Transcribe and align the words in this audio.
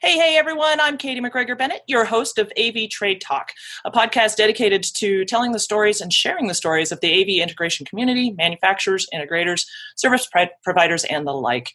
Hey, 0.00 0.16
hey, 0.16 0.36
everyone. 0.36 0.80
I'm 0.80 0.96
Katie 0.96 1.20
McGregor 1.20 1.56
Bennett, 1.56 1.82
your 1.86 2.04
host 2.04 2.38
of 2.38 2.50
AV 2.58 2.88
Trade 2.90 3.20
Talk, 3.20 3.52
a 3.84 3.90
podcast 3.90 4.36
dedicated 4.36 4.82
to 4.94 5.24
telling 5.26 5.52
the 5.52 5.58
stories 5.58 6.00
and 6.00 6.12
sharing 6.12 6.48
the 6.48 6.54
stories 6.54 6.90
of 6.90 7.00
the 7.00 7.12
AV 7.12 7.42
integration 7.42 7.84
community, 7.84 8.32
manufacturers, 8.32 9.06
integrators, 9.14 9.64
service 9.96 10.28
providers, 10.64 11.04
and 11.04 11.26
the 11.26 11.32
like. 11.32 11.70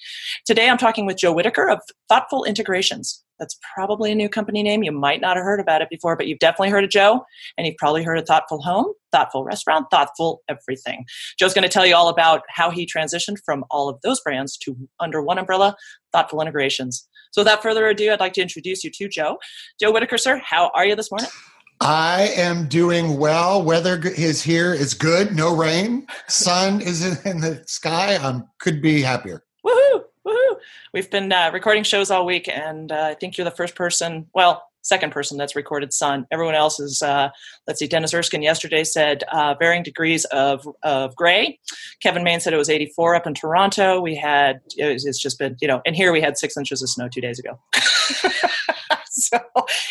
Today, 0.45 0.69
I'm 0.69 0.77
talking 0.77 1.05
with 1.05 1.17
Joe 1.17 1.31
Whitaker 1.31 1.69
of 1.69 1.79
Thoughtful 2.09 2.43
Integrations. 2.43 3.23
That's 3.39 3.57
probably 3.75 4.11
a 4.11 4.16
new 4.16 4.29
company 4.29 4.63
name. 4.63 4.84
You 4.84 4.91
might 4.91 5.21
not 5.21 5.38
have 5.38 5.45
heard 5.45 5.59
about 5.59 5.81
it 5.81 5.89
before, 5.89 6.15
but 6.18 6.27
you've 6.27 6.39
definitely 6.39 6.71
heard 6.71 6.84
of 6.84 6.89
Joe, 6.89 7.23
and 7.57 7.68
you've 7.68 7.77
probably 7.77 8.04
heard 8.04 8.18
of 8.18 8.25
Thoughtful 8.25 8.61
Home, 8.63 8.93
Thoughtful 9.11 9.43
Restaurant, 9.43 9.86
Thoughtful 9.91 10.41
Everything. 10.49 11.05
Joe's 11.38 11.54
going 11.54 11.63
to 11.63 11.70
tell 11.70 11.86
you 11.86 11.95
all 11.95 12.09
about 12.09 12.41
how 12.49 12.71
he 12.71 12.86
transitioned 12.86 13.38
from 13.45 13.63
all 13.70 13.89
of 13.89 14.02
those 14.02 14.20
brands 14.21 14.57
to 14.57 14.75
under 14.99 15.21
one 15.21 15.38
umbrella, 15.38 15.75
Thoughtful 16.11 16.41
Integrations. 16.41 17.07
So 17.32 17.41
without 17.41 17.62
further 17.62 17.88
ado, 17.88 18.12
I'd 18.12 18.20
like 18.20 18.34
to 18.34 18.41
introduce 18.41 18.84
you 18.84 18.91
to 18.91 19.07
Joe. 19.07 19.38
Joe 19.80 19.91
Whitaker, 19.91 20.18
sir, 20.18 20.41
how 20.44 20.72
are 20.73 20.85
you 20.85 20.95
this 20.95 21.12
morning? 21.12 21.30
I 21.80 22.31
am 22.35 22.68
doing 22.68 23.20
well. 23.20 23.62
Weather 23.62 24.02
is 24.04 24.41
here 24.41 24.73
is 24.73 24.94
good. 24.94 25.35
No 25.35 25.55
rain. 25.55 26.08
Sun 26.27 26.82
is 26.82 27.23
in 27.26 27.40
the 27.40 27.63
sky. 27.68 28.18
I 28.18 28.41
could 28.59 28.82
be 28.82 29.02
happier. 29.02 29.44
Woohoo! 29.66 30.04
Woohoo! 30.26 30.55
We've 30.94 31.09
been 31.09 31.32
uh, 31.32 31.52
recording 31.54 31.84
shows 31.84 32.09
all 32.09 32.26
week, 32.26 32.49
and 32.49 32.91
uh, 32.91 33.09
I 33.12 33.13
think 33.13 33.38
you're 33.38 33.46
the 33.46 33.52
first 33.52 33.76
person. 33.76 34.27
Well, 34.34 34.68
second 34.88 35.12
person 35.12 35.38
that's 35.38 35.55
recorded 35.55 35.94
sun. 35.94 36.26
Everyone 36.32 36.55
else 36.55 36.80
is, 36.80 37.02
uh, 37.02 37.30
let's 37.68 37.80
see, 37.80 37.88
Dennis 37.88 38.14
Erskine 38.14 38.41
yesterday 38.41 38.84
said 38.84 39.23
uh, 39.32 39.54
varying 39.60 39.84
degrees 39.84 40.26
of, 40.26 40.68
of 40.84 41.16
gray. 41.16 41.60
Kevin 42.02 42.23
Main 42.23 42.40
said 42.40 42.54
it 42.54 42.58
was 42.58 42.70
84 42.70 43.16
up 43.16 43.27
in 43.27 43.34
Toronto. 43.34 44.00
We 44.00 44.16
had, 44.16 44.62
it 44.77 44.94
was, 44.94 45.05
it's 45.05 45.22
just 45.22 45.38
been, 45.40 45.58
you 45.62 45.68
know, 45.68 45.82
and 45.86 45.96
here 45.96 46.12
we 46.12 46.22
had 46.22 46.38
six 46.38 46.55
inches 46.55 46.82
of 46.82 46.90
snow 46.90 47.10
two 47.10 47.22
days 47.22 47.38
ago. 47.38 47.60
so 49.10 49.38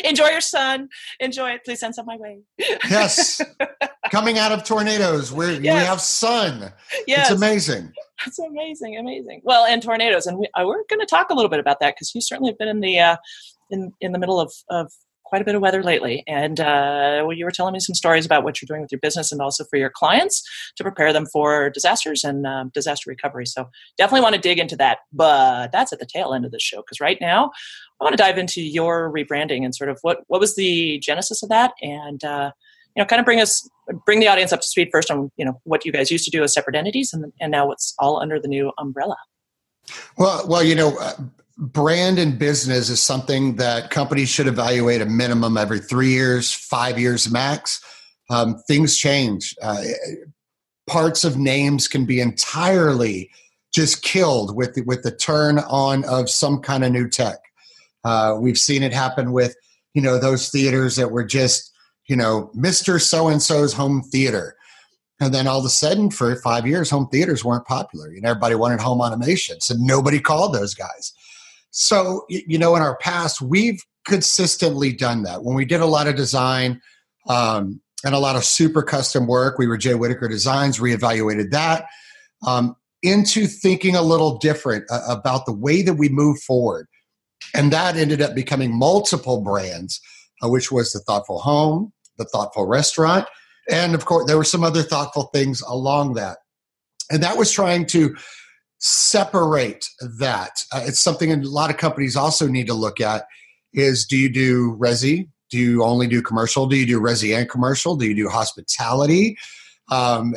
enjoy 0.05 0.29
your 0.29 0.41
sun. 0.41 0.89
Enjoy 1.21 1.51
it. 1.51 1.65
Please 1.65 1.81
send 1.81 1.95
some 1.95 2.07
my 2.07 2.17
way. 2.17 2.41
yes. 2.59 3.41
Coming 4.11 4.39
out 4.39 4.53
of 4.53 4.63
tornadoes, 4.65 5.33
we 5.33 5.59
yes. 5.59 5.63
we 5.63 5.87
have 5.87 6.01
sun. 6.01 6.73
Yes. 7.07 7.31
It's 7.31 7.37
amazing. 7.37 7.93
It's 8.25 8.39
amazing, 8.39 8.97
amazing. 8.97 9.43
Well, 9.45 9.67
and 9.67 9.83
tornadoes, 9.83 10.27
and 10.27 10.39
we, 10.39 10.49
uh, 10.55 10.65
we're 10.65 10.85
going 10.89 11.01
to 11.01 11.07
talk 11.07 11.29
a 11.31 11.35
little 11.35 11.51
bit 11.51 11.61
about 11.61 11.81
that 11.81 11.97
because 11.97 12.15
you 12.15 12.21
certainly 12.21 12.51
have 12.51 12.59
been 12.59 12.69
in 12.69 12.81
the 12.81 12.99
uh, 12.99 13.17
in 13.71 13.93
in 14.01 14.13
the 14.13 14.19
middle 14.19 14.41
of 14.41 14.53
of 14.69 14.91
quite 15.27 15.43
a 15.43 15.45
bit 15.45 15.55
of 15.55 15.61
weather 15.61 15.83
lately. 15.83 16.23
And 16.27 16.61
uh, 16.61 17.23
well, 17.25 17.33
you 17.33 17.45
were 17.45 17.51
telling 17.51 17.73
me 17.73 17.81
some 17.81 17.95
stories 17.95 18.25
about 18.25 18.45
what 18.45 18.63
you're 18.63 18.67
doing 18.67 18.81
with 18.81 18.93
your 18.93 19.01
business 19.01 19.33
and 19.33 19.41
also 19.41 19.65
for 19.65 19.77
your 19.77 19.91
clients 19.91 20.43
to 20.77 20.85
prepare 20.85 21.13
them 21.13 21.27
for 21.27 21.69
disasters 21.71 22.23
and 22.23 22.47
um, 22.47 22.71
disaster 22.73 23.11
recovery. 23.11 23.45
So 23.45 23.69
definitely 23.99 24.23
want 24.23 24.37
to 24.37 24.41
dig 24.41 24.59
into 24.59 24.77
that. 24.77 24.99
But 25.13 25.73
that's 25.73 25.93
at 25.93 25.99
the 25.99 26.07
tail 26.07 26.33
end 26.33 26.45
of 26.45 26.53
the 26.53 26.61
show 26.61 26.79
because 26.79 27.01
right 27.01 27.19
now 27.21 27.51
I 28.01 28.05
want 28.05 28.13
to 28.13 28.23
dive 28.23 28.39
into 28.39 28.63
your 28.63 29.13
rebranding 29.13 29.65
and 29.65 29.75
sort 29.75 29.91
of 29.91 29.99
what 30.03 30.21
what 30.29 30.41
was 30.41 30.55
the 30.57 30.99
genesis 31.01 31.43
of 31.43 31.49
that 31.51 31.73
and. 31.83 32.23
Uh, 32.25 32.53
you 32.95 33.03
know, 33.03 33.07
kind 33.07 33.21
of 33.21 33.27
bring 33.27 33.43
us, 33.43 33.69
bring 34.07 34.21
the 34.21 34.27
audience 34.27 34.55
up 34.55 34.63
to 34.63 34.67
speed 34.67 34.89
first 34.91 35.11
on, 35.11 35.31
you 35.37 35.45
know, 35.45 35.61
what 35.65 35.85
you 35.85 35.93
guys 35.93 36.11
used 36.11 36.25
to 36.25 36.31
do 36.31 36.43
as 36.43 36.55
separate 36.55 36.75
entities, 36.75 37.13
and, 37.13 37.31
and 37.43 37.51
now 37.53 37.67
what's 37.67 37.95
all 37.99 38.19
under 38.23 38.41
the 38.41 38.49
new 38.49 38.73
umbrella. 38.79 39.17
Well, 40.17 40.49
well, 40.49 40.63
you 40.63 40.75
know, 40.75 40.97
uh, 40.97 41.13
brand 41.59 42.19
and 42.19 42.39
business 42.39 42.91
is 42.91 43.01
something 43.01 43.57
that 43.57 43.91
companies 43.91 44.29
should 44.29 44.47
evaluate 44.47 45.01
a 45.01 45.07
minimum 45.07 45.57
every 45.57 45.79
three 45.79 46.11
years, 46.11 46.53
five 46.53 46.99
years 46.99 47.31
max. 47.31 47.83
Um, 48.29 48.57
things 48.67 48.97
change. 48.97 49.55
Uh, 49.63 49.83
parts 50.87 51.25
of 51.25 51.37
names 51.37 51.89
can 51.89 52.05
be 52.05 52.21
entirely 52.21 53.31
just 53.73 54.03
killed 54.03 54.57
with 54.57 54.75
the, 54.75 54.83
with 54.83 55.03
the 55.03 55.11
turn 55.11 55.59
on 55.61 56.05
of 56.05 56.31
some 56.31 56.61
kind 56.61 56.85
of 56.85 56.93
new 56.93 57.09
tech. 57.09 57.39
Uh, 58.05 58.37
we've 58.39 58.59
seen 58.59 58.83
it 58.83 58.93
happen 58.93 59.33
with 59.33 59.57
you 59.95 60.03
know 60.03 60.19
those 60.19 60.51
theaters 60.51 60.97
that 60.97 61.11
were 61.11 61.25
just 61.25 61.73
you 62.07 62.17
know 62.17 62.51
Mister 62.55 62.99
So 62.99 63.29
and 63.29 63.43
So's 63.43 63.73
home 63.73 64.03
theater, 64.03 64.57
and 65.21 65.35
then 65.35 65.47
all 65.47 65.59
of 65.59 65.65
a 65.65 65.71
sudden 65.71 66.11
for 66.11 66.37
five 66.37 66.67
years 66.67 66.89
home 66.91 67.09
theaters 67.09 67.45
weren't 67.45 67.67
popular. 67.67 68.13
You 68.13 68.21
know 68.21 68.31
everybody 68.31 68.55
wanted 68.55 68.81
home 68.81 69.01
automation, 69.01 69.61
so 69.61 69.75
nobody 69.79 70.21
called 70.21 70.55
those 70.55 70.75
guys. 70.75 71.13
So, 71.79 72.25
you 72.31 72.59
know, 72.59 72.75
in 72.75 72.81
our 72.81 72.97
past, 72.97 73.43
we've 73.43 73.83
consistently 74.07 74.95
done 74.95 75.25
that. 75.25 75.45
When 75.45 75.55
we 75.55 75.67
did 75.67 75.83
a 75.83 75.87
lot 75.87 76.07
of 76.07 76.17
design 76.17 76.81
um, 77.29 77.83
and 78.03 78.15
a 78.15 78.19
lot 78.19 78.35
of 78.35 78.45
super 78.45 78.83
custom 78.83 79.27
work, 79.27 79.59
we 79.59 79.67
were 79.67 79.77
Jay 79.77 79.95
Whitaker 79.95 80.27
Designs, 80.27 80.79
reevaluated 80.79 81.51
that 81.51 81.85
um, 82.47 82.77
into 83.03 83.47
thinking 83.47 83.95
a 83.95 84.01
little 84.01 84.39
different 84.39 84.85
uh, 84.91 85.03
about 85.07 85.45
the 85.45 85.53
way 85.53 85.83
that 85.83 85.95
we 85.95 86.09
move 86.09 86.41
forward. 86.41 86.87
And 87.53 87.71
that 87.75 87.97
ended 87.97 88.23
up 88.23 88.35
becoming 88.35 88.75
multiple 88.75 89.43
brands, 89.43 90.01
uh, 90.43 90.49
which 90.49 90.73
was 90.73 90.93
the 90.93 91.01
Thoughtful 91.01 91.41
Home, 91.41 91.93
the 92.17 92.25
Thoughtful 92.25 92.65
Restaurant, 92.65 93.29
and 93.69 93.95
of 93.95 94.07
course, 94.07 94.27
there 94.27 94.39
were 94.39 94.45
some 94.45 94.65
other 94.65 94.83
thoughtful 94.83 95.25
things 95.35 95.61
along 95.61 96.15
that. 96.15 96.39
And 97.11 97.23
that 97.23 97.37
was 97.37 97.53
trying 97.53 97.85
to 97.89 98.17
separate 98.79 99.87
that. 100.19 100.63
Uh, 100.73 100.85
it's 100.85 101.01
something 101.01 101.33
a 101.33 101.37
lot 101.37 101.71
of 101.71 101.77
companies 101.77 102.17
also 102.17 102.47
need 102.47 102.67
to 102.67 102.75
look 102.75 103.01
at 103.01 103.27
is 103.73 104.07
do 104.07 104.17
you 104.17 104.29
do 104.29 104.77
resi? 104.81 105.29
Do 105.51 105.59
you 105.59 105.85
only 105.85 106.07
do 106.07 106.23
commercial? 106.23 106.67
Do 106.67 106.77
you 106.77 106.87
do 106.87 107.01
resi 107.01 107.37
and 107.37 107.49
commercial? 107.49 107.97
Do 107.97 108.07
you 108.07 108.15
do 108.15 108.29
hospitality? 108.29 109.37
Um, 109.91 110.35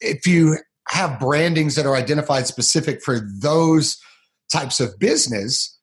if 0.00 0.26
you 0.26 0.58
have 0.88 1.18
brandings 1.18 1.76
that 1.76 1.86
are 1.86 1.96
identified 1.96 2.46
specific 2.46 3.02
for 3.02 3.20
those 3.40 3.98
types 4.52 4.80
of 4.80 4.98
business, 4.98 5.78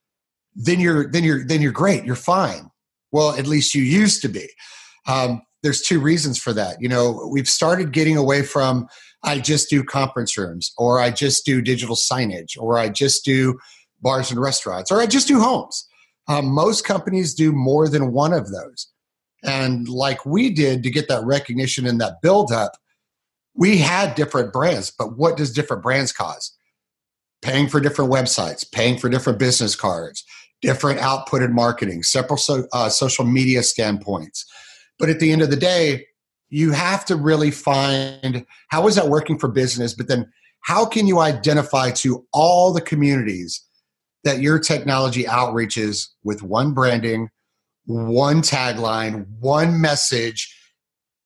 then 0.55 0.79
you're 0.79 1.09
then 1.09 1.23
you're 1.23 1.43
then 1.45 1.61
you're 1.61 1.71
great. 1.71 2.03
You're 2.03 2.15
fine. 2.15 2.69
Well, 3.11 3.35
at 3.35 3.47
least 3.47 3.73
you 3.73 3.83
used 3.83 4.21
to 4.21 4.29
be. 4.29 4.47
Um, 5.07 5.41
there's 5.63 5.81
two 5.81 5.99
reasons 5.99 6.37
for 6.37 6.53
that. 6.53 6.81
You 6.81 6.89
know, 6.89 7.27
we've 7.31 7.49
started 7.49 7.91
getting 7.91 8.17
away 8.17 8.43
from 8.43 8.87
I 9.23 9.39
just 9.39 9.69
do 9.69 9.83
conference 9.83 10.37
rooms, 10.37 10.73
or 10.77 10.99
I 10.99 11.11
just 11.11 11.45
do 11.45 11.61
digital 11.61 11.95
signage, 11.95 12.57
or 12.57 12.77
I 12.77 12.89
just 12.89 13.23
do 13.23 13.59
bars 14.01 14.31
and 14.31 14.39
restaurants, 14.39 14.91
or 14.91 14.99
I 14.99 15.05
just 15.05 15.27
do 15.27 15.39
homes. 15.39 15.87
Um, 16.27 16.47
most 16.47 16.85
companies 16.85 17.33
do 17.33 17.51
more 17.51 17.87
than 17.87 18.11
one 18.11 18.33
of 18.33 18.51
those. 18.51 18.87
And 19.43 19.87
like 19.87 20.25
we 20.25 20.49
did 20.49 20.83
to 20.83 20.89
get 20.89 21.07
that 21.07 21.25
recognition 21.25 21.85
and 21.87 21.99
that 21.99 22.21
build 22.21 22.51
up, 22.51 22.73
we 23.55 23.77
had 23.77 24.15
different 24.15 24.53
brands. 24.53 24.91
But 24.91 25.17
what 25.17 25.37
does 25.37 25.51
different 25.51 25.83
brands 25.83 26.11
cause? 26.11 26.55
Paying 27.41 27.67
for 27.67 27.79
different 27.79 28.11
websites, 28.11 28.69
paying 28.71 28.97
for 28.97 29.09
different 29.09 29.39
business 29.39 29.75
cards, 29.75 30.23
different 30.61 30.99
output 30.99 31.41
in 31.41 31.53
marketing, 31.53 32.03
several 32.03 32.37
so, 32.37 32.67
uh, 32.71 32.89
social 32.89 33.25
media 33.25 33.63
standpoints. 33.63 34.45
But 34.99 35.09
at 35.09 35.19
the 35.19 35.31
end 35.31 35.41
of 35.41 35.49
the 35.49 35.55
day, 35.55 36.05
you 36.51 36.71
have 36.71 37.05
to 37.05 37.15
really 37.15 37.49
find 37.49 38.45
how 38.67 38.87
is 38.87 38.95
that 38.95 39.07
working 39.07 39.39
for 39.39 39.47
business, 39.47 39.93
but 39.93 40.07
then 40.07 40.31
how 40.61 40.85
can 40.85 41.07
you 41.07 41.19
identify 41.19 41.89
to 41.91 42.27
all 42.31 42.71
the 42.71 42.81
communities 42.81 43.65
that 44.23 44.41
your 44.41 44.59
technology 44.59 45.23
outreaches 45.23 46.09
with 46.23 46.43
one 46.43 46.73
branding, 46.73 47.29
one 47.85 48.41
tagline, 48.41 49.25
one 49.39 49.81
message, 49.81 50.55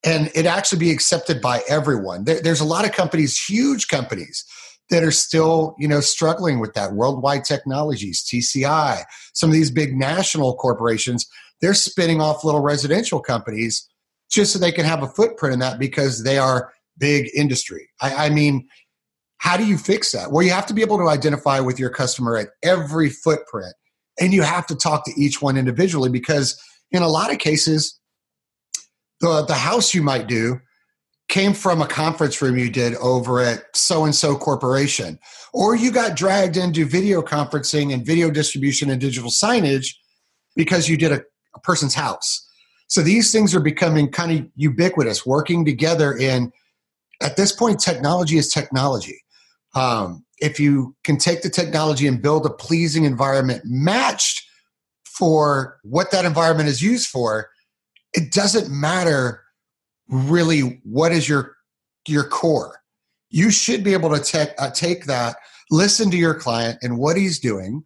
and 0.06 0.32
it 0.36 0.46
actually 0.46 0.80
be 0.80 0.92
accepted 0.92 1.42
by 1.42 1.62
everyone. 1.68 2.24
There, 2.24 2.40
there's 2.40 2.62
a 2.62 2.66
lot 2.66 2.86
of 2.86 2.92
companies, 2.94 3.44
huge 3.44 3.88
companies, 3.88 4.46
that 4.92 5.04
are 5.04 5.12
still 5.12 5.76
you 5.80 5.88
know 5.88 6.00
struggling 6.00 6.60
with 6.60 6.76
that. 6.76 6.94
Worldwide 6.94 7.44
Technologies, 7.44 8.24
TCI, 8.24 9.04
some 9.34 9.50
of 9.50 9.56
these 9.56 9.72
big 9.72 9.96
national 9.96 10.56
corporations, 10.58 11.26
they're 11.60 11.74
spinning 11.74 12.22
off 12.22 12.44
little 12.44 12.62
residential 12.62 13.20
companies 13.20 13.90
just 14.32 14.54
so 14.54 14.60
they 14.60 14.72
can 14.72 14.86
have 14.86 15.04
a 15.04 15.08
footprint 15.08 15.54
in 15.54 15.60
that 15.60 15.80
because 15.80 16.24
they 16.24 16.38
are 16.38 16.74
big 16.98 17.30
industry. 17.36 17.90
I, 18.02 18.28
I 18.28 18.30
mean, 18.30 18.68
how 19.38 19.58
do 19.58 19.66
you 19.66 19.78
fix 19.78 20.12
that? 20.12 20.32
Well, 20.32 20.44
you 20.44 20.52
have 20.52 20.66
to 20.68 20.74
be 20.74 20.82
able 20.82 20.98
to 20.98 21.08
identify 21.08 21.60
with 21.60 21.80
your 21.80 21.90
customer 21.90 22.38
at 22.38 22.50
every 22.64 23.10
footprint, 23.10 23.74
and 24.20 24.34
you 24.34 24.42
have 24.42 24.66
to 24.68 24.76
talk 24.76 25.06
to 25.06 25.14
each 25.18 25.42
one 25.42 25.58
individually 25.58 26.10
because 26.10 26.60
in 26.92 27.04
a 27.04 27.08
lot 27.08 27.32
of 27.32 27.40
cases, 27.40 28.00
the 29.20 29.46
the 29.46 29.56
house 29.56 29.94
you 29.94 30.02
might 30.02 30.28
do 30.28 30.60
came 31.28 31.54
from 31.54 31.82
a 31.82 31.88
conference 31.88 32.42
room 32.42 32.58
you 32.58 32.70
did 32.70 32.96
over 32.96 33.40
at 33.40 33.64
so 33.76 34.06
and 34.06 34.16
so 34.16 34.36
corporation, 34.36 35.20
or 35.54 35.76
you 35.76 35.92
got 35.92 36.16
dragged 36.16 36.58
into 36.58 36.86
video 36.86 37.22
conferencing 37.22 37.94
and 37.94 38.06
video 38.06 38.32
distribution 38.32 38.90
and 38.90 39.02
digital 39.02 39.30
signage 39.30 39.96
because 40.56 40.88
you 40.88 40.98
did 40.98 41.12
a, 41.12 41.22
a 41.56 41.60
person's 41.60 41.94
house 41.94 42.45
so 42.88 43.02
these 43.02 43.32
things 43.32 43.56
are 43.56 43.60
becoming 43.60 44.10
kind 44.12 44.40
of 44.40 44.48
ubiquitous, 44.56 45.26
working 45.26 45.66
together 45.66 46.16
in, 46.16 46.52
at 47.22 47.36
this 47.36 47.52
point, 47.52 47.80
technology 47.80 48.38
is 48.38 48.50
technology. 48.50 49.24
Um, 49.74 50.24
if 50.38 50.60
you 50.60 50.96
can 51.04 51.18
take 51.18 51.42
the 51.42 51.50
technology 51.50 52.08
and 52.08 52.22
build 52.22 52.46
a 52.46 52.50
pleasing 52.50 53.06
environment 53.06 53.64
matched 53.66 54.46
for 55.06 55.80
what 55.84 56.12
that 56.12 56.26
environment 56.26 56.70
is 56.70 56.82
used 56.82 57.08
for, 57.08 57.50
it 58.14 58.32
doesn't 58.32 58.70
matter 58.70 59.42
really 60.08 60.80
what 60.84 61.12
is 61.12 61.28
your 61.28 61.56
your 62.08 62.24
core. 62.24 62.82
You 63.32 63.50
should 63.50 63.84
be 63.84 63.94
able 63.94 64.16
to 64.16 64.22
te- 64.22 64.54
uh, 64.60 64.70
take 64.72 65.06
that, 65.06 65.38
listen 65.72 66.12
to 66.12 66.18
your 66.18 66.36
client 66.36 66.78
and 66.84 66.98
what 66.98 67.18
he's 67.18 67.40
doing, 67.40 67.84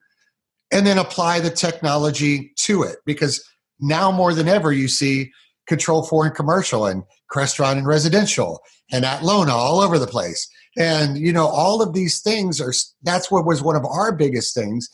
and 0.71 0.85
then 0.85 0.97
apply 0.97 1.39
the 1.39 1.49
technology 1.49 2.51
to 2.57 2.83
it 2.83 2.97
because 3.05 3.43
now 3.79 4.11
more 4.11 4.33
than 4.33 4.47
ever 4.47 4.71
you 4.71 4.87
see 4.87 5.31
control 5.67 6.03
foreign 6.03 6.33
commercial 6.33 6.85
and 6.85 7.03
Crestron 7.31 7.77
and 7.77 7.87
residential 7.87 8.59
and 8.91 9.05
Atlona 9.05 9.51
all 9.51 9.79
over 9.79 9.99
the 9.99 10.07
place. 10.07 10.47
And 10.77 11.17
you 11.17 11.31
know, 11.31 11.47
all 11.47 11.81
of 11.81 11.93
these 11.93 12.21
things 12.21 12.59
are 12.59 12.73
that's 13.03 13.31
what 13.31 13.45
was 13.45 13.61
one 13.61 13.75
of 13.75 13.85
our 13.85 14.15
biggest 14.15 14.53
things. 14.53 14.89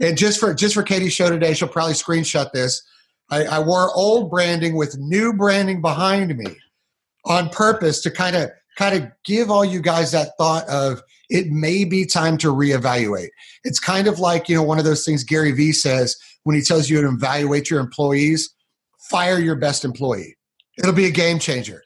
And 0.00 0.16
just 0.16 0.38
for 0.38 0.54
just 0.54 0.74
for 0.74 0.82
Katie's 0.82 1.12
show 1.12 1.30
today, 1.30 1.54
she'll 1.54 1.68
probably 1.68 1.94
screenshot 1.94 2.52
this. 2.52 2.82
I, 3.30 3.44
I 3.44 3.58
wore 3.58 3.92
old 3.94 4.30
branding 4.30 4.76
with 4.76 4.96
new 4.98 5.32
branding 5.32 5.80
behind 5.80 6.36
me 6.36 6.56
on 7.24 7.50
purpose 7.50 8.00
to 8.02 8.10
kind 8.10 8.36
of 8.36 8.50
kind 8.76 8.96
of 8.96 9.10
give 9.24 9.50
all 9.50 9.64
you 9.64 9.80
guys 9.80 10.12
that 10.12 10.30
thought 10.38 10.68
of 10.68 11.02
it 11.28 11.48
may 11.48 11.84
be 11.84 12.06
time 12.06 12.38
to 12.38 12.48
reevaluate. 12.48 13.28
It's 13.64 13.80
kind 13.80 14.06
of 14.06 14.18
like, 14.18 14.48
you 14.48 14.56
know, 14.56 14.62
one 14.62 14.78
of 14.78 14.84
those 14.84 15.04
things 15.04 15.24
Gary 15.24 15.52
Vee 15.52 15.72
says 15.72 16.16
when 16.48 16.56
he 16.56 16.62
tells 16.62 16.88
you 16.88 16.98
to 17.02 17.08
evaluate 17.08 17.68
your 17.68 17.78
employees, 17.78 18.54
fire 19.10 19.38
your 19.38 19.54
best 19.54 19.84
employee. 19.84 20.34
It'll 20.78 20.94
be 20.94 21.04
a 21.04 21.10
game 21.10 21.38
changer. 21.38 21.82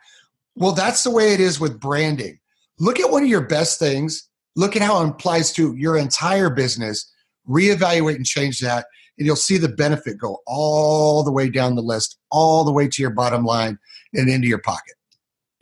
Well, 0.55 0.70
that's 0.70 1.03
the 1.03 1.11
way 1.11 1.35
it 1.35 1.41
is 1.41 1.59
with 1.59 1.81
branding. 1.81 2.38
Look 2.79 3.00
at 3.00 3.11
one 3.11 3.25
of 3.25 3.29
your 3.29 3.41
best 3.41 3.81
things, 3.81 4.29
look 4.55 4.76
at 4.76 4.82
how 4.82 5.03
it 5.03 5.09
applies 5.09 5.53
to 5.55 5.75
your 5.75 5.97
entire 5.97 6.49
business, 6.49 7.12
reevaluate 7.50 8.14
and 8.14 8.25
change 8.25 8.61
that, 8.61 8.87
and 9.19 9.26
you'll 9.26 9.35
see 9.35 9.59
the 9.59 9.69
benefit 9.69 10.17
go 10.17 10.38
all 10.47 11.25
the 11.25 11.32
way 11.32 11.50
down 11.50 11.75
the 11.75 11.82
list, 11.82 12.17
all 12.31 12.62
the 12.62 12.73
way 12.73 12.87
to 12.87 13.03
your 13.03 13.11
bottom 13.11 13.44
line 13.44 13.81
and 14.14 14.31
into 14.31 14.47
your 14.47 14.61
pocket. 14.61 14.94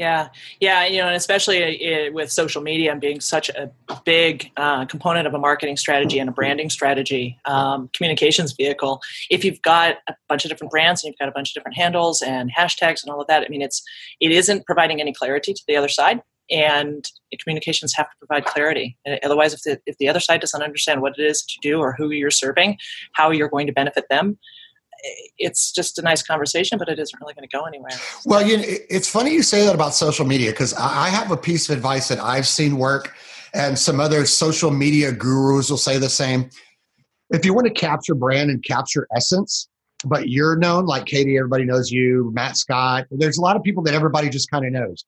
Yeah, 0.01 0.29
yeah, 0.61 0.87
you 0.87 0.97
know, 0.97 1.09
and 1.09 1.15
especially 1.15 2.09
uh, 2.09 2.11
with 2.13 2.33
social 2.33 2.63
media 2.63 2.91
and 2.91 3.03
being 3.03 3.21
such 3.21 3.51
a 3.51 3.71
big 4.07 4.51
uh, 4.57 4.87
component 4.87 5.27
of 5.27 5.35
a 5.35 5.39
marketing 5.39 5.77
strategy 5.77 6.19
and 6.19 6.27
a 6.27 6.33
branding 6.33 6.71
strategy, 6.71 7.39
um, 7.45 7.91
communications 7.93 8.53
vehicle. 8.55 9.03
If 9.29 9.45
you've 9.45 9.61
got 9.61 9.97
a 10.09 10.15
bunch 10.27 10.47
of 10.47 10.51
different 10.51 10.71
brands 10.71 11.05
and 11.05 11.11
you've 11.11 11.19
got 11.19 11.29
a 11.29 11.33
bunch 11.33 11.51
of 11.51 11.55
different 11.55 11.77
handles 11.77 12.23
and 12.23 12.51
hashtags 12.51 13.03
and 13.03 13.13
all 13.13 13.21
of 13.21 13.27
that, 13.27 13.43
I 13.43 13.49
mean, 13.49 13.61
it's 13.61 13.83
it 14.21 14.31
isn't 14.31 14.65
providing 14.65 15.03
any 15.03 15.13
clarity 15.13 15.53
to 15.53 15.63
the 15.69 15.77
other 15.77 15.89
side, 15.89 16.23
and 16.51 17.07
communications 17.39 17.93
have 17.95 18.07
to 18.07 18.17
provide 18.27 18.47
clarity. 18.47 18.97
Otherwise, 19.23 19.53
if 19.53 19.61
the 19.65 19.79
if 19.85 19.99
the 19.99 20.09
other 20.09 20.19
side 20.19 20.41
doesn't 20.41 20.63
understand 20.63 21.03
what 21.03 21.19
it 21.19 21.23
is 21.23 21.45
you 21.55 21.73
do 21.73 21.79
or 21.79 21.93
who 21.93 22.09
you're 22.09 22.31
serving, 22.31 22.79
how 23.13 23.31
you're 23.31 23.51
going 23.51 23.67
to 23.67 23.73
benefit 23.75 24.07
them, 24.09 24.39
it's 25.39 25.73
just 25.73 25.99
a 25.99 26.03
nice 26.03 26.23
conversation, 26.23 26.79
but 26.79 26.89
it 26.89 26.99
isn't 26.99 27.21
really 27.21 27.35
going 27.35 27.49
to 27.49 27.57
go 27.57 27.65
anywhere. 27.65 27.93
Well, 28.25 28.47
you 28.47 28.57
know, 28.59 28.65
it's 28.67 29.09
funny 29.09 29.33
you 29.33 29.43
say 29.43 29.65
that 29.65 29.75
about 29.75 29.95
social 29.95 30.27
media 30.27 30.51
because 30.51 30.75
I 30.75 31.09
have 31.09 31.31
a 31.31 31.37
piece 31.37 31.69
of 31.69 31.77
advice 31.77 32.09
that 32.09 32.19
I've 32.19 32.47
seen 32.47 32.77
work, 32.77 33.15
and 33.55 33.79
some 33.79 34.01
other 34.01 34.27
social 34.27 34.71
media 34.71 35.13
gurus 35.13 35.71
will 35.71 35.77
say 35.77 35.99
the 35.99 36.09
same. 36.09 36.51
If 37.31 37.45
you 37.45 37.55
want 37.55 37.67
to 37.67 37.73
capture 37.73 38.15
brand 38.15 38.51
and 38.51 38.63
capture 38.65 39.07
essence, 39.15 39.69
but 40.05 40.29
you're 40.29 40.57
known 40.57 40.87
like 40.87 41.07
Katie, 41.07 41.37
everybody 41.37 41.65
knows 41.65 41.91
you, 41.91 42.31
Matt 42.35 42.57
Scott. 42.57 43.07
There's 43.11 43.39
a 43.39 43.43
lot 43.43 43.57
of 43.57 43.63
people 43.63 43.83
that 43.85 43.95
everybody 43.95 44.29
just 44.29 44.51
kind 44.51 44.65
of 44.65 44.73
knows. 44.73 45.05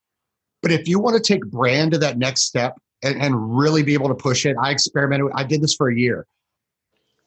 But 0.60 0.70
if 0.70 0.86
you 0.86 1.00
want 1.00 1.16
to 1.16 1.22
take 1.22 1.44
brand 1.46 1.92
to 1.92 1.98
that 1.98 2.18
next 2.18 2.42
step 2.42 2.76
and, 3.02 3.20
and 3.20 3.58
really 3.58 3.82
be 3.82 3.94
able 3.94 4.08
to 4.08 4.14
push 4.14 4.46
it, 4.46 4.56
I 4.62 4.70
experimented. 4.70 5.30
I 5.34 5.44
did 5.44 5.60
this 5.60 5.74
for 5.74 5.88
a 5.88 5.96
year. 5.96 6.26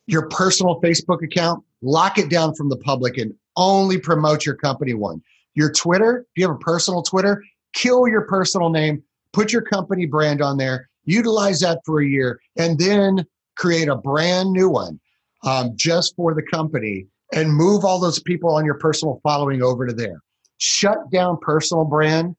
Your 0.08 0.30
personal 0.30 0.80
Facebook 0.82 1.24
account, 1.24 1.65
lock 1.82 2.18
it 2.18 2.30
down 2.30 2.54
from 2.56 2.70
the 2.70 2.78
public 2.78 3.18
and 3.18 3.34
only 3.58 3.98
promote 3.98 4.46
your 4.46 4.56
company 4.56 4.94
one. 4.94 5.22
Your 5.54 5.72
Twitter, 5.72 6.26
if 6.30 6.42
you 6.42 6.48
have 6.48 6.56
a 6.56 6.60
personal 6.60 7.02
Twitter, 7.02 7.44
kill 7.74 8.08
your 8.08 8.24
personal 8.24 8.70
name, 8.70 9.02
put 9.34 9.54
your 9.54 9.62
company 9.62 10.06
brand 10.06 10.42
on 10.42 10.58
there, 10.58 10.90
utilize 11.06 11.60
that 11.62 11.80
for 11.86 12.02
a 12.02 12.08
year, 12.08 12.40
and 12.58 12.78
then 12.80 13.26
create 13.56 13.88
a 13.88 13.96
brand 13.96 14.52
new 14.52 14.70
one 14.70 15.00
um, 15.44 15.72
just 15.76 16.16
for 16.16 16.34
the 16.34 16.44
company 16.44 17.08
and 17.34 17.54
move 17.54 17.86
all 17.86 18.00
those 18.00 18.20
people 18.20 18.54
on 18.54 18.66
your 18.66 18.76
personal 18.76 19.20
following 19.24 19.62
over 19.62 19.88
to 19.88 19.94
there. 19.94 20.22
Shut 20.58 21.10
down 21.12 21.38
personal 21.42 21.86
brand 21.86 22.36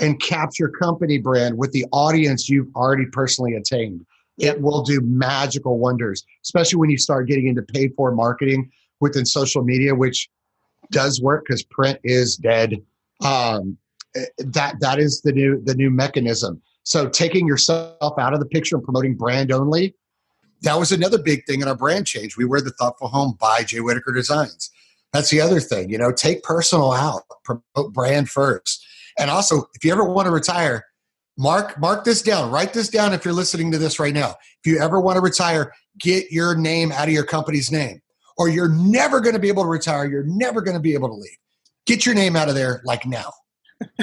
and 0.00 0.20
capture 0.20 0.68
company 0.68 1.18
brand 1.18 1.56
with 1.56 1.72
the 1.72 1.86
audience 1.92 2.48
you've 2.48 2.74
already 2.74 3.06
personally 3.12 3.54
attained. 3.54 4.04
It 4.38 4.60
will 4.60 4.82
do 4.82 5.00
magical 5.00 5.78
wonders, 5.78 6.24
especially 6.42 6.78
when 6.78 6.90
you 6.90 6.98
start 6.98 7.28
getting 7.28 7.46
into 7.46 7.62
paid 7.62 7.92
for 7.96 8.12
marketing 8.12 8.70
within 9.00 9.24
social 9.24 9.62
media, 9.62 9.94
which 9.94 10.28
does 10.90 11.20
work 11.20 11.44
because 11.46 11.62
print 11.62 11.98
is 12.04 12.36
dead. 12.36 12.74
Um, 13.24 13.78
that 14.38 14.76
that 14.80 14.98
is 14.98 15.20
the 15.22 15.32
new 15.32 15.60
the 15.64 15.74
new 15.74 15.90
mechanism. 15.90 16.60
So 16.84 17.08
taking 17.08 17.46
yourself 17.46 18.18
out 18.18 18.34
of 18.34 18.40
the 18.40 18.46
picture 18.46 18.76
and 18.76 18.84
promoting 18.84 19.14
brand 19.14 19.50
only, 19.50 19.94
that 20.62 20.78
was 20.78 20.92
another 20.92 21.18
big 21.18 21.44
thing 21.46 21.62
in 21.62 21.68
our 21.68 21.76
brand 21.76 22.06
change. 22.06 22.36
We 22.36 22.44
wear 22.44 22.60
the 22.60 22.70
thoughtful 22.70 23.08
home 23.08 23.36
by 23.40 23.62
Jay 23.62 23.80
Whitaker 23.80 24.12
Designs. 24.12 24.70
That's 25.12 25.30
the 25.30 25.40
other 25.40 25.60
thing, 25.60 25.90
you 25.90 25.98
know, 25.98 26.12
take 26.12 26.42
personal 26.42 26.92
out, 26.92 27.22
promote 27.44 27.92
brand 27.92 28.28
first. 28.28 28.84
And 29.16 29.30
also, 29.30 29.68
if 29.74 29.84
you 29.84 29.92
ever 29.92 30.04
want 30.04 30.26
to 30.26 30.32
retire, 30.32 30.86
mark 31.36 31.78
mark 31.78 32.04
this 32.04 32.22
down. 32.22 32.50
Write 32.50 32.72
this 32.72 32.88
down 32.88 33.12
if 33.12 33.24
you're 33.24 33.34
listening 33.34 33.70
to 33.72 33.78
this 33.78 33.98
right 33.98 34.14
now. 34.14 34.34
If 34.64 34.72
you 34.72 34.78
ever 34.78 35.00
want 35.00 35.16
to 35.16 35.20
retire, 35.20 35.72
get 35.98 36.30
your 36.30 36.56
name 36.56 36.92
out 36.92 37.08
of 37.08 37.14
your 37.14 37.24
company's 37.24 37.70
name 37.70 38.00
or 38.36 38.48
you're 38.48 38.68
never 38.68 39.20
going 39.20 39.34
to 39.34 39.40
be 39.40 39.48
able 39.48 39.62
to 39.62 39.68
retire. 39.68 40.06
You're 40.06 40.24
never 40.24 40.60
going 40.60 40.76
to 40.76 40.80
be 40.80 40.94
able 40.94 41.08
to 41.08 41.14
leave. 41.14 41.36
Get 41.86 42.06
your 42.06 42.14
name 42.14 42.36
out 42.36 42.48
of 42.48 42.54
there 42.54 42.82
like 42.84 43.06
now. 43.06 43.30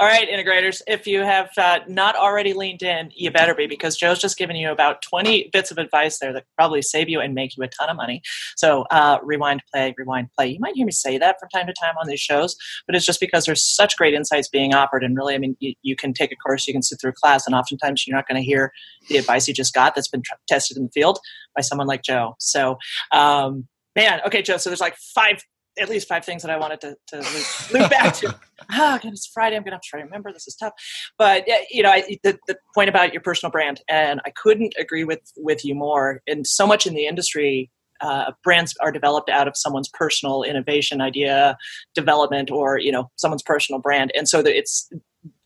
All 0.00 0.06
right, 0.06 0.28
integrators, 0.28 0.80
if 0.86 1.06
you 1.06 1.20
have 1.20 1.50
uh, 1.56 1.80
not 1.88 2.14
already 2.14 2.52
leaned 2.52 2.82
in, 2.82 3.10
you 3.14 3.30
better 3.30 3.54
be 3.54 3.66
because 3.66 3.96
Joe's 3.96 4.18
just 4.18 4.38
given 4.38 4.54
you 4.54 4.70
about 4.70 5.02
20 5.02 5.50
bits 5.52 5.70
of 5.70 5.78
advice 5.78 6.18
there 6.18 6.32
that 6.32 6.44
probably 6.56 6.82
save 6.82 7.08
you 7.08 7.20
and 7.20 7.34
make 7.34 7.56
you 7.56 7.64
a 7.64 7.68
ton 7.68 7.88
of 7.88 7.96
money. 7.96 8.22
So, 8.56 8.82
uh, 8.90 9.18
rewind, 9.22 9.62
play, 9.72 9.94
rewind, 9.96 10.28
play. 10.36 10.48
You 10.48 10.60
might 10.60 10.76
hear 10.76 10.86
me 10.86 10.92
say 10.92 11.18
that 11.18 11.36
from 11.40 11.48
time 11.48 11.66
to 11.66 11.72
time 11.72 11.94
on 12.00 12.06
these 12.06 12.20
shows, 12.20 12.56
but 12.86 12.94
it's 12.94 13.04
just 13.06 13.20
because 13.20 13.44
there's 13.44 13.62
such 13.62 13.96
great 13.96 14.14
insights 14.14 14.48
being 14.48 14.74
offered. 14.74 15.02
And 15.02 15.16
really, 15.16 15.34
I 15.34 15.38
mean, 15.38 15.56
you, 15.58 15.74
you 15.82 15.96
can 15.96 16.12
take 16.12 16.32
a 16.32 16.36
course, 16.36 16.66
you 16.66 16.74
can 16.74 16.82
sit 16.82 17.00
through 17.00 17.10
a 17.10 17.14
class, 17.14 17.46
and 17.46 17.54
oftentimes 17.54 18.06
you're 18.06 18.16
not 18.16 18.28
going 18.28 18.40
to 18.40 18.46
hear 18.46 18.72
the 19.08 19.16
advice 19.16 19.48
you 19.48 19.54
just 19.54 19.74
got 19.74 19.94
that's 19.94 20.08
been 20.08 20.22
tested 20.46 20.76
in 20.76 20.84
the 20.84 20.90
field 20.90 21.18
by 21.56 21.62
someone 21.62 21.86
like 21.86 22.02
Joe. 22.02 22.36
So, 22.38 22.78
um, 23.10 23.66
man, 23.96 24.20
okay, 24.26 24.42
Joe. 24.42 24.58
So 24.58 24.70
there's 24.70 24.80
like 24.80 24.96
five 24.96 25.42
at 25.80 25.88
least 25.88 26.08
five 26.08 26.24
things 26.24 26.42
that 26.42 26.50
I 26.50 26.58
wanted 26.58 26.80
to, 26.82 26.96
to 27.08 27.16
loop, 27.16 27.72
loop 27.72 27.90
back 27.90 28.14
to. 28.14 28.38
Oh, 28.72 28.98
God, 29.00 29.12
it's 29.12 29.26
Friday. 29.26 29.56
I'm 29.56 29.62
going 29.62 29.70
to 29.70 29.76
have 29.76 29.82
to 29.82 29.88
try 29.88 30.00
to 30.00 30.04
remember. 30.04 30.32
This 30.32 30.48
is 30.48 30.56
tough. 30.56 30.72
But, 31.16 31.46
you 31.70 31.82
know, 31.82 31.90
I, 31.90 32.18
the, 32.22 32.36
the 32.48 32.58
point 32.74 32.88
about 32.88 33.12
your 33.12 33.22
personal 33.22 33.50
brand, 33.52 33.80
and 33.88 34.20
I 34.26 34.30
couldn't 34.30 34.74
agree 34.78 35.04
with, 35.04 35.20
with 35.36 35.64
you 35.64 35.76
more. 35.76 36.20
And 36.26 36.44
so 36.46 36.66
much 36.66 36.86
in 36.86 36.94
the 36.94 37.06
industry, 37.06 37.70
uh, 38.00 38.32
brands 38.42 38.74
are 38.80 38.92
developed 38.92 39.30
out 39.30 39.48
of 39.48 39.56
someone's 39.56 39.88
personal 39.88 40.42
innovation, 40.42 41.00
idea, 41.00 41.56
development, 41.94 42.50
or, 42.50 42.78
you 42.78 42.92
know, 42.92 43.10
someone's 43.16 43.44
personal 43.44 43.80
brand. 43.80 44.10
And 44.14 44.28
so 44.28 44.40
it's 44.40 44.90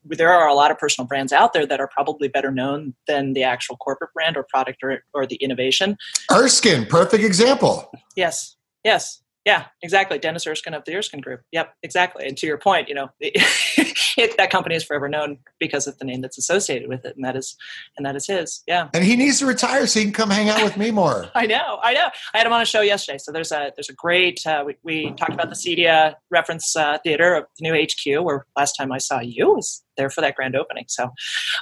there 0.04 0.32
are 0.32 0.48
a 0.48 0.54
lot 0.54 0.70
of 0.70 0.78
personal 0.78 1.06
brands 1.06 1.32
out 1.32 1.52
there 1.52 1.66
that 1.66 1.80
are 1.80 1.88
probably 1.88 2.28
better 2.28 2.50
known 2.50 2.94
than 3.06 3.34
the 3.34 3.42
actual 3.42 3.76
corporate 3.76 4.12
brand 4.12 4.36
or 4.36 4.44
product 4.48 4.82
or, 4.82 5.02
or 5.14 5.26
the 5.26 5.36
innovation. 5.36 5.96
Erskine, 6.30 6.86
perfect 6.86 7.22
example. 7.22 7.90
Yes, 8.16 8.56
yes. 8.84 9.21
Yeah, 9.44 9.64
exactly. 9.82 10.18
Dennis 10.18 10.46
Erskine 10.46 10.74
of 10.74 10.84
the 10.84 10.94
Erskine 10.94 11.20
Group. 11.20 11.40
Yep, 11.50 11.74
exactly. 11.82 12.26
And 12.26 12.36
to 12.38 12.46
your 12.46 12.58
point, 12.58 12.88
you 12.88 12.94
know, 12.94 13.10
it, 13.20 14.36
that 14.36 14.50
company 14.50 14.76
is 14.76 14.84
forever 14.84 15.08
known 15.08 15.38
because 15.58 15.88
of 15.88 15.98
the 15.98 16.04
name 16.04 16.20
that's 16.20 16.38
associated 16.38 16.88
with 16.88 17.04
it, 17.04 17.16
and 17.16 17.24
that 17.24 17.36
is, 17.36 17.56
and 17.96 18.06
that 18.06 18.14
is 18.14 18.26
his. 18.26 18.62
Yeah. 18.68 18.88
And 18.94 19.02
he 19.02 19.16
needs 19.16 19.40
to 19.40 19.46
retire 19.46 19.86
so 19.86 19.98
he 19.98 20.06
can 20.06 20.12
come 20.12 20.30
hang 20.30 20.48
out 20.48 20.62
with 20.62 20.76
me 20.76 20.92
more. 20.92 21.28
I 21.34 21.46
know, 21.46 21.80
I 21.82 21.92
know. 21.94 22.08
I 22.34 22.38
had 22.38 22.46
him 22.46 22.52
on 22.52 22.62
a 22.62 22.66
show 22.66 22.82
yesterday, 22.82 23.18
so 23.18 23.32
there's 23.32 23.50
a 23.50 23.72
there's 23.76 23.88
a 23.88 23.94
great. 23.94 24.46
Uh, 24.46 24.62
we, 24.64 24.76
we 24.84 25.12
talked 25.14 25.32
about 25.32 25.48
the 25.48 25.56
CEDIA 25.56 26.14
reference 26.30 26.76
uh, 26.76 26.98
theater 27.02 27.34
of 27.34 27.46
the 27.58 27.68
new 27.68 27.74
HQ, 27.74 28.24
where 28.24 28.46
last 28.56 28.74
time 28.74 28.92
I 28.92 28.98
saw 28.98 29.20
you 29.20 29.54
was 29.54 29.82
there 29.96 30.10
for 30.10 30.20
that 30.20 30.34
grand 30.34 30.56
opening. 30.56 30.84
So, 30.88 31.04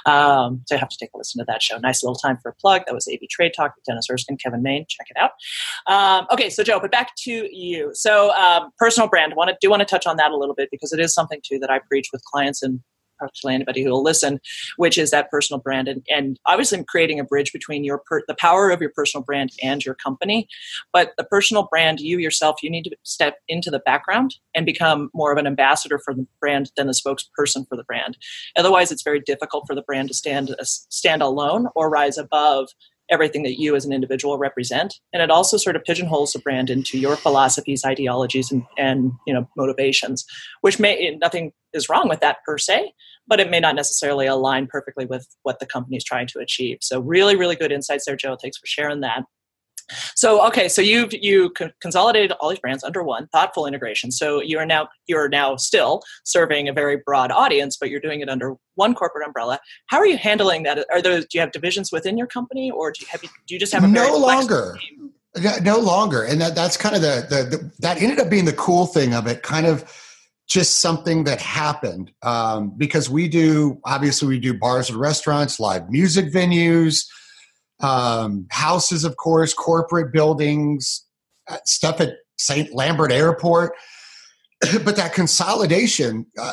um, 0.05 0.61
so 0.65 0.75
you 0.75 0.79
have 0.79 0.89
to 0.89 0.97
take 0.99 1.09
a 1.13 1.17
listen 1.17 1.39
to 1.39 1.45
that 1.47 1.61
show. 1.61 1.77
Nice 1.77 2.03
little 2.03 2.15
time 2.15 2.37
for 2.41 2.49
a 2.49 2.55
plug. 2.55 2.83
That 2.85 2.93
was 2.93 3.07
AV 3.11 3.27
Trade 3.29 3.53
Talk 3.55 3.75
with 3.75 3.85
Dennis 3.85 4.07
Erskine, 4.09 4.37
Kevin 4.37 4.61
Main. 4.61 4.85
Check 4.87 5.07
it 5.09 5.17
out. 5.17 5.31
Um, 5.87 6.27
okay, 6.31 6.49
so 6.49 6.63
Joe, 6.63 6.79
but 6.79 6.91
back 6.91 7.11
to 7.23 7.47
you. 7.51 7.91
So, 7.93 8.33
um, 8.35 8.71
personal 8.77 9.09
brand. 9.09 9.33
Want 9.35 9.49
to 9.49 9.57
do 9.61 9.69
want 9.69 9.81
to 9.81 9.85
touch 9.85 10.05
on 10.05 10.17
that 10.17 10.31
a 10.31 10.37
little 10.37 10.55
bit 10.55 10.69
because 10.71 10.93
it 10.93 10.99
is 10.99 11.13
something 11.13 11.39
too 11.43 11.59
that 11.59 11.69
I 11.69 11.79
preach 11.79 12.09
with 12.11 12.23
clients 12.25 12.61
and 12.61 12.79
actually 13.23 13.53
anybody 13.53 13.83
who 13.83 13.89
will 13.89 14.03
listen, 14.03 14.39
which 14.77 14.97
is 14.97 15.11
that 15.11 15.29
personal 15.29 15.59
brand. 15.59 15.87
And, 15.87 16.05
and 16.09 16.39
obviously, 16.45 16.77
I'm 16.77 16.85
creating 16.85 17.19
a 17.19 17.23
bridge 17.23 17.51
between 17.51 17.83
your 17.83 17.99
per, 17.99 18.21
the 18.27 18.35
power 18.35 18.69
of 18.69 18.81
your 18.81 18.91
personal 18.95 19.23
brand 19.23 19.51
and 19.61 19.83
your 19.83 19.95
company. 19.95 20.47
But 20.93 21.11
the 21.17 21.23
personal 21.23 21.67
brand, 21.69 21.99
you 21.99 22.17
yourself, 22.17 22.63
you 22.63 22.69
need 22.69 22.83
to 22.83 22.95
step 23.03 23.37
into 23.47 23.71
the 23.71 23.79
background 23.79 24.35
and 24.55 24.65
become 24.65 25.09
more 25.13 25.31
of 25.31 25.37
an 25.37 25.47
ambassador 25.47 25.99
for 25.99 26.13
the 26.13 26.27
brand 26.39 26.71
than 26.75 26.87
the 26.87 26.93
spokesperson 26.93 27.67
for 27.67 27.75
the 27.75 27.83
brand. 27.83 28.17
Otherwise, 28.55 28.91
it's 28.91 29.03
very 29.03 29.19
difficult 29.19 29.65
for 29.67 29.75
the 29.75 29.81
brand 29.81 30.09
to 30.09 30.13
stand 30.13 30.51
uh, 30.51 30.63
stand 30.63 31.21
alone 31.21 31.67
or 31.75 31.89
rise 31.89 32.17
above 32.17 32.69
everything 33.11 33.43
that 33.43 33.59
you 33.59 33.75
as 33.75 33.85
an 33.85 33.91
individual 33.91 34.37
represent 34.37 34.99
and 35.13 35.21
it 35.21 35.29
also 35.29 35.57
sort 35.57 35.75
of 35.75 35.83
pigeonholes 35.83 36.31
the 36.31 36.39
brand 36.39 36.69
into 36.69 36.97
your 36.97 37.15
philosophies 37.15 37.83
ideologies 37.85 38.51
and, 38.51 38.63
and 38.77 39.11
you 39.27 39.33
know 39.33 39.47
motivations 39.57 40.25
which 40.61 40.79
may 40.79 41.17
nothing 41.21 41.51
is 41.73 41.89
wrong 41.89 42.07
with 42.07 42.21
that 42.21 42.37
per 42.45 42.57
se 42.57 42.93
but 43.31 43.39
it 43.39 43.49
may 43.49 43.61
not 43.61 43.75
necessarily 43.75 44.27
align 44.27 44.67
perfectly 44.67 45.05
with 45.05 45.25
what 45.43 45.59
the 45.59 45.65
company 45.65 45.95
is 45.95 46.03
trying 46.03 46.27
to 46.27 46.39
achieve 46.39 46.77
so 46.81 46.99
really 46.99 47.35
really 47.35 47.55
good 47.55 47.71
insights 47.71 48.05
there 48.05 48.15
joe 48.15 48.35
thanks 48.39 48.57
for 48.57 48.67
sharing 48.67 48.99
that 48.99 49.23
So 50.15 50.45
okay, 50.47 50.69
so 50.69 50.81
you've 50.81 51.13
you 51.13 51.51
consolidated 51.81 52.31
all 52.33 52.49
these 52.49 52.59
brands 52.59 52.83
under 52.83 53.03
one 53.03 53.27
thoughtful 53.27 53.65
integration. 53.65 54.11
So 54.11 54.41
you 54.41 54.57
are 54.57 54.65
now 54.65 54.87
you're 55.07 55.29
now 55.29 55.55
still 55.55 56.01
serving 56.23 56.69
a 56.69 56.73
very 56.73 56.97
broad 57.05 57.31
audience, 57.31 57.77
but 57.77 57.89
you're 57.89 57.99
doing 57.99 58.21
it 58.21 58.29
under 58.29 58.55
one 58.75 58.93
corporate 58.93 59.25
umbrella. 59.25 59.59
How 59.87 59.97
are 59.97 60.05
you 60.05 60.17
handling 60.17 60.63
that? 60.63 60.85
Are 60.91 61.01
those 61.01 61.23
do 61.25 61.37
you 61.37 61.41
have 61.41 61.51
divisions 61.51 61.91
within 61.91 62.17
your 62.17 62.27
company, 62.27 62.71
or 62.71 62.91
do 62.91 63.01
you 63.01 63.07
have 63.11 63.21
do 63.21 63.53
you 63.53 63.59
just 63.59 63.73
have 63.73 63.83
a 63.83 63.87
no 63.87 64.17
longer? 64.17 64.77
No 65.61 65.77
longer, 65.79 66.23
and 66.23 66.41
that 66.41 66.55
that's 66.55 66.75
kind 66.75 66.95
of 66.95 67.01
the, 67.01 67.25
the, 67.29 67.57
the 67.57 67.71
that 67.79 68.01
ended 68.01 68.19
up 68.19 68.29
being 68.29 68.45
the 68.45 68.53
cool 68.53 68.85
thing 68.85 69.13
of 69.13 69.27
it. 69.27 69.43
Kind 69.43 69.65
of 69.65 69.89
just 70.51 70.79
something 70.79 71.23
that 71.23 71.39
happened 71.39 72.11
um, 72.23 72.73
because 72.75 73.09
we 73.09 73.29
do 73.29 73.79
obviously 73.85 74.27
we 74.27 74.39
do 74.39 74.53
bars 74.53 74.89
and 74.89 74.99
restaurants, 74.99 75.59
live 75.59 75.89
music 75.89 76.25
venues 76.33 77.05
um, 77.81 78.47
houses, 78.51 79.03
of 79.03 79.17
course, 79.17 79.53
corporate 79.53 80.13
buildings, 80.13 81.05
uh, 81.49 81.57
stuff 81.65 81.99
at 81.99 82.13
St. 82.37 82.73
Lambert 82.73 83.11
Airport. 83.11 83.73
but 84.85 84.95
that 84.95 85.13
consolidation 85.13 86.25
uh, 86.39 86.51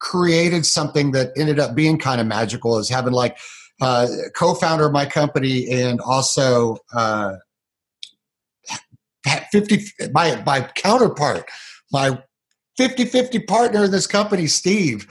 created 0.00 0.66
something 0.66 1.12
that 1.12 1.30
ended 1.36 1.58
up 1.58 1.74
being 1.74 1.98
kind 1.98 2.20
of 2.20 2.26
magical 2.26 2.78
is 2.78 2.88
having 2.88 3.12
like 3.12 3.38
uh, 3.80 4.06
co-founder 4.34 4.86
of 4.86 4.92
my 4.92 5.06
company 5.06 5.70
and 5.70 6.00
also 6.00 6.76
uh, 6.94 7.34
50 9.50 9.84
my 10.12 10.40
my 10.46 10.60
counterpart 10.76 11.46
my 11.92 12.16
50-50 12.78 13.46
partner 13.46 13.84
in 13.84 13.90
this 13.90 14.06
company 14.06 14.46
steve 14.46 15.06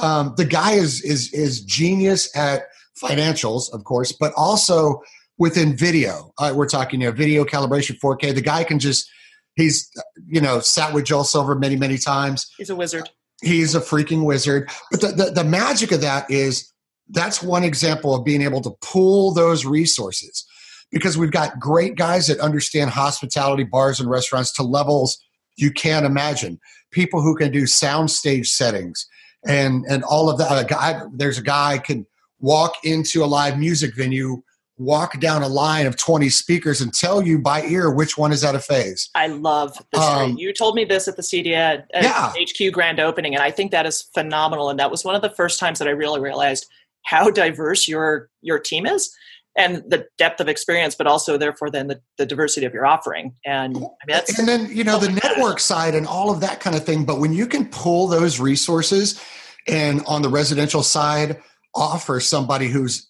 um, 0.00 0.34
the 0.36 0.44
guy 0.44 0.72
is 0.72 1.02
is 1.02 1.32
is 1.32 1.62
genius 1.62 2.34
at 2.36 2.62
financials, 3.00 3.72
of 3.72 3.84
course, 3.84 4.12
but 4.12 4.32
also 4.36 5.02
within 5.38 5.76
video. 5.76 6.32
Uh, 6.38 6.52
we're 6.54 6.68
talking, 6.68 7.00
you 7.00 7.06
know, 7.06 7.12
video 7.12 7.44
calibration 7.44 7.98
4K. 7.98 8.34
The 8.34 8.42
guy 8.42 8.62
can 8.64 8.78
just, 8.78 9.08
he's, 9.56 9.90
you 10.26 10.40
know, 10.40 10.60
sat 10.60 10.92
with 10.92 11.04
Joel 11.04 11.24
Silver 11.24 11.54
many, 11.54 11.76
many 11.76 11.96
times. 11.96 12.50
He's 12.58 12.70
a 12.70 12.76
wizard. 12.76 13.08
He's 13.42 13.74
a 13.74 13.80
freaking 13.80 14.24
wizard. 14.24 14.70
But 14.90 15.00
the, 15.00 15.08
the, 15.08 15.30
the 15.30 15.44
magic 15.44 15.92
of 15.92 16.02
that 16.02 16.30
is 16.30 16.70
that's 17.08 17.42
one 17.42 17.64
example 17.64 18.14
of 18.14 18.24
being 18.24 18.42
able 18.42 18.60
to 18.60 18.70
pool 18.82 19.32
those 19.32 19.64
resources 19.64 20.46
because 20.92 21.16
we've 21.16 21.32
got 21.32 21.58
great 21.58 21.96
guys 21.96 22.26
that 22.26 22.38
understand 22.40 22.90
hospitality, 22.90 23.64
bars, 23.64 23.98
and 23.98 24.10
restaurants 24.10 24.52
to 24.52 24.62
levels 24.62 25.18
you 25.60 25.70
can't 25.70 26.06
imagine. 26.06 26.58
People 26.90 27.22
who 27.22 27.36
can 27.36 27.52
do 27.52 27.62
soundstage 27.62 28.46
settings 28.46 29.06
and 29.46 29.84
and 29.88 30.02
all 30.04 30.28
of 30.28 30.38
that. 30.38 30.64
A 30.64 30.66
guy, 30.66 31.02
there's 31.14 31.38
a 31.38 31.42
guy 31.42 31.78
can 31.78 32.06
walk 32.40 32.74
into 32.84 33.22
a 33.22 33.26
live 33.26 33.58
music 33.58 33.94
venue 33.94 34.42
walk 34.80 35.20
down 35.20 35.42
a 35.42 35.48
line 35.48 35.86
of 35.86 35.94
20 35.96 36.30
speakers 36.30 36.80
and 36.80 36.92
tell 36.92 37.22
you 37.22 37.38
by 37.38 37.62
ear 37.64 37.90
which 37.90 38.16
one 38.16 38.32
is 38.32 38.42
out 38.42 38.54
of 38.54 38.64
phase. 38.64 39.10
I 39.14 39.26
love 39.26 39.76
this. 39.92 40.00
Um, 40.00 40.38
you 40.38 40.54
told 40.54 40.74
me 40.74 40.86
this 40.86 41.06
at 41.06 41.16
the 41.16 41.22
CEDIA 41.22 41.84
yeah. 41.92 42.32
HQ 42.34 42.72
grand 42.72 42.98
opening, 42.98 43.34
and 43.34 43.44
I 43.44 43.50
think 43.50 43.72
that 43.72 43.84
is 43.84 44.02
phenomenal. 44.14 44.70
And 44.70 44.78
that 44.80 44.90
was 44.90 45.04
one 45.04 45.14
of 45.14 45.20
the 45.20 45.30
first 45.30 45.60
times 45.60 45.78
that 45.78 45.86
I 45.86 45.92
really 45.92 46.18
realized 46.18 46.66
how 47.04 47.30
diverse 47.30 47.86
your 47.86 48.30
your 48.40 48.58
team 48.58 48.86
is 48.86 49.14
and 49.60 49.84
the 49.88 50.06
depth 50.16 50.40
of 50.40 50.48
experience, 50.48 50.94
but 50.94 51.06
also 51.06 51.36
therefore 51.36 51.70
then 51.70 51.88
the, 51.88 52.00
the 52.16 52.24
diversity 52.24 52.64
of 52.64 52.72
your 52.72 52.86
offering. 52.86 53.34
And 53.44 53.76
I 53.76 53.80
mean, 53.80 53.88
that's 54.08 54.38
and 54.38 54.48
then 54.48 54.68
you 54.70 54.84
know 54.84 54.98
the 54.98 55.10
network 55.10 55.60
side 55.60 55.94
and 55.94 56.06
all 56.06 56.30
of 56.30 56.40
that 56.40 56.60
kind 56.60 56.74
of 56.74 56.84
thing. 56.84 57.04
But 57.04 57.20
when 57.20 57.32
you 57.32 57.46
can 57.46 57.66
pull 57.66 58.08
those 58.08 58.40
resources 58.40 59.22
and 59.68 60.02
on 60.06 60.22
the 60.22 60.28
residential 60.28 60.82
side 60.82 61.40
offer 61.74 62.18
somebody 62.18 62.68
who's 62.68 63.08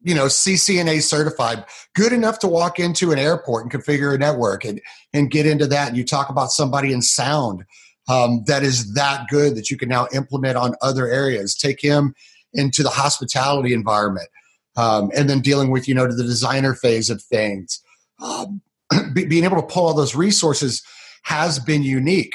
you 0.00 0.14
know 0.14 0.24
ccna 0.24 1.00
certified 1.00 1.64
good 1.94 2.12
enough 2.12 2.40
to 2.40 2.48
walk 2.48 2.80
into 2.80 3.12
an 3.12 3.18
airport 3.18 3.62
and 3.62 3.72
configure 3.72 4.12
a 4.12 4.18
network 4.18 4.64
and 4.64 4.80
and 5.12 5.30
get 5.30 5.46
into 5.46 5.66
that 5.66 5.88
and 5.88 5.96
you 5.96 6.04
talk 6.04 6.28
about 6.28 6.50
somebody 6.50 6.92
in 6.92 7.00
sound 7.00 7.64
um, 8.08 8.42
that 8.48 8.64
is 8.64 8.94
that 8.94 9.28
good 9.28 9.54
that 9.54 9.70
you 9.70 9.76
can 9.76 9.88
now 9.88 10.08
implement 10.12 10.56
on 10.56 10.74
other 10.82 11.06
areas 11.06 11.54
take 11.54 11.80
him 11.80 12.14
into 12.52 12.82
the 12.82 12.90
hospitality 12.90 13.72
environment 13.72 14.28
um, 14.76 15.10
and 15.14 15.28
then 15.28 15.40
dealing 15.40 15.70
with 15.70 15.88
you 15.88 15.94
know 15.94 16.06
to 16.06 16.14
the 16.14 16.22
designer 16.22 16.74
phase 16.74 17.10
of 17.10 17.22
things. 17.22 17.80
Um, 18.20 18.60
being 19.14 19.44
able 19.44 19.60
to 19.60 19.66
pull 19.66 19.86
all 19.86 19.94
those 19.94 20.14
resources 20.14 20.82
has 21.24 21.58
been 21.58 21.82
unique 21.82 22.34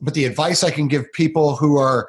but 0.00 0.12
the 0.12 0.24
advice 0.24 0.64
i 0.64 0.70
can 0.70 0.88
give 0.88 1.10
people 1.12 1.54
who 1.56 1.78
are 1.78 2.08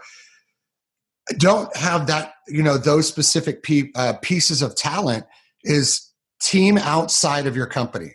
don't 1.38 1.76
have 1.76 2.08
that 2.08 2.34
you 2.48 2.62
know 2.62 2.78
those 2.78 3.08
specific 3.08 3.64
pe- 3.64 3.92
uh, 3.96 4.14
pieces 4.22 4.62
of 4.62 4.76
talent 4.76 5.26
is 5.64 6.12
team 6.42 6.78
outside 6.78 7.48
of 7.48 7.56
your 7.56 7.66
company. 7.66 8.14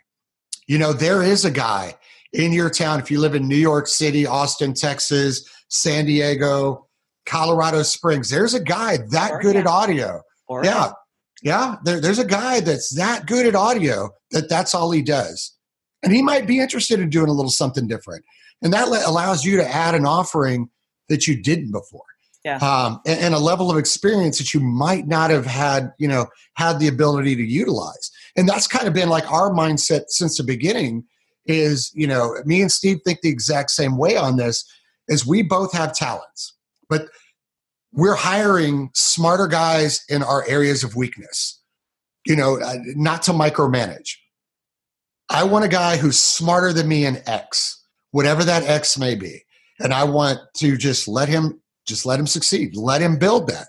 You 0.67 0.79
know 0.79 0.93
there 0.93 1.23
is 1.23 1.45
a 1.45 1.51
guy 1.51 1.95
in 2.33 2.53
your 2.53 2.71
town 2.71 3.01
if 3.01 3.11
you 3.11 3.19
live 3.19 3.35
in 3.35 3.49
new 3.49 3.57
york 3.57 3.89
city 3.89 4.25
austin 4.25 4.73
texas 4.73 5.43
san 5.67 6.05
diego 6.05 6.87
colorado 7.27 7.83
springs 7.83 8.31
there's 8.31 8.55
a 8.55 8.63
guy 8.63 8.99
that 9.11 9.33
or 9.33 9.41
good 9.41 9.57
at 9.57 9.67
audio. 9.67 10.23
Or 10.47 10.65
yeah 10.65 10.93
yeah 11.43 11.77
there, 11.85 12.01
there's 12.01 12.19
a 12.19 12.25
guy 12.25 12.61
that's 12.61 12.95
that 12.95 13.27
good 13.27 13.47
at 13.47 13.55
audio 13.55 14.11
that 14.31 14.49
that's 14.49 14.75
all 14.75 14.91
he 14.91 15.03
does 15.03 15.57
and 16.03 16.13
he 16.13 16.23
might 16.23 16.47
be 16.47 16.61
interested 16.61 17.01
in 17.01 17.11
doing 17.11 17.29
a 17.29 17.33
little 17.33 17.51
something 17.51 17.87
different 17.87 18.25
and 18.63 18.73
that 18.73 18.89
allows 19.07 19.45
you 19.45 19.57
to 19.57 19.67
add 19.69 19.95
an 19.95 20.07
offering 20.07 20.69
that 21.09 21.27
you 21.27 21.41
didn't 21.41 21.73
before 21.73 22.05
yeah. 22.45 22.57
um, 22.57 23.01
and, 23.07 23.21
and, 23.21 23.35
a 23.35 23.39
level 23.39 23.71
of 23.71 23.77
experience 23.77 24.39
that 24.39 24.55
you 24.55 24.61
might 24.61 25.07
not 25.07 25.31
have 25.31 25.47
had, 25.47 25.93
you 25.99 26.09
know, 26.09 26.27
had 26.55 26.79
the 26.79 26.89
ability 26.89 27.37
to 27.37 27.43
utilize. 27.43 28.11
And 28.37 28.49
that's 28.49 28.67
kind 28.67 28.89
of 28.89 28.95
been 28.95 29.09
like 29.09 29.31
our 29.31 29.51
mindset 29.51 30.05
since 30.09 30.39
the 30.39 30.45
beginning. 30.45 31.05
Is 31.47 31.91
you 31.95 32.07
know, 32.07 32.37
me 32.45 32.61
and 32.61 32.71
Steve 32.71 32.99
think 33.05 33.23
the 33.23 33.29
exact 33.29 33.71
same 33.71 33.97
way 33.97 34.17
on 34.17 34.37
this. 34.37 34.65
Is 35.09 35.27
we 35.27 35.43
both 35.43 35.73
have 35.73 35.95
talents, 35.95 36.55
but 36.89 37.09
we're 37.93 38.15
hiring 38.15 38.91
smarter 38.95 39.47
guys 39.47 40.05
in 40.09 40.23
our 40.23 40.45
areas 40.47 40.85
of 40.85 40.97
weakness. 40.97 41.61
You 42.27 42.37
know, 42.37 42.61
uh, 42.61 42.77
not 42.95 43.23
to 43.23 43.33
micromanage. 43.33 44.17
I 45.29 45.45
want 45.45 45.65
a 45.65 45.69
guy 45.69 45.97
who's 45.97 46.19
smarter 46.19 46.73
than 46.73 46.89
me 46.89 47.07
in 47.07 47.23
X, 47.27 47.83
whatever 48.11 48.45
that 48.45 48.65
X 48.65 48.99
may 48.99 49.15
be. 49.15 49.43
And 49.79 49.95
I 49.95 50.05
want 50.05 50.39
to 50.59 50.77
just 50.77 51.09
let 51.09 51.29
him 51.29 51.61
just 51.87 52.05
let 52.05 52.21
him 52.21 52.27
succeed. 52.27 52.77
Let 52.77 53.01
him 53.01 53.19
build 53.19 53.49
that. 53.49 53.69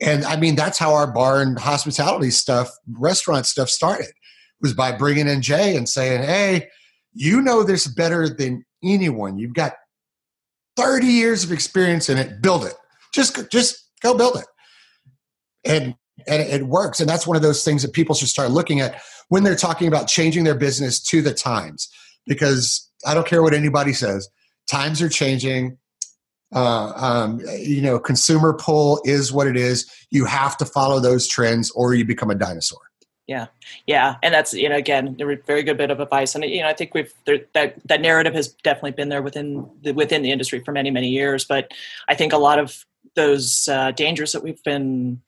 And 0.00 0.24
I 0.24 0.36
mean, 0.36 0.56
that's 0.56 0.78
how 0.78 0.94
our 0.94 1.10
bar 1.10 1.40
and 1.40 1.58
hospitality 1.58 2.30
stuff, 2.30 2.70
restaurant 2.90 3.46
stuff 3.46 3.68
started, 3.68 4.12
was 4.60 4.74
by 4.74 4.92
bringing 4.92 5.28
in 5.28 5.42
Jay 5.42 5.76
and 5.76 5.88
saying, 5.88 6.22
hey, 6.22 6.68
you 7.12 7.42
know 7.42 7.62
this 7.62 7.86
better 7.86 8.28
than 8.28 8.64
anyone. 8.82 9.38
You've 9.38 9.54
got 9.54 9.74
30 10.76 11.06
years 11.06 11.44
of 11.44 11.52
experience 11.52 12.08
in 12.08 12.18
it. 12.18 12.40
Build 12.40 12.64
it. 12.64 12.74
Just, 13.12 13.50
just 13.50 13.88
go 14.02 14.16
build 14.16 14.36
it. 14.36 14.46
And 15.64 15.94
and 16.26 16.42
it 16.42 16.66
works. 16.66 17.00
And 17.00 17.08
that's 17.08 17.26
one 17.26 17.36
of 17.36 17.42
those 17.42 17.64
things 17.64 17.82
that 17.82 17.92
people 17.92 18.14
should 18.14 18.28
start 18.28 18.50
looking 18.50 18.80
at 18.80 19.00
when 19.28 19.42
they're 19.42 19.56
talking 19.56 19.88
about 19.88 20.06
changing 20.06 20.44
their 20.44 20.54
business 20.54 21.00
to 21.04 21.22
the 21.22 21.34
times. 21.34 21.88
Because 22.26 22.88
I 23.06 23.14
don't 23.14 23.26
care 23.26 23.42
what 23.42 23.54
anybody 23.54 23.92
says, 23.92 24.28
times 24.68 25.02
are 25.02 25.08
changing 25.08 25.78
uh, 26.54 26.92
um, 26.96 27.40
you 27.58 27.80
know, 27.80 27.98
consumer 27.98 28.52
pull 28.52 29.00
is 29.04 29.32
what 29.32 29.46
it 29.46 29.56
is. 29.56 29.90
You 30.10 30.26
have 30.26 30.56
to 30.58 30.66
follow 30.66 31.00
those 31.00 31.26
trends, 31.26 31.70
or 31.70 31.94
you 31.94 32.04
become 32.04 32.30
a 32.30 32.34
dinosaur. 32.34 32.80
Yeah, 33.26 33.46
yeah, 33.86 34.16
and 34.22 34.34
that's 34.34 34.52
you 34.52 34.68
know 34.68 34.76
again 34.76 35.16
a 35.18 35.36
very 35.46 35.62
good 35.62 35.78
bit 35.78 35.90
of 35.90 36.00
advice, 36.00 36.34
and 36.34 36.44
you 36.44 36.60
know 36.60 36.68
I 36.68 36.74
think 36.74 36.92
we've 36.92 37.12
there, 37.24 37.38
that 37.54 37.76
that 37.86 38.00
narrative 38.00 38.34
has 38.34 38.48
definitely 38.48 38.90
been 38.90 39.08
there 39.08 39.22
within 39.22 39.66
the, 39.82 39.92
within 39.92 40.22
the 40.22 40.30
industry 40.30 40.60
for 40.60 40.72
many 40.72 40.90
many 40.90 41.08
years, 41.08 41.44
but 41.44 41.72
I 42.08 42.14
think 42.14 42.32
a 42.32 42.38
lot 42.38 42.58
of 42.58 42.84
those 43.14 43.68
uh, 43.70 43.90
dangers 43.92 44.32
that 44.32 44.42
we've 44.42 44.62
been 44.64 45.20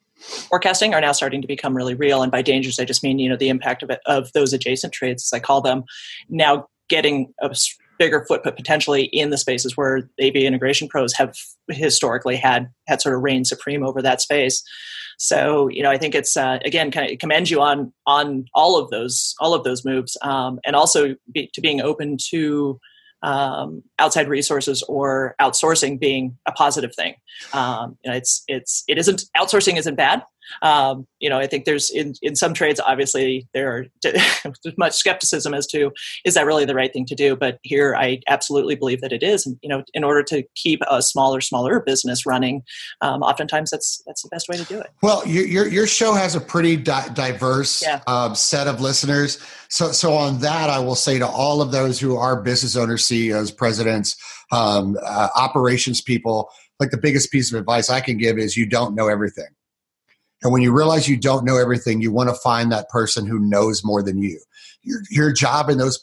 forecasting 0.49 0.95
are 0.95 1.01
now 1.01 1.13
starting 1.13 1.43
to 1.43 1.49
become 1.49 1.77
really 1.77 1.95
real. 1.95 2.23
And 2.23 2.33
by 2.33 2.43
dangers, 2.43 2.79
I 2.79 2.85
just 2.85 3.03
mean 3.03 3.19
you 3.19 3.29
know 3.29 3.37
the 3.37 3.49
impact 3.49 3.83
of 3.83 3.91
it, 3.91 4.01
of 4.07 4.33
those 4.33 4.53
adjacent 4.53 4.93
trades, 4.93 5.25
as 5.25 5.37
I 5.37 5.41
call 5.41 5.61
them, 5.61 5.85
now 6.29 6.69
getting 6.89 7.33
a 7.41 7.55
bigger 7.99 8.25
footprint 8.27 8.57
potentially 8.57 9.05
in 9.05 9.31
the 9.31 9.39
spaces 9.39 9.77
where 9.77 10.09
AV 10.21 10.37
integration 10.37 10.89
pros 10.89 11.13
have 11.15 11.37
historically 11.69 12.37
had 12.37 12.69
had 12.89 13.01
sort 13.01 13.15
of 13.15 13.23
reigned 13.23 13.47
supreme 13.47 13.85
over 13.85 14.03
that 14.03 14.21
space. 14.21 14.63
So 15.19 15.69
you 15.69 15.83
know, 15.83 15.91
I 15.91 15.99
think 15.99 16.15
it's 16.15 16.37
uh, 16.37 16.59
again 16.65 16.91
kind 16.91 17.11
of 17.11 17.19
commend 17.19 17.51
you 17.51 17.61
on 17.61 17.93
on 18.07 18.47
all 18.55 18.79
of 18.79 18.91
those 18.91 19.35
all 19.41 19.55
of 19.55 19.65
those 19.65 19.85
moves, 19.85 20.17
um, 20.23 20.59
and 20.65 20.75
also 20.75 21.15
be, 21.33 21.51
to 21.55 21.61
being 21.61 21.81
open 21.81 22.17
to 22.31 22.81
um, 23.25 23.83
outside 23.99 24.29
resources 24.29 24.83
or 24.87 25.35
outsourcing 25.41 25.99
being 25.99 26.37
a 26.47 26.53
positive 26.53 26.95
thing. 26.95 27.15
Um, 27.53 27.97
you 28.05 28.11
know, 28.11 28.17
it's 28.17 28.45
it's 28.47 28.85
it 28.87 28.99
isn't 28.99 29.25
outsourcing 29.37 29.77
isn't 29.79 29.97
bad. 29.97 30.23
Um, 30.63 31.07
you 31.21 31.29
know, 31.29 31.39
I 31.39 31.47
think 31.47 31.65
there's 31.65 31.91
in, 31.91 32.15
in 32.23 32.37
some 32.37 32.55
trades, 32.55 32.81
obviously, 32.81 33.49
there 33.55 33.71
are 34.05 34.13
much 34.79 34.95
skepticism 34.95 35.55
as 35.55 35.67
to 35.69 35.93
is 36.25 36.35
that 36.35 36.47
really 36.47 36.65
the 36.65 36.75
right 36.75 36.93
thing 36.93 37.07
to 37.07 37.15
do. 37.15 37.37
But 37.37 37.59
here, 37.63 37.95
I 37.97 38.21
absolutely 38.29 38.75
believe 38.75 39.01
that 39.01 39.13
it 39.13 39.23
is. 39.23 39.47
And 39.47 39.59
you 39.63 39.69
know, 39.69 39.85
in 39.95 40.05
order 40.05 40.23
to 40.25 40.45
keep 40.55 40.81
a 40.91 41.03
smaller, 41.03 41.41
smaller 41.41 41.81
business 41.81 42.27
running, 42.27 42.63
um, 43.01 43.23
oftentimes 43.23 43.71
that's 43.71 44.03
that's 44.07 44.23
the 44.23 44.29
best 44.29 44.49
way 44.49 44.57
to 44.57 44.65
do 44.65 44.79
it. 44.79 44.91
Well, 45.03 45.27
your 45.27 45.67
your 45.69 45.87
show 45.87 46.15
has 46.15 46.35
a 46.35 46.41
pretty 46.41 46.77
di- 46.77 47.09
diverse 47.15 47.83
yeah. 47.83 48.01
uh, 48.07 48.35
set 48.35 48.67
of 48.67 48.81
listeners. 48.81 49.39
So, 49.69 49.93
so 49.93 50.13
on 50.15 50.39
that, 50.41 50.71
I 50.71 50.79
will 50.79 50.95
say 50.95 51.19
to 51.19 51.27
all 51.27 51.61
of 51.61 51.73
those 51.73 51.99
who 51.99 52.17
are 52.17 52.41
business 52.41 52.77
owners, 52.77 53.05
CEOs, 53.07 53.51
presidents, 53.51 54.17
um, 54.53 54.97
uh, 55.03 55.29
operations 55.35 56.01
people, 56.01 56.49
like 56.79 56.91
the 56.91 56.99
biggest 56.99 57.33
piece 57.33 57.53
of 57.53 57.59
advice 57.59 57.91
I 57.91 58.01
can 58.01 58.17
give 58.17 58.39
is 58.39 58.57
you 58.57 58.67
don't 58.67 58.95
know 58.95 59.09
everything. 59.09 59.49
And 60.45 60.53
when 60.53 60.63
you 60.63 60.73
realize 60.73 61.09
you 61.09 61.17
don't 61.17 61.45
know 61.45 61.57
everything, 61.57 62.03
you 62.03 62.13
want 62.13 62.29
to 62.29 62.35
find 62.37 62.71
that 62.71 62.91
person 62.91 63.27
who 63.27 63.39
knows 63.39 63.83
more 63.83 64.03
than 64.03 64.19
you. 64.23 64.39
Your, 64.83 65.01
your 65.11 65.33
job 65.33 65.71
in 65.71 65.79
those 65.79 65.99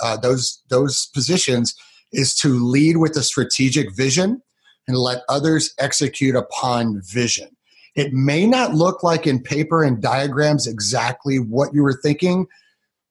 uh, 0.00 0.18
those 0.18 0.62
those 0.68 1.06
positions 1.06 1.74
is 2.12 2.34
to 2.36 2.50
lead 2.64 2.98
with 2.98 3.16
a 3.16 3.22
strategic 3.22 3.96
vision 3.96 4.42
and 4.86 4.98
let 4.98 5.22
others 5.28 5.74
execute 5.78 6.36
upon 6.36 7.00
vision. 7.02 7.48
It 7.94 8.12
may 8.12 8.46
not 8.46 8.74
look 8.74 9.02
like 9.02 9.26
in 9.26 9.42
paper 9.42 9.82
and 9.82 10.02
diagrams 10.02 10.66
exactly 10.66 11.38
what 11.38 11.72
you 11.72 11.82
were 11.82 11.98
thinking, 12.02 12.46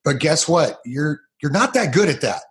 but 0.04 0.20
guess 0.20 0.48
what? 0.48 0.78
You're 0.84 1.20
you're 1.42 1.52
not 1.52 1.74
that 1.74 1.92
good 1.92 2.08
at 2.08 2.20
that. 2.20 2.42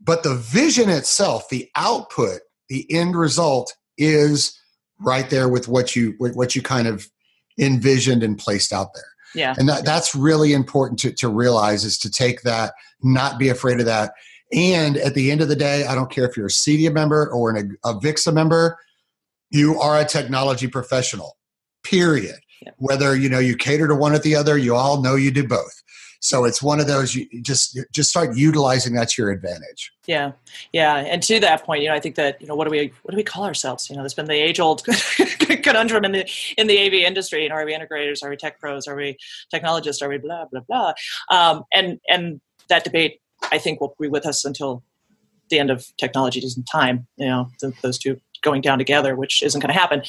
But 0.00 0.22
the 0.22 0.34
vision 0.34 0.90
itself, 0.90 1.48
the 1.48 1.70
output, 1.74 2.40
the 2.68 2.86
end 2.92 3.16
result 3.16 3.74
is 3.96 4.60
right 5.00 5.30
there 5.30 5.48
with 5.48 5.66
what 5.66 5.96
you 5.96 6.14
what 6.18 6.54
you 6.54 6.60
kind 6.60 6.86
of 6.86 7.08
envisioned 7.58 8.22
and 8.22 8.38
placed 8.38 8.72
out 8.72 8.94
there. 8.94 9.04
Yeah. 9.34 9.54
And 9.58 9.68
that, 9.68 9.84
that's 9.84 10.14
really 10.14 10.52
important 10.52 10.98
to, 11.00 11.12
to 11.12 11.28
realize 11.28 11.84
is 11.84 11.98
to 11.98 12.10
take 12.10 12.42
that, 12.42 12.72
not 13.02 13.38
be 13.38 13.48
afraid 13.48 13.80
of 13.80 13.86
that. 13.86 14.12
And 14.52 14.96
at 14.96 15.14
the 15.14 15.30
end 15.30 15.40
of 15.40 15.48
the 15.48 15.56
day, 15.56 15.84
I 15.86 15.94
don't 15.94 16.10
care 16.10 16.24
if 16.24 16.36
you're 16.36 16.46
a 16.46 16.50
CEDIA 16.50 16.92
member 16.92 17.28
or 17.32 17.50
an, 17.50 17.76
AVIXA 17.84 18.32
member, 18.32 18.78
you 19.50 19.78
are 19.80 19.98
a 19.98 20.04
technology 20.04 20.68
professional, 20.68 21.36
period. 21.82 22.36
Yeah. 22.62 22.72
Whether, 22.78 23.16
you 23.16 23.28
know, 23.28 23.40
you 23.40 23.56
cater 23.56 23.88
to 23.88 23.94
one 23.94 24.12
or 24.12 24.18
the 24.18 24.36
other, 24.36 24.56
you 24.56 24.74
all 24.74 25.02
know 25.02 25.16
you 25.16 25.30
do 25.30 25.46
both. 25.46 25.82
So 26.24 26.46
it's 26.46 26.62
one 26.62 26.80
of 26.80 26.86
those 26.86 27.14
you 27.14 27.26
just 27.42 27.78
just 27.92 28.08
start 28.08 28.34
utilizing 28.34 28.94
that 28.94 29.10
to 29.10 29.22
your 29.22 29.30
advantage. 29.30 29.92
Yeah, 30.06 30.32
yeah, 30.72 30.96
and 30.96 31.22
to 31.22 31.38
that 31.40 31.64
point, 31.64 31.82
you 31.82 31.88
know, 31.88 31.94
I 31.94 32.00
think 32.00 32.14
that 32.14 32.40
you 32.40 32.46
know 32.46 32.54
what 32.54 32.64
do 32.64 32.70
we 32.70 32.94
what 33.02 33.10
do 33.10 33.16
we 33.18 33.22
call 33.22 33.44
ourselves? 33.44 33.90
You 33.90 33.96
know, 33.96 34.00
there's 34.00 34.14
been 34.14 34.24
the 34.24 34.32
age 34.32 34.58
old 34.58 34.82
conundrum 35.62 36.02
in 36.06 36.12
the 36.12 36.30
in 36.56 36.66
the 36.66 36.78
AV 36.78 36.94
industry. 36.94 37.42
You 37.42 37.50
know, 37.50 37.56
are 37.56 37.66
we 37.66 37.76
integrators? 37.76 38.24
Are 38.24 38.30
we 38.30 38.38
tech 38.38 38.58
pros? 38.58 38.88
Are 38.88 38.96
we 38.96 39.18
technologists? 39.50 40.00
Are 40.00 40.08
we 40.08 40.16
blah 40.16 40.46
blah 40.46 40.62
blah? 40.66 40.94
Um, 41.28 41.64
and 41.74 42.00
and 42.08 42.40
that 42.70 42.84
debate, 42.84 43.20
I 43.52 43.58
think, 43.58 43.82
will 43.82 43.94
be 44.00 44.08
with 44.08 44.24
us 44.24 44.46
until 44.46 44.82
the 45.50 45.58
end 45.58 45.70
of 45.70 45.86
technology 45.98 46.40
doesn't 46.40 46.64
time. 46.64 47.06
You 47.18 47.26
know, 47.26 47.50
those 47.82 47.98
two 47.98 48.18
going 48.44 48.60
down 48.60 48.78
together, 48.78 49.16
which 49.16 49.42
isn't 49.42 49.60
going 49.60 49.72
to 49.72 49.78
happen. 49.78 50.02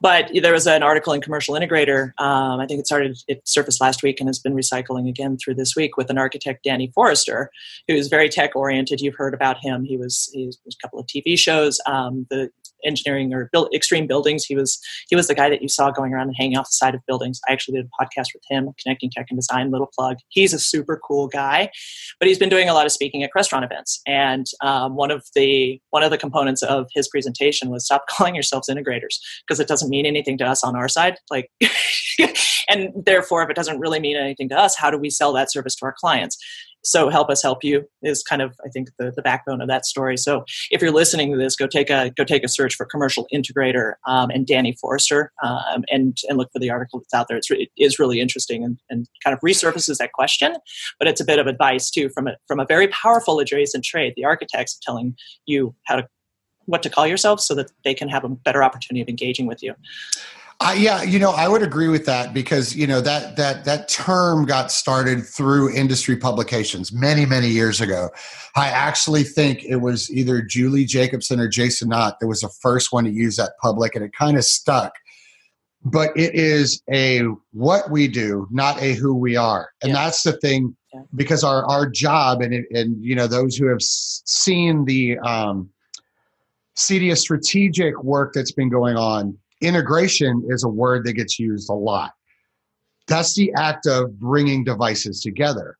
But 0.00 0.30
there 0.42 0.52
was 0.52 0.66
an 0.66 0.82
article 0.82 1.12
in 1.12 1.20
Commercial 1.20 1.54
Integrator. 1.54 2.12
Um, 2.18 2.58
I 2.58 2.66
think 2.66 2.80
it 2.80 2.86
started, 2.86 3.18
it 3.28 3.42
surfaced 3.44 3.80
last 3.80 4.02
week 4.02 4.18
and 4.18 4.28
has 4.28 4.38
been 4.38 4.54
recycling 4.54 5.08
again 5.08 5.36
through 5.36 5.54
this 5.54 5.76
week 5.76 5.96
with 5.96 6.10
an 6.10 6.18
architect, 6.18 6.64
Danny 6.64 6.90
Forster, 6.94 7.50
who 7.86 7.94
is 7.94 8.08
very 8.08 8.28
tech 8.28 8.56
oriented. 8.56 9.00
You've 9.00 9.16
heard 9.16 9.34
about 9.34 9.58
him. 9.62 9.84
He 9.84 9.96
was, 9.96 10.28
he 10.32 10.46
was 10.46 10.58
a 10.66 10.82
couple 10.82 10.98
of 10.98 11.06
TV 11.06 11.38
shows. 11.38 11.78
Um, 11.86 12.26
the 12.30 12.50
engineering 12.84 13.32
or 13.32 13.48
build, 13.52 13.68
extreme 13.74 14.06
buildings. 14.06 14.44
He 14.44 14.54
was 14.54 14.78
he 15.08 15.16
was 15.16 15.28
the 15.28 15.34
guy 15.34 15.48
that 15.48 15.62
you 15.62 15.68
saw 15.68 15.90
going 15.90 16.12
around 16.12 16.28
and 16.28 16.36
hanging 16.36 16.56
off 16.56 16.66
the 16.66 16.72
side 16.72 16.94
of 16.94 17.00
buildings. 17.06 17.40
I 17.48 17.52
actually 17.52 17.78
did 17.78 17.86
a 17.86 18.04
podcast 18.04 18.28
with 18.34 18.42
him, 18.48 18.70
connecting 18.82 19.10
tech 19.10 19.26
and 19.30 19.38
design. 19.38 19.70
Little 19.70 19.90
plug. 19.94 20.16
He's 20.28 20.52
a 20.52 20.58
super 20.58 21.00
cool 21.06 21.28
guy, 21.28 21.70
but 22.18 22.28
he's 22.28 22.38
been 22.38 22.48
doing 22.48 22.68
a 22.68 22.74
lot 22.74 22.86
of 22.86 22.92
speaking 22.92 23.22
at 23.22 23.30
restaurant 23.34 23.64
events. 23.64 24.00
And 24.06 24.46
um, 24.62 24.96
one 24.96 25.10
of 25.10 25.24
the 25.34 25.80
one 25.90 26.02
of 26.02 26.10
the 26.10 26.18
components 26.18 26.62
of 26.62 26.86
his 26.94 27.08
presentation 27.08 27.70
was 27.70 27.81
stop 27.82 28.06
calling 28.10 28.34
yourselves 28.34 28.68
integrators 28.68 29.16
because 29.46 29.60
it 29.60 29.68
doesn't 29.68 29.90
mean 29.90 30.06
anything 30.06 30.38
to 30.38 30.44
us 30.44 30.64
on 30.64 30.76
our 30.76 30.88
side. 30.88 31.16
Like, 31.30 31.50
and 32.68 32.90
therefore, 33.04 33.42
if 33.42 33.50
it 33.50 33.56
doesn't 33.56 33.78
really 33.78 34.00
mean 34.00 34.16
anything 34.16 34.48
to 34.50 34.58
us, 34.58 34.76
how 34.76 34.90
do 34.90 34.98
we 34.98 35.10
sell 35.10 35.32
that 35.34 35.52
service 35.52 35.74
to 35.76 35.86
our 35.86 35.94
clients? 35.96 36.38
so 36.84 37.08
help 37.08 37.30
us 37.30 37.42
help 37.42 37.62
you 37.62 37.84
is 38.02 38.22
kind 38.22 38.42
of 38.42 38.54
i 38.64 38.68
think 38.68 38.88
the, 38.98 39.12
the 39.14 39.22
backbone 39.22 39.60
of 39.60 39.68
that 39.68 39.86
story 39.86 40.16
so 40.16 40.44
if 40.70 40.82
you're 40.82 40.90
listening 40.90 41.30
to 41.30 41.38
this 41.38 41.56
go 41.56 41.66
take 41.66 41.90
a 41.90 42.10
go 42.16 42.24
take 42.24 42.44
a 42.44 42.48
search 42.48 42.74
for 42.74 42.84
commercial 42.86 43.26
integrator 43.32 43.94
um, 44.06 44.30
and 44.30 44.46
danny 44.46 44.76
forster 44.80 45.32
um, 45.42 45.84
and 45.88 46.18
and 46.28 46.38
look 46.38 46.50
for 46.52 46.58
the 46.58 46.70
article 46.70 47.00
that's 47.00 47.14
out 47.14 47.28
there 47.28 47.36
it's 47.36 47.50
it 47.50 47.68
is 47.76 47.98
really 47.98 48.20
interesting 48.20 48.64
and, 48.64 48.78
and 48.90 49.06
kind 49.24 49.34
of 49.34 49.40
resurfaces 49.40 49.98
that 49.98 50.12
question 50.12 50.54
but 50.98 51.08
it's 51.08 51.20
a 51.20 51.24
bit 51.24 51.38
of 51.38 51.46
advice 51.46 51.90
too 51.90 52.08
from 52.10 52.26
a 52.26 52.36
from 52.46 52.60
a 52.60 52.66
very 52.66 52.88
powerful 52.88 53.38
adjacent 53.38 53.84
trade 53.84 54.12
the 54.16 54.24
architects 54.24 54.78
telling 54.82 55.14
you 55.46 55.74
how 55.86 55.96
to 55.96 56.06
what 56.66 56.82
to 56.82 56.90
call 56.90 57.06
yourself 57.06 57.40
so 57.40 57.54
that 57.54 57.70
they 57.84 57.94
can 57.94 58.08
have 58.08 58.24
a 58.24 58.28
better 58.28 58.62
opportunity 58.62 59.02
of 59.02 59.08
engaging 59.08 59.46
with 59.46 59.62
you 59.62 59.74
uh, 60.64 60.74
yeah, 60.74 61.02
you 61.02 61.18
know, 61.18 61.32
I 61.32 61.48
would 61.48 61.62
agree 61.62 61.88
with 61.88 62.06
that 62.06 62.32
because 62.32 62.76
you 62.76 62.86
know 62.86 63.00
that 63.00 63.34
that 63.36 63.64
that 63.64 63.88
term 63.88 64.44
got 64.44 64.70
started 64.70 65.26
through 65.26 65.74
industry 65.74 66.16
publications 66.16 66.92
many 66.92 67.26
many 67.26 67.48
years 67.48 67.80
ago. 67.80 68.10
I 68.54 68.68
actually 68.68 69.24
think 69.24 69.64
it 69.64 69.76
was 69.76 70.08
either 70.12 70.40
Julie 70.40 70.84
Jacobson 70.84 71.40
or 71.40 71.48
Jason 71.48 71.88
Knott 71.88 72.20
that 72.20 72.28
was 72.28 72.42
the 72.42 72.48
first 72.60 72.92
one 72.92 73.02
to 73.04 73.10
use 73.10 73.34
that 73.36 73.54
public, 73.60 73.96
and 73.96 74.04
it 74.04 74.12
kind 74.12 74.36
of 74.36 74.44
stuck. 74.44 74.94
But 75.84 76.16
it 76.16 76.36
is 76.36 76.80
a 76.92 77.22
what 77.52 77.90
we 77.90 78.06
do, 78.06 78.46
not 78.52 78.80
a 78.80 78.94
who 78.94 79.16
we 79.16 79.34
are, 79.34 79.70
and 79.82 79.90
yeah. 79.90 80.04
that's 80.04 80.22
the 80.22 80.34
thing. 80.34 80.76
Because 81.16 81.42
our 81.42 81.64
our 81.64 81.90
job, 81.90 82.40
and 82.40 82.54
and 82.70 83.02
you 83.02 83.16
know, 83.16 83.26
those 83.26 83.56
who 83.56 83.66
have 83.66 83.82
seen 83.82 84.84
the 84.84 85.18
um, 85.18 85.70
CEDIA 86.76 87.16
strategic 87.16 88.02
work 88.02 88.32
that's 88.32 88.52
been 88.52 88.70
going 88.70 88.96
on 88.96 89.36
integration 89.62 90.44
is 90.48 90.64
a 90.64 90.68
word 90.68 91.06
that 91.06 91.14
gets 91.14 91.38
used 91.38 91.70
a 91.70 91.74
lot. 91.74 92.12
That's 93.06 93.34
the 93.34 93.52
act 93.56 93.86
of 93.86 94.18
bringing 94.18 94.64
devices 94.64 95.20
together. 95.20 95.78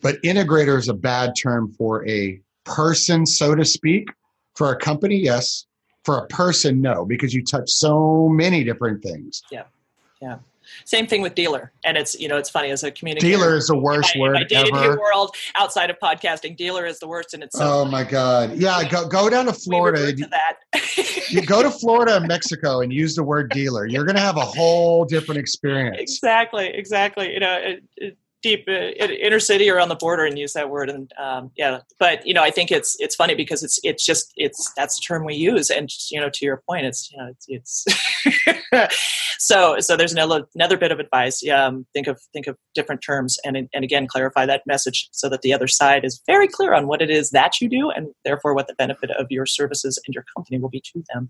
But 0.00 0.22
integrator 0.22 0.78
is 0.78 0.88
a 0.88 0.94
bad 0.94 1.34
term 1.40 1.72
for 1.76 2.08
a 2.08 2.40
person, 2.64 3.26
so 3.26 3.54
to 3.54 3.64
speak. 3.64 4.08
For 4.54 4.72
a 4.72 4.76
company, 4.76 5.16
yes. 5.16 5.66
For 6.04 6.18
a 6.18 6.26
person, 6.28 6.80
no, 6.80 7.04
because 7.04 7.34
you 7.34 7.44
touch 7.44 7.68
so 7.68 8.28
many 8.28 8.64
different 8.64 9.02
things. 9.02 9.42
Yeah. 9.50 9.64
Yeah. 10.22 10.38
Same 10.84 11.06
thing 11.06 11.22
with 11.22 11.34
dealer, 11.34 11.72
and 11.84 11.96
it's 11.96 12.18
you 12.18 12.28
know 12.28 12.36
it's 12.36 12.50
funny 12.50 12.70
as 12.70 12.82
a 12.82 12.90
communicator. 12.90 13.36
Dealer 13.36 13.56
is 13.56 13.68
the 13.68 13.76
worst 13.76 14.14
in 14.14 14.20
my, 14.20 14.28
word 14.28 14.52
in 14.52 14.70
my 14.70 14.84
ever. 14.86 14.98
world 14.98 15.34
outside 15.56 15.90
of 15.90 15.98
podcasting. 15.98 16.56
Dealer 16.56 16.86
is 16.86 16.98
the 16.98 17.08
worst, 17.08 17.34
and 17.34 17.42
it's 17.42 17.56
so 17.56 17.80
oh 17.80 17.84
my 17.84 18.04
god, 18.04 18.56
yeah. 18.56 18.82
Go 18.88 19.06
go 19.06 19.28
down 19.28 19.46
to 19.46 19.52
Florida. 19.52 20.12
To 20.12 20.26
that. 20.26 21.28
you 21.30 21.42
go 21.42 21.62
to 21.62 21.70
Florida 21.70 22.16
and 22.16 22.26
Mexico 22.26 22.80
and 22.80 22.92
use 22.92 23.14
the 23.14 23.22
word 23.22 23.50
dealer. 23.50 23.86
You're 23.86 24.04
going 24.04 24.16
to 24.16 24.22
have 24.22 24.36
a 24.36 24.44
whole 24.44 25.04
different 25.04 25.40
experience. 25.40 25.98
Exactly, 26.00 26.68
exactly. 26.68 27.32
You 27.32 27.40
know, 27.40 27.58
it, 27.58 27.84
it, 27.96 28.18
deep 28.42 28.64
uh, 28.68 28.72
inner 28.72 29.40
city 29.40 29.70
or 29.70 29.78
on 29.78 29.88
the 29.88 29.94
border 29.94 30.24
and 30.24 30.38
use 30.38 30.52
that 30.52 30.70
word. 30.70 30.90
And 30.90 31.10
um, 31.18 31.50
yeah 31.56 31.80
but 31.98 32.26
you 32.26 32.34
know 32.34 32.42
i 32.42 32.50
think 32.50 32.70
it's 32.70 32.96
it's 32.98 33.14
funny 33.14 33.34
because 33.34 33.62
it's 33.62 33.78
it's 33.82 34.04
just 34.04 34.32
it's 34.36 34.72
that's 34.76 34.96
the 34.96 35.02
term 35.02 35.24
we 35.24 35.34
use. 35.34 35.70
And 35.70 35.90
you 36.10 36.20
know 36.20 36.30
to 36.30 36.44
your 36.44 36.62
point 36.68 36.86
it's 36.86 37.10
you 37.10 37.18
know 37.18 37.32
it's, 37.46 37.46
it's 37.48 38.96
so 39.38 39.80
so 39.80 39.96
there's 39.96 40.12
another 40.12 40.46
another 40.54 40.76
bit 40.76 40.92
of 40.92 41.00
advice. 41.00 41.46
Um, 41.48 41.86
think 41.92 42.06
of 42.06 42.20
think 42.32 42.46
of 42.46 42.56
different 42.74 43.02
terms 43.02 43.38
and 43.44 43.56
and 43.56 43.84
again 43.84 44.06
clarify 44.06 44.46
that 44.46 44.62
message 44.66 45.08
so 45.12 45.28
that 45.28 45.42
the 45.42 45.52
other 45.52 45.66
side 45.66 46.04
is 46.04 46.22
very 46.26 46.48
clear 46.48 46.74
on 46.74 46.86
what 46.86 47.02
it 47.02 47.10
is 47.10 47.30
that 47.30 47.60
you 47.60 47.68
do 47.68 47.90
and 47.90 48.08
therefore 48.24 48.54
what 48.54 48.68
the 48.68 48.74
benefit 48.74 49.10
of 49.12 49.26
your 49.30 49.46
services 49.46 50.00
and 50.06 50.14
your 50.14 50.24
company 50.36 50.58
will 50.58 50.68
be 50.68 50.80
to 50.80 51.02
them. 51.12 51.28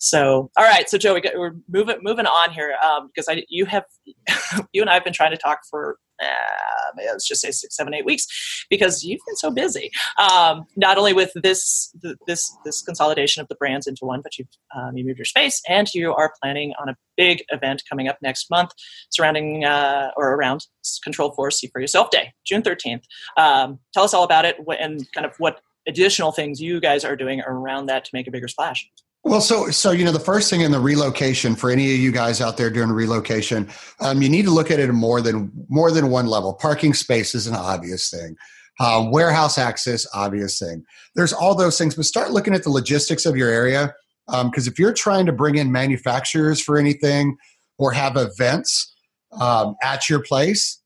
So 0.00 0.50
all 0.56 0.64
right. 0.64 0.88
So 0.88 0.98
joe 0.98 1.14
we 1.14 1.20
got, 1.20 1.36
we're 1.36 1.54
moving 1.68 1.98
moving 2.02 2.26
on 2.26 2.52
here 2.52 2.74
um, 2.84 3.08
because 3.08 3.28
i 3.28 3.44
you 3.48 3.64
have 3.66 3.84
you 4.72 4.80
and 4.80 4.90
i 4.90 4.94
have 4.94 5.04
been 5.04 5.12
trying 5.12 5.30
to 5.30 5.36
talk 5.36 5.60
for 5.70 5.98
uh, 6.22 6.92
let's 6.96 7.26
just 7.26 7.40
say 7.40 7.50
six, 7.50 7.76
seven, 7.76 7.94
eight 7.94 8.04
weeks, 8.04 8.26
because 8.70 9.04
you've 9.04 9.20
been 9.26 9.36
so 9.36 9.50
busy. 9.50 9.90
Um, 10.18 10.64
not 10.76 10.98
only 10.98 11.12
with 11.12 11.32
this 11.42 11.94
this 12.26 12.56
this 12.64 12.82
consolidation 12.82 13.40
of 13.40 13.48
the 13.48 13.54
brands 13.56 13.86
into 13.86 14.04
one, 14.04 14.20
but 14.22 14.38
you've 14.38 14.48
um, 14.76 14.96
you 14.96 15.04
moved 15.04 15.18
your 15.18 15.24
space, 15.24 15.60
and 15.68 15.92
you 15.94 16.14
are 16.14 16.32
planning 16.42 16.72
on 16.80 16.88
a 16.88 16.96
big 17.16 17.42
event 17.50 17.82
coming 17.88 18.08
up 18.08 18.18
next 18.22 18.50
month 18.50 18.70
surrounding 19.10 19.64
uh, 19.64 20.10
or 20.16 20.34
around 20.34 20.66
Control 21.02 21.32
Four 21.32 21.50
See 21.50 21.68
for 21.68 21.80
Yourself 21.80 22.10
Day, 22.10 22.32
June 22.44 22.62
thirteenth. 22.62 23.04
Um, 23.36 23.78
tell 23.92 24.04
us 24.04 24.14
all 24.14 24.24
about 24.24 24.44
it 24.44 24.56
and 24.78 25.10
kind 25.12 25.26
of 25.26 25.34
what 25.38 25.60
additional 25.88 26.32
things 26.32 26.60
you 26.60 26.80
guys 26.80 27.04
are 27.04 27.14
doing 27.14 27.40
around 27.42 27.86
that 27.86 28.04
to 28.04 28.10
make 28.12 28.26
a 28.26 28.30
bigger 28.30 28.48
splash. 28.48 28.88
Well, 29.26 29.40
so 29.40 29.70
so 29.70 29.90
you 29.90 30.04
know 30.04 30.12
the 30.12 30.20
first 30.20 30.48
thing 30.48 30.60
in 30.60 30.70
the 30.70 30.78
relocation 30.78 31.56
for 31.56 31.68
any 31.68 31.92
of 31.92 31.98
you 31.98 32.12
guys 32.12 32.40
out 32.40 32.56
there 32.56 32.70
doing 32.70 32.90
relocation, 32.90 33.68
um, 33.98 34.22
you 34.22 34.28
need 34.28 34.44
to 34.44 34.52
look 34.52 34.70
at 34.70 34.78
it 34.78 34.92
more 34.92 35.20
than 35.20 35.50
more 35.68 35.90
than 35.90 36.10
one 36.10 36.28
level. 36.28 36.54
Parking 36.54 36.94
space 36.94 37.34
is 37.34 37.48
an 37.48 37.56
obvious 37.56 38.08
thing. 38.08 38.36
Um, 38.78 39.10
warehouse 39.10 39.58
access, 39.58 40.06
obvious 40.14 40.60
thing. 40.60 40.84
There's 41.16 41.32
all 41.32 41.56
those 41.56 41.76
things, 41.76 41.96
but 41.96 42.04
start 42.04 42.30
looking 42.30 42.54
at 42.54 42.62
the 42.62 42.70
logistics 42.70 43.26
of 43.26 43.36
your 43.36 43.48
area 43.48 43.92
because 44.28 44.68
um, 44.68 44.72
if 44.72 44.78
you're 44.78 44.92
trying 44.92 45.26
to 45.26 45.32
bring 45.32 45.56
in 45.56 45.72
manufacturers 45.72 46.60
for 46.60 46.78
anything, 46.78 47.36
or 47.78 47.90
have 47.90 48.16
events 48.16 48.94
um, 49.40 49.74
at 49.82 50.08
your 50.08 50.20
place, 50.20 50.80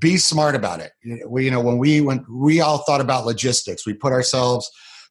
be 0.00 0.16
smart 0.16 0.56
about 0.56 0.80
it. 0.80 0.90
We, 1.28 1.44
you 1.44 1.52
know, 1.52 1.60
when 1.60 1.78
we 1.78 2.00
when 2.00 2.26
we 2.28 2.60
all 2.60 2.78
thought 2.78 3.00
about 3.00 3.26
logistics, 3.26 3.86
we 3.86 3.94
put 3.94 4.12
ourselves 4.12 4.68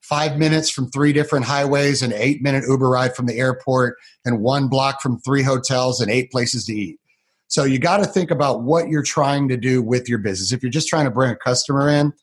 five 0.07 0.37
minutes 0.37 0.69
from 0.69 0.89
three 0.89 1.11
different 1.11 1.45
highways, 1.45 2.01
an 2.01 2.13
eight 2.13 2.41
minute 2.41 2.63
Uber 2.67 2.89
ride 2.89 3.15
from 3.15 3.25
the 3.25 3.37
airport, 3.37 3.97
and 4.23 4.39
one 4.41 4.67
block 4.67 5.01
from 5.01 5.19
three 5.19 5.41
hotels 5.41 5.99
and 5.99 6.11
eight 6.11 6.31
places 6.31 6.65
to 6.65 6.73
eat. 6.73 6.99
So 7.47 7.63
you 7.63 7.79
got 7.79 7.97
to 7.97 8.05
think 8.05 8.31
about 8.31 8.63
what 8.63 8.89
you're 8.89 9.03
trying 9.03 9.47
to 9.49 9.57
do 9.57 9.81
with 9.81 10.09
your 10.09 10.17
business. 10.19 10.51
If 10.51 10.61
you're 10.61 10.71
just 10.71 10.87
trying 10.87 11.05
to 11.05 11.11
bring 11.11 11.31
a 11.31 11.35
customer 11.35 11.89
in, 11.89 12.13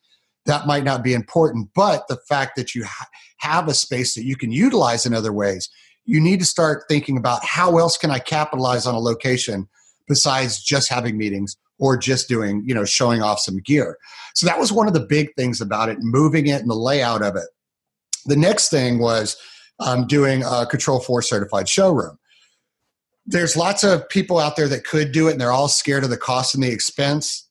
that 0.47 0.66
might 0.66 0.85
not 0.85 1.03
be 1.03 1.14
important. 1.14 1.71
But 1.75 2.07
the 2.09 2.18
fact 2.29 2.57
that 2.57 2.75
you 2.75 2.85
ha- 2.85 3.09
have 3.38 3.68
a 3.68 3.75
space 3.75 4.14
that 4.14 4.25
you 4.25 4.37
can 4.37 4.53
utilize 4.53 5.07
in 5.07 5.14
other 5.14 5.33
ways, 5.33 5.68
you 6.05 6.21
need 6.21 6.40
to 6.40 6.47
start 6.47 6.85
thinking 6.88 7.16
about 7.16 7.45
how 7.45 7.79
else 7.79 7.97
can 7.97 8.11
I 8.11 8.18
capitalize 8.18 8.87
on 8.87 8.95
a 8.95 9.01
location 9.01 9.68
besides 10.09 10.62
just 10.62 10.88
having 10.88 11.16
meetings 11.16 11.57
or 11.79 11.97
just 11.97 12.29
doing, 12.29 12.62
you 12.66 12.75
know, 12.75 12.85
showing 12.85 13.23
off 13.23 13.40
some 13.40 13.59
gear. 13.59 13.97
So 14.35 14.47
that 14.47 14.59
was 14.59 14.73
one 14.73 14.88
of 14.88 14.95
the 14.95 15.07
big 15.07 15.35
things 15.37 15.61
about 15.61 15.88
it, 15.88 15.99
moving 16.01 16.47
it 16.47 16.61
and 16.61 16.71
the 16.71 16.75
layout 16.75 17.23
of 17.23 17.37
it. 17.37 17.47
The 18.27 18.37
next 18.37 18.71
thing 18.71 18.99
was 18.99 19.37
um, 19.79 20.07
doing 20.07 20.43
a 20.45 20.67
Control 20.67 21.01
4 21.01 21.23
certified 21.23 21.69
showroom. 21.69 22.19
There's 23.27 23.57
lots 23.57 23.85
of 23.85 24.09
people 24.09 24.39
out 24.39 24.57
there 24.57 24.69
that 24.69 24.85
could 24.85 25.13
do 25.13 25.29
it 25.29 25.33
and 25.33 25.41
they're 25.41 25.53
all 25.53 25.69
scared 25.69 26.05
of 26.05 26.11
the 26.11 26.17
cost 26.17 26.55
and 26.55 26.63
the 26.63 26.71
expense. 26.71 27.49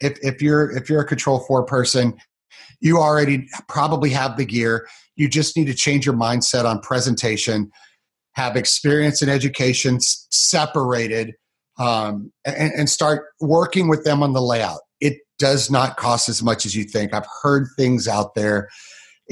If, 0.00 0.18
if 0.22 0.42
you're 0.42 0.70
if 0.72 0.90
you're 0.90 1.02
a 1.02 1.06
Control 1.06 1.40
4 1.40 1.64
person, 1.64 2.14
you 2.80 2.98
already 2.98 3.48
probably 3.68 4.10
have 4.10 4.36
the 4.36 4.44
gear. 4.44 4.88
You 5.14 5.28
just 5.28 5.56
need 5.56 5.66
to 5.66 5.74
change 5.74 6.04
your 6.04 6.16
mindset 6.16 6.64
on 6.64 6.80
presentation, 6.80 7.70
have 8.32 8.56
experience 8.56 9.22
in 9.22 9.28
education 9.28 9.98
separated, 10.00 11.34
um, 11.78 12.32
and, 12.44 12.72
and 12.72 12.90
start 12.90 13.26
working 13.40 13.88
with 13.88 14.04
them 14.04 14.22
on 14.22 14.32
the 14.32 14.42
layout. 14.42 14.80
It 15.00 15.18
does 15.38 15.70
not 15.70 15.96
cost 15.96 16.28
as 16.28 16.42
much 16.42 16.66
as 16.66 16.74
you 16.74 16.84
think. 16.84 17.14
I've 17.14 17.26
heard 17.42 17.68
things 17.76 18.08
out 18.08 18.34
there 18.34 18.68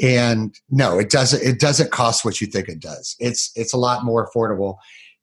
and 0.01 0.59
no 0.71 0.99
it 0.99 1.11
doesn't 1.11 1.43
it 1.43 1.61
doesn't 1.61 1.91
cost 1.91 2.25
what 2.25 2.41
you 2.41 2.47
think 2.47 2.69
it 2.69 2.81
does. 2.81 3.17
It's 3.19 3.51
it's 3.55 3.73
a 3.73 3.79
lot 3.79 4.05
more 4.05 4.29
affordable. 4.29 4.77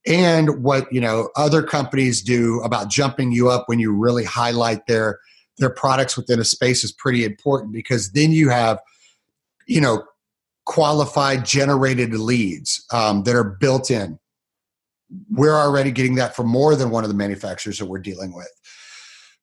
And 0.06 0.63
what 0.63 0.92
you 0.92 1.02
know 1.02 1.30
other 1.36 1.63
companies 1.63 2.22
do 2.22 2.62
about 2.62 2.90
jumping 2.90 3.32
you 3.32 3.50
up 3.50 3.68
when 3.68 3.80
you 3.80 3.92
really 3.92 4.24
highlight 4.24 4.86
their 4.88 5.20
their 5.58 5.70
products 5.70 6.16
within 6.16 6.40
a 6.40 6.44
space 6.44 6.84
is 6.84 6.92
pretty 6.92 7.26
important 7.26 7.74
because 7.74 8.12
then 8.12 8.32
you 8.32 8.50
have 8.50 8.80
you 9.68 9.82
know 9.82 10.04
qualified 10.66 11.46
generated 11.46 12.13
leads 12.13 12.86
um, 12.92 13.24
that 13.24 13.36
are 13.36 13.44
built 13.44 13.90
in. 13.90 14.20
We're 15.32 15.56
already 15.56 15.92
getting 15.92 16.16
that 16.16 16.36
from 16.36 16.48
more 16.48 16.76
than 16.76 16.90
one 16.90 17.04
of 17.04 17.10
the 17.10 17.16
manufacturers 17.16 17.80
that 17.80 17.86
we're 17.86 18.00
dealing 18.00 18.36
with. 18.36 18.52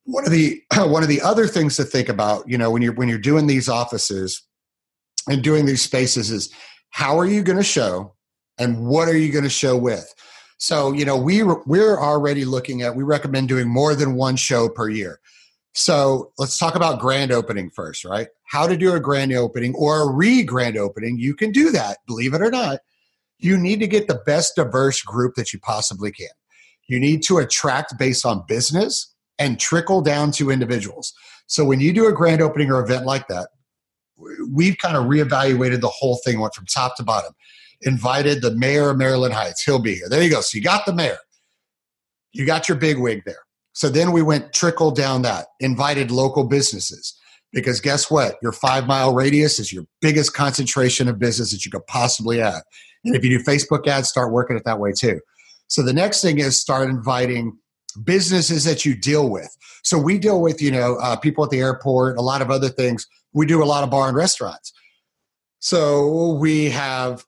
One 0.05 0.25
of 0.25 0.31
the 0.31 0.62
one 0.77 1.03
of 1.03 1.09
the 1.09 1.20
other 1.20 1.49
things 1.49 1.77
to 1.77 1.85
think 1.85 2.09
about 2.09 2.49
you 2.49 2.57
know 2.57 2.70
when 2.70 2.83
you're 2.83 2.94
when 2.94 3.09
you're 3.09 3.18
doing 3.18 3.49
these 3.49 3.68
offices 3.68 4.42
and 5.28 5.42
doing 5.42 5.66
these 5.66 5.82
spaces 5.82 6.30
is 6.30 6.52
how 6.90 7.18
are 7.18 7.26
you 7.26 7.42
going 7.42 7.58
to 7.58 7.64
show 7.64 8.14
and 8.58 8.87
what 8.87 9.08
are 9.08 9.16
you 9.16 9.32
going 9.32 9.44
to 9.44 9.50
show 9.50 9.76
with? 9.76 10.14
So 10.58 10.92
you 10.92 11.04
know 11.04 11.16
we 11.16 11.42
we're 11.42 11.98
already 11.98 12.44
looking 12.44 12.82
at 12.82 12.96
we 12.96 13.02
recommend 13.02 13.48
doing 13.48 13.68
more 13.68 13.94
than 13.94 14.14
one 14.14 14.37
show 14.37 14.68
per 14.68 14.88
year. 14.88 15.20
So 15.72 16.32
let's 16.38 16.56
talk 16.56 16.76
about 16.76 17.00
grand 17.00 17.32
opening 17.32 17.70
first 17.70 18.04
right? 18.04 18.28
How 18.44 18.66
to 18.66 18.76
do 18.76 18.94
a 18.94 19.00
grand 19.00 19.32
opening 19.32 19.74
or 19.74 20.00
a 20.00 20.12
re-grand 20.12 20.76
opening 20.76 21.18
you 21.18 21.34
can 21.34 21.50
do 21.50 21.70
that 21.72 21.98
believe 22.06 22.34
it 22.34 22.42
or 22.42 22.50
not. 22.50 22.80
You 23.38 23.58
need 23.58 23.80
to 23.80 23.88
get 23.88 24.06
the 24.06 24.22
best 24.24 24.54
diverse 24.56 25.02
group 25.02 25.34
that 25.34 25.52
you 25.52 25.58
possibly 25.58 26.12
can. 26.12 26.28
You 26.87 27.00
need 27.00 27.22
to 27.24 27.38
attract 27.38 27.98
based 27.98 28.24
on 28.24 28.44
business 28.46 29.12
and 29.38 29.58
trickle 29.58 30.00
down 30.00 30.30
to 30.32 30.50
individuals. 30.50 31.12
So 31.46 31.64
when 31.64 31.80
you 31.80 31.92
do 31.92 32.06
a 32.06 32.12
grand 32.12 32.40
opening 32.40 32.70
or 32.70 32.82
event 32.82 33.04
like 33.04 33.26
that 33.28 33.48
we've 34.16 34.79
kind 34.79 34.96
of 34.96 35.05
reevaluated 35.05 35.81
the 35.81 35.88
whole 35.88 36.20
thing, 36.24 36.40
went 36.40 36.55
from 36.55 36.66
top 36.66 36.96
to 36.96 37.03
bottom. 37.03 37.33
Invited 37.83 38.40
the 38.40 38.55
mayor 38.55 38.90
of 38.90 38.96
Maryland 38.96 39.35
Heights. 39.35 39.62
He'll 39.62 39.79
be 39.79 39.96
here. 39.96 40.09
There 40.09 40.22
you 40.22 40.31
go. 40.31 40.40
So 40.40 40.57
you 40.57 40.64
got 40.64 40.87
the 40.87 40.94
mayor. 40.94 41.18
You 42.33 42.46
got 42.46 42.68
your 42.68 42.79
big 42.79 42.98
wig 42.98 43.22
there. 43.27 43.44
So 43.72 43.88
then 43.88 44.12
we 44.12 44.22
went 44.22 44.53
trickle 44.53 44.92
down 44.92 45.22
that, 45.22 45.46
invited 45.61 46.11
local 46.11 46.44
businesses. 46.44 47.14
Because 47.53 47.81
guess 47.81 48.11
what? 48.11 48.37
Your 48.42 48.53
five 48.53 48.87
mile 48.87 49.14
radius 49.14 49.59
is 49.59 49.72
your 49.72 49.85
biggest 50.00 50.35
concentration 50.35 51.09
of 51.09 51.18
business 51.18 51.53
that 51.53 51.64
you 51.64 51.70
could 51.70 51.87
possibly 51.87 52.38
have. 52.38 52.62
And 53.05 53.14
if 53.14 53.24
you 53.24 53.38
do 53.38 53.44
Facebook 53.44 53.87
ads, 53.87 54.09
start 54.09 54.33
working 54.33 54.57
it 54.57 54.64
that 54.64 54.81
way 54.81 54.92
too. 54.92 55.20
So 55.68 55.83
the 55.83 55.92
next 55.92 56.22
thing 56.22 56.38
is 56.38 56.59
start 56.59 56.88
inviting 56.88 57.57
businesses 58.03 58.64
that 58.64 58.85
you 58.85 58.96
deal 58.96 59.29
with. 59.29 59.57
So 59.83 59.98
we 59.98 60.18
deal 60.18 60.40
with, 60.40 60.61
you 60.61 60.70
know, 60.70 60.96
uh, 60.96 61.16
people 61.16 61.44
at 61.44 61.50
the 61.50 61.61
airport, 61.61 62.16
a 62.16 62.22
lot 62.22 62.42
of 62.42 62.50
other 62.50 62.68
things 62.68 63.07
we 63.35 63.47
do 63.47 63.62
a 63.62 63.66
lot 63.66 63.85
of 63.85 63.90
bar 63.90 64.09
and 64.09 64.16
restaurants. 64.16 64.73
So 65.59 66.35
we 66.35 66.70
have 66.70 67.25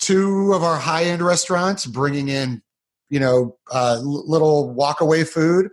two 0.00 0.52
of 0.54 0.62
our 0.62 0.78
high 0.78 1.04
end 1.04 1.20
restaurants 1.20 1.84
bringing 1.84 2.28
in, 2.28 2.62
you 3.10 3.20
know, 3.20 3.58
uh, 3.70 3.98
little 4.02 4.74
walkaway 4.74 5.26
food 5.26 5.68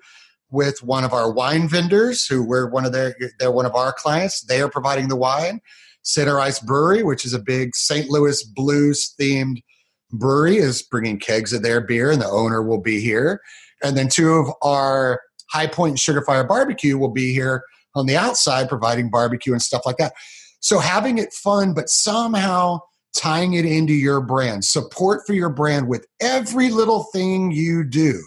with 0.49 0.83
one 0.83 1.03
of 1.03 1.13
our 1.13 1.31
wine 1.31 1.67
vendors 1.67 2.25
who 2.25 2.43
we're 2.43 2.69
one 2.69 2.85
of 2.85 2.91
their 2.91 3.15
they're 3.39 3.51
one 3.51 3.65
of 3.65 3.75
our 3.75 3.93
clients. 3.93 4.41
They 4.41 4.61
are 4.61 4.69
providing 4.69 5.07
the 5.07 5.15
wine. 5.15 5.61
Center 6.03 6.39
Ice 6.39 6.59
Brewery, 6.59 7.01
which 7.01 7.25
is 7.25 7.33
a 7.33 7.39
big 7.39 7.75
St. 7.75 8.09
Louis 8.09 8.43
blues 8.43 9.13
themed 9.19 9.63
brewery, 10.11 10.57
is 10.57 10.83
bringing 10.83 11.19
kegs 11.19 11.51
of 11.51 11.63
their 11.63 11.81
beer, 11.81 12.11
and 12.11 12.21
the 12.21 12.29
owner 12.29 12.61
will 12.61 12.79
be 12.79 12.99
here. 12.99 13.41
And 13.83 13.97
then 13.97 14.07
two 14.07 14.33
of 14.33 14.53
our 14.61 15.19
High 15.49 15.67
Point 15.67 15.97
Sugarfire 15.97 16.47
Barbecue 16.47 16.97
will 16.97 17.09
be 17.09 17.33
here 17.33 17.63
on 17.95 18.05
the 18.05 18.17
outside 18.17 18.69
providing 18.69 19.09
barbecue 19.09 19.53
and 19.53 19.61
stuff 19.61 19.85
like 19.85 19.97
that. 19.97 20.13
So 20.59 20.79
having 20.79 21.17
it 21.17 21.33
fun, 21.33 21.73
but 21.73 21.89
somehow 21.89 22.79
tying 23.15 23.53
it 23.53 23.65
into 23.65 23.93
your 23.93 24.21
brand, 24.21 24.65
support 24.65 25.21
for 25.25 25.33
your 25.33 25.49
brand 25.49 25.87
with 25.87 26.05
every 26.21 26.69
little 26.69 27.03
thing 27.13 27.51
you 27.51 27.83
do 27.83 28.21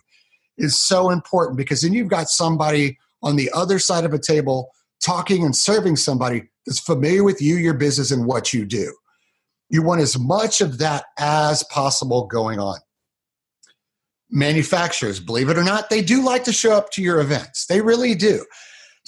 is 0.56 0.78
so 0.78 1.10
important 1.10 1.56
because 1.56 1.82
then 1.82 1.92
you've 1.92 2.08
got 2.08 2.28
somebody 2.28 2.98
on 3.22 3.36
the 3.36 3.50
other 3.54 3.78
side 3.78 4.04
of 4.04 4.14
a 4.14 4.18
table 4.18 4.70
talking 5.04 5.44
and 5.44 5.54
serving 5.54 5.96
somebody 5.96 6.48
that's 6.66 6.80
familiar 6.80 7.24
with 7.24 7.40
you, 7.40 7.56
your 7.56 7.74
business, 7.74 8.10
and 8.10 8.26
what 8.26 8.52
you 8.52 8.64
do. 8.64 8.92
You 9.70 9.82
want 9.82 10.00
as 10.00 10.18
much 10.18 10.60
of 10.60 10.78
that 10.78 11.04
as 11.18 11.62
possible 11.64 12.26
going 12.26 12.58
on. 12.58 12.78
Manufacturers, 14.30 15.20
believe 15.20 15.48
it 15.48 15.58
or 15.58 15.64
not, 15.64 15.90
they 15.90 16.02
do 16.02 16.22
like 16.22 16.44
to 16.44 16.52
show 16.52 16.72
up 16.72 16.90
to 16.92 17.02
your 17.02 17.20
events. 17.20 17.66
They 17.66 17.80
really 17.80 18.14
do. 18.14 18.44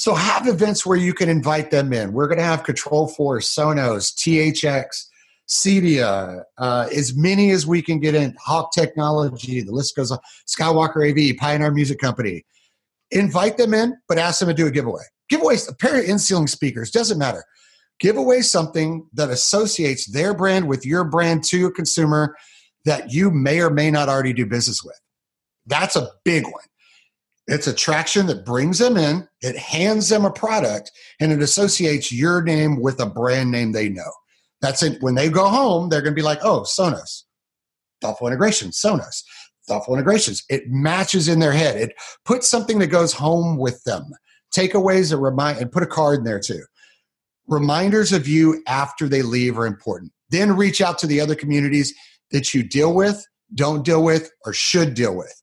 So 0.01 0.15
have 0.15 0.49
events 0.49 0.87
where 0.87 0.97
you 0.97 1.13
can 1.13 1.29
invite 1.29 1.71
them 1.71 1.93
in. 1.93 2.15
We're 2.15 2.27
going 2.27 2.39
to 2.39 2.43
have 2.43 2.63
Control4, 2.63 3.43
Sonos, 3.43 4.15
THX, 4.15 5.05
Cedia, 5.47 6.43
uh, 6.57 6.89
as 6.97 7.15
many 7.15 7.51
as 7.51 7.67
we 7.67 7.83
can 7.83 8.01
get 8.01 8.15
in. 8.15 8.35
Hawk 8.41 8.73
Technology, 8.73 9.61
the 9.61 9.73
list 9.73 9.95
goes 9.95 10.11
on. 10.11 10.19
Skywalker 10.49 11.07
AV, 11.07 11.37
Pioneer 11.37 11.71
Music 11.71 11.99
Company. 11.99 12.47
Invite 13.11 13.59
them 13.59 13.75
in, 13.75 13.95
but 14.09 14.17
ask 14.17 14.41
them 14.41 14.49
to 14.49 14.55
do 14.55 14.67
a 14.67 14.71
giveaway. 14.71 15.03
Giveaways, 15.31 15.71
a 15.71 15.75
pair 15.75 15.99
of 15.99 16.09
in-ceiling 16.09 16.47
speakers, 16.47 16.91
doesn't 16.91 17.19
matter. 17.19 17.45
Give 17.99 18.17
away 18.17 18.41
something 18.41 19.07
that 19.13 19.29
associates 19.29 20.07
their 20.07 20.33
brand 20.33 20.67
with 20.67 20.87
your 20.87 21.05
brand 21.05 21.45
to 21.49 21.67
a 21.67 21.71
consumer 21.71 22.35
that 22.87 23.13
you 23.13 23.31
may 23.31 23.61
or 23.61 23.69
may 23.69 23.91
not 23.91 24.09
already 24.09 24.33
do 24.33 24.47
business 24.47 24.83
with. 24.83 24.99
That's 25.67 25.95
a 25.95 26.09
big 26.25 26.45
one. 26.45 26.65
It's 27.51 27.67
attraction 27.67 28.27
that 28.27 28.47
brings 28.47 28.79
them 28.79 28.97
in, 28.97 29.27
it 29.43 29.57
hands 29.59 30.09
them 30.09 30.25
a 30.25 30.31
product, 30.31 30.93
and 31.19 31.33
it 31.33 31.43
associates 31.43 32.13
your 32.13 32.43
name 32.43 32.81
with 32.81 33.01
a 33.01 33.07
brand 33.07 33.51
name 33.51 33.73
they 33.73 33.89
know. 33.89 34.13
That's 34.61 34.85
it. 34.85 35.03
When 35.03 35.17
they 35.17 35.29
go 35.29 35.49
home, 35.49 35.89
they're 35.89 36.01
going 36.01 36.13
to 36.13 36.19
be 36.19 36.23
like, 36.23 36.39
oh, 36.45 36.61
Sonos, 36.61 37.25
thoughtful 38.01 38.29
integration, 38.29 38.71
Sonos, 38.71 39.25
thoughtful 39.67 39.95
integrations. 39.95 40.45
It 40.49 40.69
matches 40.69 41.27
in 41.27 41.41
their 41.41 41.51
head. 41.51 41.77
It 41.77 41.95
puts 42.25 42.47
something 42.47 42.79
that 42.79 42.87
goes 42.87 43.13
home 43.13 43.59
with 43.59 43.83
them. 43.83 44.05
Takeaways 44.55 45.11
that 45.11 45.17
remind, 45.17 45.59
and 45.59 45.73
put 45.73 45.83
a 45.83 45.87
card 45.87 46.19
in 46.19 46.25
there 46.25 46.41
too. 46.41 46.63
Reminders 47.49 48.13
of 48.13 48.29
you 48.29 48.63
after 48.69 49.09
they 49.09 49.23
leave 49.23 49.59
are 49.59 49.67
important. 49.67 50.13
Then 50.29 50.57
reach 50.57 50.81
out 50.81 50.99
to 51.01 51.09
the 51.09 51.21
other 51.21 51.35
communities 51.35 51.93
that 52.31 52.55
you 52.55 52.63
deal 52.63 52.95
with, 52.95 53.27
don't 53.57 53.85
deal 53.85 54.05
with, 54.05 54.31
or 54.47 54.53
should 54.53 54.95
deal 54.95 55.17
with 55.17 55.35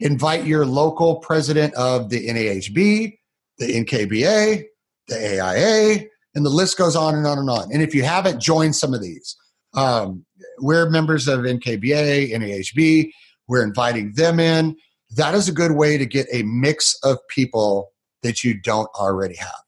invite 0.00 0.44
your 0.44 0.66
local 0.66 1.16
president 1.16 1.74
of 1.74 2.10
the 2.10 2.28
NAHB, 2.28 3.18
the 3.58 3.84
NKBA, 3.84 4.64
the 5.08 5.40
AIA, 5.40 6.06
and 6.34 6.44
the 6.44 6.50
list 6.50 6.76
goes 6.76 6.96
on 6.96 7.14
and 7.14 7.26
on 7.26 7.38
and 7.38 7.48
on. 7.48 7.72
And 7.72 7.82
if 7.82 7.94
you 7.94 8.02
haven't, 8.02 8.40
join 8.40 8.72
some 8.72 8.92
of 8.92 9.00
these. 9.00 9.36
Um, 9.74 10.24
we're 10.58 10.88
members 10.90 11.28
of 11.28 11.40
NKBA, 11.40 12.32
NAHB. 12.32 13.10
We're 13.48 13.64
inviting 13.64 14.12
them 14.12 14.40
in. 14.40 14.76
That 15.16 15.34
is 15.34 15.48
a 15.48 15.52
good 15.52 15.72
way 15.72 15.96
to 15.96 16.06
get 16.06 16.26
a 16.32 16.42
mix 16.42 16.98
of 17.04 17.18
people 17.28 17.92
that 18.22 18.42
you 18.42 18.60
don't 18.60 18.88
already 18.98 19.36
have. 19.36 19.62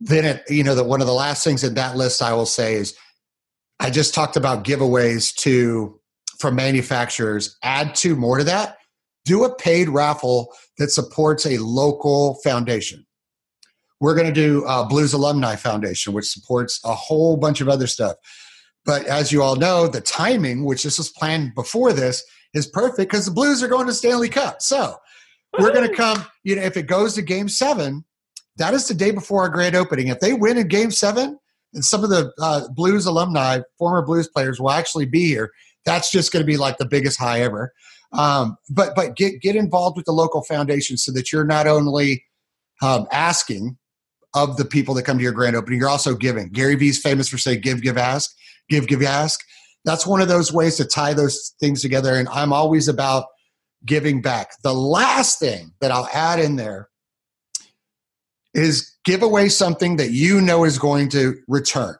Then, 0.00 0.24
it, 0.24 0.44
you 0.48 0.62
know, 0.62 0.74
that 0.74 0.84
one 0.84 1.00
of 1.00 1.06
the 1.06 1.14
last 1.14 1.42
things 1.42 1.64
in 1.64 1.74
that 1.74 1.96
list 1.96 2.22
I 2.22 2.32
will 2.34 2.46
say 2.46 2.74
is 2.74 2.94
I 3.80 3.90
just 3.90 4.14
talked 4.14 4.36
about 4.36 4.64
giveaways 4.64 5.34
to 5.36 5.98
from 6.38 6.54
manufacturers. 6.54 7.56
Add 7.64 7.94
two 7.96 8.14
more 8.14 8.38
to 8.38 8.44
that 8.44 8.77
do 9.28 9.44
a 9.44 9.54
paid 9.54 9.88
raffle 9.88 10.52
that 10.78 10.90
supports 10.90 11.46
a 11.46 11.58
local 11.58 12.34
foundation. 12.42 13.06
We're 14.00 14.14
going 14.14 14.32
to 14.32 14.32
do 14.32 14.64
uh, 14.64 14.84
Blues 14.88 15.12
Alumni 15.12 15.56
Foundation, 15.56 16.12
which 16.12 16.26
supports 16.26 16.80
a 16.84 16.94
whole 16.94 17.36
bunch 17.36 17.60
of 17.60 17.68
other 17.68 17.86
stuff. 17.86 18.16
But 18.84 19.06
as 19.06 19.32
you 19.32 19.42
all 19.42 19.56
know, 19.56 19.86
the 19.86 20.00
timing, 20.00 20.64
which 20.64 20.82
this 20.82 20.98
was 20.98 21.10
planned 21.10 21.54
before 21.54 21.92
this, 21.92 22.24
is 22.54 22.66
perfect 22.66 23.10
because 23.10 23.26
the 23.26 23.32
Blues 23.32 23.62
are 23.62 23.68
going 23.68 23.86
to 23.86 23.92
Stanley 23.92 24.28
Cup. 24.28 24.62
So 24.62 24.96
we're 25.58 25.74
going 25.74 25.88
to 25.88 25.94
come, 25.94 26.24
you 26.44 26.56
know, 26.56 26.62
if 26.62 26.76
it 26.76 26.86
goes 26.86 27.14
to 27.14 27.22
game 27.22 27.48
seven, 27.48 28.04
that 28.56 28.72
is 28.72 28.88
the 28.88 28.94
day 28.94 29.10
before 29.10 29.42
our 29.42 29.48
grand 29.48 29.76
opening. 29.76 30.08
If 30.08 30.20
they 30.20 30.32
win 30.32 30.58
in 30.58 30.68
game 30.68 30.90
seven, 30.90 31.38
and 31.74 31.84
some 31.84 32.02
of 32.02 32.10
the 32.10 32.32
uh, 32.40 32.68
Blues 32.74 33.04
alumni, 33.04 33.60
former 33.78 34.02
Blues 34.02 34.28
players, 34.28 34.58
will 34.58 34.70
actually 34.70 35.06
be 35.06 35.26
here. 35.26 35.50
That's 35.84 36.10
just 36.10 36.32
going 36.32 36.42
to 36.42 36.46
be 36.46 36.56
like 36.56 36.78
the 36.78 36.86
biggest 36.86 37.18
high 37.18 37.40
ever. 37.40 37.72
Um, 38.12 38.56
but 38.70 38.94
but 38.94 39.16
get 39.16 39.40
get 39.40 39.56
involved 39.56 39.96
with 39.96 40.06
the 40.06 40.12
local 40.12 40.42
foundation 40.42 40.96
so 40.96 41.12
that 41.12 41.32
you're 41.32 41.44
not 41.44 41.66
only 41.66 42.24
um, 42.82 43.06
asking 43.12 43.76
of 44.34 44.56
the 44.56 44.64
people 44.64 44.94
that 44.94 45.04
come 45.04 45.18
to 45.18 45.22
your 45.22 45.32
grand 45.32 45.56
opening, 45.56 45.78
you're 45.78 45.88
also 45.88 46.14
giving. 46.14 46.50
Gary 46.50 46.74
Vee's 46.74 47.00
famous 47.00 47.28
for 47.28 47.38
saying 47.38 47.60
"give, 47.60 47.82
give, 47.82 47.98
ask, 47.98 48.30
give, 48.68 48.86
give, 48.86 49.02
ask." 49.02 49.40
That's 49.84 50.06
one 50.06 50.20
of 50.20 50.28
those 50.28 50.52
ways 50.52 50.76
to 50.76 50.84
tie 50.84 51.14
those 51.14 51.54
things 51.60 51.82
together. 51.82 52.14
And 52.14 52.28
I'm 52.28 52.52
always 52.52 52.88
about 52.88 53.26
giving 53.84 54.20
back. 54.20 54.50
The 54.62 54.74
last 54.74 55.38
thing 55.38 55.72
that 55.80 55.90
I'll 55.90 56.08
add 56.12 56.40
in 56.40 56.56
there 56.56 56.88
is 58.54 58.96
give 59.04 59.22
away 59.22 59.48
something 59.48 59.96
that 59.96 60.10
you 60.10 60.40
know 60.40 60.64
is 60.64 60.78
going 60.78 61.08
to 61.10 61.36
return. 61.46 61.96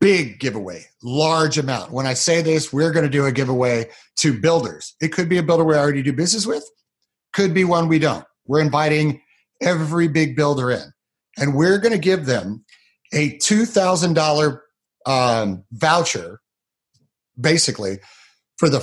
Big 0.00 0.38
giveaway, 0.38 0.84
large 1.02 1.56
amount. 1.56 1.92
When 1.92 2.06
I 2.06 2.14
say 2.14 2.42
this, 2.42 2.72
we're 2.72 2.92
going 2.92 3.04
to 3.04 3.10
do 3.10 3.24
a 3.24 3.32
giveaway 3.32 3.88
to 4.16 4.38
builders. 4.38 4.94
It 5.00 5.12
could 5.12 5.28
be 5.28 5.38
a 5.38 5.42
builder 5.42 5.64
we 5.64 5.76
already 5.76 6.02
do 6.02 6.12
business 6.12 6.46
with, 6.46 6.68
could 7.32 7.54
be 7.54 7.64
one 7.64 7.88
we 7.88 7.98
don't. 7.98 8.24
We're 8.46 8.60
inviting 8.60 9.22
every 9.62 10.08
big 10.08 10.36
builder 10.36 10.70
in, 10.70 10.92
and 11.38 11.54
we're 11.54 11.78
going 11.78 11.92
to 11.92 11.98
give 11.98 12.26
them 12.26 12.64
a 13.12 13.38
$2,000 13.38 14.60
um, 15.06 15.64
voucher, 15.72 16.40
basically, 17.40 17.98
for 18.58 18.68
the 18.68 18.80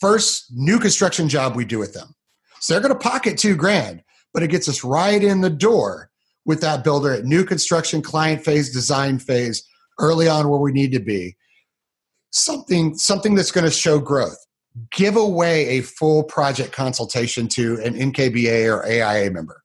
first 0.00 0.46
new 0.52 0.78
construction 0.78 1.28
job 1.28 1.56
we 1.56 1.64
do 1.64 1.78
with 1.78 1.94
them. 1.94 2.14
So 2.60 2.74
they're 2.74 2.82
going 2.82 2.94
to 2.94 2.98
pocket 2.98 3.38
two 3.38 3.56
grand, 3.56 4.02
but 4.32 4.42
it 4.42 4.48
gets 4.48 4.68
us 4.68 4.84
right 4.84 5.22
in 5.22 5.40
the 5.40 5.50
door 5.50 6.10
with 6.44 6.60
that 6.60 6.84
builder 6.84 7.12
at 7.12 7.24
new 7.24 7.44
construction, 7.44 8.02
client 8.02 8.44
phase, 8.44 8.72
design 8.72 9.18
phase, 9.18 9.62
early 10.00 10.28
on 10.28 10.48
where 10.48 10.60
we 10.60 10.72
need 10.72 10.92
to 10.92 11.00
be. 11.00 11.36
Something, 12.30 12.96
something 12.96 13.34
that's 13.34 13.50
going 13.50 13.64
to 13.64 13.70
show 13.70 13.98
growth. 13.98 14.38
Give 14.92 15.16
away 15.16 15.66
a 15.78 15.80
full 15.82 16.22
project 16.22 16.72
consultation 16.72 17.48
to 17.48 17.80
an 17.82 17.94
NKBA 17.94 18.72
or 18.72 18.86
AIA 18.86 19.30
member. 19.30 19.62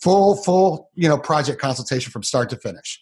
Full, 0.00 0.42
full, 0.42 0.90
you 0.94 1.08
know, 1.08 1.16
project 1.16 1.60
consultation 1.60 2.10
from 2.10 2.24
start 2.24 2.50
to 2.50 2.56
finish 2.56 3.00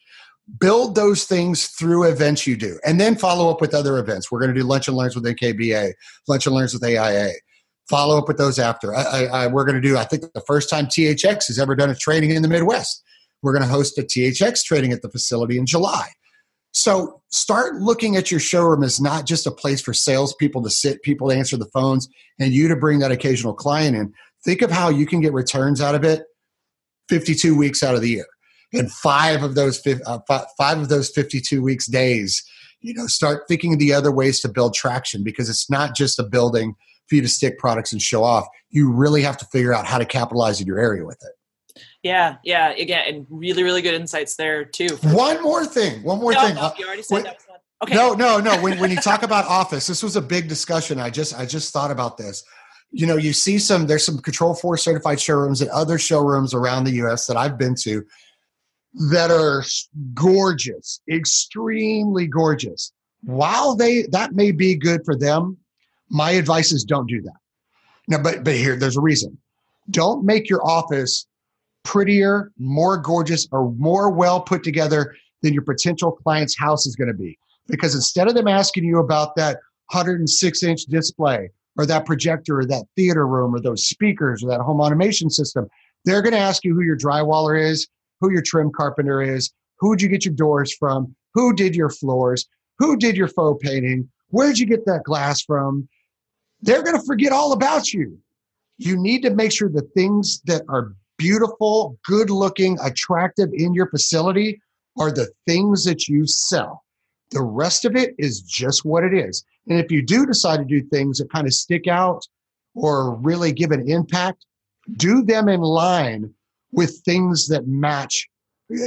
build 0.58 0.94
those 0.94 1.24
things 1.24 1.68
through 1.68 2.04
events 2.04 2.46
you 2.46 2.56
do 2.56 2.78
and 2.84 3.00
then 3.00 3.14
follow 3.14 3.50
up 3.50 3.60
with 3.60 3.74
other 3.74 3.98
events 3.98 4.30
we're 4.30 4.40
going 4.40 4.52
to 4.52 4.58
do 4.58 4.66
lunch 4.66 4.88
and 4.88 4.96
learns 4.96 5.14
with 5.14 5.24
nkba 5.24 5.92
lunch 6.28 6.46
and 6.46 6.54
learns 6.54 6.72
with 6.72 6.82
aia 6.82 7.30
follow 7.88 8.18
up 8.18 8.26
with 8.26 8.38
those 8.38 8.58
after 8.58 8.94
I, 8.94 9.02
I, 9.02 9.24
I, 9.24 9.46
we're 9.46 9.64
going 9.64 9.80
to 9.80 9.86
do 9.86 9.96
i 9.96 10.04
think 10.04 10.24
the 10.32 10.40
first 10.40 10.70
time 10.70 10.86
thx 10.86 11.46
has 11.46 11.58
ever 11.58 11.76
done 11.76 11.90
a 11.90 11.94
training 11.94 12.30
in 12.30 12.42
the 12.42 12.48
midwest 12.48 13.02
we're 13.42 13.52
going 13.52 13.62
to 13.62 13.68
host 13.68 13.98
a 13.98 14.02
thx 14.02 14.64
training 14.64 14.92
at 14.92 15.02
the 15.02 15.10
facility 15.10 15.58
in 15.58 15.66
july 15.66 16.08
so 16.72 17.20
start 17.30 17.76
looking 17.76 18.16
at 18.16 18.30
your 18.30 18.40
showroom 18.40 18.82
as 18.82 19.00
not 19.00 19.26
just 19.26 19.46
a 19.46 19.50
place 19.50 19.80
for 19.80 19.92
salespeople 19.92 20.62
to 20.62 20.70
sit 20.70 21.02
people 21.02 21.28
to 21.28 21.36
answer 21.36 21.56
the 21.56 21.70
phones 21.72 22.08
and 22.38 22.52
you 22.52 22.68
to 22.68 22.76
bring 22.76 23.00
that 23.00 23.12
occasional 23.12 23.54
client 23.54 23.96
in. 23.96 24.12
Think 24.44 24.62
of 24.62 24.70
how 24.70 24.88
you 24.88 25.06
can 25.06 25.20
get 25.20 25.32
returns 25.32 25.80
out 25.80 25.94
of 25.94 26.04
it 26.04 26.22
52 27.08 27.56
weeks 27.56 27.82
out 27.82 27.94
of 27.94 28.02
the 28.02 28.10
year. 28.10 28.26
And 28.72 28.90
five 28.90 29.42
of 29.42 29.56
those 29.56 29.84
uh, 30.06 30.18
five 30.56 30.78
of 30.78 30.88
those 30.88 31.10
52 31.10 31.60
weeks 31.60 31.86
days 31.86 32.44
you 32.80 32.94
know 32.94 33.06
start 33.06 33.42
thinking 33.48 33.72
of 33.72 33.78
the 33.78 33.92
other 33.92 34.10
ways 34.10 34.40
to 34.40 34.48
build 34.48 34.74
traction 34.74 35.22
because 35.22 35.48
it's 35.48 35.70
not 35.70 35.94
just 35.94 36.18
a 36.18 36.22
building 36.22 36.74
for 37.08 37.16
you 37.16 37.22
to 37.22 37.28
stick 37.28 37.58
products 37.58 37.92
and 37.92 38.00
show 38.00 38.22
off. 38.22 38.46
You 38.70 38.92
really 38.92 39.22
have 39.22 39.36
to 39.38 39.44
figure 39.46 39.74
out 39.74 39.86
how 39.86 39.98
to 39.98 40.04
capitalize 40.04 40.60
in 40.60 40.66
your 40.66 40.78
area 40.78 41.04
with 41.04 41.18
it 41.22 41.32
yeah 42.02 42.36
yeah 42.44 42.70
again 42.70 43.04
and 43.06 43.26
really 43.28 43.62
really 43.62 43.82
good 43.82 43.94
insights 43.94 44.36
there 44.36 44.64
too 44.64 44.88
one 45.02 45.42
more 45.42 45.66
thing 45.66 46.02
one 46.02 46.18
more 46.18 46.32
no, 46.32 46.46
thing 46.46 46.54
no, 46.54 46.72
you 46.78 46.86
already 46.86 47.02
said 47.02 47.24
that 47.24 47.38
Okay. 47.82 47.94
No, 47.94 48.12
no, 48.12 48.38
no. 48.38 48.60
When, 48.60 48.78
when 48.78 48.90
you 48.90 48.98
talk 48.98 49.22
about 49.22 49.46
office, 49.46 49.86
this 49.86 50.02
was 50.02 50.16
a 50.16 50.20
big 50.20 50.48
discussion. 50.48 51.00
I 51.00 51.08
just 51.08 51.38
I 51.38 51.46
just 51.46 51.72
thought 51.72 51.90
about 51.90 52.18
this. 52.18 52.44
You 52.90 53.06
know, 53.06 53.16
you 53.16 53.32
see 53.32 53.58
some 53.58 53.86
there's 53.86 54.04
some 54.04 54.18
Control 54.18 54.54
Four 54.54 54.76
certified 54.76 55.18
showrooms 55.18 55.62
and 55.62 55.70
other 55.70 55.98
showrooms 55.98 56.52
around 56.52 56.84
the 56.84 56.92
U.S. 56.92 57.26
that 57.26 57.38
I've 57.38 57.56
been 57.56 57.74
to 57.76 58.04
that 59.10 59.30
are 59.30 59.64
gorgeous, 60.12 61.00
extremely 61.10 62.26
gorgeous. 62.26 62.92
While 63.22 63.76
they 63.76 64.02
that 64.10 64.32
may 64.34 64.52
be 64.52 64.74
good 64.74 65.00
for 65.06 65.16
them, 65.16 65.56
my 66.10 66.32
advice 66.32 66.72
is 66.72 66.84
don't 66.84 67.08
do 67.08 67.22
that. 67.22 67.38
Now, 68.08 68.22
but 68.22 68.44
but 68.44 68.56
here 68.56 68.76
there's 68.76 68.98
a 68.98 69.02
reason. 69.02 69.38
Don't 69.88 70.22
make 70.24 70.50
your 70.50 70.66
office 70.66 71.26
prettier, 71.84 72.52
more 72.58 72.96
gorgeous, 72.96 73.48
or 73.52 73.72
more 73.72 74.10
well 74.10 74.40
put 74.40 74.62
together 74.62 75.14
than 75.42 75.52
your 75.52 75.62
potential 75.62 76.12
client's 76.12 76.56
house 76.58 76.86
is 76.86 76.96
going 76.96 77.08
to 77.08 77.14
be. 77.14 77.38
Because 77.66 77.94
instead 77.94 78.28
of 78.28 78.34
them 78.34 78.48
asking 78.48 78.84
you 78.84 78.98
about 78.98 79.36
that 79.36 79.56
106 79.92 80.62
inch 80.62 80.82
display 80.84 81.50
or 81.76 81.86
that 81.86 82.04
projector 82.04 82.60
or 82.60 82.66
that 82.66 82.84
theater 82.96 83.26
room 83.26 83.54
or 83.54 83.60
those 83.60 83.86
speakers 83.86 84.42
or 84.42 84.50
that 84.50 84.60
home 84.60 84.80
automation 84.80 85.30
system, 85.30 85.68
they're 86.04 86.22
going 86.22 86.34
to 86.34 86.38
ask 86.38 86.64
you 86.64 86.74
who 86.74 86.82
your 86.82 86.96
drywaller 86.96 87.60
is 87.60 87.88
who 88.20 88.30
your 88.30 88.42
trim 88.42 88.70
carpenter 88.70 89.22
is, 89.22 89.50
who'd 89.78 90.00
you 90.00 90.08
get 90.08 90.24
your 90.24 90.34
doors 90.34 90.74
from, 90.74 91.14
who 91.34 91.54
did 91.54 91.74
your 91.74 91.88
floors, 91.88 92.46
who 92.78 92.96
did 92.96 93.16
your 93.16 93.28
faux 93.28 93.64
painting, 93.66 94.08
where'd 94.28 94.58
you 94.58 94.66
get 94.66 94.84
that 94.86 95.04
glass 95.04 95.42
from. 95.42 95.88
They're 96.60 96.82
going 96.82 96.98
to 96.98 97.06
forget 97.06 97.32
all 97.32 97.52
about 97.52 97.92
you. 97.92 98.18
You 98.76 99.00
need 99.00 99.22
to 99.22 99.30
make 99.30 99.52
sure 99.52 99.68
the 99.68 99.88
things 99.94 100.40
that 100.44 100.62
are 100.68 100.94
beautiful, 101.20 101.98
good 102.06 102.30
looking, 102.30 102.78
attractive 102.82 103.50
in 103.52 103.74
your 103.74 103.88
facility 103.90 104.60
are 104.98 105.12
the 105.12 105.28
things 105.46 105.84
that 105.84 106.08
you 106.08 106.26
sell. 106.26 106.82
The 107.30 107.42
rest 107.42 107.84
of 107.84 107.94
it 107.94 108.14
is 108.18 108.40
just 108.40 108.86
what 108.86 109.04
it 109.04 109.12
is. 109.12 109.44
And 109.68 109.78
if 109.78 109.92
you 109.92 110.02
do 110.02 110.24
decide 110.24 110.56
to 110.56 110.64
do 110.64 110.82
things 110.82 111.18
that 111.18 111.30
kind 111.30 111.46
of 111.46 111.52
stick 111.52 111.86
out 111.86 112.26
or 112.74 113.14
really 113.16 113.52
give 113.52 113.70
an 113.70 113.88
impact, 113.88 114.46
do 114.96 115.22
them 115.22 115.48
in 115.48 115.60
line 115.60 116.32
with 116.72 117.02
things 117.04 117.48
that 117.48 117.68
match, 117.68 118.26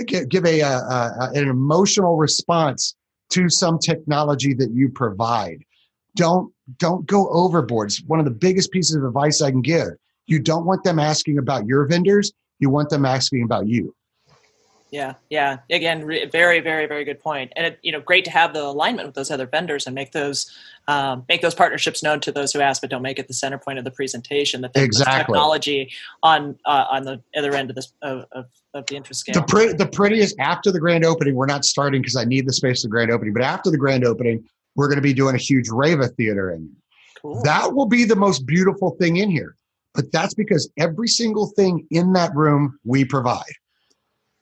give 0.07 0.45
a, 0.45 0.61
a, 0.61 0.67
a, 0.67 1.31
an 1.35 1.47
emotional 1.47 2.17
response 2.17 2.95
to 3.29 3.47
some 3.47 3.77
technology 3.77 4.53
that 4.55 4.71
you 4.71 4.89
provide. 4.89 5.63
Don't 6.15 6.51
don't 6.77 7.05
go 7.05 7.29
overboard. 7.29 7.89
It's 7.89 8.01
one 8.03 8.19
of 8.19 8.25
the 8.25 8.31
biggest 8.31 8.71
pieces 8.71 8.95
of 8.95 9.03
advice 9.03 9.41
I 9.41 9.51
can 9.51 9.61
give. 9.61 9.89
You 10.27 10.39
don't 10.39 10.65
want 10.65 10.83
them 10.83 10.99
asking 10.99 11.37
about 11.37 11.65
your 11.65 11.85
vendors. 11.85 12.31
You 12.59 12.69
want 12.69 12.89
them 12.89 13.05
asking 13.05 13.43
about 13.43 13.67
you. 13.67 13.95
Yeah, 14.93 15.15
yeah. 15.31 15.57
Again, 15.71 16.05
re- 16.05 16.27
very, 16.27 16.59
very, 16.59 16.85
very 16.85 17.03
good 17.03 17.19
point. 17.19 17.51
And 17.55 17.65
it, 17.65 17.79
you 17.81 17.91
know, 17.91 17.99
great 17.99 18.25
to 18.25 18.31
have 18.31 18.53
the 18.53 18.61
alignment 18.61 19.07
with 19.07 19.15
those 19.15 19.31
other 19.31 19.47
vendors 19.47 19.87
and 19.87 19.95
make 19.95 20.11
those 20.11 20.55
um, 20.87 21.25
make 21.27 21.41
those 21.41 21.55
partnerships 21.55 22.03
known 22.03 22.19
to 22.19 22.31
those 22.31 22.53
who 22.53 22.61
ask, 22.61 22.79
but 22.79 22.91
don't 22.91 23.01
make 23.01 23.17
it 23.17 23.27
the 23.27 23.33
center 23.33 23.57
point 23.57 23.79
of 23.79 23.85
the 23.85 23.91
presentation. 23.91 24.61
That 24.61 24.69
exactly 24.75 25.33
technology 25.33 25.91
on 26.21 26.59
uh, 26.65 26.85
on 26.91 27.05
the 27.05 27.19
other 27.35 27.55
end 27.55 27.71
of 27.71 27.75
this 27.75 27.91
of, 28.03 28.25
of, 28.33 28.45
of 28.75 28.85
the 28.85 28.95
interest 28.95 29.21
scale. 29.21 29.33
The, 29.33 29.41
pre- 29.47 29.73
the 29.73 29.87
prettiest 29.87 30.37
after 30.37 30.71
the 30.71 30.79
grand 30.79 31.05
opening. 31.05 31.33
We're 31.33 31.47
not 31.47 31.65
starting 31.65 32.03
because 32.03 32.15
I 32.15 32.25
need 32.25 32.47
the 32.47 32.53
space 32.53 32.83
for 32.83 32.87
the 32.87 32.91
grand 32.91 33.09
opening, 33.09 33.33
but 33.33 33.41
after 33.41 33.71
the 33.71 33.79
grand 33.79 34.05
opening, 34.05 34.47
we're 34.75 34.89
going 34.89 34.97
to 34.97 35.01
be 35.01 35.13
doing 35.13 35.33
a 35.33 35.39
huge 35.39 35.69
Reva 35.69 36.07
theater 36.09 36.51
in. 36.51 36.71
Cool. 37.19 37.41
That 37.41 37.73
will 37.73 37.87
be 37.87 38.05
the 38.05 38.15
most 38.15 38.45
beautiful 38.45 38.91
thing 38.99 39.17
in 39.17 39.31
here. 39.31 39.55
But 39.93 40.11
that's 40.11 40.33
because 40.33 40.69
every 40.77 41.07
single 41.07 41.47
thing 41.55 41.85
in 41.91 42.13
that 42.13 42.33
room 42.35 42.79
we 42.83 43.05
provide. 43.05 43.43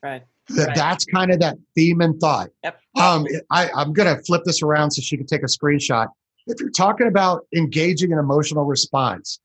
Right. 0.02 0.22
That 0.48 0.68
right. 0.68 0.76
that's 0.76 1.04
kind 1.04 1.30
of 1.30 1.40
that 1.40 1.56
theme 1.74 2.00
and 2.00 2.18
thought. 2.20 2.48
Yep. 2.64 2.80
Um, 3.00 3.26
I, 3.50 3.70
I'm 3.76 3.92
going 3.92 4.14
to 4.14 4.22
flip 4.22 4.42
this 4.44 4.62
around 4.62 4.90
so 4.90 5.02
she 5.02 5.16
can 5.16 5.26
take 5.26 5.42
a 5.42 5.46
screenshot. 5.46 6.08
If 6.46 6.60
you're 6.60 6.70
talking 6.70 7.06
about 7.06 7.46
engaging 7.54 8.12
an 8.12 8.18
emotional 8.18 8.64
response, 8.64 9.38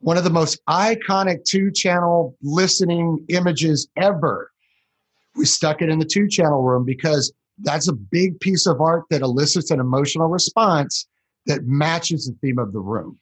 one 0.00 0.18
of 0.18 0.24
the 0.24 0.30
most 0.30 0.60
iconic 0.68 1.44
two 1.44 1.70
channel 1.70 2.36
listening 2.42 3.24
images 3.28 3.88
ever, 3.96 4.50
we 5.34 5.46
stuck 5.46 5.80
it 5.80 5.88
in 5.88 5.98
the 5.98 6.04
two 6.04 6.28
channel 6.28 6.62
room 6.62 6.84
because 6.84 7.32
that's 7.62 7.88
a 7.88 7.92
big 7.92 8.38
piece 8.40 8.66
of 8.66 8.80
art 8.80 9.04
that 9.10 9.22
elicits 9.22 9.70
an 9.70 9.80
emotional 9.80 10.28
response 10.28 11.06
that 11.46 11.64
matches 11.64 12.26
the 12.26 12.36
theme 12.46 12.58
of 12.58 12.72
the 12.72 12.80
room. 12.80 13.18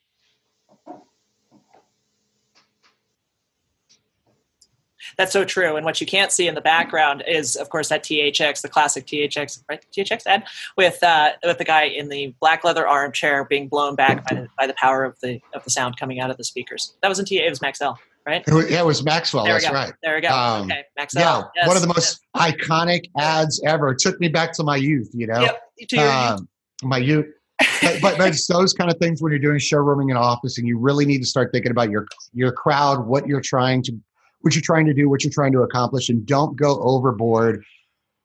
That's 5.18 5.32
so 5.32 5.44
true. 5.44 5.76
And 5.76 5.84
what 5.84 6.00
you 6.00 6.06
can't 6.06 6.32
see 6.32 6.48
in 6.48 6.54
the 6.54 6.60
background 6.60 7.22
is, 7.26 7.56
of 7.56 7.68
course, 7.70 7.88
that 7.88 8.02
THX, 8.02 8.62
the 8.62 8.68
classic 8.68 9.06
THX, 9.06 9.62
right? 9.68 9.84
THX 9.96 10.26
ad 10.26 10.44
with 10.76 11.02
uh, 11.02 11.30
with 11.44 11.58
the 11.58 11.64
guy 11.64 11.84
in 11.84 12.08
the 12.08 12.34
black 12.40 12.64
leather 12.64 12.86
armchair 12.86 13.44
being 13.44 13.68
blown 13.68 13.94
back 13.94 14.28
by 14.28 14.34
the, 14.36 14.48
by 14.58 14.66
the 14.66 14.74
power 14.74 15.04
of 15.04 15.18
the 15.20 15.40
of 15.54 15.64
the 15.64 15.70
sound 15.70 15.96
coming 15.96 16.20
out 16.20 16.30
of 16.30 16.36
the 16.36 16.44
speakers. 16.44 16.94
That 17.02 17.08
wasn't 17.08 17.28
T. 17.28 17.38
It 17.38 17.50
was 17.50 17.60
Maxell, 17.60 17.96
right? 18.26 18.42
It 18.46 18.52
was, 18.52 18.70
yeah, 18.70 18.80
it 18.80 18.86
was 18.86 19.02
Maxwell. 19.04 19.44
There 19.44 19.54
that's 19.54 19.66
go. 19.66 19.72
right. 19.72 19.92
There 20.02 20.14
we 20.14 20.20
go. 20.20 20.28
Um, 20.28 20.64
okay, 20.64 20.84
Maxell. 20.98 21.14
Yeah, 21.20 21.42
Yes, 21.56 21.66
one 21.66 21.76
of 21.76 21.82
the 21.82 21.88
most 21.88 22.20
yes. 22.34 22.52
iconic 22.52 23.04
ads 23.18 23.60
ever. 23.64 23.90
It 23.90 23.98
took 23.98 24.20
me 24.20 24.28
back 24.28 24.52
to 24.54 24.62
my 24.62 24.76
youth. 24.76 25.10
You 25.12 25.26
know, 25.26 25.40
Yep. 25.40 25.62
To 25.88 25.96
your, 25.96 26.10
um, 26.10 26.48
my 26.82 26.98
youth. 26.98 27.26
but, 27.82 27.98
but, 28.00 28.18
but 28.18 28.28
it's 28.28 28.46
those 28.46 28.72
kind 28.72 28.90
of 28.90 28.98
things 28.98 29.22
when 29.22 29.30
you're 29.30 29.38
doing 29.38 29.58
showrooming 29.58 30.10
in 30.10 30.16
office, 30.16 30.58
and 30.58 30.66
you 30.66 30.78
really 30.78 31.04
need 31.04 31.18
to 31.18 31.26
start 31.26 31.50
thinking 31.52 31.70
about 31.70 31.90
your 31.90 32.06
your 32.32 32.52
crowd, 32.52 33.06
what 33.06 33.26
you're 33.26 33.40
trying 33.40 33.82
to, 33.84 33.92
what 34.42 34.54
you're 34.54 34.62
trying 34.62 34.86
to 34.86 34.94
do, 34.94 35.08
what 35.08 35.24
you're 35.24 35.32
trying 35.32 35.52
to 35.52 35.62
accomplish, 35.62 36.08
and 36.08 36.26
don't 36.26 36.56
go 36.56 36.80
overboard 36.82 37.64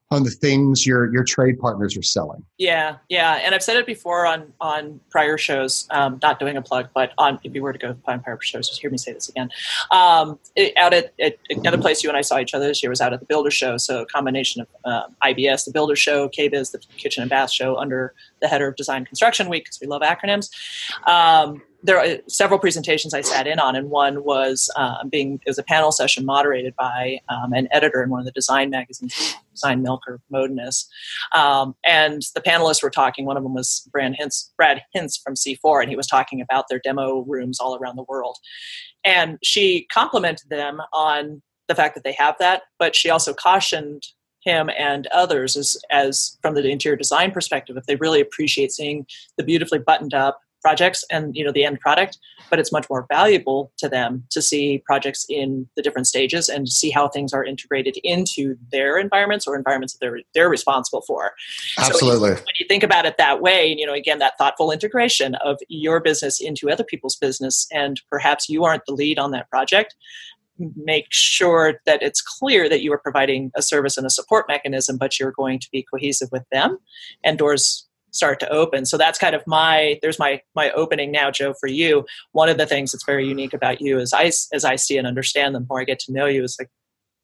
on 0.09 0.23
the 0.23 0.29
things 0.29 0.85
your 0.85 1.11
your 1.11 1.23
trade 1.23 1.59
partners 1.59 1.97
are 1.97 2.01
selling. 2.01 2.43
Yeah, 2.57 2.97
yeah, 3.09 3.41
and 3.43 3.53
I've 3.53 3.63
said 3.63 3.75
it 3.75 3.85
before 3.85 4.25
on 4.25 4.53
on 4.61 4.99
prior 5.09 5.37
shows. 5.37 5.87
Um, 5.91 6.19
not 6.21 6.39
doing 6.39 6.55
a 6.55 6.61
plug, 6.61 6.89
but 6.93 7.11
on 7.17 7.39
if 7.43 7.53
you 7.53 7.61
were 7.61 7.73
to 7.73 7.79
go 7.79 7.95
find 8.05 8.23
prior 8.23 8.39
shows, 8.41 8.69
just 8.69 8.79
hear 8.79 8.89
me 8.89 8.97
say 8.97 9.13
this 9.13 9.27
again. 9.27 9.49
Um, 9.91 10.39
it, 10.55 10.77
out 10.77 10.93
at, 10.93 11.13
at 11.19 11.37
another 11.49 11.77
place 11.77 12.03
you 12.03 12.09
and 12.09 12.17
I 12.17 12.21
saw 12.21 12.39
each 12.39 12.53
other 12.53 12.67
this 12.67 12.81
year 12.81 12.89
was 12.89 13.01
out 13.01 13.13
at 13.13 13.19
the 13.19 13.25
Builder 13.25 13.51
Show. 13.51 13.77
So 13.77 14.01
a 14.01 14.05
combination 14.05 14.61
of 14.61 14.67
um, 14.85 15.15
IBS, 15.23 15.65
the 15.65 15.71
Builder 15.71 15.95
Show, 15.95 16.29
KBIS, 16.29 16.71
the 16.71 16.79
Kitchen 16.97 17.21
and 17.21 17.29
Bath 17.29 17.51
Show, 17.51 17.75
under 17.75 18.13
the 18.41 18.47
header 18.47 18.67
of 18.67 18.75
Design 18.75 19.05
Construction 19.05 19.49
Week 19.49 19.65
because 19.65 19.79
we 19.81 19.87
love 19.87 20.01
acronyms. 20.01 20.49
Um, 21.07 21.61
there 21.83 21.99
are 21.99 22.17
several 22.27 22.59
presentations 22.59 23.13
I 23.13 23.21
sat 23.21 23.47
in 23.47 23.59
on, 23.59 23.75
and 23.75 23.89
one 23.89 24.23
was 24.23 24.69
um, 24.75 25.09
being 25.09 25.39
it 25.45 25.49
was 25.49 25.59
a 25.59 25.63
panel 25.63 25.91
session 25.91 26.25
moderated 26.25 26.75
by 26.75 27.19
um, 27.29 27.53
an 27.53 27.67
editor 27.71 28.03
in 28.03 28.09
one 28.09 28.19
of 28.19 28.25
the 28.25 28.31
design 28.31 28.69
magazines, 28.69 29.35
Design 29.53 29.83
Milk 29.83 30.01
or 30.07 30.19
Modenus. 30.33 30.85
Um, 31.33 31.75
and 31.85 32.23
the 32.33 32.41
panelists 32.41 32.81
were 32.81 32.89
talking. 32.89 33.25
One 33.25 33.37
of 33.37 33.43
them 33.43 33.53
was 33.53 33.87
Brad 33.91 34.15
Hintz, 34.19 34.49
Brad 34.57 34.81
Hintz 34.95 35.21
from 35.21 35.35
C4, 35.35 35.81
and 35.81 35.89
he 35.89 35.95
was 35.95 36.07
talking 36.07 36.41
about 36.41 36.65
their 36.67 36.79
demo 36.79 37.23
rooms 37.27 37.59
all 37.59 37.75
around 37.75 37.95
the 37.95 38.05
world. 38.07 38.37
And 39.03 39.37
she 39.43 39.87
complimented 39.93 40.49
them 40.49 40.81
on 40.93 41.41
the 41.67 41.75
fact 41.75 41.95
that 41.95 42.03
they 42.03 42.13
have 42.13 42.35
that, 42.39 42.63
but 42.79 42.95
she 42.95 43.09
also 43.09 43.33
cautioned 43.33 44.03
him 44.47 44.69
and 44.77 45.07
others 45.07 45.55
as, 45.55 45.77
as 45.91 46.37
from 46.41 46.55
the 46.55 46.67
interior 46.67 46.95
design 46.95 47.31
perspective, 47.31 47.75
if 47.77 47.85
they 47.85 47.97
really 47.97 48.21
appreciate 48.21 48.71
seeing 48.71 49.05
the 49.37 49.43
beautifully 49.43 49.79
buttoned 49.79 50.13
up 50.13 50.39
projects 50.61 51.05
and 51.11 51.35
you 51.35 51.45
know 51.45 51.51
the 51.51 51.63
end 51.63 51.79
product 51.79 52.17
but 52.49 52.59
it's 52.59 52.71
much 52.71 52.89
more 52.89 53.05
valuable 53.09 53.71
to 53.77 53.87
them 53.87 54.23
to 54.29 54.41
see 54.41 54.81
projects 54.85 55.25
in 55.29 55.67
the 55.75 55.81
different 55.81 56.07
stages 56.07 56.49
and 56.49 56.67
see 56.67 56.89
how 56.89 57.07
things 57.07 57.31
are 57.33 57.43
integrated 57.43 57.97
into 58.03 58.55
their 58.71 58.97
environments 58.97 59.45
or 59.47 59.55
environments 59.55 59.93
that 59.93 59.99
they're 60.01 60.19
they're 60.33 60.49
responsible 60.49 61.01
for 61.01 61.31
Absolutely. 61.77 62.29
so 62.29 62.35
when 62.35 62.55
you 62.59 62.65
think 62.67 62.83
about 62.83 63.05
it 63.05 63.17
that 63.17 63.41
way 63.41 63.67
you 63.77 63.85
know 63.85 63.93
again 63.93 64.19
that 64.19 64.37
thoughtful 64.37 64.71
integration 64.71 65.35
of 65.35 65.59
your 65.69 65.99
business 65.99 66.41
into 66.41 66.69
other 66.69 66.83
people's 66.83 67.15
business 67.15 67.67
and 67.71 68.01
perhaps 68.09 68.49
you 68.49 68.63
aren't 68.63 68.85
the 68.87 68.93
lead 68.93 69.19
on 69.19 69.31
that 69.31 69.49
project 69.49 69.95
make 70.75 71.07
sure 71.09 71.79
that 71.85 72.01
it's 72.01 72.21
clear 72.21 72.67
that 72.69 72.81
you 72.81 72.91
are 72.93 72.97
providing 72.97 73.51
a 73.55 73.61
service 73.61 73.97
and 73.97 74.05
a 74.05 74.09
support 74.09 74.45
mechanism 74.47 74.97
but 74.97 75.19
you're 75.19 75.31
going 75.31 75.59
to 75.59 75.67
be 75.71 75.85
cohesive 75.91 76.29
with 76.31 76.43
them 76.51 76.77
and 77.23 77.37
doors 77.37 77.87
start 78.11 78.39
to 78.39 78.49
open. 78.49 78.85
So 78.85 78.97
that's 78.97 79.19
kind 79.19 79.35
of 79.35 79.43
my 79.47 79.99
there's 80.01 80.19
my 80.19 80.41
my 80.55 80.71
opening 80.71 81.11
now 81.11 81.31
joe 81.31 81.53
for 81.59 81.67
you. 81.67 82.05
One 82.31 82.49
of 82.49 82.57
the 82.57 82.65
things 82.65 82.91
that's 82.91 83.05
very 83.05 83.27
unique 83.27 83.53
about 83.53 83.79
you 83.81 83.99
is 83.99 84.13
i 84.13 84.25
as 84.25 84.65
i 84.65 84.75
see 84.75 84.97
and 84.97 85.07
understand 85.07 85.55
the 85.55 85.65
more 85.69 85.81
i 85.81 85.83
get 85.83 85.99
to 85.99 86.13
know 86.13 86.25
you 86.25 86.43
is 86.43 86.57
like 86.59 86.69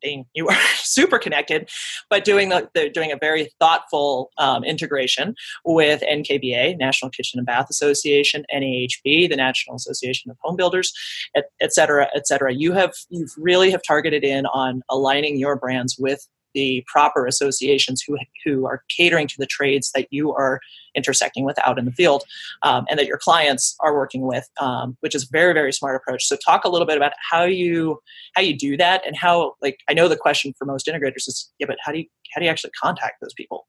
you 0.33 0.47
are 0.47 0.57
super 0.77 1.17
connected 1.17 1.69
but 2.09 2.23
doing 2.23 2.49
the, 2.49 2.69
the 2.73 2.89
doing 2.89 3.11
a 3.11 3.17
very 3.17 3.49
thoughtful 3.59 4.31
um, 4.37 4.63
integration 4.63 5.35
with 5.65 6.01
nkba 6.01 6.77
national 6.77 7.09
kitchen 7.11 7.39
and 7.39 7.45
bath 7.45 7.67
association 7.69 8.43
nahb 8.53 9.29
the 9.29 9.35
national 9.35 9.75
association 9.75 10.29
of 10.31 10.37
home 10.41 10.55
builders 10.55 10.93
et, 11.35 11.45
et 11.61 11.73
cetera 11.73 12.07
et 12.15 12.27
cetera. 12.27 12.53
You 12.53 12.73
have 12.73 12.93
you 13.09 13.27
really 13.37 13.71
have 13.71 13.81
targeted 13.85 14.23
in 14.23 14.45
on 14.47 14.81
aligning 14.89 15.37
your 15.37 15.55
brands 15.57 15.97
with 15.99 16.27
the 16.53 16.83
proper 16.87 17.25
associations 17.25 18.03
who 18.05 18.17
who 18.45 18.65
are 18.65 18.83
catering 18.95 19.27
to 19.27 19.35
the 19.37 19.45
trades 19.45 19.91
that 19.93 20.07
you 20.11 20.33
are 20.33 20.59
intersecting 20.95 21.43
with 21.43 21.57
out 21.65 21.79
in 21.79 21.85
the 21.85 21.91
field, 21.91 22.23
um, 22.61 22.85
and 22.89 22.99
that 22.99 23.07
your 23.07 23.17
clients 23.17 23.75
are 23.79 23.95
working 23.95 24.21
with, 24.27 24.47
um, 24.59 24.95
which 25.01 25.15
is 25.15 25.23
a 25.23 25.27
very 25.31 25.53
very 25.53 25.73
smart 25.73 25.95
approach. 25.95 26.25
So 26.25 26.35
talk 26.35 26.63
a 26.65 26.69
little 26.69 26.87
bit 26.87 26.97
about 26.97 27.13
how 27.31 27.43
you 27.43 27.99
how 28.35 28.41
you 28.41 28.57
do 28.57 28.77
that, 28.77 29.05
and 29.05 29.15
how 29.17 29.53
like 29.61 29.79
I 29.89 29.93
know 29.93 30.07
the 30.07 30.17
question 30.17 30.53
for 30.57 30.65
most 30.65 30.87
integrators 30.87 31.27
is 31.27 31.51
yeah, 31.59 31.67
but 31.67 31.77
how 31.83 31.91
do 31.91 31.99
you 31.99 32.05
how 32.33 32.39
do 32.39 32.45
you 32.45 32.51
actually 32.51 32.71
contact 32.81 33.15
those 33.21 33.33
people? 33.33 33.65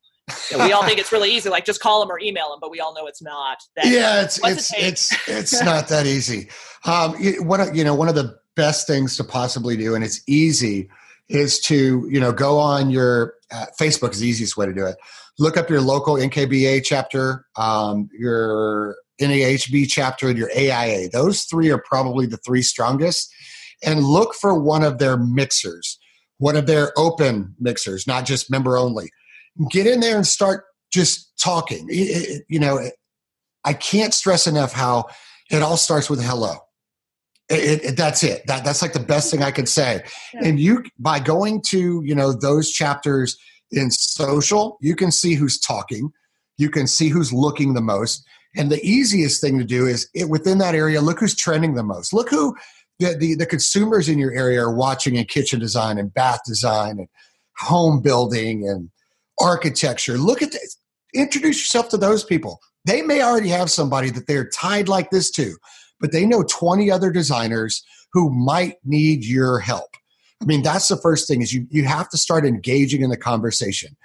You 0.51 0.57
know, 0.57 0.65
we 0.65 0.73
all 0.73 0.85
think 0.85 0.99
it's 0.99 1.13
really 1.13 1.31
easy, 1.31 1.51
like 1.51 1.67
just 1.67 1.81
call 1.81 2.01
them 2.01 2.11
or 2.11 2.19
email 2.19 2.49
them, 2.49 2.59
but 2.61 2.71
we 2.71 2.81
all 2.81 2.95
know 2.95 3.07
it's 3.07 3.21
not. 3.23 3.59
That, 3.77 3.87
yeah, 3.87 4.23
it's 4.23 4.41
it's 4.43 4.73
it 4.73 4.79
it's 4.83 5.29
it's 5.29 5.63
not 5.63 5.89
that 5.89 6.07
easy. 6.07 6.49
Um, 6.87 7.15
you- 7.21 7.43
one 7.43 7.61
of 7.61 7.77
you 7.77 7.85
know 7.85 7.95
one 7.95 8.09
of 8.09 8.15
the 8.15 8.39
best 8.57 8.87
things 8.87 9.17
to 9.19 9.25
possibly 9.25 9.77
do, 9.77 9.95
and 9.95 10.03
it's 10.03 10.23
easy, 10.27 10.89
is 11.29 11.61
to 11.61 12.09
you 12.11 12.21
know 12.21 12.33
go 12.33 12.59
on 12.59 12.91
your 12.91 13.35
uh, 13.53 13.67
Facebook 13.81 14.13
is 14.13 14.21
the 14.21 14.29
easiest 14.29 14.57
way 14.57 14.67
to 14.67 14.73
do 14.75 14.87
it. 14.87 14.97
Look 15.39 15.57
up 15.57 15.69
your 15.69 15.81
local 15.81 16.15
NKBA 16.15 16.85
chapter, 16.85 17.47
um, 17.57 18.09
your 18.13 18.97
NAHB 19.21 19.87
chapter, 19.89 20.29
and 20.29 20.39
your 20.39 20.51
AIA. 20.57 21.09
Those 21.11 21.43
three 21.45 21.71
are 21.71 21.83
probably 21.85 22.27
the 22.27 22.37
three 22.39 22.63
strongest. 22.63 23.33
And 23.85 24.05
look 24.05 24.35
for 24.35 24.59
one 24.59 24.83
of 24.83 24.99
their 24.99 25.17
mixers, 25.17 25.99
one 26.39 26.57
of 26.57 26.67
their 26.67 26.93
open 26.97 27.55
mixers, 27.59 28.07
not 28.07 28.25
just 28.25 28.51
member 28.51 28.77
only. 28.77 29.11
Get 29.71 29.87
in 29.87 30.01
there 30.01 30.17
and 30.17 30.27
start 30.27 30.65
just 30.93 31.33
talking. 31.39 31.89
It- 31.91 31.95
it- 32.29 32.43
you 32.49 32.59
know, 32.59 32.91
I 33.65 33.73
can't 33.73 34.15
stress 34.15 34.47
enough 34.47 34.73
how 34.73 35.07
it 35.51 35.63
all 35.63 35.77
starts 35.77 36.09
with 36.09 36.23
hello. 36.23 36.59
It, 37.51 37.85
it, 37.85 37.97
that's 37.97 38.23
it. 38.25 38.47
That, 38.47 38.65
that's 38.65 38.81
like 38.81 38.95
the 38.95 39.01
best 39.01 39.31
thing 39.31 39.43
I 39.43 39.51
could 39.51 39.69
say. 39.69 40.03
Yeah. 40.33 40.41
And 40.45 40.59
you, 40.59 40.83
by 40.99 41.21
going 41.21 41.61
to 41.67 42.03
you 42.05 42.15
know 42.15 42.33
those 42.33 42.71
chapters 42.71 43.37
in 43.71 43.91
social, 43.91 44.79
you 44.81 44.97
can 44.97 45.11
see 45.11 45.35
who's 45.35 45.59
talking, 45.59 46.11
you 46.57 46.71
can 46.71 46.87
see 46.87 47.09
who's 47.09 47.33
looking 47.33 47.75
the 47.75 47.83
most, 47.83 48.25
and 48.57 48.71
the 48.71 48.83
easiest 48.83 49.41
thing 49.41 49.59
to 49.59 49.65
do 49.65 49.87
is 49.87 50.09
it, 50.15 50.31
within 50.31 50.59
that 50.59 50.75
area, 50.75 51.01
look 51.01 51.21
who's 51.21 51.37
trending 51.37 51.75
the 51.75 51.83
most. 51.83 52.13
Look 52.13 52.31
who 52.31 52.57
the, 52.99 53.17
the 53.19 53.35
the 53.35 53.47
consumers 53.47 54.09
in 54.09 54.19
your 54.19 54.33
area 54.33 54.63
are 54.63 54.75
watching 54.75 55.17
in 55.17 55.25
kitchen 55.27 55.61
design 55.61 55.99
and 55.99 56.15
bath 56.15 56.41
design 56.47 56.99
and 56.99 57.09
home 57.59 58.01
building 58.01 58.67
and 58.69 58.91
architecture. 59.39 60.17
Look 60.17 60.43
at 60.43 60.53
this. 60.53 60.79
Introduce 61.15 61.59
yourself 61.59 61.89
to 61.91 61.97
those 61.97 62.25
people. 62.25 62.61
They 62.85 63.03
may 63.03 63.23
already 63.23 63.49
have 63.49 63.71
somebody 63.71 64.11
that 64.11 64.27
they're 64.27 64.49
tied 64.49 64.89
like 64.89 65.11
this 65.11 65.31
to, 65.33 65.57
but 66.01 66.13
they 66.13 66.27
know 66.27 66.43
20 66.43 66.91
other 66.91 67.11
designers 67.11 67.83
who 68.13 68.31
might 68.31 68.77
need 68.85 69.25
your 69.25 69.59
help. 69.59 69.97
I 70.41 70.47
mean, 70.47 70.63
that's 70.63 70.89
the 70.89 70.97
first 70.97 71.27
thing 71.27 71.43
is 71.43 71.53
you 71.53 71.67
you 71.71 71.85
have 71.85 72.09
to 72.11 72.19
start 72.19 72.45
engaging 72.45 73.03
in 73.03 73.11
the 73.11 73.17
conversation. 73.17 73.97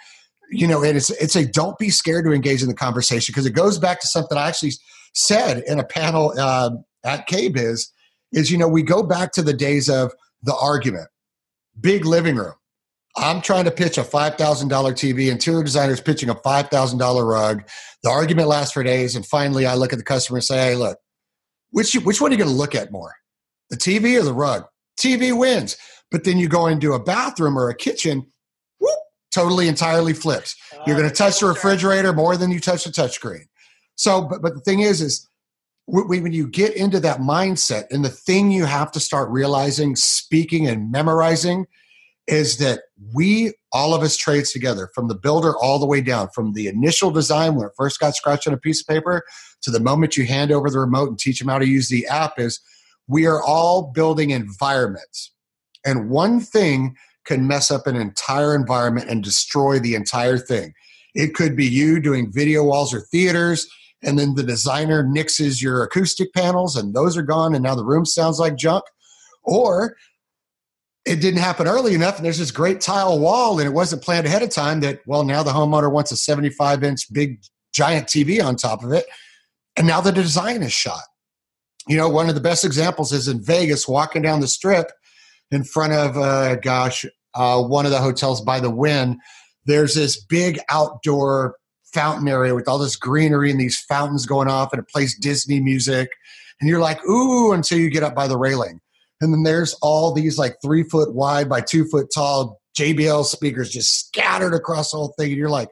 You 0.51 0.67
know, 0.67 0.83
and 0.83 0.97
it's 0.97 1.09
it's 1.11 1.35
a 1.35 1.45
don't 1.45 1.77
be 1.77 1.89
scared 1.89 2.25
to 2.25 2.31
engage 2.31 2.61
in 2.61 2.69
the 2.69 2.75
conversation 2.75 3.33
because 3.33 3.45
it 3.45 3.51
goes 3.51 3.77
back 3.77 3.99
to 4.01 4.07
something 4.07 4.37
I 4.37 4.47
actually 4.47 4.73
said 5.13 5.63
in 5.67 5.79
a 5.79 5.83
panel 5.83 6.33
uh, 6.39 6.71
at 7.03 7.27
KBIS 7.27 7.89
is 8.31 8.51
you 8.51 8.57
know 8.57 8.67
we 8.67 8.83
go 8.83 9.03
back 9.03 9.31
to 9.33 9.41
the 9.41 9.53
days 9.53 9.89
of 9.89 10.13
the 10.41 10.55
argument, 10.55 11.09
big 11.79 12.05
living 12.05 12.35
room. 12.35 12.53
I'm 13.17 13.41
trying 13.41 13.65
to 13.65 13.71
pitch 13.71 13.97
a 13.97 14.03
five 14.03 14.35
thousand 14.35 14.69
dollar 14.69 14.93
TV. 14.93 15.29
Interior 15.29 15.63
designer's 15.63 16.01
pitching 16.01 16.29
a 16.29 16.35
five 16.35 16.69
thousand 16.69 16.99
dollar 16.99 17.25
rug. 17.25 17.63
The 18.01 18.09
argument 18.09 18.47
lasts 18.47 18.73
for 18.73 18.83
days, 18.83 19.15
and 19.15 19.25
finally, 19.25 19.65
I 19.65 19.75
look 19.75 19.91
at 19.91 19.99
the 19.99 20.05
customer 20.05 20.37
and 20.37 20.43
say, 20.43 20.57
"Hey, 20.57 20.75
look, 20.75 20.97
which 21.71 21.93
which 21.93 22.21
one 22.21 22.31
are 22.31 22.33
you 22.33 22.37
going 22.37 22.49
to 22.49 22.55
look 22.55 22.75
at 22.75 22.91
more, 22.91 23.15
the 23.69 23.77
TV 23.77 24.19
or 24.19 24.23
the 24.23 24.33
rug? 24.33 24.65
TV 24.99 25.37
wins." 25.37 25.77
But 26.11 26.23
then 26.23 26.37
you 26.37 26.47
go 26.47 26.65
into 26.67 26.93
a 26.93 27.03
bathroom 27.03 27.57
or 27.57 27.69
a 27.69 27.75
kitchen, 27.75 28.25
whoop, 28.79 28.97
totally 29.31 29.67
entirely 29.67 30.13
flips. 30.13 30.55
You're 30.87 30.97
going 30.97 31.07
to 31.07 31.13
uh, 31.13 31.15
touch 31.15 31.39
the 31.39 31.45
refrigerator 31.45 32.13
more 32.13 32.35
than 32.35 32.51
you 32.51 32.59
touch 32.59 32.85
the 32.85 32.89
touchscreen. 32.89 33.45
So, 33.95 34.23
but 34.23 34.41
but 34.41 34.55
the 34.55 34.61
thing 34.61 34.79
is, 34.79 35.01
is 35.01 35.27
when 35.85 36.31
you 36.31 36.47
get 36.47 36.75
into 36.75 36.99
that 37.01 37.19
mindset, 37.19 37.85
and 37.91 38.03
the 38.03 38.09
thing 38.09 38.51
you 38.51 38.65
have 38.65 38.91
to 38.93 38.99
start 38.99 39.29
realizing, 39.29 39.95
speaking 39.95 40.67
and 40.67 40.91
memorizing, 40.91 41.65
is 42.27 42.57
that 42.57 42.81
we 43.13 43.53
all 43.71 43.93
of 43.93 44.01
us 44.01 44.17
trades 44.17 44.51
together 44.51 44.89
from 44.93 45.07
the 45.07 45.15
builder 45.15 45.55
all 45.57 45.79
the 45.79 45.85
way 45.85 46.01
down, 46.01 46.29
from 46.29 46.53
the 46.53 46.67
initial 46.67 47.11
design 47.11 47.55
when 47.55 47.67
it 47.67 47.73
first 47.77 47.99
got 47.99 48.15
scratched 48.15 48.47
on 48.47 48.53
a 48.53 48.57
piece 48.57 48.81
of 48.81 48.87
paper 48.87 49.23
to 49.61 49.71
the 49.71 49.79
moment 49.79 50.17
you 50.17 50.25
hand 50.25 50.51
over 50.51 50.69
the 50.69 50.79
remote 50.79 51.09
and 51.09 51.19
teach 51.19 51.39
them 51.39 51.49
how 51.49 51.59
to 51.59 51.67
use 51.67 51.89
the 51.89 52.07
app. 52.07 52.39
Is 52.39 52.59
we 53.07 53.25
are 53.25 53.41
all 53.41 53.91
building 53.93 54.31
environments, 54.31 55.31
and 55.85 56.09
one 56.09 56.39
thing 56.39 56.95
can 57.25 57.47
mess 57.47 57.69
up 57.69 57.85
an 57.85 57.95
entire 57.95 58.55
environment 58.55 59.09
and 59.09 59.23
destroy 59.23 59.77
the 59.77 59.95
entire 59.95 60.37
thing. 60.37 60.73
It 61.13 61.35
could 61.35 61.55
be 61.55 61.65
you 61.65 61.99
doing 61.99 62.31
video 62.31 62.63
walls 62.63 62.93
or 62.93 63.01
theaters, 63.01 63.67
and 64.01 64.17
then 64.17 64.35
the 64.35 64.43
designer 64.43 65.03
nixes 65.03 65.61
your 65.61 65.83
acoustic 65.83 66.33
panels, 66.33 66.75
and 66.75 66.93
those 66.93 67.17
are 67.17 67.23
gone, 67.23 67.53
and 67.53 67.63
now 67.63 67.75
the 67.75 67.85
room 67.85 68.05
sounds 68.05 68.39
like 68.39 68.55
junk. 68.55 68.83
Or 69.43 69.95
it 71.09 71.19
didn't 71.21 71.39
happen 71.39 71.67
early 71.67 71.95
enough 71.95 72.17
and 72.17 72.25
there's 72.25 72.37
this 72.37 72.51
great 72.51 72.79
tile 72.79 73.17
wall 73.17 73.57
and 73.59 73.67
it 73.67 73.73
wasn't 73.73 74.03
planned 74.03 74.27
ahead 74.27 74.43
of 74.43 74.49
time 74.51 74.79
that 74.81 75.01
well 75.07 75.23
now 75.23 75.41
the 75.41 75.51
homeowner 75.51 75.91
wants 75.91 76.11
a 76.11 76.15
75 76.15 76.83
inch 76.83 77.11
big 77.11 77.41
giant 77.73 78.07
tv 78.07 78.43
on 78.43 78.55
top 78.55 78.83
of 78.83 78.91
it 78.91 79.05
and 79.75 79.87
now 79.87 80.01
the 80.01 80.11
design 80.11 80.61
is 80.61 80.73
shot. 80.73 81.01
You 81.87 81.97
know 81.97 82.09
one 82.09 82.29
of 82.29 82.35
the 82.35 82.41
best 82.41 82.63
examples 82.63 83.11
is 83.11 83.27
in 83.27 83.41
vegas 83.41 83.87
walking 83.87 84.21
down 84.21 84.39
the 84.39 84.47
strip 84.47 84.91
in 85.49 85.63
front 85.63 85.93
of 85.93 86.15
uh, 86.15 86.55
gosh 86.57 87.05
uh, 87.33 87.61
one 87.63 87.85
of 87.85 87.91
the 87.91 87.97
hotels 87.97 88.41
by 88.41 88.59
the 88.59 88.69
Wynn 88.69 89.19
there's 89.65 89.95
this 89.95 90.23
big 90.23 90.59
outdoor 90.69 91.55
fountain 91.91 92.27
area 92.27 92.53
with 92.53 92.67
all 92.67 92.77
this 92.77 92.95
greenery 92.95 93.49
and 93.49 93.59
these 93.59 93.79
fountains 93.79 94.27
going 94.27 94.47
off 94.47 94.71
and 94.71 94.79
it 94.79 94.87
plays 94.87 95.17
disney 95.17 95.59
music 95.59 96.11
and 96.61 96.69
you're 96.69 96.79
like 96.79 97.03
ooh 97.05 97.51
until 97.51 97.79
you 97.79 97.89
get 97.89 98.03
up 98.03 98.13
by 98.13 98.27
the 98.27 98.37
railing 98.37 98.79
and 99.21 99.33
then 99.33 99.43
there's 99.43 99.73
all 99.81 100.13
these 100.13 100.37
like 100.37 100.55
three 100.61 100.83
foot 100.83 101.13
wide 101.13 101.49
by 101.49 101.61
two 101.61 101.85
foot 101.85 102.07
tall 102.13 102.59
JBL 102.77 103.25
speakers 103.25 103.69
just 103.69 104.07
scattered 104.07 104.53
across 104.53 104.91
the 104.91 104.97
whole 104.97 105.13
thing. 105.17 105.29
And 105.29 105.37
you're 105.37 105.49
like, 105.49 105.69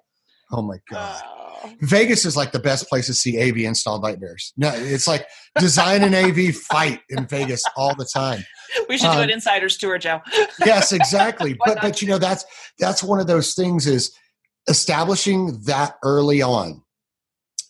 oh 0.52 0.62
my 0.62 0.78
God. 0.90 1.22
Oh. 1.26 1.74
Vegas 1.82 2.26
is 2.26 2.36
like 2.36 2.52
the 2.52 2.60
best 2.60 2.88
place 2.88 3.08
to 3.08 3.14
see 3.14 3.42
AV 3.42 3.58
installed 3.58 4.04
nightmares. 4.04 4.54
No, 4.58 4.72
it's 4.74 5.08
like 5.08 5.28
design 5.60 6.04
an 6.04 6.14
AV 6.14 6.56
fight 6.56 7.02
in 7.10 7.26
Vegas 7.28 7.64
all 7.76 7.96
the 7.96 8.08
time. 8.14 8.44
We 8.90 8.98
should 8.98 9.08
um, 9.08 9.18
do 9.18 9.24
an 9.24 9.30
insider's 9.30 9.78
tour, 9.78 9.98
Joe. 9.98 10.22
yes, 10.66 10.92
exactly. 10.92 11.58
but 11.66 11.80
but 11.82 12.02
you 12.02 12.08
know 12.08 12.18
that's 12.18 12.46
that's 12.80 13.04
one 13.04 13.20
of 13.20 13.28
those 13.28 13.54
things 13.54 13.88
is 13.88 14.16
establishing 14.70 15.60
that 15.64 15.96
early 16.04 16.42
on 16.42 16.84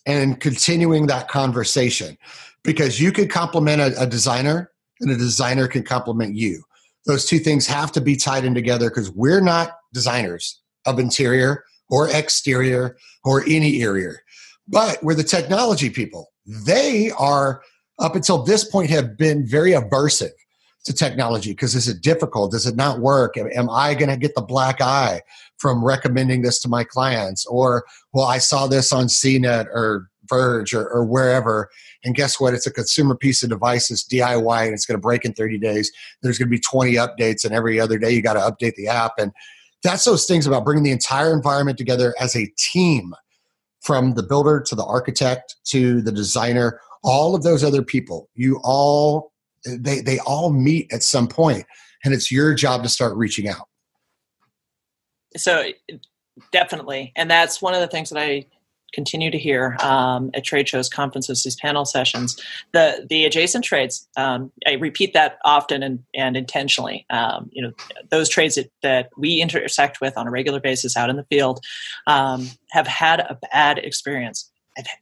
and 0.06 0.40
continuing 0.40 1.06
that 1.06 1.28
conversation 1.28 2.18
because 2.64 3.00
you 3.00 3.12
could 3.12 3.30
compliment 3.30 3.80
a, 3.80 4.02
a 4.02 4.06
designer 4.06 4.70
and 5.00 5.10
a 5.10 5.16
designer 5.16 5.68
can 5.68 5.82
complement 5.82 6.34
you. 6.34 6.62
Those 7.06 7.24
two 7.24 7.38
things 7.38 7.66
have 7.66 7.92
to 7.92 8.00
be 8.00 8.16
tied 8.16 8.44
in 8.44 8.54
together 8.54 8.90
because 8.90 9.10
we're 9.10 9.40
not 9.40 9.72
designers 9.92 10.60
of 10.86 10.98
interior 10.98 11.64
or 11.88 12.08
exterior 12.10 12.96
or 13.24 13.42
any 13.46 13.82
area, 13.82 14.12
but 14.66 15.02
we're 15.02 15.14
the 15.14 15.22
technology 15.22 15.90
people. 15.90 16.28
They 16.46 17.10
are, 17.18 17.62
up 17.98 18.14
until 18.14 18.42
this 18.42 18.64
point, 18.64 18.90
have 18.90 19.16
been 19.16 19.46
very 19.46 19.72
aversive 19.72 20.30
to 20.84 20.92
technology 20.92 21.50
because 21.52 21.74
is 21.74 21.88
it 21.88 22.02
difficult? 22.02 22.52
Does 22.52 22.66
it 22.66 22.76
not 22.76 23.00
work? 23.00 23.36
Am 23.36 23.68
I 23.70 23.94
going 23.94 24.10
to 24.10 24.16
get 24.16 24.34
the 24.34 24.42
black 24.42 24.80
eye 24.80 25.22
from 25.58 25.84
recommending 25.84 26.42
this 26.42 26.60
to 26.60 26.68
my 26.68 26.84
clients? 26.84 27.46
Or, 27.46 27.84
well, 28.12 28.26
I 28.26 28.38
saw 28.38 28.66
this 28.66 28.92
on 28.92 29.06
CNET 29.06 29.66
or 29.66 30.07
Verge 30.28 30.74
or, 30.74 30.88
or 30.88 31.04
wherever. 31.04 31.68
And 32.04 32.14
guess 32.14 32.40
what? 32.40 32.54
It's 32.54 32.66
a 32.66 32.72
consumer 32.72 33.14
piece 33.14 33.42
of 33.42 33.50
device. 33.50 33.90
It's 33.90 34.06
DIY 34.06 34.64
and 34.64 34.74
it's 34.74 34.86
going 34.86 34.98
to 34.98 35.02
break 35.02 35.24
in 35.24 35.32
30 35.32 35.58
days. 35.58 35.92
There's 36.22 36.38
going 36.38 36.48
to 36.48 36.56
be 36.56 36.60
20 36.60 36.94
updates, 36.94 37.44
and 37.44 37.54
every 37.54 37.80
other 37.80 37.98
day 37.98 38.10
you 38.10 38.22
got 38.22 38.34
to 38.34 38.40
update 38.40 38.74
the 38.74 38.88
app. 38.88 39.12
And 39.18 39.32
that's 39.82 40.04
those 40.04 40.26
things 40.26 40.46
about 40.46 40.64
bringing 40.64 40.84
the 40.84 40.90
entire 40.90 41.32
environment 41.32 41.78
together 41.78 42.14
as 42.20 42.34
a 42.36 42.46
team 42.56 43.14
from 43.80 44.14
the 44.14 44.22
builder 44.22 44.60
to 44.60 44.74
the 44.74 44.84
architect 44.84 45.56
to 45.64 46.02
the 46.02 46.12
designer, 46.12 46.80
all 47.04 47.34
of 47.34 47.42
those 47.42 47.62
other 47.62 47.82
people. 47.82 48.28
You 48.34 48.60
all, 48.64 49.32
they, 49.66 50.00
they 50.00 50.18
all 50.20 50.50
meet 50.50 50.92
at 50.92 51.02
some 51.02 51.28
point, 51.28 51.64
and 52.04 52.12
it's 52.12 52.30
your 52.30 52.54
job 52.54 52.82
to 52.82 52.88
start 52.88 53.16
reaching 53.16 53.48
out. 53.48 53.68
So, 55.36 55.70
definitely. 56.52 57.12
And 57.16 57.30
that's 57.30 57.62
one 57.62 57.74
of 57.74 57.80
the 57.80 57.86
things 57.86 58.10
that 58.10 58.18
I 58.18 58.46
continue 58.92 59.30
to 59.30 59.38
hear 59.38 59.76
um, 59.80 60.30
at 60.34 60.44
trade 60.44 60.68
shows, 60.68 60.88
conferences, 60.88 61.44
these 61.44 61.56
panel 61.56 61.84
sessions. 61.84 62.40
The 62.72 63.06
the 63.08 63.24
adjacent 63.24 63.64
trades, 63.64 64.08
um, 64.16 64.50
I 64.66 64.72
repeat 64.72 65.12
that 65.14 65.38
often 65.44 65.82
and, 65.82 66.02
and 66.14 66.36
intentionally. 66.36 67.06
Um, 67.10 67.50
you 67.52 67.62
know, 67.62 67.72
those 68.10 68.28
trades 68.28 68.54
that, 68.56 68.70
that 68.82 69.10
we 69.16 69.40
intersect 69.40 70.00
with 70.00 70.16
on 70.16 70.26
a 70.26 70.30
regular 70.30 70.60
basis 70.60 70.96
out 70.96 71.10
in 71.10 71.16
the 71.16 71.24
field 71.24 71.64
um, 72.06 72.48
have 72.70 72.86
had 72.86 73.20
a 73.20 73.38
bad 73.52 73.78
experience. 73.78 74.50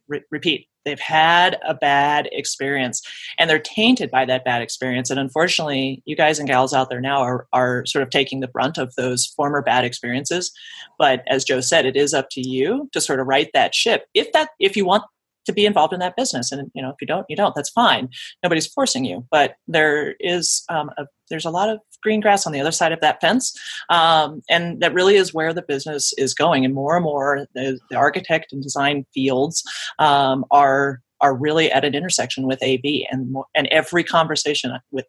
Re- 0.07 0.23
repeat, 0.31 0.67
they've 0.87 0.99
had 0.99 1.57
a 1.67 1.73
bad 1.73 2.29
experience 2.31 3.01
and 3.37 3.49
they're 3.49 3.59
tainted 3.59 4.09
by 4.09 4.23
that 4.25 4.45
bad 4.45 4.61
experience. 4.61 5.09
And 5.09 5.19
unfortunately 5.19 6.01
you 6.05 6.15
guys 6.15 6.39
and 6.39 6.47
gals 6.47 6.73
out 6.73 6.89
there 6.89 7.01
now 7.01 7.21
are, 7.21 7.45
are 7.51 7.85
sort 7.85 8.03
of 8.03 8.09
taking 8.09 8.39
the 8.39 8.47
brunt 8.47 8.77
of 8.77 8.95
those 8.95 9.25
former 9.25 9.61
bad 9.61 9.83
experiences. 9.83 10.51
But 10.97 11.23
as 11.27 11.43
joe 11.43 11.59
said 11.59 11.85
it 11.85 11.97
is 11.97 12.13
up 12.13 12.29
to 12.31 12.41
you 12.41 12.89
to 12.93 13.01
sort 13.01 13.19
of 13.19 13.27
right 13.27 13.49
that 13.53 13.75
ship. 13.75 14.07
If 14.13 14.31
that 14.31 14.49
if 14.59 14.77
you 14.77 14.85
want 14.85 15.03
to 15.47 15.53
be 15.53 15.65
involved 15.65 15.93
in 15.93 15.99
that 15.99 16.15
business. 16.15 16.51
And 16.51 16.69
you 16.73 16.81
know 16.81 16.89
if 16.89 16.95
you 17.01 17.07
don't 17.07 17.25
you 17.27 17.35
don't. 17.35 17.55
That's 17.55 17.69
fine. 17.69 18.09
Nobody's 18.43 18.67
forcing 18.67 19.03
you. 19.03 19.25
But 19.31 19.55
there 19.67 20.15
is 20.19 20.63
um, 20.69 20.91
a, 20.97 21.05
there's 21.29 21.45
a 21.45 21.49
lot 21.49 21.69
of 21.69 21.79
green 22.03 22.19
grass 22.21 22.45
on 22.45 22.53
the 22.53 22.61
other 22.61 22.71
side 22.71 22.91
of 22.91 23.01
that 23.01 23.19
fence 23.19 23.57
um, 23.89 24.41
and 24.49 24.79
that 24.81 24.93
really 24.93 25.15
is 25.15 25.33
where 25.33 25.53
the 25.53 25.63
business 25.63 26.13
is 26.17 26.33
going. 26.33 26.63
And 26.63 26.73
more 26.73 26.95
and 26.95 27.03
more 27.03 27.47
the, 27.55 27.79
the 27.89 27.97
architect 27.97 28.53
and 28.53 28.61
design 28.61 29.05
fields 29.13 29.63
um, 29.99 30.45
are 30.51 31.01
are 31.19 31.35
really 31.35 31.71
at 31.71 31.83
an 31.83 31.95
intersection 31.95 32.45
with 32.45 32.61
AV 32.61 33.07
and 33.09 33.35
and 33.55 33.67
every 33.71 34.03
conversation 34.03 34.71
with 34.91 35.07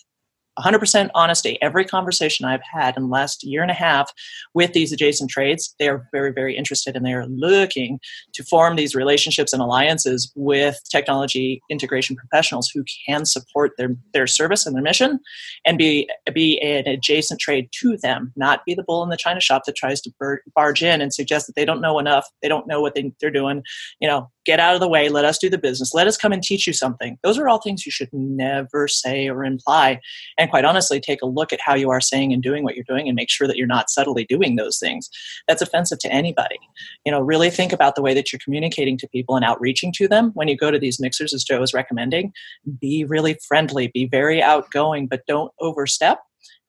100% 0.58 1.10
honesty, 1.14 1.58
every 1.62 1.84
conversation 1.84 2.44
I've 2.46 2.62
had 2.62 2.96
in 2.96 3.04
the 3.04 3.08
last 3.08 3.44
year 3.44 3.62
and 3.62 3.70
a 3.70 3.74
half 3.74 4.12
with 4.54 4.72
these 4.72 4.92
adjacent 4.92 5.30
trades, 5.30 5.74
they 5.78 5.88
are 5.88 6.08
very, 6.12 6.32
very 6.32 6.56
interested 6.56 6.96
and 6.96 7.04
they 7.04 7.12
are 7.12 7.26
looking 7.26 8.00
to 8.32 8.44
form 8.44 8.76
these 8.76 8.94
relationships 8.94 9.52
and 9.52 9.62
alliances 9.62 10.32
with 10.34 10.78
technology 10.90 11.60
integration 11.70 12.16
professionals 12.16 12.70
who 12.72 12.84
can 13.06 13.24
support 13.24 13.72
their, 13.78 13.90
their 14.12 14.26
service 14.26 14.66
and 14.66 14.74
their 14.74 14.82
mission 14.82 15.18
and 15.64 15.78
be, 15.78 16.08
be 16.32 16.60
an 16.60 16.86
adjacent 16.86 17.40
trade 17.40 17.68
to 17.72 17.96
them, 17.98 18.32
not 18.36 18.64
be 18.64 18.74
the 18.74 18.82
bull 18.82 19.02
in 19.02 19.10
the 19.10 19.16
china 19.16 19.40
shop 19.40 19.62
that 19.64 19.76
tries 19.76 20.00
to 20.00 20.10
barge 20.54 20.82
in 20.82 21.00
and 21.00 21.14
suggest 21.14 21.46
that 21.46 21.56
they 21.56 21.64
don't 21.64 21.80
know 21.80 21.98
enough, 21.98 22.26
they 22.42 22.48
don't 22.48 22.66
know 22.66 22.80
what 22.80 22.94
they, 22.94 23.12
they're 23.20 23.30
doing. 23.30 23.62
You 24.00 24.08
know, 24.08 24.30
get 24.48 24.60
out 24.60 24.74
of 24.74 24.80
the 24.80 24.88
way, 24.88 25.08
let 25.08 25.24
us 25.24 25.38
do 25.38 25.50
the 25.50 25.58
business, 25.58 25.92
let 25.92 26.06
us 26.06 26.16
come 26.16 26.32
and 26.32 26.42
teach 26.42 26.66
you 26.66 26.72
something. 26.72 27.18
Those 27.22 27.38
are 27.38 27.48
all 27.48 27.60
things 27.60 27.84
you 27.84 27.92
should 27.92 28.12
never 28.12 28.88
say 28.88 29.28
or 29.28 29.44
imply. 29.44 30.00
And 30.38 30.50
quite 30.50 30.64
honestly 30.64 31.00
take 31.00 31.22
a 31.22 31.26
look 31.26 31.52
at 31.52 31.60
how 31.60 31.74
you 31.74 31.90
are 31.90 32.00
saying 32.00 32.32
and 32.32 32.42
doing 32.42 32.64
what 32.64 32.74
you're 32.74 32.84
doing 32.88 33.08
and 33.08 33.16
make 33.16 33.30
sure 33.30 33.46
that 33.46 33.56
you're 33.56 33.66
not 33.66 33.90
subtly 33.90 34.24
doing 34.24 34.56
those 34.56 34.78
things 34.78 35.10
that's 35.46 35.62
offensive 35.62 35.98
to 35.98 36.12
anybody 36.12 36.58
you 37.04 37.12
know 37.12 37.20
really 37.20 37.50
think 37.50 37.72
about 37.72 37.94
the 37.94 38.02
way 38.02 38.14
that 38.14 38.32
you're 38.32 38.40
communicating 38.42 38.96
to 38.98 39.08
people 39.08 39.36
and 39.36 39.44
outreaching 39.44 39.92
to 39.92 40.08
them 40.08 40.30
when 40.34 40.48
you 40.48 40.56
go 40.56 40.70
to 40.70 40.78
these 40.78 41.00
mixers 41.00 41.34
as 41.34 41.44
joe 41.44 41.62
is 41.62 41.74
recommending 41.74 42.32
be 42.80 43.04
really 43.04 43.36
friendly 43.46 43.88
be 43.88 44.06
very 44.06 44.42
outgoing 44.42 45.06
but 45.06 45.22
don't 45.26 45.52
overstep 45.60 46.18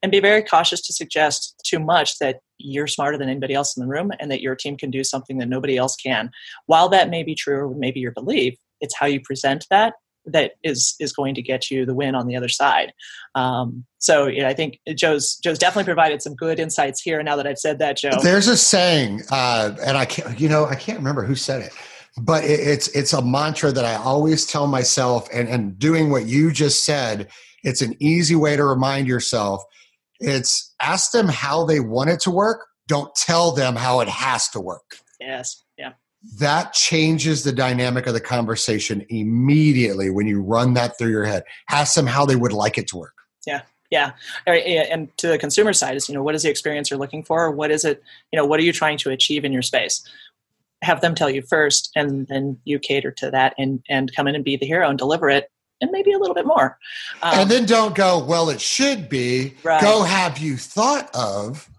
and 0.01 0.11
be 0.11 0.19
very 0.19 0.41
cautious 0.41 0.81
to 0.81 0.93
suggest 0.93 1.61
too 1.65 1.79
much 1.79 2.19
that 2.19 2.39
you're 2.59 2.87
smarter 2.87 3.17
than 3.17 3.29
anybody 3.29 3.53
else 3.53 3.75
in 3.75 3.81
the 3.81 3.89
room 3.89 4.11
and 4.19 4.29
that 4.29 4.41
your 4.41 4.55
team 4.55 4.77
can 4.77 4.91
do 4.91 5.03
something 5.03 5.37
that 5.39 5.49
nobody 5.49 5.77
else 5.77 5.95
can. 5.95 6.29
While 6.67 6.89
that 6.89 7.09
may 7.09 7.23
be 7.23 7.33
true 7.33 7.69
or 7.69 7.75
maybe 7.75 7.99
your 7.99 8.11
belief, 8.11 8.55
it's 8.81 8.95
how 8.95 9.07
you 9.07 9.19
present 9.21 9.65
that 9.69 9.93
that 10.25 10.53
is 10.63 10.95
is 10.99 11.11
going 11.13 11.35
to 11.35 11.41
get 11.41 11.71
you 11.71 11.85
the 11.85 11.93
win 11.93 12.15
on 12.15 12.27
the 12.27 12.35
other 12.35 12.49
side. 12.49 12.93
Um, 13.35 13.85
so 13.97 14.27
yeah, 14.27 14.47
I 14.47 14.53
think 14.53 14.79
Joe's 14.95 15.35
Joe's 15.43 15.59
definitely 15.59 15.85
provided 15.85 16.21
some 16.21 16.35
good 16.35 16.59
insights 16.59 17.01
here. 17.01 17.21
Now 17.23 17.35
that 17.35 17.47
I've 17.47 17.57
said 17.57 17.79
that, 17.79 17.97
Joe, 17.97 18.11
there's 18.21 18.47
a 18.47 18.57
saying, 18.57 19.21
uh, 19.31 19.75
and 19.83 19.97
I 19.97 20.05
can't, 20.05 20.39
you 20.39 20.49
know, 20.49 20.65
I 20.65 20.75
can't 20.75 20.97
remember 20.97 21.23
who 21.23 21.35
said 21.35 21.61
it, 21.61 21.73
but 22.21 22.43
it, 22.43 22.59
it's 22.59 22.87
it's 22.89 23.13
a 23.13 23.21
mantra 23.21 23.71
that 23.71 23.85
I 23.85 23.95
always 23.95 24.45
tell 24.45 24.67
myself, 24.67 25.27
and 25.33 25.47
and 25.47 25.77
doing 25.77 26.09
what 26.09 26.25
you 26.25 26.51
just 26.51 26.85
said, 26.85 27.29
it's 27.63 27.81
an 27.81 27.95
easy 27.99 28.35
way 28.35 28.55
to 28.55 28.63
remind 28.63 29.07
yourself. 29.07 29.63
It's 30.19 30.73
ask 30.81 31.11
them 31.11 31.27
how 31.27 31.65
they 31.65 31.79
want 31.79 32.09
it 32.09 32.19
to 32.21 32.31
work. 32.31 32.67
Don't 32.87 33.13
tell 33.15 33.51
them 33.51 33.75
how 33.75 33.99
it 34.01 34.07
has 34.09 34.47
to 34.49 34.59
work. 34.59 34.97
Yes 35.19 35.63
Yeah. 35.77 35.93
that 36.37 36.73
changes 36.73 37.43
the 37.43 37.51
dynamic 37.51 38.05
of 38.07 38.13
the 38.13 38.19
conversation 38.21 39.05
immediately 39.09 40.09
when 40.09 40.27
you 40.27 40.41
run 40.41 40.73
that 40.73 40.97
through 40.97 41.11
your 41.11 41.23
head. 41.25 41.43
Ask 41.69 41.95
them 41.95 42.07
how 42.07 42.25
they 42.25 42.35
would 42.35 42.51
like 42.51 42.77
it 42.77 42.87
to 42.89 42.97
work. 42.97 43.13
Yeah. 43.45 43.61
Yeah. 43.89 44.11
And 44.45 45.15
to 45.17 45.27
the 45.27 45.37
consumer 45.39 45.73
side 45.73 45.95
is, 45.95 46.07
you 46.09 46.13
know, 46.15 46.21
what 46.23 46.35
is 46.35 46.43
the 46.43 46.49
experience 46.49 46.89
you're 46.91 46.99
looking 46.99 47.23
for? 47.23 47.49
What 47.51 47.71
is 47.71 47.85
it, 47.85 48.03
you 48.31 48.37
know, 48.37 48.45
what 48.45 48.59
are 48.59 48.63
you 48.63 48.73
trying 48.73 48.97
to 48.99 49.09
achieve 49.09 49.43
in 49.45 49.51
your 49.53 49.61
space? 49.63 50.03
Have 50.81 51.01
them 51.01 51.15
tell 51.15 51.29
you 51.29 51.41
first 51.41 51.89
and 51.95 52.27
then 52.27 52.59
you 52.65 52.79
cater 52.79 53.11
to 53.11 53.31
that 53.31 53.53
and, 53.57 53.81
and 53.89 54.15
come 54.15 54.27
in 54.27 54.35
and 54.35 54.43
be 54.43 54.57
the 54.57 54.65
hero 54.67 54.87
and 54.89 54.97
deliver 54.97 55.29
it 55.29 55.49
and 55.81 55.91
maybe 55.91 56.11
a 56.11 56.17
little 56.17 56.35
bit 56.35 56.45
more. 56.45 56.77
Um, 57.21 57.39
and 57.39 57.51
then 57.51 57.65
don't 57.65 57.95
go, 57.95 58.23
well, 58.23 58.49
it 58.49 58.61
should 58.61 59.09
be. 59.09 59.55
Right. 59.63 59.81
Go, 59.81 60.03
have 60.03 60.37
you 60.37 60.57
thought 60.57 61.09
of? 61.13 61.69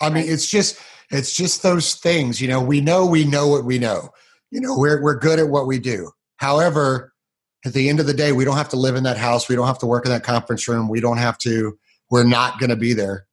I 0.00 0.08
mean, 0.08 0.24
right. 0.24 0.28
it's 0.28 0.50
just, 0.50 0.78
it's 1.10 1.34
just 1.36 1.62
those 1.62 1.94
things, 1.94 2.40
you 2.40 2.48
know, 2.48 2.60
we 2.60 2.80
know 2.80 3.06
we 3.06 3.24
know 3.24 3.46
what 3.46 3.64
we 3.64 3.78
know. 3.78 4.10
You 4.50 4.60
know, 4.60 4.76
we're 4.76 5.02
we're 5.02 5.18
good 5.18 5.38
at 5.38 5.48
what 5.48 5.66
we 5.66 5.78
do. 5.78 6.10
However, 6.36 7.12
at 7.64 7.72
the 7.72 7.88
end 7.88 8.00
of 8.00 8.06
the 8.06 8.14
day, 8.14 8.32
we 8.32 8.44
don't 8.44 8.56
have 8.56 8.68
to 8.70 8.76
live 8.76 8.94
in 8.94 9.04
that 9.04 9.16
house. 9.16 9.48
We 9.48 9.56
don't 9.56 9.66
have 9.66 9.78
to 9.78 9.86
work 9.86 10.04
in 10.04 10.10
that 10.10 10.22
conference 10.22 10.68
room. 10.68 10.88
We 10.88 11.00
don't 11.00 11.18
have 11.18 11.38
to, 11.38 11.78
we're 12.10 12.24
not 12.24 12.58
going 12.58 12.70
to 12.70 12.76
be 12.76 12.92
there 12.92 13.26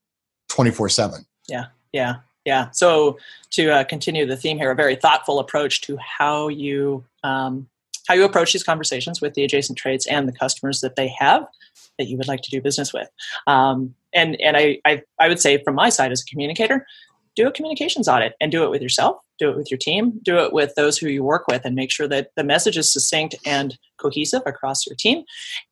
24 0.50 0.90
7. 0.90 1.26
Yeah. 1.50 1.66
Yeah. 1.92 2.16
Yeah. 2.46 2.70
So 2.72 3.18
to 3.52 3.70
uh, 3.70 3.84
continue 3.84 4.26
the 4.26 4.38
theme 4.38 4.58
here, 4.58 4.72
a 4.72 4.76
very 4.76 4.96
thoughtful 4.96 5.40
approach 5.40 5.82
to 5.82 5.98
how 5.98 6.48
you 6.48 7.04
um, 7.24 7.68
how 8.08 8.14
you 8.14 8.24
approach 8.24 8.54
these 8.54 8.64
conversations 8.64 9.22
with 9.22 9.34
the 9.34 9.43
adjacent 9.43 9.78
trades 9.78 10.06
and 10.08 10.28
the 10.28 10.34
customers 10.34 10.82
that 10.82 10.95
they 10.95 11.08
have 11.08 11.45
that 11.97 12.06
you 12.06 12.18
would 12.18 12.28
like 12.28 12.41
to 12.41 12.52
do 12.52 12.62
business 12.62 12.93
with. 12.93 13.10
Um, 13.47 13.95
and 14.14 14.39
and 14.41 14.58
I, 14.58 14.80
I 14.86 15.04
I 15.20 15.28
would 15.28 15.39
say 15.39 15.64
from 15.64 15.76
my 15.76 15.89
side 15.89 16.12
as 16.12 16.22
a 16.22 16.26
communicator, 16.26 16.86
do 17.36 17.47
a 17.47 17.52
communications 17.52 18.08
audit 18.08 18.34
and 18.41 18.52
do 18.52 18.64
it 18.64 18.70
with 18.70 18.82
yourself, 18.82 19.18
do 19.39 19.49
it 19.49 19.58
with 19.58 19.72
your 19.72 19.78
team, 19.78 20.20
do 20.24 20.38
it 20.39 20.52
with 20.52 20.76
those 20.76 20.97
who 20.97 21.08
you 21.08 21.24
work 21.24 21.47
with, 21.47 21.64
and 21.64 21.76
make 21.76 21.91
sure 21.91 22.08
that 22.08 22.32
the 22.36 22.43
message 22.43 22.78
is 22.78 22.91
succinct 22.91 23.36
and 23.45 23.78
cohesive 23.97 24.41
across 24.45 24.86
your 24.86 24.95
team, 24.95 25.24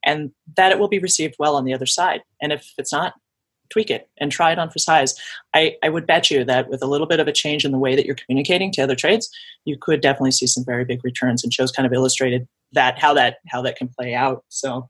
and 0.03 0.31
that 0.55 0.71
it 0.71 0.79
will 0.79 0.87
be 0.87 0.99
received 0.99 1.35
well 1.39 1.55
on 1.55 1.65
the 1.65 1.73
other 1.73 1.85
side. 1.85 2.21
And 2.41 2.51
if 2.51 2.73
it's 2.77 2.93
not, 2.93 3.13
tweak 3.69 3.89
it 3.89 4.09
and 4.19 4.31
try 4.31 4.51
it 4.51 4.59
on 4.59 4.69
for 4.69 4.79
size. 4.79 5.15
I, 5.53 5.75
I 5.83 5.89
would 5.89 6.07
bet 6.07 6.29
you 6.29 6.43
that 6.45 6.69
with 6.69 6.81
a 6.81 6.87
little 6.87 7.07
bit 7.07 7.19
of 7.19 7.27
a 7.27 7.31
change 7.31 7.65
in 7.65 7.71
the 7.71 7.77
way 7.77 7.95
that 7.95 8.05
you're 8.05 8.15
communicating 8.15 8.71
to 8.73 8.81
other 8.81 8.95
trades, 8.95 9.29
you 9.65 9.77
could 9.79 10.01
definitely 10.01 10.31
see 10.31 10.47
some 10.47 10.65
very 10.65 10.85
big 10.85 11.03
returns. 11.03 11.43
And 11.43 11.53
shows 11.53 11.71
kind 11.71 11.85
of 11.85 11.93
illustrated 11.93 12.47
that 12.73 12.99
how 12.99 13.13
that 13.13 13.37
how 13.47 13.61
that 13.61 13.75
can 13.75 13.89
play 13.89 14.13
out. 14.13 14.43
So 14.49 14.89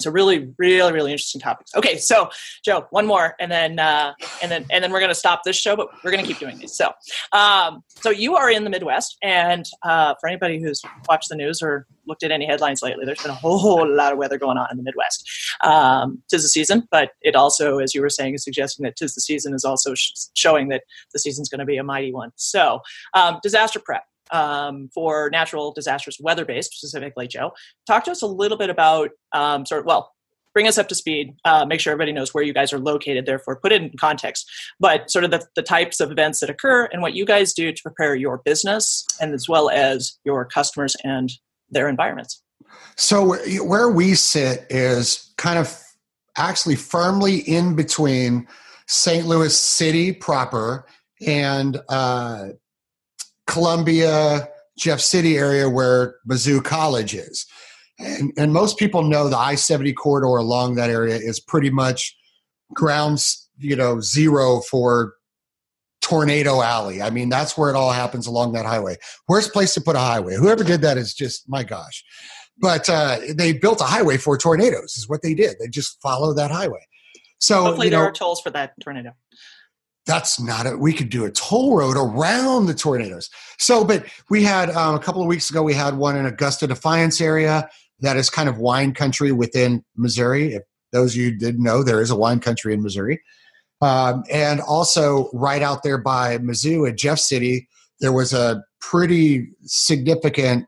so 0.00 0.10
really 0.10 0.52
really 0.58 0.92
really 0.92 1.12
interesting 1.12 1.40
topics. 1.40 1.74
Okay 1.74 1.96
so 1.98 2.30
joe 2.64 2.86
one 2.90 3.06
more 3.06 3.34
and 3.40 3.50
then 3.50 3.78
uh, 3.78 4.12
and 4.42 4.50
then 4.50 4.66
and 4.70 4.82
then 4.82 4.92
we're 4.92 5.00
going 5.00 5.10
to 5.10 5.14
stop 5.14 5.42
this 5.44 5.56
show 5.56 5.76
but 5.76 5.88
we're 6.02 6.10
going 6.10 6.22
to 6.22 6.26
keep 6.26 6.38
doing 6.38 6.58
these. 6.58 6.74
So 6.74 6.92
um, 7.32 7.82
so 8.00 8.10
you 8.10 8.36
are 8.36 8.50
in 8.50 8.64
the 8.64 8.70
midwest 8.70 9.16
and 9.22 9.64
uh, 9.82 10.14
for 10.20 10.28
anybody 10.28 10.60
who's 10.60 10.82
watched 11.08 11.28
the 11.28 11.36
news 11.36 11.62
or 11.62 11.86
looked 12.06 12.22
at 12.22 12.30
any 12.30 12.46
headlines 12.46 12.82
lately 12.82 13.04
there's 13.04 13.22
been 13.22 13.30
a 13.30 13.34
whole, 13.34 13.58
whole 13.58 13.88
lot 13.88 14.12
of 14.12 14.18
weather 14.18 14.38
going 14.38 14.58
on 14.58 14.68
in 14.70 14.76
the 14.76 14.82
midwest. 14.82 15.28
Um, 15.62 16.22
tis 16.30 16.42
the 16.42 16.48
season 16.48 16.86
but 16.90 17.10
it 17.22 17.34
also 17.34 17.78
as 17.78 17.94
you 17.94 18.00
were 18.00 18.10
saying 18.10 18.34
is 18.34 18.44
suggesting 18.44 18.84
that 18.84 18.96
tis 18.96 19.14
the 19.14 19.20
season 19.20 19.54
is 19.54 19.64
also 19.64 19.94
sh- 19.94 20.12
showing 20.34 20.68
that 20.68 20.82
the 21.12 21.18
season's 21.18 21.48
going 21.48 21.60
to 21.60 21.66
be 21.66 21.76
a 21.76 21.84
mighty 21.84 22.12
one. 22.12 22.32
So 22.36 22.80
um, 23.14 23.38
disaster 23.42 23.80
prep 23.80 24.04
um, 24.30 24.88
for 24.94 25.30
natural 25.30 25.72
disasters, 25.72 26.18
weather 26.20 26.44
based 26.44 26.74
specifically, 26.74 27.26
Joe. 27.28 27.52
Talk 27.86 28.04
to 28.04 28.10
us 28.10 28.22
a 28.22 28.26
little 28.26 28.58
bit 28.58 28.70
about 28.70 29.10
um, 29.32 29.66
sort 29.66 29.80
of, 29.80 29.86
well, 29.86 30.12
bring 30.54 30.66
us 30.66 30.78
up 30.78 30.88
to 30.88 30.94
speed, 30.94 31.34
uh, 31.44 31.64
make 31.64 31.80
sure 31.80 31.92
everybody 31.92 32.12
knows 32.12 32.34
where 32.34 32.42
you 32.42 32.52
guys 32.52 32.72
are 32.72 32.78
located, 32.78 33.26
therefore, 33.26 33.56
put 33.60 33.72
it 33.72 33.82
in 33.82 33.90
context, 33.98 34.50
but 34.80 35.10
sort 35.10 35.24
of 35.24 35.30
the, 35.30 35.46
the 35.54 35.62
types 35.62 36.00
of 36.00 36.10
events 36.10 36.40
that 36.40 36.50
occur 36.50 36.86
and 36.86 37.02
what 37.02 37.14
you 37.14 37.24
guys 37.24 37.52
do 37.52 37.72
to 37.72 37.82
prepare 37.82 38.14
your 38.14 38.38
business 38.38 39.06
and 39.20 39.34
as 39.34 39.48
well 39.48 39.70
as 39.70 40.18
your 40.24 40.44
customers 40.44 40.96
and 41.04 41.30
their 41.70 41.88
environments. 41.88 42.42
So, 42.96 43.36
where 43.62 43.88
we 43.88 44.14
sit 44.14 44.66
is 44.68 45.32
kind 45.36 45.58
of 45.58 45.80
actually 46.36 46.76
firmly 46.76 47.38
in 47.38 47.76
between 47.76 48.46
St. 48.88 49.26
Louis 49.26 49.56
City 49.56 50.12
proper 50.12 50.86
and 51.26 51.80
uh, 51.88 52.48
Columbia, 53.48 54.48
Jeff 54.78 55.00
City 55.00 55.36
area 55.36 55.68
where 55.68 56.16
Mizzou 56.28 56.62
College 56.62 57.14
is. 57.14 57.46
And, 57.98 58.32
and 58.36 58.52
most 58.52 58.78
people 58.78 59.02
know 59.02 59.28
the 59.28 59.36
I 59.36 59.56
70 59.56 59.92
corridor 59.94 60.36
along 60.36 60.76
that 60.76 60.90
area 60.90 61.16
is 61.16 61.40
pretty 61.40 61.70
much 61.70 62.16
grounds, 62.72 63.48
you 63.58 63.74
know, 63.74 64.00
zero 64.00 64.60
for 64.60 65.14
Tornado 66.00 66.62
Alley. 66.62 67.02
I 67.02 67.10
mean, 67.10 67.28
that's 67.28 67.58
where 67.58 67.70
it 67.70 67.76
all 67.76 67.90
happens 67.90 68.28
along 68.28 68.52
that 68.52 68.66
highway. 68.66 68.96
Worst 69.26 69.52
place 69.52 69.74
to 69.74 69.80
put 69.80 69.96
a 69.96 70.00
highway. 70.00 70.36
Whoever 70.36 70.62
did 70.62 70.82
that 70.82 70.96
is 70.96 71.12
just, 71.12 71.48
my 71.48 71.64
gosh. 71.64 72.04
But 72.60 72.88
uh, 72.88 73.18
they 73.34 73.52
built 73.52 73.80
a 73.80 73.84
highway 73.84 74.16
for 74.16 74.38
tornadoes, 74.38 74.96
is 74.96 75.08
what 75.08 75.22
they 75.22 75.34
did. 75.34 75.56
They 75.58 75.68
just 75.68 76.00
follow 76.00 76.32
that 76.34 76.50
highway. 76.50 76.86
So 77.40 77.62
hopefully 77.62 77.88
there 77.88 78.00
know, 78.00 78.06
are 78.06 78.12
tolls 78.12 78.40
for 78.40 78.50
that 78.50 78.74
tornado 78.80 79.14
that's 80.08 80.40
not 80.40 80.66
a 80.66 80.76
we 80.76 80.94
could 80.94 81.10
do 81.10 81.26
a 81.26 81.30
toll 81.30 81.76
road 81.76 81.96
around 81.96 82.66
the 82.66 82.74
tornadoes. 82.74 83.28
So 83.58 83.84
but 83.84 84.06
we 84.30 84.42
had 84.42 84.70
um, 84.70 84.94
a 84.94 84.98
couple 84.98 85.20
of 85.20 85.28
weeks 85.28 85.50
ago 85.50 85.62
we 85.62 85.74
had 85.74 85.98
one 85.98 86.16
in 86.16 86.24
augusta 86.24 86.66
defiance 86.66 87.20
area 87.20 87.68
that 88.00 88.16
is 88.16 88.30
kind 88.30 88.48
of 88.48 88.58
wine 88.58 88.94
country 88.94 89.30
within 89.30 89.84
missouri. 89.96 90.54
If 90.54 90.62
those 90.92 91.12
of 91.12 91.20
you 91.20 91.38
didn't 91.38 91.62
know 91.62 91.82
there 91.84 92.00
is 92.00 92.10
a 92.10 92.16
wine 92.16 92.40
country 92.40 92.72
in 92.72 92.82
missouri. 92.82 93.20
Um, 93.80 94.24
and 94.32 94.60
also 94.62 95.30
right 95.32 95.62
out 95.62 95.82
there 95.82 95.98
by 95.98 96.38
mizzou 96.38 96.88
at 96.88 96.96
jeff 96.96 97.18
city 97.18 97.68
there 98.00 98.12
was 98.12 98.32
a 98.32 98.64
pretty 98.80 99.48
significant 99.64 100.66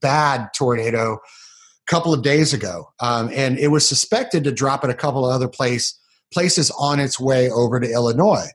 bad 0.00 0.48
tornado 0.54 1.14
a 1.14 1.86
couple 1.86 2.12
of 2.12 2.22
days 2.22 2.52
ago. 2.52 2.92
Um, 2.98 3.30
and 3.32 3.58
it 3.58 3.68
was 3.68 3.88
suspected 3.88 4.44
to 4.44 4.52
drop 4.52 4.84
at 4.84 4.90
a 4.90 4.94
couple 4.94 5.24
of 5.24 5.32
other 5.32 5.48
place 5.48 5.98
places 6.32 6.70
on 6.78 6.98
its 6.98 7.18
way 7.20 7.48
over 7.48 7.78
to 7.78 7.88
illinois 7.90 8.48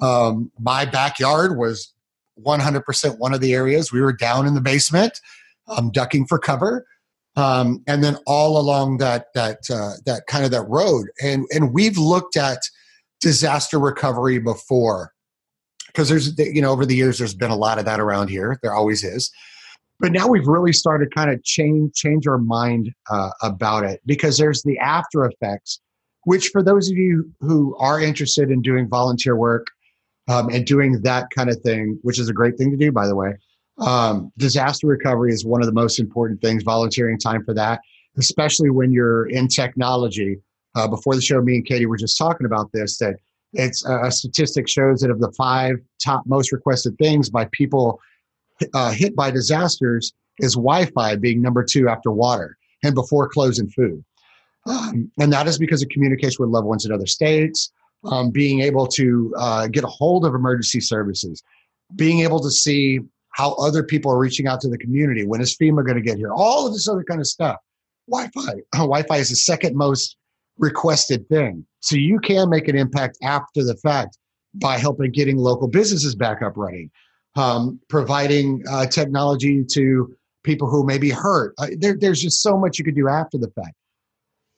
um, 0.00 0.50
my 0.58 0.84
backyard 0.84 1.56
was 1.56 1.92
100% 2.44 3.18
one 3.18 3.34
of 3.34 3.40
the 3.40 3.54
areas. 3.54 3.92
We 3.92 4.00
were 4.00 4.12
down 4.12 4.46
in 4.46 4.54
the 4.54 4.60
basement, 4.60 5.20
um, 5.68 5.90
ducking 5.90 6.26
for 6.26 6.38
cover. 6.38 6.86
Um, 7.36 7.82
and 7.86 8.02
then 8.02 8.16
all 8.26 8.58
along 8.58 8.96
that 8.98 9.26
that 9.34 9.70
uh, 9.70 9.92
that 10.06 10.26
kind 10.26 10.46
of 10.46 10.50
that 10.52 10.66
road, 10.68 11.08
and 11.22 11.44
and 11.54 11.74
we've 11.74 11.98
looked 11.98 12.34
at 12.34 12.60
disaster 13.20 13.78
recovery 13.78 14.38
before, 14.38 15.12
because 15.88 16.08
there's 16.08 16.38
you 16.38 16.62
know 16.62 16.70
over 16.70 16.86
the 16.86 16.96
years 16.96 17.18
there's 17.18 17.34
been 17.34 17.50
a 17.50 17.56
lot 17.56 17.78
of 17.78 17.84
that 17.84 18.00
around 18.00 18.28
here. 18.28 18.58
There 18.62 18.72
always 18.72 19.04
is, 19.04 19.30
but 20.00 20.12
now 20.12 20.26
we've 20.26 20.46
really 20.46 20.72
started 20.72 21.14
kind 21.14 21.30
of 21.30 21.44
change 21.44 21.92
change 21.92 22.26
our 22.26 22.38
mind 22.38 22.90
uh, 23.10 23.30
about 23.42 23.84
it 23.84 24.00
because 24.06 24.38
there's 24.38 24.62
the 24.62 24.78
after 24.78 25.26
effects, 25.26 25.78
which 26.24 26.48
for 26.48 26.62
those 26.62 26.90
of 26.90 26.96
you 26.96 27.30
who 27.40 27.76
are 27.76 28.00
interested 28.00 28.50
in 28.50 28.62
doing 28.62 28.88
volunteer 28.88 29.36
work, 29.36 29.66
um, 30.28 30.48
and 30.50 30.66
doing 30.66 31.00
that 31.02 31.30
kind 31.30 31.50
of 31.50 31.60
thing, 31.60 31.98
which 32.02 32.18
is 32.18 32.28
a 32.28 32.32
great 32.32 32.56
thing 32.56 32.70
to 32.70 32.76
do, 32.76 32.92
by 32.92 33.06
the 33.06 33.14
way. 33.14 33.34
Um, 33.78 34.32
disaster 34.38 34.86
recovery 34.86 35.32
is 35.32 35.44
one 35.44 35.60
of 35.60 35.66
the 35.66 35.72
most 35.72 35.98
important 35.98 36.40
things, 36.40 36.62
volunteering 36.62 37.18
time 37.18 37.44
for 37.44 37.54
that, 37.54 37.80
especially 38.16 38.70
when 38.70 38.92
you're 38.92 39.26
in 39.26 39.48
technology. 39.48 40.38
Uh, 40.74 40.88
before 40.88 41.14
the 41.14 41.22
show, 41.22 41.40
me 41.40 41.56
and 41.56 41.66
Katie 41.66 41.86
were 41.86 41.96
just 41.96 42.18
talking 42.18 42.46
about 42.46 42.70
this 42.72 42.98
that 42.98 43.16
it's 43.52 43.86
uh, 43.86 44.04
a 44.04 44.10
statistic 44.10 44.68
shows 44.68 45.00
that 45.00 45.10
of 45.10 45.20
the 45.20 45.32
five 45.32 45.76
top 46.02 46.24
most 46.26 46.52
requested 46.52 46.98
things 46.98 47.30
by 47.30 47.46
people 47.52 48.00
uh, 48.74 48.90
hit 48.90 49.14
by 49.16 49.30
disasters 49.30 50.12
is 50.38 50.54
Wi-Fi 50.54 51.16
being 51.16 51.40
number 51.40 51.64
two 51.64 51.88
after 51.88 52.10
water 52.10 52.58
and 52.82 52.94
before 52.94 53.28
clothes 53.28 53.58
and 53.58 53.72
food. 53.72 54.04
Um, 54.66 55.10
and 55.18 55.32
that 55.32 55.46
is 55.46 55.58
because 55.58 55.82
of 55.82 55.88
communication 55.88 56.36
with 56.40 56.50
loved 56.50 56.66
ones 56.66 56.84
in 56.84 56.92
other 56.92 57.06
states, 57.06 57.72
um, 58.04 58.30
being 58.30 58.60
able 58.60 58.86
to 58.86 59.34
uh, 59.38 59.66
get 59.68 59.84
a 59.84 59.88
hold 59.88 60.24
of 60.24 60.34
emergency 60.34 60.80
services, 60.80 61.42
being 61.94 62.20
able 62.20 62.40
to 62.40 62.50
see 62.50 63.00
how 63.30 63.52
other 63.54 63.82
people 63.82 64.10
are 64.10 64.18
reaching 64.18 64.46
out 64.46 64.60
to 64.60 64.68
the 64.68 64.78
community. 64.78 65.26
When 65.26 65.40
is 65.40 65.56
FEMA 65.56 65.84
going 65.84 65.96
to 65.96 66.02
get 66.02 66.16
here? 66.16 66.32
All 66.32 66.66
of 66.66 66.72
this 66.72 66.88
other 66.88 67.04
kind 67.04 67.20
of 67.20 67.26
stuff. 67.26 67.56
Wi-Fi. 68.08 68.60
Wi-Fi 68.72 69.16
is 69.16 69.28
the 69.28 69.36
second 69.36 69.76
most 69.76 70.16
requested 70.58 71.28
thing. 71.28 71.66
So 71.80 71.96
you 71.96 72.18
can 72.18 72.48
make 72.48 72.68
an 72.68 72.76
impact 72.76 73.18
after 73.22 73.62
the 73.62 73.76
fact 73.76 74.18
by 74.54 74.78
helping 74.78 75.10
getting 75.12 75.36
local 75.36 75.68
businesses 75.68 76.14
back 76.14 76.40
up 76.40 76.54
running, 76.56 76.90
um, 77.34 77.78
providing 77.88 78.62
uh, 78.70 78.86
technology 78.86 79.64
to 79.72 80.16
people 80.42 80.68
who 80.68 80.86
may 80.86 80.96
be 80.96 81.10
hurt. 81.10 81.54
Uh, 81.58 81.68
there, 81.78 81.96
there's 81.98 82.22
just 82.22 82.40
so 82.40 82.56
much 82.56 82.78
you 82.78 82.84
could 82.84 82.94
do 82.94 83.08
after 83.08 83.36
the 83.36 83.50
fact. 83.50 83.74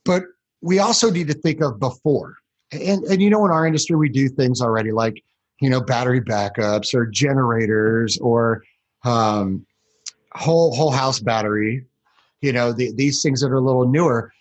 But 0.04 0.22
we 0.60 0.78
also 0.78 1.10
need 1.10 1.26
to 1.28 1.34
think 1.34 1.60
of 1.60 1.80
before 1.80 2.36
and 2.72 3.04
and 3.04 3.22
you 3.22 3.30
know 3.30 3.44
in 3.44 3.50
our 3.50 3.66
industry 3.66 3.96
we 3.96 4.08
do 4.08 4.28
things 4.28 4.60
already 4.60 4.92
like 4.92 5.22
you 5.60 5.70
know 5.70 5.80
battery 5.80 6.20
backups 6.20 6.94
or 6.94 7.06
generators 7.06 8.18
or 8.18 8.62
um, 9.04 9.64
whole 10.32 10.74
whole 10.74 10.90
house 10.90 11.20
battery 11.20 11.84
you 12.40 12.52
know 12.52 12.72
the, 12.72 12.92
these 12.94 13.22
things 13.22 13.40
that 13.40 13.50
are 13.50 13.56
a 13.56 13.60
little 13.60 13.86
newer. 13.86 14.32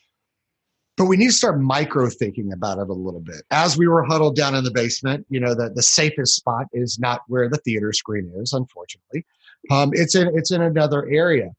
But 0.97 1.05
we 1.05 1.15
need 1.15 1.27
to 1.27 1.33
start 1.33 1.61
micro 1.61 2.09
thinking 2.09 2.51
about 2.51 2.79
it 2.79 2.89
a 2.89 2.93
little 2.93 3.19
bit. 3.19 3.43
As 3.51 3.77
we 3.77 3.87
were 3.87 4.03
huddled 4.03 4.35
down 4.35 4.55
in 4.55 4.63
the 4.63 4.71
basement 4.71 5.25
you 5.29 5.39
know 5.39 5.53
the, 5.53 5.69
the 5.69 5.83
safest 5.83 6.35
spot 6.35 6.65
is 6.73 6.99
not 6.99 7.21
where 7.27 7.49
the 7.49 7.57
theater 7.57 7.93
screen 7.93 8.31
is 8.35 8.53
unfortunately. 8.53 9.25
Um, 9.71 9.91
it's 9.93 10.15
in 10.15 10.29
it's 10.35 10.51
in 10.51 10.61
another 10.61 11.07
area. 11.07 11.51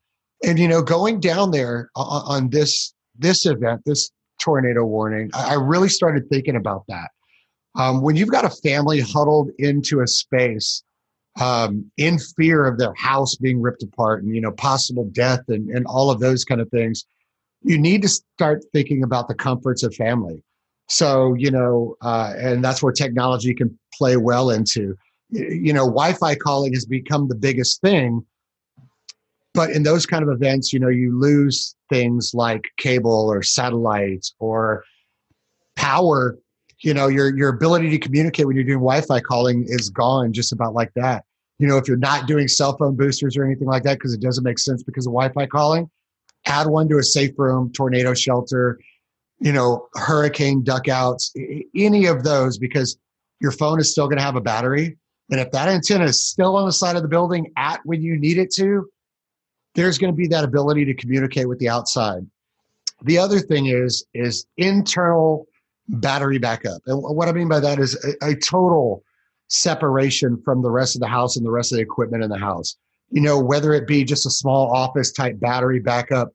And 0.44 0.58
you 0.58 0.68
know 0.68 0.82
going 0.82 1.20
down 1.20 1.50
there 1.50 1.90
on, 1.96 2.44
on 2.44 2.50
this 2.50 2.92
this 3.18 3.46
event 3.46 3.82
this 3.84 4.10
tornado 4.38 4.84
warning, 4.84 5.30
I, 5.34 5.54
really 5.54 5.88
started 5.88 6.28
thinking 6.30 6.56
about 6.56 6.84
that. 6.88 7.10
Um, 7.74 8.02
when 8.02 8.16
you've 8.16 8.30
got 8.30 8.44
a 8.44 8.50
family 8.50 9.00
huddled 9.00 9.50
into 9.58 10.00
a 10.00 10.06
space 10.06 10.82
um, 11.40 11.90
in 11.96 12.18
fear 12.18 12.66
of 12.66 12.78
their 12.78 12.94
house 12.94 13.36
being 13.36 13.60
ripped 13.60 13.82
apart 13.82 14.22
and 14.22 14.34
you 14.34 14.40
know 14.40 14.52
possible 14.52 15.04
death 15.12 15.42
and, 15.48 15.68
and 15.70 15.86
all 15.86 16.10
of 16.10 16.20
those 16.20 16.44
kind 16.44 16.60
of 16.60 16.68
things, 16.70 17.04
you 17.62 17.78
need 17.78 18.02
to 18.02 18.08
start 18.08 18.64
thinking 18.72 19.02
about 19.02 19.28
the 19.28 19.34
comforts 19.34 19.82
of 19.82 19.94
family. 19.94 20.42
So 20.88 21.34
you 21.34 21.50
know, 21.50 21.96
uh, 22.00 22.34
and 22.36 22.64
that's 22.64 22.82
where 22.82 22.92
technology 22.92 23.54
can 23.54 23.78
play 23.94 24.16
well 24.16 24.50
into. 24.50 24.96
You 25.30 25.72
know, 25.72 25.84
Wi-Fi 25.84 26.36
calling 26.36 26.72
has 26.72 26.86
become 26.86 27.28
the 27.28 27.34
biggest 27.34 27.80
thing 27.82 28.24
but 29.58 29.70
in 29.70 29.82
those 29.82 30.06
kind 30.06 30.22
of 30.22 30.28
events 30.28 30.72
you 30.72 30.78
know 30.78 30.88
you 30.88 31.18
lose 31.18 31.74
things 31.88 32.32
like 32.32 32.64
cable 32.76 33.28
or 33.28 33.42
satellite 33.42 34.26
or 34.38 34.84
power 35.76 36.38
you 36.80 36.94
know 36.94 37.08
your 37.08 37.36
your 37.36 37.48
ability 37.48 37.90
to 37.90 37.98
communicate 37.98 38.46
when 38.46 38.54
you're 38.54 38.64
doing 38.64 38.78
wi-fi 38.78 39.20
calling 39.20 39.64
is 39.66 39.90
gone 39.90 40.32
just 40.32 40.52
about 40.52 40.74
like 40.74 40.92
that 40.94 41.24
you 41.58 41.66
know 41.66 41.76
if 41.76 41.88
you're 41.88 41.96
not 41.96 42.26
doing 42.26 42.46
cell 42.46 42.76
phone 42.76 42.96
boosters 42.96 43.36
or 43.36 43.44
anything 43.44 43.66
like 43.66 43.82
that 43.82 43.94
because 43.94 44.14
it 44.14 44.20
doesn't 44.20 44.44
make 44.44 44.58
sense 44.58 44.82
because 44.82 45.06
of 45.06 45.12
wi-fi 45.12 45.44
calling 45.46 45.90
add 46.46 46.68
one 46.68 46.88
to 46.88 46.98
a 46.98 47.02
safe 47.02 47.32
room 47.36 47.70
tornado 47.72 48.14
shelter 48.14 48.78
you 49.40 49.52
know, 49.52 49.88
hurricane 49.94 50.62
duckouts, 50.64 51.30
any 51.74 52.06
of 52.06 52.24
those, 52.24 52.58
because 52.58 52.98
your 53.40 53.52
phone 53.52 53.80
is 53.80 53.90
still 53.90 54.06
going 54.06 54.18
to 54.18 54.24
have 54.24 54.36
a 54.36 54.40
battery. 54.40 54.98
And 55.30 55.40
if 55.40 55.50
that 55.52 55.68
antenna 55.68 56.06
is 56.06 56.24
still 56.24 56.56
on 56.56 56.66
the 56.66 56.72
side 56.72 56.96
of 56.96 57.02
the 57.02 57.08
building 57.08 57.52
at 57.56 57.80
when 57.84 58.02
you 58.02 58.16
need 58.18 58.38
it 58.38 58.50
to, 58.54 58.88
there's 59.78 59.96
going 59.96 60.12
to 60.12 60.16
be 60.16 60.26
that 60.26 60.42
ability 60.42 60.84
to 60.84 60.94
communicate 60.94 61.48
with 61.48 61.60
the 61.60 61.68
outside. 61.68 62.26
The 63.02 63.16
other 63.16 63.38
thing 63.38 63.66
is 63.66 64.04
is 64.12 64.44
internal 64.56 65.46
battery 65.86 66.38
backup. 66.38 66.82
And 66.86 67.00
what 67.00 67.28
I 67.28 67.32
mean 67.32 67.48
by 67.48 67.60
that 67.60 67.78
is 67.78 67.96
a, 68.04 68.30
a 68.30 68.34
total 68.34 69.04
separation 69.46 70.42
from 70.44 70.62
the 70.62 70.70
rest 70.70 70.96
of 70.96 71.00
the 71.00 71.06
house 71.06 71.36
and 71.36 71.46
the 71.46 71.50
rest 71.52 71.72
of 71.72 71.76
the 71.76 71.82
equipment 71.82 72.24
in 72.24 72.28
the 72.28 72.38
house. 72.38 72.76
You 73.10 73.22
know, 73.22 73.38
whether 73.38 73.72
it 73.72 73.86
be 73.86 74.02
just 74.02 74.26
a 74.26 74.30
small 74.30 74.74
office 74.74 75.12
type 75.12 75.38
battery 75.38 75.78
backup 75.78 76.32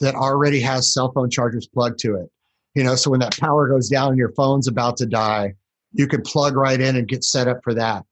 that 0.00 0.14
already 0.14 0.60
has 0.60 0.94
cell 0.94 1.10
phone 1.12 1.28
chargers 1.28 1.66
plugged 1.66 1.98
to 2.00 2.14
it. 2.14 2.30
You 2.76 2.84
know, 2.84 2.94
so 2.94 3.10
when 3.10 3.20
that 3.20 3.36
power 3.36 3.66
goes 3.68 3.88
down 3.88 4.10
and 4.10 4.18
your 4.18 4.32
phone's 4.32 4.68
about 4.68 4.96
to 4.98 5.06
die, 5.06 5.54
you 5.92 6.06
can 6.06 6.22
plug 6.22 6.54
right 6.54 6.80
in 6.80 6.94
and 6.94 7.08
get 7.08 7.24
set 7.24 7.48
up 7.48 7.58
for 7.64 7.74
that. 7.74 8.04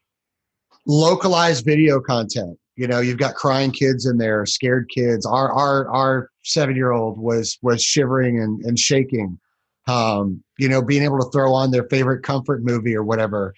Localized 0.85 1.65
video 1.65 2.01
content. 2.01 2.59
You 2.77 2.89
know, 2.89 3.01
you've 3.01 3.19
got 3.19 3.37
crying 3.37 3.71
kids 3.71 4.07
in 4.07 4.19
there, 4.19 4.45
scared 4.47 4.89
kids. 4.89 5.25
Our 5.25 5.53
our 5.53 5.89
our 5.91 6.31
seven 6.43 6.75
year 6.75 6.91
old 6.91 7.19
was 7.19 7.57
was 7.63 7.83
shivering 7.83 8.41
and, 8.41 8.61
and 8.65 8.79
shaking. 8.79 9.39
Um, 9.87 10.43
you 10.59 10.69
know, 10.69 10.83
being 10.83 11.03
able 11.03 11.19
to 11.19 11.31
throw 11.31 11.53
on 11.53 11.71
their 11.71 11.85
favorite 11.85 12.23
comfort 12.23 12.65
movie 12.65 12.97
or 12.97 13.05
whatever. 13.05 13.55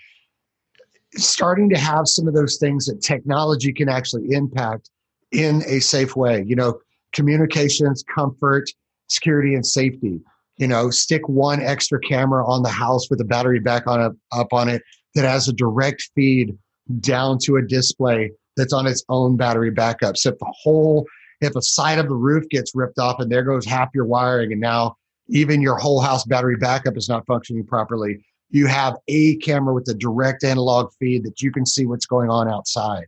Starting 1.14 1.70
to 1.70 1.78
have 1.78 2.08
some 2.08 2.28
of 2.28 2.34
those 2.34 2.58
things 2.58 2.86
that 2.86 3.00
technology 3.00 3.72
can 3.72 3.88
actually 3.88 4.32
impact 4.32 4.90
in 5.32 5.62
a 5.66 5.80
safe 5.80 6.14
way. 6.14 6.44
You 6.46 6.56
know, 6.56 6.80
communications, 7.12 8.04
comfort, 8.14 8.68
security, 9.08 9.54
and 9.54 9.64
safety. 9.64 10.20
You 10.58 10.66
know, 10.66 10.90
stick 10.90 11.26
one 11.28 11.62
extra 11.62 12.00
camera 12.00 12.46
on 12.46 12.62
the 12.62 12.70
house 12.70 13.08
with 13.08 13.20
a 13.20 13.24
battery 13.24 13.60
back 13.60 13.86
on 13.86 14.02
it, 14.02 14.12
up 14.32 14.52
on 14.52 14.68
it 14.68 14.82
that 15.14 15.24
has 15.24 15.48
a 15.48 15.52
direct 15.52 16.10
feed 16.14 16.56
down 17.00 17.38
to 17.44 17.56
a 17.56 17.62
display 17.62 18.30
that's 18.56 18.72
on 18.72 18.86
its 18.86 19.04
own 19.08 19.36
battery 19.36 19.70
backup. 19.70 20.16
So 20.16 20.30
if 20.30 20.38
the 20.38 20.52
whole, 20.62 21.06
if 21.40 21.54
a 21.54 21.62
side 21.62 21.98
of 21.98 22.08
the 22.08 22.14
roof 22.14 22.48
gets 22.48 22.74
ripped 22.74 22.98
off 22.98 23.20
and 23.20 23.30
there 23.30 23.42
goes 23.42 23.64
half 23.64 23.90
your 23.94 24.06
wiring, 24.06 24.52
and 24.52 24.60
now 24.60 24.96
even 25.28 25.60
your 25.60 25.76
whole 25.76 26.00
house 26.00 26.24
battery 26.24 26.56
backup 26.56 26.96
is 26.96 27.08
not 27.08 27.26
functioning 27.26 27.66
properly, 27.66 28.24
you 28.50 28.66
have 28.66 28.96
a 29.08 29.36
camera 29.36 29.74
with 29.74 29.88
a 29.88 29.94
direct 29.94 30.44
analog 30.44 30.92
feed 30.98 31.24
that 31.24 31.42
you 31.42 31.50
can 31.50 31.66
see 31.66 31.84
what's 31.84 32.06
going 32.06 32.30
on 32.30 32.48
outside. 32.48 33.06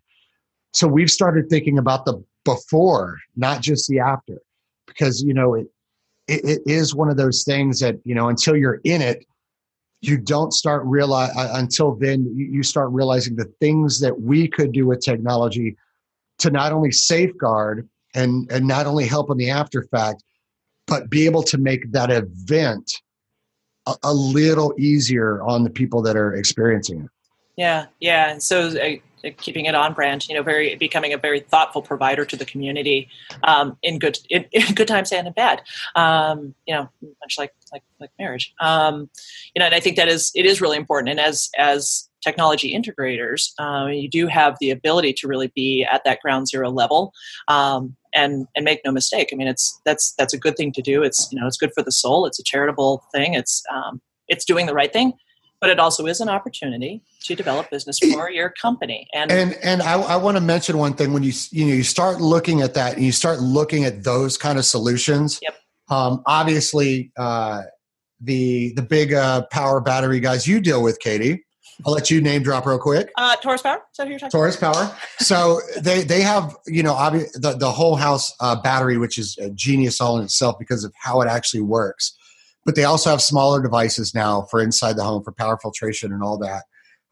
So 0.73 0.87
we've 0.87 1.11
started 1.11 1.49
thinking 1.49 1.79
about 1.79 2.05
the 2.05 2.23
before, 2.45 3.19
not 3.37 3.61
just 3.61 3.89
the 3.89 4.01
after, 4.01 4.39
because 4.87 5.23
you 5.23 5.35
know 5.35 5.55
it, 5.55 5.67
it, 6.27 6.45
it 6.45 6.63
is 6.67 6.95
one 6.95 7.09
of 7.09 7.17
those 7.17 7.45
things 7.45 7.81
that 7.81 7.97
you 8.05 8.15
know 8.15 8.29
until 8.29 8.57
you're 8.57 8.81
in 8.85 9.01
it, 9.01 9.25
you 10.01 10.17
don't 10.17 10.53
start 10.53 10.85
realize 10.85 11.31
uh, 11.37 11.51
until 11.55 11.95
then 11.95 12.33
you 12.37 12.63
start 12.63 12.91
realizing 12.93 13.35
the 13.37 13.51
things 13.61 14.01
that 14.01 14.21
we 14.21 14.47
could 14.49 14.73
do 14.73 14.87
with 14.87 15.01
technology 15.01 15.77
to 16.39 16.51
not 16.51 16.73
only 16.73 16.93
safeguard 16.93 17.89
and 18.15 18.51
and 18.51 18.67
not 18.67 18.87
only 18.87 19.07
help 19.07 19.31
in 19.31 19.37
the 19.37 19.51
after 19.51 19.83
fact 19.85 20.23
but 20.87 21.11
be 21.11 21.27
able 21.27 21.43
to 21.43 21.59
make 21.59 21.91
that 21.93 22.11
event 22.11 22.91
a, 23.87 23.95
a 24.05 24.13
little 24.15 24.73
easier 24.79 25.43
on 25.43 25.65
the 25.65 25.71
people 25.71 26.01
that 26.01 26.17
are 26.17 26.35
experiencing 26.35 27.03
it. 27.03 27.11
Yeah 27.57 27.87
yeah 28.01 28.39
so 28.39 28.69
uh, 28.69 28.97
keeping 29.39 29.67
it 29.67 29.75
on 29.75 29.93
brand 29.93 30.29
you 30.29 30.35
know 30.35 30.43
very 30.43 30.75
becoming 30.77 31.13
a 31.13 31.19
very 31.19 31.41
thoughtful 31.41 31.83
provider 31.83 32.25
to 32.25 32.37
the 32.37 32.45
community 32.45 33.09
um, 33.45 33.77
in 33.83 33.99
good 33.99 34.19
in, 34.31 34.45
in, 34.53 34.75
good 34.75 34.89
times 34.89 35.13
and 35.13 35.27
in 35.27 35.33
bad. 35.33 35.63
Um, 35.95 36.55
you 36.67 36.75
know 36.75 36.89
much 37.23 37.37
like 37.39 37.53
like 37.73 37.83
like 38.01 38.11
marriage. 38.19 38.55
Um, 38.61 39.11
you 39.55 39.61
know 39.61 39.67
and 39.67 39.75
i 39.75 39.81
think 39.81 39.97
that 39.97 40.09
is 40.09 40.31
it 40.35 40.47
is 40.47 40.61
really 40.61 40.77
important. 40.77 41.11
And 41.11 41.21
as 41.21 41.51
as 41.59 42.09
technology 42.25 42.75
integrators 42.75 43.53
uh, 43.61 43.87
you 43.87 44.09
do 44.09 44.27
have 44.27 44.57
the 44.61 44.71
ability 44.71 45.13
to 45.13 45.29
really 45.29 45.53
be 45.55 45.85
at 45.85 46.03
that 46.05 46.21
ground 46.21 46.49
zero 46.49 46.71
level 46.71 47.13
um, 47.47 47.97
and 48.15 48.47
and 48.57 48.65
make 48.65 48.81
no 48.85 48.93
mistake. 48.93 49.31
I 49.33 49.37
mean 49.37 49.49
it's 49.49 49.81
that's 49.85 50.13
that's 50.19 50.35
a 50.35 50.39
good 50.39 50.57
thing 50.57 50.73
to 50.73 50.83
do. 50.83 51.03
It's 51.03 51.31
you 51.33 51.41
know 51.41 51.47
it's 51.47 51.59
good 51.59 51.73
for 51.75 51.83
the 51.83 51.93
soul. 51.93 52.27
It's 52.27 52.39
a 52.39 52.45
charitable 52.45 53.05
thing. 53.13 53.35
It's 53.35 53.63
um, 53.73 54.01
it's 54.29 54.45
doing 54.45 54.67
the 54.67 54.75
right 54.75 54.93
thing 54.93 55.15
but 55.61 55.71
it 55.71 55.79
also 55.79 56.07
is 56.07 56.21
an 56.21 56.29
opportunity 56.29 57.03
to 57.23 57.35
develop 57.35 57.71
business 57.71 57.99
for 57.99 58.31
your 58.31 58.51
company. 58.51 59.09
And 59.15 59.31
and 59.31 59.57
and 59.63 59.83
I, 59.83 60.01
I 60.01 60.17
want 60.17 60.37
to 60.37 60.41
mention 60.41 60.79
one 60.79 60.95
thing 60.95 61.13
when 61.13 61.23
you 61.23 61.33
you 61.51 61.67
know 61.67 61.73
you 61.73 61.83
start 61.83 62.21
looking 62.21 62.63
at 62.63 62.75
that 62.75 62.97
and 62.97 63.05
you 63.05 63.13
start 63.13 63.41
looking 63.41 63.85
at 63.85 64.05
those 64.05 64.37
kind 64.37 64.59
of 64.59 64.65
solutions. 64.65 65.39
Yep. 65.43 65.57
Um, 65.91 66.23
obviously, 66.27 67.13
uh, 67.17 67.63
the 68.21 68.73
the 68.75 68.83
big 68.83 69.13
uh, 69.13 69.47
power 69.51 69.81
battery 69.81 70.21
guys 70.21 70.47
you 70.47 70.61
deal 70.61 70.83
with, 70.83 71.01
Katie. 71.01 71.45
I'll 71.87 71.93
let 71.93 72.11
you 72.11 72.21
name 72.21 72.43
drop 72.43 72.67
real 72.67 72.79
quick. 72.79 73.09
Uh, 73.17 73.37
Torus 73.37 73.63
Power. 73.63 73.81
Who 73.99 74.09
you're 74.09 74.19
talking 74.19 74.41
Torus 74.41 74.59
Power. 74.59 74.93
So 75.19 75.61
they 75.81 76.03
they 76.03 76.23
have 76.23 76.57
you 76.67 76.83
know 76.83 76.95
obvi- 76.95 77.31
the 77.35 77.53
the 77.53 77.71
whole 77.71 77.97
house 77.97 78.35
uh, 78.41 78.61
battery, 78.61 78.99
which 78.99 79.19
is 79.19 79.39
a 79.39 79.51
genius 79.51 80.01
all 80.01 80.19
in 80.19 80.25
itself 80.25 80.59
because 80.59 80.85
of 80.85 80.93
how 80.97 81.21
it 81.21 81.29
actually 81.29 81.63
works 81.63 82.18
but 82.69 82.75
they 82.75 82.85
also 82.85 83.09
have 83.09 83.23
smaller 83.23 83.63
devices 83.63 84.15
now 84.15 84.43
for 84.51 84.61
inside 84.61 84.95
the 84.95 85.03
home 85.03 85.25
for 85.25 85.33
power 85.33 85.57
filtration 85.57 86.13
and 86.13 86.23
all 86.23 86.37
that. 86.37 86.65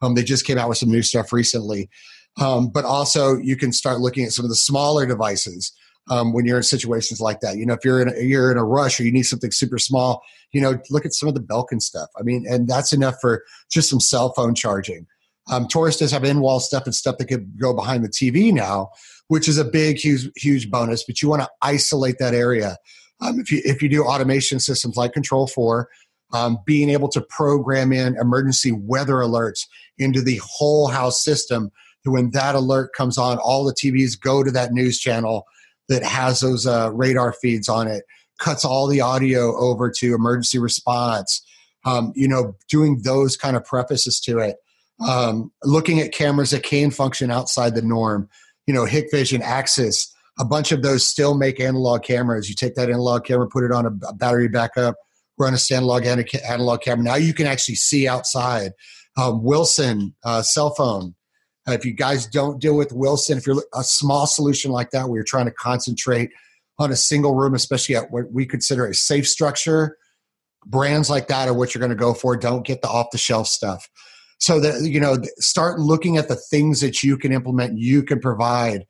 Um, 0.03 0.13
they 0.13 0.21
just 0.21 0.45
came 0.45 0.59
out 0.59 0.69
with 0.69 0.77
some 0.77 0.91
new 0.91 1.01
stuff 1.01 1.33
recently. 1.33 1.89
Um, 2.39 2.69
but 2.69 2.85
also, 2.85 3.37
you 3.37 3.57
can 3.57 3.71
start 3.71 3.99
looking 3.99 4.23
at 4.23 4.33
some 4.33 4.45
of 4.45 4.49
the 4.49 4.55
smaller 4.55 5.07
devices 5.07 5.75
um, 6.11 6.31
when 6.31 6.45
you're 6.45 6.57
in 6.57 6.63
situations 6.63 7.19
like 7.19 7.39
that. 7.39 7.57
You 7.57 7.65
know, 7.65 7.73
if 7.73 7.83
you're 7.83 8.03
in 8.03 8.09
a, 8.09 8.21
you're 8.21 8.51
in 8.51 8.59
a 8.59 8.63
rush 8.63 8.99
or 8.99 9.03
you 9.03 9.11
need 9.11 9.23
something 9.23 9.49
super 9.49 9.79
small, 9.79 10.21
you 10.51 10.61
know, 10.61 10.77
look 10.91 11.07
at 11.07 11.13
some 11.13 11.27
of 11.27 11.33
the 11.33 11.41
Belkin 11.41 11.81
stuff. 11.81 12.09
I 12.19 12.21
mean, 12.21 12.45
and 12.47 12.67
that's 12.67 12.93
enough 12.93 13.15
for 13.19 13.43
just 13.71 13.89
some 13.89 13.99
cell 13.99 14.33
phone 14.33 14.53
charging. 14.53 15.07
Um, 15.51 15.67
Torus 15.67 15.97
does 15.97 16.11
have 16.11 16.23
in-wall 16.23 16.59
stuff 16.59 16.85
and 16.85 16.93
stuff 16.93 17.17
that 17.17 17.25
could 17.25 17.59
go 17.59 17.73
behind 17.73 18.03
the 18.03 18.09
TV 18.09 18.53
now, 18.53 18.91
which 19.27 19.47
is 19.47 19.57
a 19.57 19.65
big, 19.65 19.97
huge, 19.97 20.29
huge 20.35 20.69
bonus. 20.69 21.03
But 21.03 21.23
you 21.23 21.29
want 21.29 21.41
to 21.41 21.49
isolate 21.63 22.19
that 22.19 22.35
area. 22.35 22.77
Um, 23.19 23.39
if 23.39 23.51
you 23.51 23.61
if 23.65 23.81
you 23.81 23.89
do 23.89 24.03
automation 24.03 24.59
systems 24.59 24.95
like 24.95 25.13
Control4, 25.13 25.85
um, 26.33 26.59
being 26.65 26.89
able 26.89 27.09
to 27.09 27.21
program 27.21 27.91
in 27.91 28.15
emergency 28.17 28.71
weather 28.71 29.15
alerts 29.15 29.65
into 29.97 30.21
the 30.21 30.39
whole 30.43 30.87
house 30.87 31.23
system, 31.23 31.71
that 32.03 32.11
when 32.11 32.31
that 32.31 32.55
alert 32.55 32.93
comes 32.93 33.17
on, 33.17 33.37
all 33.37 33.63
the 33.63 33.73
TVs 33.73 34.19
go 34.19 34.43
to 34.43 34.51
that 34.51 34.71
news 34.71 34.99
channel 34.99 35.45
that 35.89 36.03
has 36.03 36.41
those 36.41 36.67
uh, 36.67 36.91
radar 36.93 37.33
feeds 37.33 37.69
on 37.69 37.87
it, 37.87 38.03
cuts 38.39 38.65
all 38.65 38.87
the 38.87 39.01
audio 39.01 39.57
over 39.57 39.89
to 39.89 40.13
emergency 40.13 40.59
response. 40.59 41.41
Um, 41.85 42.11
you 42.15 42.27
know, 42.27 42.55
doing 42.69 43.01
those 43.03 43.37
kind 43.37 43.55
of 43.55 43.63
prefaces 43.63 44.19
to 44.21 44.39
it. 44.39 44.57
Um, 44.99 45.51
looking 45.63 46.01
at 46.01 46.11
cameras 46.11 46.49
that 46.51 46.63
can 46.63 46.91
function 46.91 47.31
outside 47.31 47.75
the 47.75 47.81
norm. 47.81 48.27
You 48.65 48.73
know, 48.73 48.83
Hikvision, 48.83 49.39
Axis 49.41 50.13
a 50.39 50.45
bunch 50.45 50.71
of 50.71 50.81
those 50.81 51.05
still 51.05 51.35
make 51.35 51.59
analog 51.59 52.03
cameras. 52.03 52.49
You 52.49 52.55
take 52.55 52.75
that 52.75 52.89
analog 52.89 53.25
camera, 53.25 53.47
put 53.47 53.63
it 53.63 53.71
on 53.71 53.85
a, 53.85 54.13
battery 54.13 54.47
backup, 54.47 54.95
run 55.37 55.53
a 55.53 55.73
analog 55.73 56.05
analog 56.05 56.81
camera. 56.81 57.03
Now 57.03 57.15
you 57.15 57.33
can 57.33 57.47
actually 57.47 57.75
see 57.75 58.07
outside. 58.07 58.71
Um, 59.17 59.43
Wilson 59.43 60.13
uh, 60.23 60.43
cell 60.43 60.75
phone. 60.75 61.15
Uh, 61.67 61.71
if 61.71 61.83
you 61.83 61.91
guys 61.91 62.27
don't 62.27 62.61
deal 62.61 62.77
with 62.77 62.93
Wilson, 62.93 63.37
if 63.37 63.47
you're 63.47 63.63
a 63.73 63.83
small 63.83 64.27
solution 64.27 64.71
like 64.71 64.91
that, 64.91 65.09
where 65.09 65.17
you're 65.17 65.23
trying 65.23 65.47
to 65.47 65.51
concentrate 65.51 66.29
on 66.79 66.91
a 66.91 66.95
single 66.95 67.33
room, 67.33 67.55
especially 67.55 67.95
at 67.95 68.11
what 68.11 68.31
we 68.31 68.45
consider 68.45 68.85
a 68.85 68.93
safe 68.93 69.27
structure, 69.27 69.97
brands 70.65 71.09
like 71.09 71.27
that 71.27 71.47
are 71.47 71.53
what 71.53 71.73
you're 71.73 71.79
going 71.79 71.89
to 71.89 71.95
go 71.95 72.13
for. 72.13 72.37
Don't 72.37 72.65
get 72.65 72.81
the 72.81 72.87
off 72.87 73.07
the 73.11 73.17
shelf 73.17 73.47
stuff. 73.47 73.89
So 74.39 74.59
that 74.59 74.81
you 74.83 74.99
know, 74.99 75.17
start 75.39 75.79
looking 75.79 76.17
at 76.17 76.27
the 76.27 76.35
things 76.35 76.79
that 76.81 77.01
you 77.01 77.17
can 77.17 77.31
implement, 77.31 77.79
you 77.79 78.03
can 78.03 78.19
provide 78.19 78.85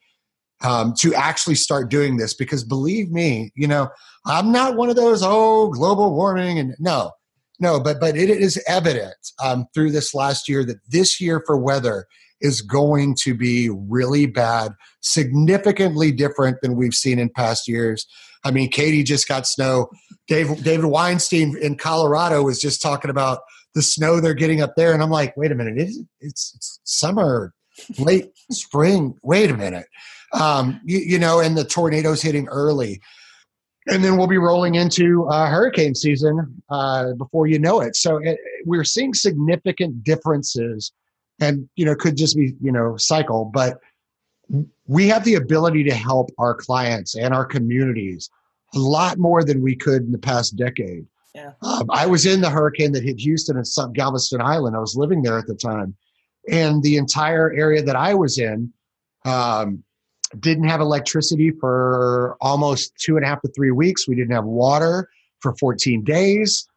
um, 0.63 0.93
to 0.99 1.13
actually 1.13 1.55
start 1.55 1.89
doing 1.89 2.17
this 2.17 2.33
because 2.33 2.63
believe 2.63 3.11
me, 3.11 3.51
you 3.55 3.67
know, 3.67 3.89
I'm 4.25 4.51
not 4.51 4.75
one 4.75 4.89
of 4.89 4.95
those, 4.95 5.21
oh, 5.23 5.69
global 5.69 6.13
warming 6.13 6.59
and 6.59 6.75
no, 6.79 7.11
no, 7.59 7.79
but 7.79 7.99
but 7.99 8.15
it 8.15 8.29
is 8.29 8.61
evident 8.67 9.15
um, 9.43 9.65
through 9.73 9.91
this 9.91 10.13
last 10.13 10.47
year 10.47 10.63
that 10.65 10.77
this 10.89 11.19
year 11.19 11.41
for 11.45 11.57
weather 11.57 12.05
is 12.39 12.61
going 12.61 13.15
to 13.15 13.33
be 13.33 13.69
really 13.69 14.27
bad, 14.27 14.73
significantly 15.01 16.11
different 16.11 16.61
than 16.61 16.75
we've 16.75 16.93
seen 16.93 17.17
in 17.17 17.29
past 17.29 17.67
years. 17.67 18.05
I 18.43 18.51
mean, 18.51 18.69
Katie 18.69 19.03
just 19.03 19.27
got 19.27 19.47
snow. 19.47 19.89
Dave, 20.27 20.63
David 20.63 20.85
Weinstein 20.85 21.57
in 21.59 21.77
Colorado 21.77 22.43
was 22.43 22.59
just 22.59 22.79
talking 22.79 23.09
about 23.09 23.39
the 23.73 23.81
snow 23.81 24.19
they're 24.19 24.35
getting 24.35 24.61
up 24.61 24.75
there, 24.75 24.93
and 24.93 25.01
I'm 25.01 25.09
like, 25.09 25.35
wait 25.35 25.51
a 25.51 25.55
minute, 25.55 25.77
it's, 25.77 25.99
it's, 26.19 26.53
it's 26.55 26.79
summer, 26.83 27.53
late 27.97 28.31
spring. 28.51 29.15
Wait 29.23 29.49
a 29.49 29.57
minute 29.57 29.87
um, 30.33 30.79
you, 30.83 30.99
you, 30.99 31.19
know, 31.19 31.39
and 31.39 31.57
the 31.57 31.63
tornadoes 31.63 32.21
hitting 32.21 32.47
early. 32.47 33.01
And 33.87 34.03
then 34.03 34.17
we'll 34.17 34.27
be 34.27 34.37
rolling 34.37 34.75
into 34.75 35.25
uh, 35.27 35.49
hurricane 35.49 35.95
season 35.95 36.61
uh, 36.69 37.13
before 37.13 37.47
you 37.47 37.57
know 37.57 37.79
it. 37.79 37.95
So 37.95 38.17
it, 38.17 38.37
we're 38.65 38.83
seeing 38.83 39.13
significant 39.13 40.03
differences, 40.03 40.91
and 41.39 41.69
you 41.77 41.85
know, 41.85 41.95
could 41.95 42.17
just 42.17 42.35
be 42.35 42.53
you 42.61 42.71
know 42.71 42.97
cycle, 42.97 43.45
but 43.45 43.79
we 44.87 45.07
have 45.07 45.23
the 45.23 45.35
ability 45.35 45.83
to 45.85 45.93
help 45.93 46.31
our 46.37 46.53
clients 46.53 47.15
and 47.15 47.33
our 47.33 47.45
communities 47.45 48.29
a 48.75 48.79
lot 48.79 49.17
more 49.17 49.43
than 49.43 49.61
we 49.61 49.75
could 49.75 50.03
in 50.03 50.11
the 50.11 50.17
past 50.17 50.55
decade. 50.55 51.05
Yeah. 51.35 51.51
Um, 51.61 51.85
I 51.89 52.05
was 52.07 52.25
in 52.25 52.41
the 52.41 52.49
hurricane 52.49 52.91
that 52.93 53.03
hit 53.03 53.19
Houston 53.19 53.57
and 53.57 53.95
Galveston 53.95 54.41
Island. 54.41 54.75
I 54.75 54.79
was 54.79 54.95
living 54.95 55.21
there 55.21 55.37
at 55.37 55.47
the 55.47 55.55
time. 55.55 55.95
And 56.49 56.81
the 56.81 56.97
entire 56.97 57.53
area 57.53 57.83
that 57.83 57.95
I 57.95 58.13
was 58.13 58.39
in 58.39 58.71
um, 59.25 59.83
didn't 60.39 60.65
have 60.65 60.81
electricity 60.81 61.51
for 61.51 62.37
almost 62.41 62.95
two 62.97 63.15
and 63.15 63.25
a 63.25 63.27
half 63.27 63.41
to 63.41 63.47
three 63.49 63.71
weeks. 63.71 64.07
We 64.07 64.15
didn't 64.15 64.33
have 64.33 64.45
water 64.45 65.09
for 65.41 65.55
14 65.55 66.03
days. 66.03 66.67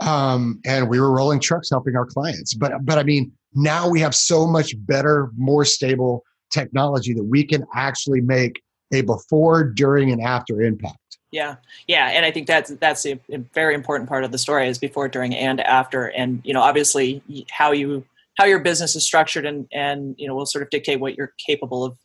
Um, 0.00 0.60
and 0.64 0.88
we 0.88 1.00
were 1.00 1.12
rolling 1.12 1.40
trucks 1.40 1.70
helping 1.70 1.96
our 1.96 2.06
clients. 2.06 2.54
But, 2.54 2.84
but 2.84 2.98
I 2.98 3.04
mean, 3.04 3.32
now 3.54 3.88
we 3.88 4.00
have 4.00 4.14
so 4.14 4.46
much 4.46 4.74
better, 4.86 5.30
more 5.36 5.64
stable 5.64 6.24
technology 6.50 7.14
that 7.14 7.24
we 7.24 7.44
can 7.44 7.64
actually 7.74 8.20
make 8.20 8.62
a 8.92 9.02
before, 9.02 9.64
during, 9.64 10.10
and 10.10 10.20
after 10.20 10.62
impact. 10.62 10.98
Yeah, 11.30 11.56
yeah, 11.88 12.10
and 12.10 12.24
I 12.24 12.30
think 12.30 12.46
that's 12.46 12.70
that's 12.76 13.04
a, 13.06 13.18
a, 13.32 13.38
very 13.38 13.74
important 13.74 14.08
part 14.08 14.22
of 14.22 14.30
the 14.30 14.38
story 14.38 14.68
is 14.68 14.78
before, 14.78 15.08
during, 15.08 15.34
and 15.34 15.60
after, 15.60 16.06
and 16.06 16.40
you 16.44 16.54
know, 16.54 16.60
obviously 16.60 17.22
how 17.50 17.72
you 17.72 18.04
how 18.36 18.44
your 18.44 18.60
business 18.60 18.94
is 18.94 19.04
structured 19.04 19.44
and 19.44 19.66
and 19.72 20.14
you 20.16 20.28
know 20.28 20.34
will 20.34 20.46
sort 20.46 20.62
of 20.62 20.70
dictate 20.70 21.00
what 21.00 21.16
you're 21.16 21.32
capable 21.44 21.84
of 21.84 21.96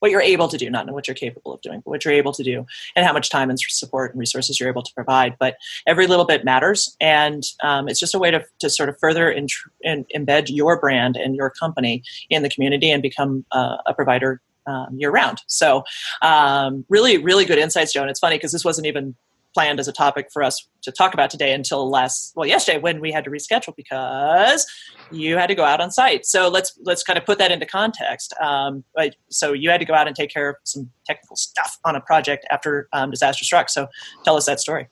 what 0.00 0.10
you're 0.10 0.20
able 0.20 0.48
to 0.48 0.56
do, 0.56 0.70
not 0.70 0.90
what 0.90 1.08
you're 1.08 1.14
capable 1.14 1.54
of 1.54 1.60
doing, 1.60 1.80
but 1.84 1.90
what 1.90 2.04
you're 2.04 2.14
able 2.14 2.32
to 2.32 2.42
do, 2.42 2.66
and 2.94 3.06
how 3.06 3.12
much 3.12 3.30
time 3.30 3.50
and 3.50 3.58
support 3.58 4.12
and 4.12 4.20
resources 4.20 4.58
you're 4.58 4.68
able 4.68 4.82
to 4.82 4.92
provide. 4.94 5.36
But 5.38 5.56
every 5.86 6.06
little 6.06 6.24
bit 6.24 6.44
matters, 6.44 6.96
and 7.00 7.42
um, 7.62 7.88
it's 7.88 8.00
just 8.00 8.14
a 8.14 8.18
way 8.18 8.30
to, 8.30 8.44
to 8.60 8.70
sort 8.70 8.88
of 8.88 8.98
further 8.98 9.30
in, 9.30 9.46
in, 9.82 10.04
embed 10.14 10.46
your 10.48 10.78
brand 10.80 11.16
and 11.16 11.34
your 11.34 11.50
company 11.50 12.02
in 12.30 12.42
the 12.42 12.50
community 12.50 12.90
and 12.90 13.02
become 13.02 13.44
uh, 13.52 13.78
a 13.86 13.94
provider 13.94 14.40
um, 14.66 14.88
year 14.96 15.10
round. 15.10 15.40
So, 15.46 15.84
um, 16.22 16.84
really, 16.88 17.18
really 17.18 17.44
good 17.44 17.58
insights, 17.58 17.92
Joe. 17.92 18.02
And 18.02 18.10
it's 18.10 18.20
funny 18.20 18.36
because 18.36 18.52
this 18.52 18.64
wasn't 18.64 18.86
even 18.86 19.14
planned 19.56 19.80
as 19.80 19.88
a 19.88 19.92
topic 19.92 20.28
for 20.30 20.42
us 20.42 20.68
to 20.82 20.92
talk 20.92 21.14
about 21.14 21.30
today 21.30 21.54
until 21.54 21.88
last 21.88 22.34
well 22.36 22.46
yesterday 22.46 22.78
when 22.78 23.00
we 23.00 23.10
had 23.10 23.24
to 23.24 23.30
reschedule 23.30 23.74
because 23.74 24.66
you 25.10 25.38
had 25.38 25.46
to 25.46 25.54
go 25.54 25.64
out 25.64 25.80
on 25.80 25.90
site. 25.90 26.26
So 26.26 26.48
let's 26.48 26.78
let's 26.82 27.02
kind 27.02 27.18
of 27.18 27.24
put 27.24 27.38
that 27.38 27.50
into 27.50 27.64
context. 27.64 28.34
Um, 28.38 28.84
right, 28.94 29.16
so 29.30 29.54
you 29.54 29.70
had 29.70 29.78
to 29.78 29.86
go 29.86 29.94
out 29.94 30.06
and 30.06 30.14
take 30.14 30.30
care 30.30 30.50
of 30.50 30.56
some 30.64 30.90
technical 31.06 31.36
stuff 31.36 31.78
on 31.86 31.96
a 31.96 32.02
project 32.02 32.44
after 32.50 32.86
um, 32.92 33.10
disaster 33.10 33.46
struck. 33.46 33.70
So 33.70 33.86
tell 34.24 34.36
us 34.36 34.44
that 34.44 34.60
story. 34.60 34.88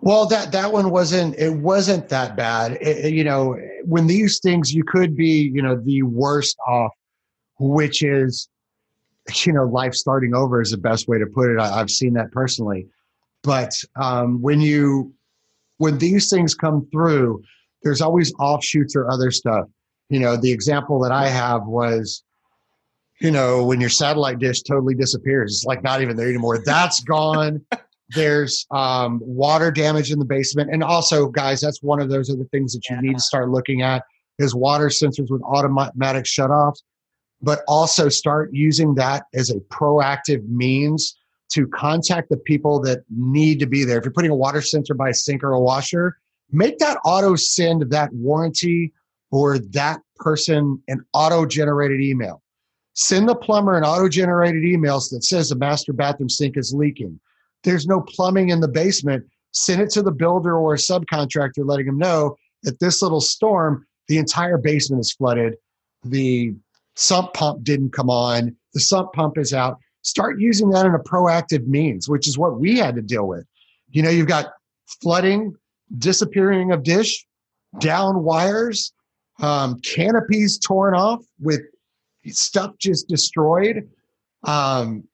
Well 0.00 0.24
that 0.24 0.52
that 0.52 0.72
one 0.72 0.88
wasn't 0.88 1.38
it 1.38 1.52
wasn't 1.52 2.08
that 2.08 2.34
bad. 2.34 2.78
It, 2.80 3.12
you 3.12 3.24
know 3.24 3.58
when 3.84 4.06
these 4.06 4.40
things 4.40 4.72
you 4.72 4.84
could 4.84 5.14
be 5.14 5.50
you 5.54 5.60
know 5.60 5.76
the 5.76 6.02
worst 6.04 6.56
off 6.66 6.92
which 7.58 8.02
is 8.02 8.48
you 9.44 9.52
know 9.52 9.64
life 9.64 9.94
starting 9.94 10.34
over 10.34 10.62
is 10.62 10.70
the 10.70 10.78
best 10.78 11.08
way 11.08 11.18
to 11.18 11.26
put 11.26 11.50
it. 11.50 11.60
I, 11.60 11.78
i've 11.78 11.90
seen 11.90 12.14
that 12.14 12.32
personally 12.32 12.88
but 13.42 13.72
um, 13.96 14.40
when 14.40 14.60
you 14.60 15.12
when 15.78 15.98
these 15.98 16.30
things 16.30 16.54
come 16.54 16.86
through, 16.92 17.42
there's 17.82 18.00
always 18.00 18.32
offshoots 18.38 18.94
or 18.94 19.10
other 19.10 19.30
stuff. 19.30 19.66
You 20.08 20.20
know, 20.20 20.36
the 20.36 20.52
example 20.52 21.00
that 21.00 21.10
I 21.10 21.28
have 21.28 21.66
was, 21.66 22.22
you 23.20 23.30
know, 23.30 23.64
when 23.64 23.80
your 23.80 23.90
satellite 23.90 24.38
dish 24.38 24.62
totally 24.62 24.94
disappears, 24.94 25.52
it's 25.54 25.64
like 25.64 25.82
not 25.82 26.02
even 26.02 26.16
there 26.16 26.28
anymore. 26.28 26.62
That's 26.64 27.00
gone. 27.00 27.64
There's 28.14 28.66
um, 28.70 29.20
water 29.24 29.70
damage 29.70 30.12
in 30.12 30.18
the 30.18 30.24
basement, 30.26 30.70
and 30.70 30.84
also, 30.84 31.28
guys, 31.28 31.62
that's 31.62 31.82
one 31.82 31.98
of 31.98 32.10
those 32.10 32.28
other 32.30 32.44
things 32.52 32.74
that 32.74 32.82
you 32.90 32.96
yeah. 32.96 33.00
need 33.00 33.14
to 33.14 33.22
start 33.22 33.48
looking 33.48 33.80
at 33.80 34.04
is 34.38 34.54
water 34.54 34.88
sensors 34.88 35.30
with 35.30 35.42
automatic 35.42 36.24
shutoffs, 36.24 36.82
but 37.40 37.62
also 37.66 38.10
start 38.10 38.50
using 38.52 38.94
that 38.96 39.24
as 39.34 39.50
a 39.50 39.60
proactive 39.74 40.46
means 40.46 41.16
to 41.52 41.66
contact 41.68 42.28
the 42.30 42.36
people 42.36 42.80
that 42.80 43.04
need 43.10 43.58
to 43.60 43.66
be 43.66 43.84
there. 43.84 43.98
If 43.98 44.04
you're 44.04 44.12
putting 44.12 44.30
a 44.30 44.36
water 44.36 44.62
sensor 44.62 44.94
by 44.94 45.10
a 45.10 45.14
sink 45.14 45.44
or 45.44 45.52
a 45.52 45.60
washer, 45.60 46.18
make 46.50 46.78
that 46.78 46.98
auto 47.04 47.36
send 47.36 47.90
that 47.90 48.12
warranty 48.12 48.92
or 49.30 49.58
that 49.58 50.00
person 50.16 50.82
an 50.88 51.04
auto 51.12 51.46
generated 51.46 52.00
email. 52.00 52.42
Send 52.94 53.28
the 53.28 53.34
plumber 53.34 53.76
an 53.76 53.84
auto 53.84 54.08
generated 54.08 54.64
email 54.64 55.00
that 55.10 55.24
says 55.24 55.48
the 55.48 55.56
master 55.56 55.92
bathroom 55.92 56.28
sink 56.28 56.56
is 56.56 56.74
leaking. 56.74 57.18
There's 57.64 57.86
no 57.86 58.00
plumbing 58.02 58.50
in 58.50 58.60
the 58.60 58.68
basement. 58.68 59.24
Send 59.52 59.80
it 59.80 59.90
to 59.90 60.02
the 60.02 60.10
builder 60.10 60.56
or 60.56 60.74
a 60.74 60.78
subcontractor, 60.78 61.66
letting 61.66 61.86
them 61.86 61.98
know 61.98 62.36
that 62.62 62.80
this 62.80 63.02
little 63.02 63.20
storm, 63.20 63.86
the 64.08 64.18
entire 64.18 64.58
basement 64.58 65.00
is 65.00 65.12
flooded. 65.12 65.54
The 66.04 66.54
sump 66.96 67.34
pump 67.34 67.64
didn't 67.64 67.92
come 67.92 68.10
on. 68.10 68.56
The 68.74 68.80
sump 68.80 69.12
pump 69.12 69.38
is 69.38 69.54
out 69.54 69.78
start 70.02 70.40
using 70.40 70.70
that 70.70 70.86
in 70.86 70.94
a 70.94 70.98
proactive 70.98 71.66
means, 71.66 72.08
which 72.08 72.28
is 72.28 72.38
what 72.38 72.58
we 72.58 72.78
had 72.78 72.94
to 72.96 73.02
deal 73.02 73.26
with. 73.26 73.46
You 73.90 74.02
know, 74.02 74.10
you've 74.10 74.28
got 74.28 74.52
flooding, 75.00 75.54
disappearing 75.98 76.72
of 76.72 76.82
dish, 76.82 77.26
down 77.78 78.22
wires, 78.22 78.92
um, 79.40 79.78
canopies 79.80 80.58
torn 80.58 80.94
off 80.94 81.24
with 81.40 81.60
stuff 82.26 82.72
just 82.78 83.08
destroyed, 83.08 83.88
um, 84.44 85.04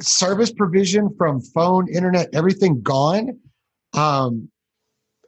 service 0.00 0.52
provision 0.52 1.14
from 1.16 1.40
phone, 1.40 1.92
internet, 1.92 2.28
everything 2.32 2.80
gone. 2.82 3.38
Um, 3.92 4.50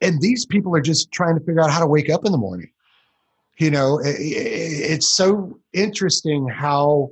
and 0.03 0.21
these 0.21 0.47
people 0.47 0.75
are 0.75 0.81
just 0.81 1.13
trying 1.13 1.39
to 1.39 1.45
figure 1.45 1.61
out 1.61 1.71
how 1.71 1.81
to 1.81 1.87
wake 1.87 2.11
up 2.11 2.25
in 2.25 2.33
the 2.33 2.39
morning. 2.39 2.71
You 3.59 3.71
know, 3.71 3.99
it, 3.99 4.17
it, 4.19 4.91
it's 4.93 5.09
so 5.09 5.59
interesting 5.73 6.49
how 6.49 7.11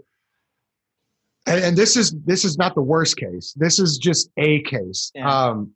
and, 1.48 1.64
and, 1.64 1.76
this 1.76 1.96
is 1.96 2.14
this 2.24 2.44
is 2.44 2.58
not 2.58 2.74
the 2.74 2.82
worst 2.82 3.16
case. 3.16 3.54
This 3.56 3.78
is 3.78 3.98
just 3.98 4.30
a 4.36 4.62
case. 4.62 5.10
Yeah. 5.14 5.28
Um, 5.28 5.72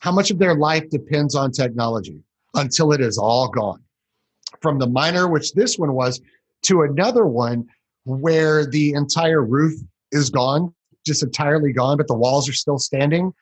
how 0.00 0.12
much 0.12 0.30
of 0.30 0.38
their 0.38 0.54
life 0.54 0.88
depends 0.90 1.34
on 1.34 1.52
technology 1.52 2.22
until 2.54 2.92
it 2.92 3.00
is 3.00 3.18
all 3.18 3.48
gone? 3.48 3.82
From 4.60 4.78
the 4.78 4.86
minor, 4.86 5.28
which 5.28 5.52
this 5.54 5.78
one 5.78 5.92
was, 5.92 6.20
to 6.62 6.82
another 6.82 7.26
one 7.26 7.66
where 8.04 8.66
the 8.66 8.92
entire 8.94 9.44
roof 9.44 9.80
is 10.10 10.30
gone, 10.30 10.74
just 11.06 11.22
entirely 11.22 11.72
gone, 11.72 11.96
but 11.96 12.08
the 12.08 12.14
walls 12.14 12.48
are 12.48 12.52
still 12.52 12.78
standing, 12.78 13.32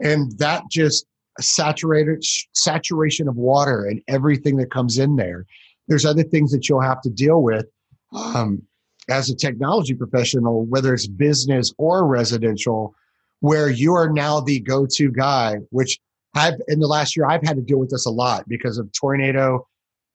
and 0.00 0.36
that 0.38 0.64
just 0.70 1.06
saturated 1.40 2.24
saturation 2.54 3.28
of 3.28 3.36
water 3.36 3.84
and 3.84 4.02
everything 4.08 4.56
that 4.56 4.70
comes 4.70 4.98
in 4.98 5.16
there. 5.16 5.46
There's 5.88 6.04
other 6.04 6.24
things 6.24 6.52
that 6.52 6.68
you'll 6.68 6.80
have 6.80 7.00
to 7.02 7.10
deal 7.10 7.42
with. 7.42 7.66
Um, 8.12 8.62
as 9.10 9.28
a 9.28 9.34
technology 9.34 9.94
professional, 9.94 10.64
whether 10.66 10.94
it's 10.94 11.06
business 11.06 11.72
or 11.78 12.06
residential, 12.06 12.94
where 13.40 13.70
you 13.70 13.94
are 13.94 14.10
now 14.10 14.40
the 14.40 14.60
go 14.60 14.86
to 14.86 15.10
guy, 15.10 15.56
which 15.70 15.98
I've 16.34 16.54
in 16.68 16.78
the 16.78 16.86
last 16.86 17.16
year, 17.16 17.26
I've 17.26 17.42
had 17.42 17.56
to 17.56 17.62
deal 17.62 17.78
with 17.78 17.90
this 17.90 18.06
a 18.06 18.10
lot 18.10 18.48
because 18.48 18.78
of 18.78 18.90
tornado, 18.92 19.66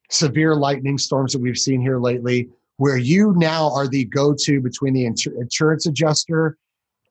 severe 0.09 0.55
lightning 0.55 0.97
storms 0.97 1.33
that 1.33 1.41
we've 1.41 1.57
seen 1.57 1.81
here 1.81 1.99
lately, 1.99 2.49
where 2.77 2.97
you 2.97 3.33
now 3.35 3.73
are 3.73 3.87
the 3.87 4.05
go 4.05 4.33
to 4.39 4.61
between 4.61 4.93
the 4.93 5.05
insurance 5.05 5.85
adjuster 5.85 6.57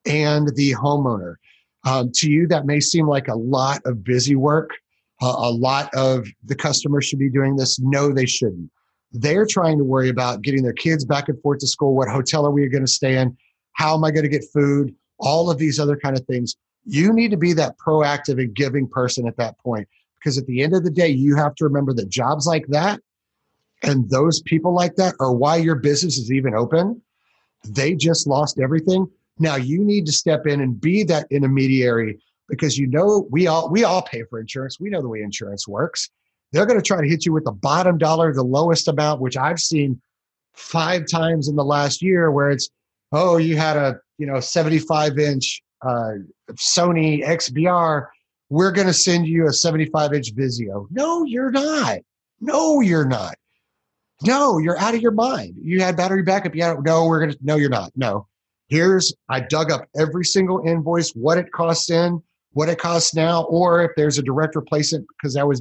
and 0.07 0.55
the 0.57 0.73
homeowner. 0.73 1.37
Um, 1.87 2.11
to 2.15 2.31
you, 2.31 2.47
that 2.47 2.65
may 2.65 2.81
seem 2.81 3.07
like 3.07 3.29
a 3.29 3.35
lot 3.35 3.83
of 3.85 4.03
busy 4.03 4.37
work. 4.37 4.71
Uh, 5.23 5.35
a 5.37 5.51
lot 5.51 5.91
of 5.95 6.27
the 6.45 6.55
customers 6.55 7.05
should 7.05 7.19
be 7.19 7.31
doing 7.31 7.57
this. 7.57 7.79
No, 7.79 8.11
they 8.11 8.27
shouldn't. 8.27 8.71
They're 9.15 9.47
trying 9.47 9.79
to 9.79 9.85
worry 9.85 10.09
about 10.09 10.43
getting 10.43 10.63
their 10.63 10.73
kids 10.73 11.05
back 11.05 11.29
and 11.29 11.41
forth 11.41 11.61
to 11.61 11.67
school. 11.67 11.95
What 11.95 12.09
hotel 12.09 12.45
are 12.45 12.51
we 12.51 12.69
going 12.69 12.85
to 12.85 12.91
stay 12.91 13.17
in? 13.17 13.37
How 13.73 13.95
am 13.95 14.05
I 14.05 14.11
going 14.11 14.25
to 14.25 14.29
get 14.29 14.45
food? 14.53 14.95
All 15.19 15.51
of 15.51 15.59
these 15.59 15.81
other 15.81 15.97
kind 15.97 16.17
of 16.17 16.27
things. 16.27 16.57
You 16.85 17.13
need 17.13 17.31
to 17.31 17.37
be 17.37 17.53
that 17.55 17.79
proactive 17.79 18.39
and 18.39 18.55
giving 18.55 18.89
person 18.89 19.27
at 19.27 19.37
that 19.39 19.59
point 19.59 19.89
because 20.19 20.37
at 20.37 20.47
the 20.47 20.63
end 20.63 20.75
of 20.75 20.85
the 20.85 20.91
day, 20.91 21.09
you 21.09 21.37
have 21.37 21.55
to 21.57 21.65
remember 21.65 21.95
that 21.95 22.09
jobs 22.09 22.47
like 22.47 22.67
that 22.69 23.01
and 23.85 24.09
those 24.11 24.43
people 24.43 24.75
like 24.75 24.97
that 24.97 25.15
are 25.21 25.33
why 25.33 25.57
your 25.57 25.77
business 25.77 26.19
is 26.19 26.33
even 26.33 26.55
open. 26.55 27.01
They 27.69 27.95
just 27.95 28.27
lost 28.27 28.59
everything. 28.59 29.09
Now 29.39 29.57
you 29.57 29.85
need 29.85 30.07
to 30.07 30.13
step 30.13 30.47
in 30.47 30.61
and 30.61 30.81
be 30.81 31.05
that 31.05 31.27
intermediary 31.31 32.21
because 32.49 32.79
you 32.79 32.87
know 32.87 33.27
we 33.31 33.47
all 33.47 33.71
we 33.71 33.85
all 33.85 34.03
pay 34.03 34.23
for 34.25 34.41
insurance. 34.41 34.79
We 34.81 34.91
know 34.91 35.03
the 35.03 35.09
way 35.09 35.23
insurance 35.23 35.69
works. 35.69 36.11
They're 36.55 36.67
going 36.67 36.79
to 36.79 36.87
try 36.87 37.01
to 37.01 37.09
hit 37.09 37.27
you 37.27 37.33
with 37.33 37.43
the 37.43 37.53
bottom 37.53 37.99
dollar, 37.99 38.33
the 38.33 38.45
lowest 38.45 38.87
amount, 38.87 39.21
which 39.21 39.37
I've 39.37 39.59
seen 39.59 40.01
five 40.53 41.03
times 41.11 41.49
in 41.49 41.57
the 41.57 41.65
last 41.65 42.01
year, 42.01 42.31
where 42.31 42.49
it's, 42.49 42.71
oh, 43.11 43.39
you 43.39 43.57
had 43.57 43.77
a 43.77 43.99
you 44.19 44.27
know 44.27 44.39
75 44.39 45.19
inch 45.19 45.61
uh, 45.83 46.13
Sony 46.53 47.27
XBR. 47.27 48.07
We're 48.51 48.71
going 48.71 48.87
to 48.87 48.95
send 48.95 49.27
you 49.27 49.49
a 49.49 49.53
75 49.53 50.15
inch 50.15 50.33
Vizio. 50.37 50.87
No, 50.93 51.25
you're 51.25 51.51
not. 51.51 51.99
No, 52.41 52.81
you're 52.81 53.05
not. 53.05 53.35
No, 54.23 54.59
you're 54.59 54.79
out 54.79 54.95
of 54.95 55.03
your 55.03 55.11
mind. 55.11 55.57
You 55.61 55.81
had 55.81 55.97
battery 55.97 56.23
backup. 56.23 56.55
Yeah, 56.55 56.77
no, 56.85 57.07
we're 57.07 57.19
gonna. 57.19 57.35
No, 57.43 57.57
you're 57.57 57.69
not. 57.69 57.91
No. 57.97 58.29
Here's 58.69 59.13
I 59.29 59.41
dug 59.41 59.73
up 59.73 59.89
every 59.97 60.25
single 60.25 60.65
invoice, 60.65 61.11
what 61.11 61.37
it 61.37 61.51
costs 61.51 61.91
in, 61.91 62.23
what 62.53 62.69
it 62.69 62.79
costs 62.79 63.13
now, 63.13 63.43
or 63.45 63.83
if 63.83 63.91
there's 63.97 64.19
a 64.19 64.23
direct 64.23 64.55
replacement 64.55 65.05
because 65.09 65.35
that 65.35 65.49
was 65.49 65.61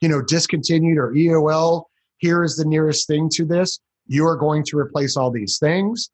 you 0.00 0.08
know, 0.08 0.22
discontinued 0.22 0.98
or 0.98 1.12
EOL, 1.12 1.84
here 2.18 2.44
is 2.44 2.56
the 2.56 2.64
nearest 2.64 3.06
thing 3.06 3.28
to 3.34 3.44
this. 3.44 3.78
You 4.06 4.26
are 4.26 4.36
going 4.36 4.64
to 4.64 4.78
replace 4.78 5.16
all 5.16 5.30
these 5.30 5.58
things. 5.58 6.10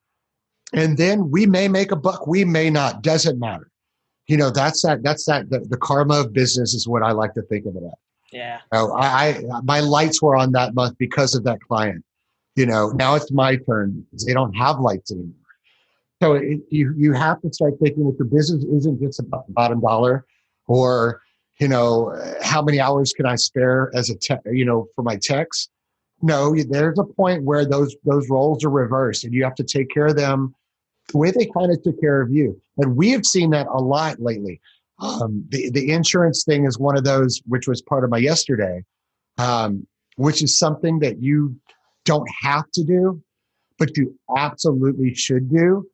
And 0.72 0.96
then 0.96 1.30
we 1.30 1.46
may 1.46 1.66
make 1.68 1.90
a 1.90 1.96
buck, 1.96 2.26
we 2.26 2.44
may 2.44 2.70
not, 2.70 3.02
doesn't 3.02 3.38
matter. 3.38 3.70
you 4.30 4.36
know 4.36 4.50
that's 4.50 4.82
that 4.82 5.02
that's 5.02 5.24
that 5.26 5.50
the, 5.50 5.58
the 5.58 5.76
karma 5.76 6.20
of 6.20 6.32
business 6.32 6.72
is 6.72 6.86
what 6.86 7.02
i 7.02 7.10
like 7.10 7.34
to 7.34 7.42
think 7.42 7.66
of 7.66 7.74
it 7.74 7.82
as 7.84 7.98
yeah 8.32 8.58
oh, 8.72 8.92
I, 8.92 9.42
I 9.52 9.60
my 9.64 9.80
lights 9.80 10.22
were 10.22 10.36
on 10.36 10.52
that 10.52 10.72
month 10.74 10.96
because 10.98 11.34
of 11.34 11.42
that 11.44 11.58
client 11.60 12.04
you 12.54 12.64
know 12.64 12.90
now 12.90 13.16
it's 13.16 13.32
my 13.32 13.56
turn 13.56 14.06
they 14.24 14.32
don't 14.32 14.52
have 14.52 14.78
lights 14.78 15.10
anymore 15.10 15.34
so 16.22 16.34
it, 16.34 16.60
you 16.70 16.94
you 16.96 17.12
have 17.12 17.40
to 17.42 17.52
start 17.52 17.74
thinking 17.82 18.04
that 18.06 18.16
your 18.18 18.28
business 18.28 18.62
isn't 18.64 19.00
just 19.00 19.18
about 19.18 19.48
the 19.48 19.52
bottom 19.52 19.80
dollar 19.80 20.24
or 20.68 21.22
you 21.60 21.68
know 21.68 22.12
how 22.42 22.62
many 22.62 22.80
hours 22.80 23.12
can 23.12 23.26
i 23.26 23.36
spare 23.36 23.90
as 23.94 24.10
a 24.10 24.16
tech 24.16 24.40
you 24.50 24.64
know 24.64 24.86
for 24.94 25.02
my 25.02 25.16
techs 25.16 25.68
no 26.22 26.54
there's 26.68 26.98
a 26.98 27.04
point 27.04 27.44
where 27.44 27.64
those 27.64 27.94
those 28.04 28.28
roles 28.28 28.64
are 28.64 28.70
reversed 28.70 29.24
and 29.24 29.32
you 29.32 29.44
have 29.44 29.54
to 29.54 29.64
take 29.64 29.88
care 29.90 30.06
of 30.06 30.16
them 30.16 30.54
the 31.10 31.18
way 31.18 31.30
they 31.30 31.46
kind 31.46 31.70
of 31.70 31.82
took 31.82 32.00
care 32.00 32.20
of 32.20 32.30
you. 32.30 32.60
And 32.78 32.96
we 32.96 33.10
have 33.10 33.24
seen 33.24 33.50
that 33.50 33.66
a 33.66 33.78
lot 33.78 34.20
lately. 34.20 34.60
Um, 34.98 35.44
the, 35.48 35.70
the 35.70 35.90
insurance 35.90 36.44
thing 36.44 36.66
is 36.66 36.78
one 36.78 36.96
of 36.96 37.04
those, 37.04 37.40
which 37.46 37.66
was 37.66 37.82
part 37.82 38.04
of 38.04 38.10
my 38.10 38.18
yesterday, 38.18 38.84
um, 39.38 39.86
which 40.16 40.42
is 40.42 40.58
something 40.58 40.98
that 41.00 41.22
you 41.22 41.56
don't 42.04 42.28
have 42.42 42.70
to 42.72 42.84
do, 42.84 43.22
but 43.78 43.96
you 43.96 44.18
absolutely 44.36 45.14
should 45.14 45.50
do. 45.50 45.86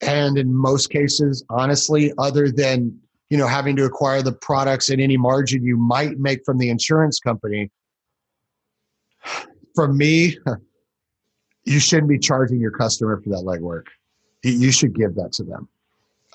And 0.00 0.36
in 0.36 0.54
most 0.54 0.90
cases, 0.90 1.44
honestly, 1.48 2.12
other 2.18 2.50
than 2.50 2.98
you 3.34 3.38
know 3.40 3.48
having 3.48 3.76
to 3.76 3.84
acquire 3.84 4.22
the 4.22 4.32
products 4.32 4.88
and 4.88 5.00
any 5.00 5.16
margin 5.16 5.64
you 5.64 5.76
might 5.76 6.18
make 6.18 6.44
from 6.46 6.58
the 6.58 6.70
insurance 6.70 7.18
company, 7.18 7.70
for 9.74 9.92
me, 9.92 10.38
you 11.64 11.80
shouldn't 11.80 12.08
be 12.08 12.18
charging 12.18 12.60
your 12.60 12.70
customer 12.70 13.20
for 13.20 13.30
that 13.30 13.44
legwork 13.44 13.86
you 14.44 14.72
should 14.72 14.94
give 14.94 15.14
that 15.16 15.32
to 15.32 15.44
them. 15.44 15.68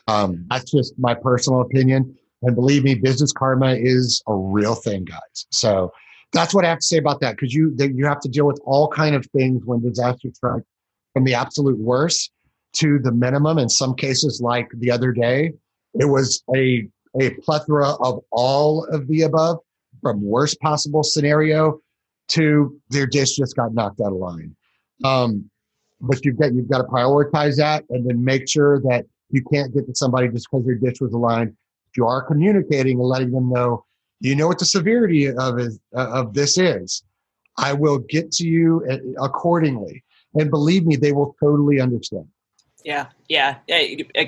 Um, 0.07 0.45
that's 0.49 0.71
just 0.71 0.97
my 0.97 1.13
personal 1.13 1.61
opinion. 1.61 2.17
And 2.41 2.55
believe 2.55 2.83
me, 2.83 2.95
business 2.95 3.31
karma 3.31 3.75
is 3.75 4.23
a 4.27 4.33
real 4.33 4.75
thing, 4.75 5.05
guys. 5.05 5.45
So 5.51 5.91
that's 6.31 6.53
what 6.53 6.65
I 6.65 6.69
have 6.69 6.79
to 6.79 6.85
say 6.85 6.97
about 6.97 7.21
that 7.21 7.35
because 7.35 7.53
you 7.53 7.75
you 7.77 8.05
have 8.05 8.19
to 8.21 8.29
deal 8.29 8.45
with 8.45 8.59
all 8.65 8.87
kind 8.87 9.15
of 9.15 9.25
things 9.27 9.63
when 9.65 9.81
disaster 9.81 10.29
strikes, 10.33 10.65
from 11.13 11.25
the 11.25 11.33
absolute 11.33 11.77
worst 11.77 12.31
to 12.73 12.99
the 12.99 13.11
minimum. 13.11 13.57
In 13.57 13.69
some 13.69 13.95
cases, 13.95 14.41
like 14.41 14.67
the 14.75 14.89
other 14.89 15.11
day, 15.11 15.53
it 15.93 16.05
was 16.05 16.43
a 16.55 16.87
a 17.19 17.31
plethora 17.41 17.91
of 18.01 18.23
all 18.31 18.85
of 18.85 19.07
the 19.07 19.23
above, 19.23 19.59
from 20.01 20.21
worst 20.21 20.59
possible 20.59 21.03
scenario 21.03 21.79
to 22.29 22.79
their 22.89 23.07
dish 23.07 23.35
just 23.35 23.55
got 23.55 23.73
knocked 23.73 23.99
out 23.99 24.11
of 24.11 24.19
line. 24.19 24.55
Um, 25.03 25.49
but 26.01 26.23
you've 26.23 26.37
got 26.37 26.53
you've 26.53 26.69
got 26.69 26.79
to 26.79 26.83
prioritize 26.85 27.57
that 27.57 27.83
and 27.89 28.07
then 28.07 28.23
make 28.23 28.47
sure 28.47 28.79
that 28.81 29.05
you 29.31 29.43
can't 29.51 29.73
get 29.73 29.87
to 29.87 29.95
somebody 29.95 30.27
just 30.29 30.47
because 30.49 30.65
their 30.65 30.75
dish 30.75 31.01
was 31.01 31.13
aligned. 31.13 31.55
You 31.97 32.05
are 32.05 32.21
communicating 32.21 32.99
and 32.99 33.07
letting 33.07 33.31
them 33.31 33.49
know 33.49 33.85
you 34.19 34.35
know 34.35 34.47
what 34.47 34.59
the 34.59 34.65
severity 34.65 35.29
of 35.29 35.59
is, 35.59 35.79
uh, 35.95 36.09
of 36.09 36.33
this 36.33 36.57
is. 36.57 37.03
I 37.57 37.73
will 37.73 37.99
get 37.99 38.31
to 38.33 38.47
you 38.47 38.85
accordingly, 39.21 40.03
and 40.35 40.49
believe 40.49 40.85
me, 40.85 40.95
they 40.95 41.11
will 41.11 41.35
totally 41.41 41.81
understand. 41.81 42.27
Yeah, 42.85 43.07
yeah, 43.27 43.57
yeah 43.67 44.25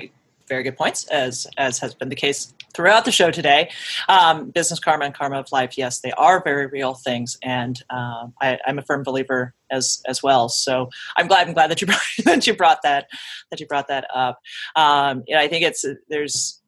very 0.48 0.62
good 0.62 0.76
points, 0.76 1.06
as 1.08 1.46
as 1.56 1.78
has 1.78 1.94
been 1.94 2.08
the 2.08 2.16
case 2.16 2.52
throughout 2.74 3.04
the 3.04 3.12
show 3.12 3.30
today. 3.30 3.70
Um, 4.08 4.50
business 4.50 4.80
karma 4.80 5.04
and 5.04 5.14
karma 5.14 5.38
of 5.38 5.52
life, 5.52 5.76
yes, 5.76 6.00
they 6.00 6.12
are 6.12 6.42
very 6.42 6.66
real 6.66 6.94
things, 6.94 7.36
and 7.42 7.80
uh, 7.90 8.26
I, 8.40 8.58
am 8.66 8.78
a 8.78 8.82
firm 8.82 9.02
believer 9.02 9.54
as 9.70 10.02
as 10.06 10.22
well. 10.22 10.48
So 10.48 10.90
I'm 11.16 11.26
glad 11.26 11.46
I'm 11.46 11.54
glad 11.54 11.70
that 11.70 11.80
you 11.80 11.86
brought, 11.88 12.02
that 12.24 12.46
you 12.46 12.54
brought 12.54 12.82
that 12.82 13.06
that 13.50 13.60
you 13.60 13.66
brought 13.66 13.88
that 13.88 14.06
up. 14.14 14.38
Um, 14.76 15.24
I 15.34 15.48
think 15.48 15.64
it's 15.64 15.84
there's 16.08 16.60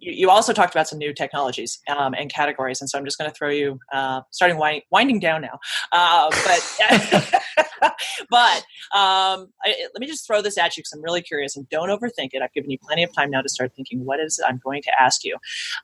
you 0.00 0.30
also 0.30 0.52
talked 0.52 0.74
about 0.74 0.88
some 0.88 0.98
new 0.98 1.12
technologies 1.12 1.78
um, 1.94 2.14
and 2.14 2.32
categories, 2.32 2.80
and 2.80 2.88
so 2.88 2.98
I'm 2.98 3.04
just 3.04 3.18
going 3.18 3.30
to 3.30 3.34
throw 3.34 3.50
you 3.50 3.78
uh, 3.92 4.22
starting 4.30 4.58
wind, 4.58 4.82
winding 4.90 5.20
down 5.20 5.42
now. 5.42 5.58
Uh, 5.92 6.30
but 6.30 6.78
but 8.30 8.58
um, 8.96 9.48
I, 9.62 9.74
let 9.94 10.00
me 10.00 10.06
just 10.06 10.26
throw 10.26 10.42
this 10.42 10.56
at 10.58 10.76
you 10.76 10.80
because 10.80 10.92
I'm 10.92 11.02
really 11.02 11.22
curious, 11.22 11.56
and 11.56 11.68
don't 11.68 11.88
overthink 11.88 12.30
it. 12.32 12.42
I've 12.42 12.52
given 12.52 12.70
you 12.70 12.78
plenty 12.78 13.02
of 13.04 13.12
time 13.12 13.30
now 13.30 13.42
to 13.42 13.48
start 13.48 13.72
thinking 13.74 14.04
what 14.04 14.20
is 14.20 14.40
I'm 14.46 14.60
going 14.64 14.82
to 14.82 14.92
ask 15.00 15.24
you 15.24 15.36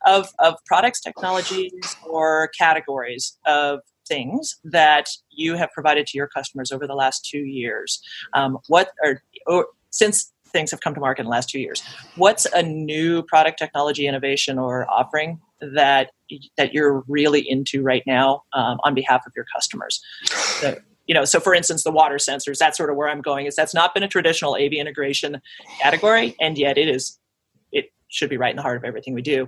of 0.05 0.29
of 0.39 0.55
products, 0.65 0.99
technologies, 0.99 1.95
or 2.03 2.49
categories 2.57 3.37
of 3.45 3.81
things 4.07 4.55
that 4.63 5.09
you 5.29 5.55
have 5.55 5.69
provided 5.71 6.07
to 6.07 6.17
your 6.17 6.27
customers 6.27 6.71
over 6.71 6.87
the 6.87 6.95
last 6.95 7.25
two 7.25 7.39
years. 7.39 8.01
Um, 8.33 8.57
what 8.67 8.91
are 9.03 9.21
or 9.45 9.67
since 9.89 10.31
things 10.47 10.71
have 10.71 10.81
come 10.81 10.93
to 10.93 10.99
market 10.99 11.21
in 11.21 11.25
the 11.25 11.31
last 11.31 11.49
two 11.49 11.59
years. 11.59 11.83
What's 12.15 12.45
a 12.45 12.63
new 12.63 13.23
product 13.23 13.59
technology 13.59 14.07
innovation 14.07 14.57
or 14.57 14.89
offering 14.89 15.39
that 15.59 16.11
that 16.57 16.73
you're 16.73 17.03
really 17.07 17.41
into 17.49 17.81
right 17.81 18.03
now 18.05 18.43
um, 18.53 18.79
on 18.83 18.93
behalf 18.93 19.25
of 19.25 19.33
your 19.35 19.45
customers? 19.53 20.01
So, 20.25 20.77
you 21.05 21.13
know, 21.13 21.25
so 21.25 21.39
for 21.39 21.53
instance, 21.53 21.83
the 21.83 21.91
water 21.91 22.15
sensors. 22.15 22.57
That's 22.57 22.77
sort 22.77 22.89
of 22.89 22.95
where 22.95 23.09
I'm 23.09 23.21
going. 23.21 23.45
Is 23.45 23.55
that's 23.55 23.73
not 23.73 23.93
been 23.93 24.03
a 24.03 24.07
traditional 24.07 24.55
AV 24.55 24.73
integration 24.73 25.41
category, 25.81 26.35
and 26.39 26.57
yet 26.57 26.77
it 26.77 26.89
is. 26.89 27.17
It 27.71 27.91
should 28.07 28.29
be 28.29 28.37
right 28.37 28.51
in 28.51 28.57
the 28.57 28.63
heart 28.63 28.77
of 28.77 28.83
everything 28.83 29.13
we 29.13 29.21
do. 29.21 29.47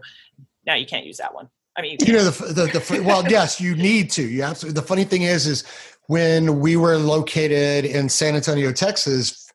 Now 0.66 0.76
you 0.76 0.86
can't 0.86 1.06
use 1.06 1.18
that 1.18 1.34
one. 1.34 1.50
I 1.78 1.82
mean, 1.82 1.98
you, 2.02 2.08
you 2.08 2.14
know, 2.14 2.26
the, 2.26 2.46
the, 2.54 2.66
the 2.66 3.04
well, 3.04 3.24
yes, 3.30 3.62
you 3.62 3.76
need 3.76 4.12
to. 4.12 4.22
You 4.22 4.44
absolutely. 4.44 4.80
The 4.82 4.88
funny 4.88 5.06
thing 5.06 5.22
is, 5.22 5.48
is 5.48 5.64
when 6.08 6.60
we 6.60 6.76
were 6.76 6.98
located 6.98 7.86
in 7.86 8.10
San 8.10 8.36
Antonio, 8.36 8.72
Texas, 8.74 9.49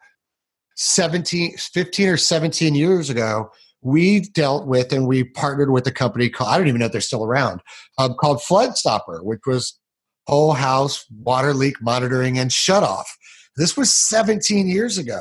17, 0.74 1.56
15 1.56 2.08
or 2.08 2.16
17 2.16 2.74
years 2.74 3.10
ago, 3.10 3.50
we 3.82 4.20
dealt 4.20 4.66
with 4.66 4.92
and 4.92 5.06
we 5.06 5.24
partnered 5.24 5.70
with 5.70 5.86
a 5.86 5.92
company 5.92 6.28
called, 6.28 6.50
I 6.50 6.58
don't 6.58 6.68
even 6.68 6.80
know 6.80 6.86
if 6.86 6.92
they're 6.92 7.00
still 7.00 7.24
around, 7.24 7.60
um, 7.98 8.14
called 8.14 8.42
Flood 8.42 8.76
Stopper, 8.76 9.22
which 9.22 9.40
was 9.46 9.78
whole 10.26 10.54
house 10.54 11.04
water 11.10 11.52
leak 11.52 11.80
monitoring 11.82 12.38
and 12.38 12.52
shut 12.52 12.82
off. 12.82 13.14
This 13.56 13.76
was 13.76 13.92
17 13.92 14.66
years 14.66 14.98
ago. 14.98 15.20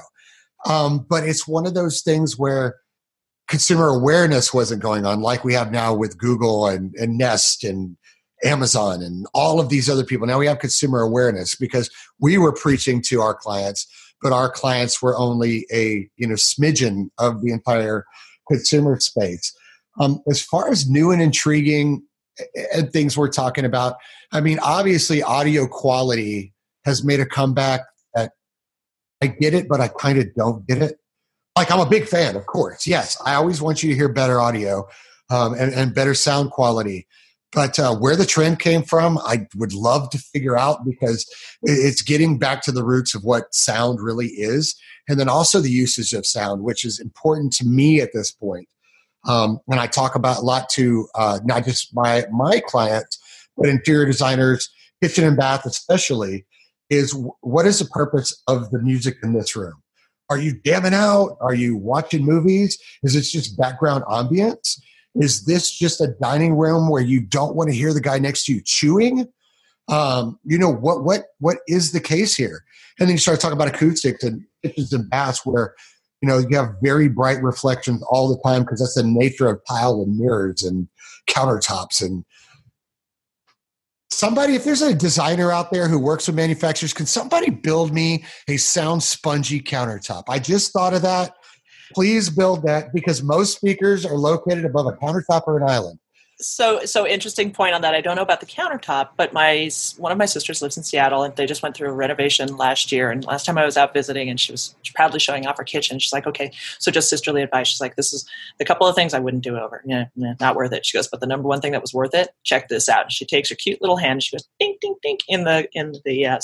Um, 0.66 1.06
but 1.10 1.28
it's 1.28 1.48
one 1.48 1.66
of 1.66 1.74
those 1.74 2.02
things 2.02 2.38
where 2.38 2.76
consumer 3.50 3.88
awareness 3.88 4.54
wasn't 4.54 4.82
going 4.82 5.06
on 5.06 5.22
like 5.22 5.44
we 5.44 5.54
have 5.54 5.72
now 5.72 5.94
with 5.94 6.18
Google 6.18 6.68
and, 6.68 6.96
and 6.96 7.18
Nest 7.18 7.66
and 7.66 7.98
Amazon 8.46 9.02
and 9.02 9.28
all 9.34 9.60
of 9.60 9.70
these 9.70 9.90
other 9.90 10.06
people. 10.06 10.26
Now 10.26 10.40
we 10.40 10.48
have 10.48 10.60
consumer 10.60 11.02
awareness 11.02 11.56
because 11.56 11.90
we 12.20 12.38
were 12.38 12.54
preaching 12.54 13.02
to 13.04 13.22
our 13.22 13.34
clients 13.34 13.88
but 14.24 14.32
our 14.32 14.50
clients 14.50 15.02
were 15.02 15.16
only 15.18 15.68
a 15.72 16.10
you 16.16 16.28
know 16.28 16.36
smidgen 16.36 17.10
of 17.20 17.42
the 17.42 17.52
entire 17.52 18.06
consumer 18.48 19.00
space. 19.00 19.56
Um, 20.00 20.24
as 20.28 20.42
far 20.42 20.70
as 20.72 20.90
new 20.90 21.12
and 21.12 21.22
intriguing 21.22 22.04
and 22.74 22.92
things 22.92 23.16
we're 23.16 23.30
talking 23.30 23.66
about, 23.66 23.98
I 24.32 24.42
mean, 24.42 24.58
obviously, 24.64 25.22
audio 25.22 25.68
quality 25.68 26.54
has 26.86 27.04
made 27.04 27.20
a 27.20 27.26
comeback. 27.26 27.82
That 28.16 28.32
I 29.22 29.28
get 29.28 29.54
it, 29.54 29.68
but 29.68 29.82
I 29.82 29.90
kind 29.90 30.18
of 30.18 30.34
don't 30.34 30.66
get 30.66 30.82
it. 30.82 30.98
Like 31.56 31.72
I'm 31.72 31.80
a 31.80 31.90
big 31.90 32.08
fan, 32.08 32.36
of 32.36 32.48
course. 32.48 32.88
Yes, 32.88 33.22
I 33.26 33.36
always 33.36 33.62
want 33.62 33.84
you 33.84 33.90
to 33.90 33.96
hear 33.96 34.10
better 34.10 34.42
audio 34.42 34.88
um, 35.30 35.54
and, 35.54 35.74
and 35.74 35.94
better 35.94 36.14
sound 36.14 36.52
quality. 36.52 37.08
But 37.54 37.78
uh, 37.78 37.96
where 37.96 38.16
the 38.16 38.26
trend 38.26 38.60
came 38.60 38.84
from, 38.84 39.18
I 39.20 39.48
would 39.56 39.74
love 39.74 40.10
to 40.12 40.18
figure 40.18 40.58
out 40.58 40.86
because 40.86 41.26
it's 41.62 42.02
getting 42.02 42.40
back 42.40 42.62
to 42.64 42.72
the 42.72 42.84
roots 42.84 43.14
of 43.14 43.24
what 43.24 43.54
sound 43.54 44.00
really 44.02 44.28
is. 44.28 44.76
And 45.08 45.20
then 45.20 45.30
also 45.30 45.60
the 45.60 45.70
usage 45.70 46.14
of 46.14 46.26
sound, 46.26 46.64
which 46.64 46.84
is 46.84 47.00
important 47.00 47.54
to 47.54 47.66
me 47.66 48.02
at 48.02 48.12
this 48.14 48.32
point. 48.32 48.68
Um, 49.28 49.60
and 49.70 49.80
I 49.80 49.88
talk 49.88 50.16
about 50.16 50.40
a 50.40 50.42
lot 50.42 50.70
to 50.70 51.08
uh, 51.16 51.40
not 51.44 51.66
just 51.66 51.96
my, 51.96 52.26
my 52.32 52.60
clients, 52.60 53.20
but 53.56 53.70
interior 53.70 54.06
designers, 54.06 54.70
kitchen 55.02 55.24
and 55.24 55.38
bath 55.38 55.66
especially, 55.66 56.46
is 56.90 57.16
what 57.42 57.66
is 57.66 57.80
the 57.80 57.86
purpose 57.86 58.42
of 58.48 58.72
the 58.72 58.80
music 58.80 59.18
in 59.24 59.34
this 59.34 59.56
room? 59.56 59.82
Are 60.30 60.38
you 60.38 60.54
damming 60.54 60.94
out? 60.94 61.38
Are 61.42 61.54
you 61.54 61.78
watching 61.78 62.26
movies? 62.26 62.78
Is 63.04 63.16
it 63.16 63.22
just 63.22 63.58
background 63.58 64.04
ambience? 64.06 64.80
Is 65.16 65.46
this 65.46 65.72
just 65.72 66.02
a 66.02 66.08
dining 66.22 66.56
room 66.56 66.90
where 66.90 67.02
you 67.02 67.22
don't 67.22 67.56
want 67.56 67.70
to 67.70 67.76
hear 67.76 67.94
the 67.94 68.02
guy 68.02 68.18
next 68.18 68.46
to 68.46 68.54
you 68.54 68.62
chewing? 68.64 69.28
Um, 69.90 70.40
you 70.44 70.58
know 70.58 70.72
what 70.72 71.04
what 71.04 71.26
what 71.40 71.58
is 71.68 71.92
the 71.92 72.00
case 72.00 72.36
here? 72.36 72.64
And 73.00 73.08
then 73.08 73.16
you 73.16 73.20
start 73.20 73.40
talking 73.40 73.58
about 73.58 73.68
acoustics 73.68 74.24
and 74.24 74.44
kitchens 74.64 74.94
and 74.94 75.10
baths 75.10 75.46
where 75.46 75.76
you 76.22 76.30
know 76.30 76.38
you 76.38 76.56
have 76.56 76.76
very 76.82 77.10
bright 77.10 77.44
reflections 77.44 78.02
all 78.10 78.30
the 78.30 78.42
time 78.42 78.64
because 78.64 78.80
that's 78.80 78.96
the 78.96 79.04
nature 79.04 79.48
of 79.48 79.62
tile 79.70 80.02
and 80.02 80.18
mirrors 80.18 80.64
and 80.64 80.88
countertops 81.28 82.02
and 82.02 82.24
somebody 84.10 84.56
if 84.56 84.64
there's 84.64 84.82
a 84.82 84.96
designer 84.96 85.52
out 85.52 85.72
there 85.72 85.88
who 85.88 86.00
works 86.00 86.28
with 86.28 86.36
manufacturers 86.36 86.94
can 86.94 87.06
somebody 87.06 87.50
build 87.50 87.94
me 87.94 88.24
a 88.48 88.58
sound 88.58 89.02
spongy 89.04 89.60
countertop 89.60 90.24
i 90.30 90.40
just 90.40 90.72
thought 90.72 90.94
of 90.94 91.02
that 91.02 91.36
please 91.94 92.30
build 92.30 92.64
that 92.64 92.94
because 92.94 93.22
most 93.24 93.56
speakers 93.58 94.06
are 94.06 94.18
located 94.18 94.66
above 94.66 94.88
a 94.88 94.94
countertop 94.94 95.44
or 95.48 95.58
an 95.58 95.64
island. 95.64 96.00
so 96.40 96.84
so 96.86 97.08
interesting 97.08 97.52
point 97.52 97.74
on 97.74 97.82
that. 97.82 97.94
I 97.94 98.02
don't 98.02 98.16
know 98.16 98.22
about 98.22 98.40
the 98.40 98.46
countertop, 98.46 99.10
but 99.16 99.34
my 99.34 99.70
one 99.98 100.12
of 100.12 100.18
my 100.18 100.26
sisters 100.26 100.62
lives 100.62 100.78
in 100.78 100.84
Seattle, 100.84 101.24
and 101.24 101.36
they 101.36 101.46
just 101.46 101.62
went 101.62 101.76
through 101.76 101.90
a 101.90 101.94
renovation 101.94 102.58
last 102.58 102.92
year. 102.92 103.12
And 103.12 103.24
last 103.26 103.46
time 103.46 103.58
I 103.58 103.66
was 103.66 103.78
out 103.78 103.94
visiting, 103.94 104.30
and 104.30 104.40
she 104.40 104.52
was 104.52 104.76
proudly 104.96 105.20
showing 105.20 105.46
off 105.46 105.58
her 105.58 105.64
kitchen. 105.64 106.00
She's 106.00 106.12
like, 106.14 106.28
"Okay, 106.28 106.52
so 106.80 106.92
just 106.92 107.10
sisterly 107.10 107.42
advice." 107.42 107.68
She's 107.68 107.82
like, 107.82 107.96
"This 107.96 108.14
is 108.14 108.28
the 108.58 108.66
couple 108.66 108.88
of 108.88 108.96
things 108.96 109.14
I 109.14 109.20
wouldn't 109.20 109.44
do 109.44 109.58
over. 109.58 109.82
Yeah, 109.86 110.06
yeah, 110.16 110.34
not 110.40 110.56
worth 110.56 110.74
it." 110.74 110.86
She 110.86 110.98
goes, 110.98 111.08
"But 111.08 111.20
the 111.20 111.28
number 111.28 111.48
one 111.48 111.62
thing 111.62 111.72
that 111.72 111.82
was 111.82 111.94
worth 111.94 112.14
it. 112.14 112.30
Check 112.44 112.68
this 112.68 112.90
out." 112.90 113.12
She 113.12 113.26
takes 113.26 113.50
her 113.50 113.56
cute 113.56 113.82
little 113.82 113.98
hand. 113.98 114.14
And 114.14 114.24
she 114.24 114.36
goes, 114.36 114.48
"Ding, 114.60 114.76
ding, 114.82 114.96
ding," 115.04 115.18
in 115.28 115.44
the 115.44 115.68
in 115.74 115.94
the 116.04 116.26
uh, 116.26 116.40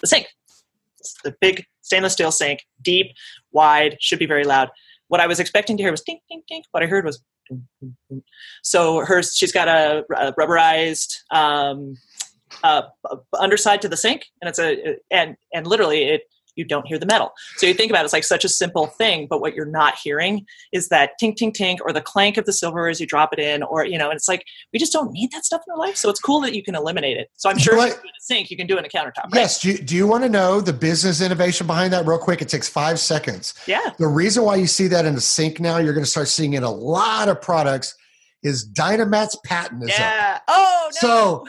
the 0.00 0.06
sink. 0.06 0.26
It's 1.00 1.16
the 1.22 1.34
big 1.40 1.66
stainless 1.84 2.14
steel 2.14 2.32
sink, 2.32 2.66
deep, 2.82 3.12
wide, 3.52 3.96
should 4.00 4.18
be 4.18 4.26
very 4.26 4.44
loud. 4.44 4.70
What 5.08 5.20
I 5.20 5.26
was 5.26 5.38
expecting 5.38 5.76
to 5.76 5.82
hear 5.82 5.92
was 5.92 6.00
ding, 6.00 6.18
ding, 6.28 6.42
ding. 6.48 6.62
What 6.72 6.82
I 6.82 6.86
heard 6.86 7.04
was 7.04 7.22
so 8.62 9.04
her, 9.04 9.22
she's 9.22 9.52
got 9.52 9.68
a, 9.68 10.04
a 10.16 10.32
rubberized 10.32 11.18
um, 11.30 11.96
uh, 12.62 12.82
underside 13.38 13.82
to 13.82 13.88
the 13.88 13.96
sink, 13.96 14.24
and 14.40 14.48
it's 14.48 14.58
a 14.58 14.96
and 15.10 15.36
and 15.52 15.66
literally 15.66 16.04
it 16.04 16.22
you 16.56 16.64
don't 16.64 16.86
hear 16.86 16.98
the 16.98 17.06
metal. 17.06 17.32
So 17.56 17.66
you 17.66 17.74
think 17.74 17.90
about 17.90 18.02
it, 18.02 18.04
it's 18.04 18.12
like 18.12 18.24
such 18.24 18.44
a 18.44 18.48
simple 18.48 18.86
thing, 18.86 19.26
but 19.28 19.40
what 19.40 19.54
you're 19.54 19.66
not 19.66 19.96
hearing 19.96 20.46
is 20.72 20.88
that 20.88 21.12
tink 21.20 21.36
tink 21.36 21.56
tink 21.56 21.78
or 21.84 21.92
the 21.92 22.00
clank 22.00 22.36
of 22.36 22.44
the 22.44 22.52
silver 22.52 22.88
as 22.88 23.00
you 23.00 23.06
drop 23.06 23.32
it 23.32 23.38
in, 23.38 23.62
or 23.62 23.84
you 23.84 23.98
know, 23.98 24.10
and 24.10 24.16
it's 24.16 24.28
like 24.28 24.44
we 24.72 24.78
just 24.78 24.92
don't 24.92 25.12
need 25.12 25.30
that 25.32 25.44
stuff 25.44 25.62
in 25.66 25.72
our 25.72 25.78
life. 25.78 25.96
So 25.96 26.08
it's 26.10 26.20
cool 26.20 26.40
that 26.42 26.54
you 26.54 26.62
can 26.62 26.74
eliminate 26.74 27.16
it. 27.16 27.30
So 27.36 27.50
I'm 27.50 27.58
sure 27.58 27.76
if 27.78 27.84
you 27.84 27.90
do 27.90 27.98
it 27.98 28.02
in 28.02 28.08
a 28.08 28.20
sink, 28.20 28.50
you 28.50 28.56
can 28.56 28.66
do 28.66 28.76
it 28.76 28.80
in 28.80 28.84
a 28.84 28.88
countertop. 28.88 29.24
Right? 29.24 29.34
Yes. 29.34 29.60
Do 29.60 29.70
you, 29.70 29.78
do 29.78 29.96
you 29.96 30.06
want 30.06 30.24
to 30.24 30.28
know 30.28 30.60
the 30.60 30.72
business 30.72 31.20
innovation 31.20 31.66
behind 31.66 31.92
that 31.92 32.06
real 32.06 32.18
quick? 32.18 32.42
It 32.42 32.48
takes 32.48 32.68
five 32.68 32.98
seconds. 32.98 33.54
Yeah. 33.66 33.90
The 33.98 34.06
reason 34.06 34.44
why 34.44 34.56
you 34.56 34.66
see 34.66 34.86
that 34.88 35.04
in 35.04 35.14
a 35.14 35.20
sink 35.20 35.60
now, 35.60 35.78
you're 35.78 35.94
going 35.94 36.04
to 36.04 36.10
start 36.10 36.28
seeing 36.28 36.54
in 36.54 36.62
a 36.62 36.70
lot 36.70 37.28
of 37.28 37.40
products 37.40 37.96
is 38.44 38.68
Dynamat's 38.68 39.36
patent 39.44 39.82
is 39.82 39.88
yeah. 39.88 40.36
Up. 40.36 40.42
Oh 40.48 40.90
no. 40.90 40.90
So 40.92 41.44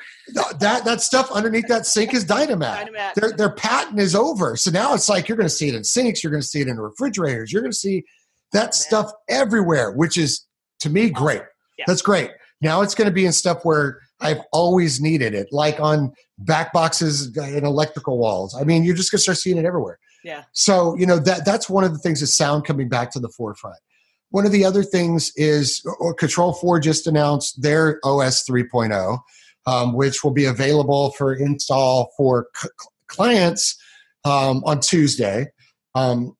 that 0.60 0.86
that 0.86 1.02
stuff 1.02 1.30
underneath 1.30 1.68
that 1.68 1.86
sink 1.86 2.14
is 2.14 2.26
Dynamat. 2.26 2.88
Dynamat. 2.88 3.14
Their 3.14 3.32
their 3.34 3.52
patent 3.52 4.00
is 4.00 4.16
over. 4.16 4.56
So 4.56 4.72
now 4.72 4.96
it's 4.96 5.10
like 5.10 5.28
you're 5.28 5.38
going 5.38 5.50
to 5.50 5.54
see 5.54 5.68
it 5.68 5.76
in 5.76 5.84
sinks, 5.84 6.24
you're 6.24 6.32
going 6.32 6.42
to 6.42 6.48
see 6.48 6.62
it 6.62 6.68
in 6.68 6.80
refrigerators, 6.80 7.52
you're 7.52 7.62
going 7.62 7.72
to 7.72 7.78
see 7.78 8.04
that 8.54 8.74
stuff 8.74 9.12
everywhere, 9.30 9.92
which 9.92 10.18
is 10.18 10.46
to 10.80 10.90
me 10.90 11.10
great. 11.10 11.42
Yeah. 11.78 11.86
That's 11.88 12.02
great. 12.02 12.32
Now 12.62 12.82
it's 12.82 12.96
going 12.96 13.08
to 13.08 13.14
be 13.14 13.26
in 13.26 13.34
stuff 13.34 13.66
where 13.66 14.00
I've 14.22 14.40
always 14.54 15.02
needed 15.02 15.34
it, 15.34 15.50
like 15.52 15.80
on 15.82 16.14
back 16.40 16.72
boxes 16.72 17.36
and 17.36 17.66
electrical 17.66 18.18
walls. 18.18 18.56
I 18.60 18.64
mean, 18.64 18.86
you're 18.86 18.96
just 18.96 19.12
going 19.12 19.18
to 19.18 19.24
start 19.24 19.38
seeing 19.38 19.58
it 19.58 19.66
everywhere. 19.66 20.00
Yeah. 20.24 20.44
So 20.54 20.96
you 20.96 21.06
know 21.06 21.20
that 21.20 21.46
that's 21.46 21.70
one 21.70 21.84
of 21.84 21.92
the 21.92 22.00
things 22.00 22.22
is 22.22 22.36
sound 22.36 22.66
coming 22.66 22.88
back 22.88 23.12
to 23.12 23.20
the 23.20 23.30
forefront. 23.30 23.78
One 24.36 24.46
of 24.46 24.52
the 24.52 24.66
other 24.66 24.84
things 24.84 25.32
is 25.38 25.82
Control4 26.20 26.82
just 26.82 27.08
announced 27.08 27.62
their 27.62 28.02
OS 28.04 28.46
3.0, 28.46 29.20
um, 29.66 29.94
which 29.94 30.26
will 30.26 30.34
be 30.34 30.44
available 30.44 31.12
for 31.12 31.34
install 31.34 32.12
for 32.18 32.48
c- 32.54 32.68
clients 33.08 33.82
um, 34.26 34.62
on 34.66 34.82
Tuesday. 34.82 35.48
Um, 35.96 36.36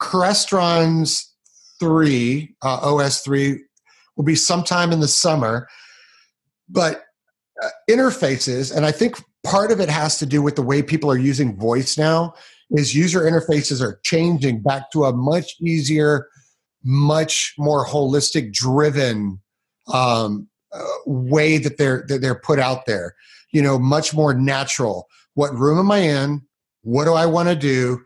Crestron's 0.00 1.32
3, 1.78 2.56
uh, 2.60 2.92
OS 2.92 3.20
3, 3.20 3.56
will 4.16 4.24
be 4.24 4.34
sometime 4.34 4.90
in 4.90 4.98
the 4.98 5.06
summer. 5.06 5.68
But 6.68 7.04
uh, 7.62 7.68
interfaces, 7.88 8.74
and 8.74 8.84
I 8.84 8.90
think 8.90 9.22
part 9.44 9.70
of 9.70 9.78
it 9.78 9.88
has 9.88 10.18
to 10.18 10.26
do 10.26 10.42
with 10.42 10.56
the 10.56 10.62
way 10.62 10.82
people 10.82 11.08
are 11.08 11.18
using 11.18 11.56
voice 11.56 11.96
now, 11.96 12.34
is 12.72 12.96
user 12.96 13.20
interfaces 13.20 13.80
are 13.80 14.00
changing 14.02 14.60
back 14.60 14.90
to 14.90 15.04
a 15.04 15.12
much 15.12 15.54
easier– 15.60 16.26
much 16.84 17.54
more 17.58 17.86
holistic 17.86 18.52
driven 18.52 19.40
um, 19.92 20.48
uh, 20.72 20.84
way 21.06 21.58
that 21.58 21.78
they're 21.78 22.04
that 22.08 22.20
they're 22.20 22.38
put 22.38 22.58
out 22.58 22.86
there. 22.86 23.14
You 23.52 23.62
know 23.62 23.78
much 23.78 24.14
more 24.14 24.34
natural. 24.34 25.08
What 25.34 25.54
room 25.54 25.78
am 25.78 25.90
i 25.90 25.98
in? 25.98 26.42
What 26.82 27.04
do 27.04 27.14
i 27.14 27.26
want 27.26 27.48
to 27.48 27.56
do? 27.56 28.00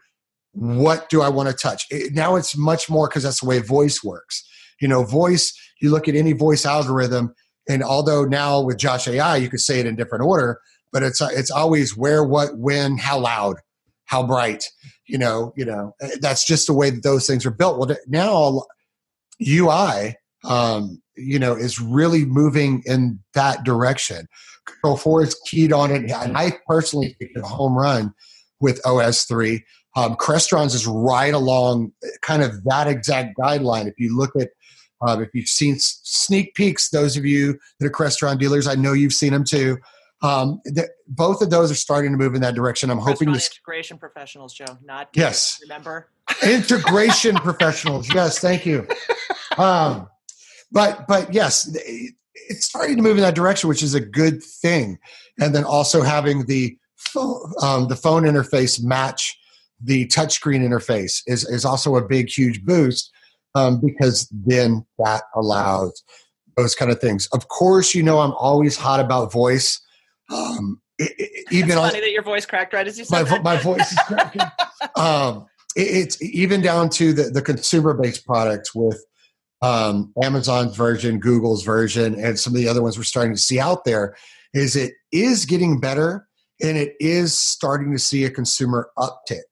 What 0.53 1.09
do 1.09 1.23
i 1.23 1.29
want 1.29 1.49
to 1.49 1.55
touch? 1.55 1.85
It, 1.91 2.15
now 2.15 2.37
it's 2.37 2.57
much 2.57 2.89
more 2.91 3.09
because 3.09 3.23
that's 3.23 3.41
the 3.41 3.47
way 3.47 3.61
voice 3.61 4.03
works. 4.03 4.47
You 4.81 4.89
know 4.89 5.05
voice 5.05 5.53
you 5.81 5.91
look 5.91 6.09
at 6.09 6.15
any 6.15 6.33
voice 6.33 6.65
algorithm 6.65 7.35
and 7.69 7.83
although 7.83 8.25
now 8.25 8.61
with 8.61 8.79
josh 8.79 9.07
ai 9.09 9.37
you 9.37 9.49
could 9.49 9.61
say 9.61 9.81
it 9.81 9.87
in 9.87 9.97
different 9.97 10.25
order 10.25 10.61
but 10.93 11.03
it's 11.03 11.21
it's 11.21 11.51
always 11.51 11.97
where 11.97 12.25
what 12.25 12.57
when 12.57 12.97
how 12.97 13.19
loud 13.19 13.57
how 14.05 14.27
bright 14.27 14.71
you 15.07 15.19
know 15.19 15.53
you 15.57 15.65
know 15.65 15.95
eh, 16.01 16.17
that's 16.21 16.47
just 16.47 16.67
the 16.67 16.73
way 16.73 16.91
that 16.91 17.03
those 17.03 17.27
things 17.27 17.47
are 17.47 17.51
built. 17.51 17.79
Well 17.79 17.97
now 18.07 18.63
ui 19.47 20.17
um, 20.45 21.03
you 21.17 21.39
know 21.39 21.55
is 21.55 21.81
really 21.81 22.25
moving 22.25 22.83
in 22.87 23.21
that 23.35 23.65
direction. 23.65 24.29
Control4 24.85 25.23
is 25.25 25.41
keyed 25.47 25.73
on 25.73 25.93
it 25.93 26.11
and 26.11 26.37
i 26.37 26.53
personally 26.67 27.15
think 27.21 27.31
a 27.37 27.43
home 27.43 27.79
run 27.79 28.13
with 28.59 28.85
os 28.85 29.25
3 29.25 29.65
um, 29.97 30.17
Crestron's 30.17 30.75
is 30.75 30.89
right 30.89 31.33
along 31.33 31.93
eh, 32.05 32.09
kind 32.21 32.43
of 32.43 32.65
that 32.65 32.87
exact 32.87 33.39
guideline. 33.39 33.87
If 33.87 33.95
you 33.99 34.17
look 34.17 34.35
at 34.37 34.51
um, 35.01 35.23
if 35.23 35.29
you've 35.35 35.49
seen 35.49 35.77
sneak 35.79 36.55
peeks 36.55 36.91
those 36.91 37.17
of 37.17 37.25
you 37.25 37.59
that 37.79 37.87
are 37.87 37.91
Crestron 37.91 38.39
dealers 38.39 38.67
i 38.67 38.75
know 38.75 38.93
you've 38.93 39.13
seen 39.13 39.33
them 39.33 39.45
too 39.45 39.79
um, 40.23 40.61
th- 40.65 40.89
both 41.07 41.43
of 41.43 41.51
those 41.51 41.71
are 41.71 41.77
starting 41.77 42.13
to 42.13 42.19
move 42.19 42.35
in 42.35 42.41
that 42.41 42.55
direction. 42.55 42.91
I'm 42.91 42.99
hoping 42.99 43.33
this 43.33 43.49
integration 43.49 43.99
professionals, 43.99 44.55
Joe, 44.55 44.79
not 44.83 45.09
yes. 45.15 45.59
Remember 45.63 46.09
integration 46.43 47.37
professionals. 47.37 48.13
Yes, 48.13 48.39
thank 48.39 48.67
you. 48.67 48.87
Um, 49.59 50.09
but 50.73 51.07
but 51.07 51.33
yes, 51.33 51.71
it's 52.49 52.67
starting 52.67 52.97
to 52.97 53.03
move 53.03 53.17
in 53.17 53.23
that 53.23 53.35
direction, 53.35 53.69
which 53.69 53.83
is 53.83 53.95
a 53.95 54.01
good 54.01 54.43
thing. 54.43 54.99
And 55.39 55.55
then 55.55 55.65
also 55.65 56.03
having 56.03 56.47
the 56.47 56.77
phone, 56.97 57.53
um, 57.63 57.89
the 57.89 57.97
phone 57.97 58.23
interface 58.23 58.83
match 58.83 59.39
the 59.81 60.07
touchscreen 60.07 60.67
interface 60.67 61.23
is 61.27 61.45
is 61.45 61.65
also 61.65 61.97
a 61.97 62.07
big 62.07 62.29
huge 62.29 62.65
boost 62.65 63.11
um, 63.55 63.81
because 63.81 64.29
then 64.33 64.85
that 64.99 65.23
allows 65.35 66.03
those 66.57 66.75
kind 66.75 66.91
of 66.91 67.01
things. 67.01 67.29
Of 67.33 67.49
course, 67.49 67.95
you 67.95 68.03
know 68.03 68.21
I'm 68.21 68.33
always 68.33 68.77
hot 68.77 69.01
about 69.01 69.33
voice. 69.33 69.81
Um, 70.31 70.81
it, 70.99 71.13
it, 71.19 71.53
even 71.53 71.71
it's 71.71 71.79
funny 71.79 72.01
that 72.01 72.11
your 72.11 72.23
voice 72.23 72.47
cracked 72.47 72.73
right 72.73 72.87
as 72.87 72.99
you 72.99 73.05
said 73.05 73.15
my, 73.15 73.23
that. 73.23 73.43
my 73.43 73.57
voice 73.59 73.93
is 73.93 73.99
cracking. 74.07 74.43
um, 74.97 75.47
it, 75.77 75.83
it's 75.83 76.23
even 76.23 76.63
down 76.63 76.89
to 76.91 77.13
the, 77.13 77.25
the 77.25 77.43
consumer 77.43 77.95
based 77.95 78.27
products 78.27 78.75
with 78.75 79.05
um, 79.63 80.13
Amazon's 80.23 80.77
version, 80.77 81.19
Google's 81.19 81.65
version, 81.65 82.19
and 82.19 82.39
some 82.39 82.55
of 82.55 82.61
the 82.61 82.69
other 82.69 82.83
ones 82.83 82.97
we're 82.97 83.05
starting 83.05 83.35
to 83.35 83.41
see 83.41 83.59
out 83.59 83.85
there. 83.85 84.17
Is 84.55 84.77
it 84.77 84.95
is 85.13 85.45
getting 85.45 85.81
better, 85.81 86.29
and 86.63 86.77
it 86.77 86.95
is 87.01 87.37
starting 87.37 87.93
to 87.93 87.99
see 87.99 88.25
a 88.25 88.31
consumer 88.31 88.91
uptick. 88.99 89.43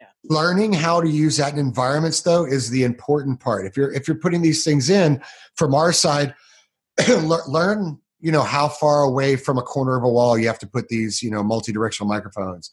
Yeah. 0.00 0.08
Learning 0.24 0.72
how 0.72 1.00
to 1.00 1.08
use 1.08 1.36
that 1.38 1.52
in 1.54 1.58
environments, 1.58 2.20
though, 2.22 2.44
is 2.44 2.70
the 2.70 2.84
important 2.84 3.40
part. 3.40 3.66
If 3.66 3.76
you're 3.76 3.92
if 3.92 4.08
you're 4.08 4.18
putting 4.18 4.42
these 4.42 4.64
things 4.64 4.90
in 4.90 5.22
from 5.56 5.74
our 5.74 5.92
side, 5.92 6.34
learn 7.08 7.98
you 8.24 8.32
know 8.32 8.42
how 8.42 8.68
far 8.68 9.02
away 9.02 9.36
from 9.36 9.58
a 9.58 9.62
corner 9.62 9.96
of 9.96 10.02
a 10.02 10.08
wall 10.08 10.38
you 10.38 10.46
have 10.46 10.58
to 10.58 10.66
put 10.66 10.88
these 10.88 11.22
you 11.22 11.30
know 11.30 11.42
multi-directional 11.42 12.08
microphones. 12.08 12.70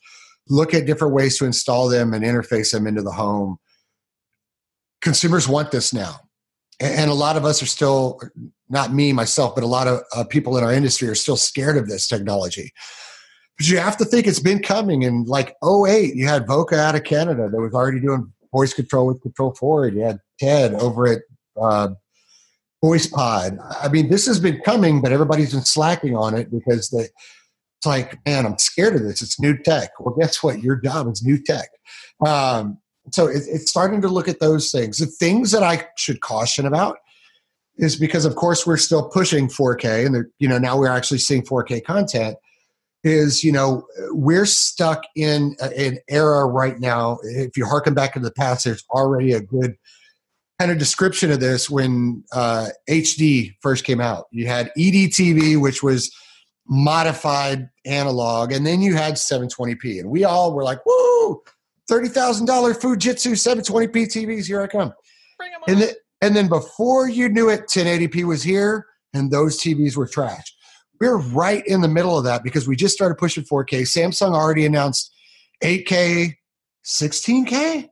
Look 0.48 0.74
at 0.74 0.86
different 0.86 1.14
ways 1.14 1.38
to 1.38 1.46
install 1.46 1.90
them 1.90 2.14
and 2.14 2.24
interface 2.24 2.72
them 2.72 2.88
into 2.88 3.02
the 3.02 3.12
home. 3.12 3.58
Consumers 5.02 5.48
want 5.48 5.72
this 5.72 5.94
now. 5.94 6.22
And 6.80 7.12
a 7.12 7.14
lot 7.14 7.36
of 7.36 7.46
us 7.46 7.62
are 7.62 7.68
still 7.68 8.20
not 8.70 8.94
me 8.94 9.12
myself 9.12 9.54
but 9.54 9.66
a 9.66 9.68
lot 9.68 9.88
of 9.88 10.00
uh, 10.16 10.24
people 10.24 10.58
in 10.58 10.64
our 10.64 10.72
industry 10.72 11.10
are 11.10 11.16
still 11.16 11.36
scared 11.36 11.76
of 11.76 11.90
this 11.90 12.08
technology. 12.08 12.72
But 13.58 13.68
you 13.68 13.78
have 13.78 13.98
to 13.98 14.06
think 14.06 14.28
it's 14.28 14.40
been 14.40 14.62
coming 14.62 15.04
in 15.04 15.26
like 15.26 15.56
08 15.62 16.16
you 16.16 16.28
had 16.28 16.48
voca 16.48 16.78
out 16.78 16.96
of 16.96 17.04
canada 17.04 17.50
that 17.50 17.62
was 17.62 17.74
already 17.74 18.00
doing 18.00 18.32
voice 18.54 18.74
control 18.74 19.08
with 19.08 19.22
control4 19.22 19.94
you 19.94 20.00
had 20.00 20.20
ted 20.40 20.74
over 20.76 21.08
at 21.08 21.22
uh, 21.62 21.90
voice 22.82 23.08
pod. 23.08 23.60
I 23.82 23.88
mean, 23.90 24.10
this 24.10 24.26
has 24.26 24.40
been 24.40 24.60
coming, 24.62 25.02
but 25.02 25.12
everybody's 25.12 25.54
been 25.54 25.62
slacking 25.62 26.16
on 26.16 26.36
it 26.36 26.52
because 26.52 26.90
they, 26.90 27.04
it's 27.04 27.86
like, 27.86 28.24
man, 28.26 28.46
I'm 28.46 28.58
scared 28.58 28.96
of 28.96 29.04
this. 29.04 29.22
It's 29.22 29.40
new 29.40 29.58
tech. 29.58 29.92
Well, 30.00 30.16
guess 30.16 30.44
what? 30.44 30.62
Your 30.62 30.76
job 30.76 31.08
is 31.12 31.24
new 31.24 31.42
tech. 31.42 31.70
Um, 32.26 32.80
so 33.12 33.28
it, 33.28 33.44
it's 33.48 33.70
starting 33.70 34.02
to 34.02 34.08
look 34.08 34.28
at 34.28 34.40
those 34.40 34.72
things. 34.72 34.98
The 34.98 35.08
things 35.08 35.52
that 35.52 35.64
I 35.64 35.88
should 35.98 36.22
caution 36.22 36.66
about 36.66 36.98
is 37.78 37.96
because, 37.96 38.26
of 38.26 38.36
course, 38.36 38.68
we're 38.68 38.78
still 38.78 39.10
pushing 39.10 39.48
4K, 39.48 40.06
and 40.06 40.26
you 40.38 40.48
know 40.48 40.60
now 40.60 40.78
we're 40.78 40.88
actually 40.88 41.18
seeing 41.18 41.42
4K 41.42 41.84
content. 41.84 42.38
Is 43.04 43.44
you 43.44 43.52
know 43.52 43.88
we're 44.10 44.46
stuck 44.46 45.02
in 45.16 45.56
an 45.60 45.98
era 46.08 46.46
right 46.46 46.80
now. 46.80 47.18
If 47.24 47.58
you 47.58 47.66
harken 47.66 47.96
back 47.96 48.14
to 48.14 48.20
the 48.20 48.32
past, 48.32 48.66
there's 48.66 48.84
already 48.92 49.34
a 49.34 49.42
good 49.42 49.76
kind 50.62 50.72
of 50.72 50.78
description 50.78 51.32
of 51.32 51.40
this 51.40 51.72
when 51.72 52.24
uh, 52.34 52.68
HD 52.88 53.56
first 53.62 53.84
came 53.84 54.00
out. 54.00 54.28
You 54.30 54.46
had 54.46 54.70
EDTV, 54.78 55.60
which 55.60 55.82
was 55.82 56.16
modified 56.68 57.68
analog, 57.84 58.52
and 58.52 58.64
then 58.64 58.80
you 58.80 58.94
had 58.94 59.16
720p. 59.16 60.02
And 60.02 60.12
we 60.12 60.24
all 60.24 60.54
were 60.54 60.64
like, 60.64 60.86
woo, 60.86 61.42
$30,000 61.90 62.46
Fujitsu 62.46 63.32
720p 63.32 64.06
TVs, 64.06 64.46
here 64.46 64.62
I 64.62 64.68
come. 64.68 64.94
And, 65.68 65.82
the, 65.82 65.96
and 66.22 66.36
then 66.36 66.48
before 66.48 67.10
you 67.10 67.28
knew 67.28 67.50
it, 67.50 67.62
1080p 67.62 68.24
was 68.26 68.44
here, 68.44 68.86
and 69.16 69.32
those 69.32 69.60
TVs 69.60 69.98
were 69.98 70.06
trash. 70.06 70.54
We're 71.00 71.18
right 71.18 71.66
in 71.66 71.82
the 71.82 71.88
middle 71.88 72.20
of 72.20 72.24
that 72.26 72.44
because 72.44 72.68
we 72.68 72.76
just 72.76 72.94
started 72.94 73.16
pushing 73.16 73.44
4K. 73.46 73.82
Samsung 73.82 74.36
already 74.36 74.68
announced 74.68 75.12
8K, 75.64 76.36
16K. 76.86 77.90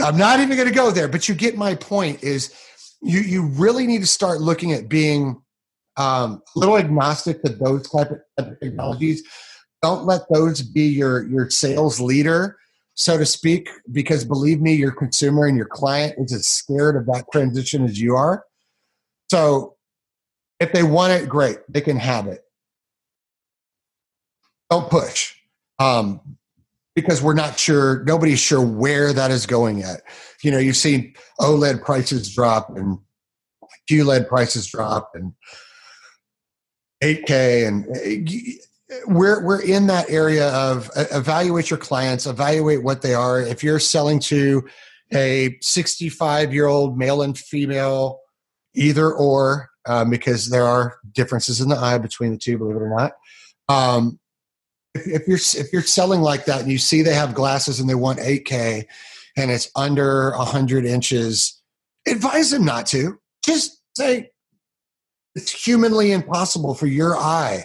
I'm 0.00 0.16
not 0.16 0.40
even 0.40 0.56
going 0.56 0.68
to 0.68 0.74
go 0.74 0.90
there, 0.90 1.08
but 1.08 1.28
you 1.28 1.34
get 1.34 1.56
my 1.56 1.74
point. 1.74 2.22
Is 2.22 2.54
you 3.02 3.20
you 3.20 3.46
really 3.46 3.86
need 3.86 4.00
to 4.00 4.06
start 4.06 4.40
looking 4.40 4.72
at 4.72 4.88
being 4.88 5.42
um, 5.96 6.42
a 6.54 6.58
little 6.58 6.78
agnostic 6.78 7.42
to 7.42 7.52
those 7.52 7.88
type 7.88 8.10
of, 8.38 8.58
technologies. 8.60 9.22
Don't 9.82 10.04
let 10.04 10.22
those 10.32 10.62
be 10.62 10.84
your 10.84 11.26
your 11.28 11.50
sales 11.50 12.00
leader, 12.00 12.56
so 12.94 13.18
to 13.18 13.26
speak, 13.26 13.68
because 13.90 14.24
believe 14.24 14.60
me, 14.60 14.74
your 14.74 14.92
consumer 14.92 15.46
and 15.46 15.56
your 15.56 15.66
client 15.66 16.14
is 16.18 16.32
as 16.32 16.46
scared 16.46 16.96
of 16.96 17.06
that 17.06 17.24
transition 17.32 17.84
as 17.84 18.00
you 18.00 18.14
are. 18.14 18.44
So 19.30 19.76
if 20.60 20.72
they 20.72 20.82
want 20.82 21.12
it, 21.12 21.28
great, 21.28 21.58
they 21.68 21.80
can 21.80 21.96
have 21.96 22.26
it. 22.28 22.44
Don't 24.70 24.88
push. 24.88 25.34
Um, 25.78 26.38
because 26.94 27.22
we're 27.22 27.34
not 27.34 27.58
sure, 27.58 28.04
nobody's 28.04 28.40
sure 28.40 28.60
where 28.60 29.12
that 29.12 29.30
is 29.30 29.46
going 29.46 29.78
yet. 29.78 30.02
You 30.42 30.50
know, 30.50 30.58
you've 30.58 30.76
seen 30.76 31.14
OLED 31.40 31.82
prices 31.84 32.34
drop 32.34 32.76
and 32.76 32.98
QLED 33.90 34.28
prices 34.28 34.66
drop 34.66 35.12
and 35.14 35.32
8K 37.02 37.66
and 37.66 37.86
eh, 37.96 38.52
we're 39.06 39.42
we're 39.42 39.62
in 39.62 39.86
that 39.86 40.10
area 40.10 40.50
of 40.50 40.90
evaluate 40.96 41.70
your 41.70 41.78
clients, 41.78 42.26
evaluate 42.26 42.82
what 42.82 43.00
they 43.00 43.14
are. 43.14 43.40
If 43.40 43.64
you're 43.64 43.78
selling 43.78 44.20
to 44.20 44.68
a 45.12 45.56
65 45.60 46.52
year 46.52 46.66
old 46.66 46.98
male 46.98 47.22
and 47.22 47.36
female, 47.36 48.20
either 48.74 49.10
or, 49.10 49.70
um, 49.86 50.10
because 50.10 50.50
there 50.50 50.64
are 50.64 50.98
differences 51.12 51.60
in 51.60 51.68
the 51.68 51.76
eye 51.76 51.98
between 51.98 52.32
the 52.32 52.38
two, 52.38 52.58
believe 52.58 52.76
it 52.76 52.82
or 52.82 52.94
not. 52.96 53.12
Um, 53.68 54.18
if, 54.94 55.26
you're 55.26 55.38
if 55.38 55.72
you're 55.72 55.82
selling 55.82 56.20
like 56.20 56.44
that 56.46 56.62
and 56.62 56.70
you 56.70 56.78
see 56.78 57.02
they 57.02 57.14
have 57.14 57.34
glasses 57.34 57.80
and 57.80 57.88
they 57.88 57.94
want 57.94 58.18
8K 58.18 58.84
and 59.36 59.50
it's 59.50 59.70
under 59.74 60.32
100 60.32 60.84
inches, 60.84 61.60
advise 62.06 62.50
them 62.50 62.64
not 62.64 62.86
to. 62.86 63.18
Just 63.44 63.80
say 63.96 64.30
it's 65.34 65.50
humanly 65.50 66.12
impossible 66.12 66.74
for 66.74 66.86
your 66.86 67.16
eye, 67.16 67.64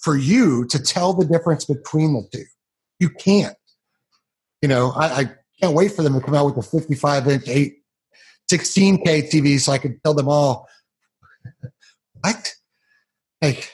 for 0.00 0.16
you 0.16 0.66
to 0.66 0.80
tell 0.80 1.12
the 1.12 1.24
difference 1.24 1.64
between 1.64 2.14
the 2.14 2.26
two. 2.32 2.44
You 3.00 3.10
can't. 3.10 3.56
You 4.62 4.68
know, 4.68 4.92
I, 4.92 5.06
I 5.06 5.24
can't 5.60 5.74
wait 5.74 5.92
for 5.92 6.02
them 6.02 6.14
to 6.14 6.20
come 6.20 6.34
out 6.34 6.46
with 6.46 6.56
a 6.56 6.62
55 6.62 7.28
inch, 7.28 7.48
8, 7.48 7.76
16K 8.50 9.30
TV 9.30 9.58
so 9.58 9.72
I 9.72 9.78
can 9.78 10.00
tell 10.04 10.14
them 10.14 10.28
all. 10.28 10.68
what? 12.20 12.54
Like, 13.42 13.73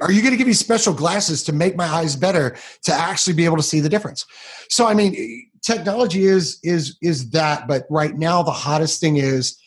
are 0.00 0.12
you 0.12 0.22
going 0.22 0.32
to 0.32 0.36
give 0.36 0.46
me 0.46 0.52
special 0.52 0.94
glasses 0.94 1.42
to 1.44 1.52
make 1.52 1.76
my 1.76 1.86
eyes 1.86 2.16
better 2.16 2.56
to 2.84 2.92
actually 2.92 3.34
be 3.34 3.44
able 3.44 3.56
to 3.56 3.62
see 3.62 3.80
the 3.80 3.88
difference? 3.88 4.24
So 4.68 4.86
i 4.86 4.94
mean 4.94 5.50
technology 5.62 6.24
is 6.24 6.58
is 6.62 6.96
is 7.02 7.30
that 7.30 7.66
but 7.68 7.86
right 7.90 8.14
now 8.16 8.42
the 8.42 8.50
hottest 8.50 9.00
thing 9.00 9.16
is 9.16 9.58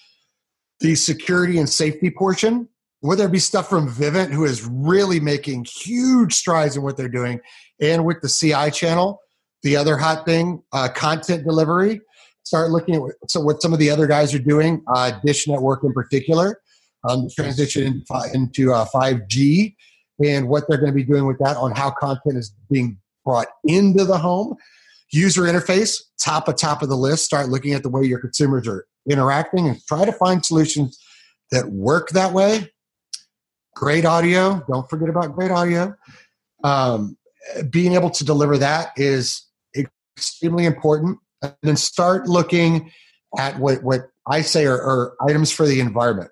the 0.80 0.96
security 0.96 1.58
and 1.58 1.70
safety 1.70 2.10
portion. 2.10 2.68
Whether 3.02 3.26
it 3.26 3.32
be 3.32 3.40
stuff 3.40 3.68
from 3.68 3.90
vivint 3.90 4.32
who 4.32 4.46
is 4.46 4.64
really 4.64 5.20
making 5.20 5.66
huge 5.66 6.34
strides 6.34 6.78
in 6.78 6.84
what 6.84 6.98
they're 6.98 7.10
doing 7.10 7.40
and 7.80 8.06
with 8.06 8.22
the 8.22 8.30
ci 8.30 8.70
channel 8.72 9.20
the 9.64 9.76
other 9.76 9.98
hot 9.98 10.26
thing 10.26 10.62
uh, 10.74 10.90
content 10.90 11.44
delivery. 11.44 12.02
Start 12.44 12.72
looking 12.72 12.96
at 12.96 13.02
what, 13.02 13.14
so 13.28 13.40
what 13.40 13.62
some 13.62 13.74
of 13.74 13.80
the 13.80 13.90
other 13.90 14.08
guys 14.08 14.34
are 14.34 14.40
doing 14.40 14.84
uh, 14.94 15.12
dish 15.24 15.48
network 15.48 15.84
in 15.84 15.94
particular 15.94 16.60
um, 17.08 17.28
transition 17.36 18.04
into 18.34 18.74
uh, 18.74 18.86
5g 18.94 19.76
and 20.24 20.48
what 20.48 20.66
they're 20.68 20.78
going 20.78 20.92
to 20.92 20.96
be 20.96 21.04
doing 21.04 21.26
with 21.26 21.38
that 21.40 21.58
on 21.58 21.72
how 21.72 21.92
content 21.92 22.38
is 22.38 22.54
being 22.70 22.98
brought 23.26 23.48
into 23.64 24.06
the 24.06 24.18
home. 24.18 24.56
User 25.12 25.42
interface, 25.42 26.02
top 26.24 26.48
of 26.48 26.56
top 26.56 26.82
of 26.82 26.90
the 26.90 26.96
list. 26.96 27.26
Start 27.26 27.50
looking 27.50 27.74
at 27.74 27.84
the 27.84 27.90
way 27.90 28.04
your 28.04 28.20
consumers 28.20 28.68
are 28.68 28.86
interacting 29.10 29.68
and 29.68 29.86
try 29.86 30.06
to 30.06 30.12
find 30.14 30.46
solutions 30.46 30.98
that 31.52 31.72
work 31.72 32.10
that 32.10 32.34
way. 32.34 32.72
Great 33.76 34.06
audio. 34.06 34.64
Don't 34.70 34.90
forget 34.90 35.10
about 35.10 35.36
great 35.36 35.52
audio. 35.52 35.96
Um, 36.64 37.18
being 37.70 37.94
able 37.94 38.10
to 38.12 38.24
deliver 38.24 38.58
that 38.58 38.92
is 38.96 39.46
extremely 39.76 40.66
important. 40.66 41.18
And 41.42 41.56
then 41.64 41.76
start 41.76 42.28
looking 42.28 42.92
at 43.38 43.60
what, 43.60 43.84
what 43.84 44.02
I 44.28 44.42
say 44.42 44.66
are, 44.66 44.80
are 44.80 45.16
items 45.28 45.52
for 45.52 45.66
the 45.66 45.80
environment 45.80 46.30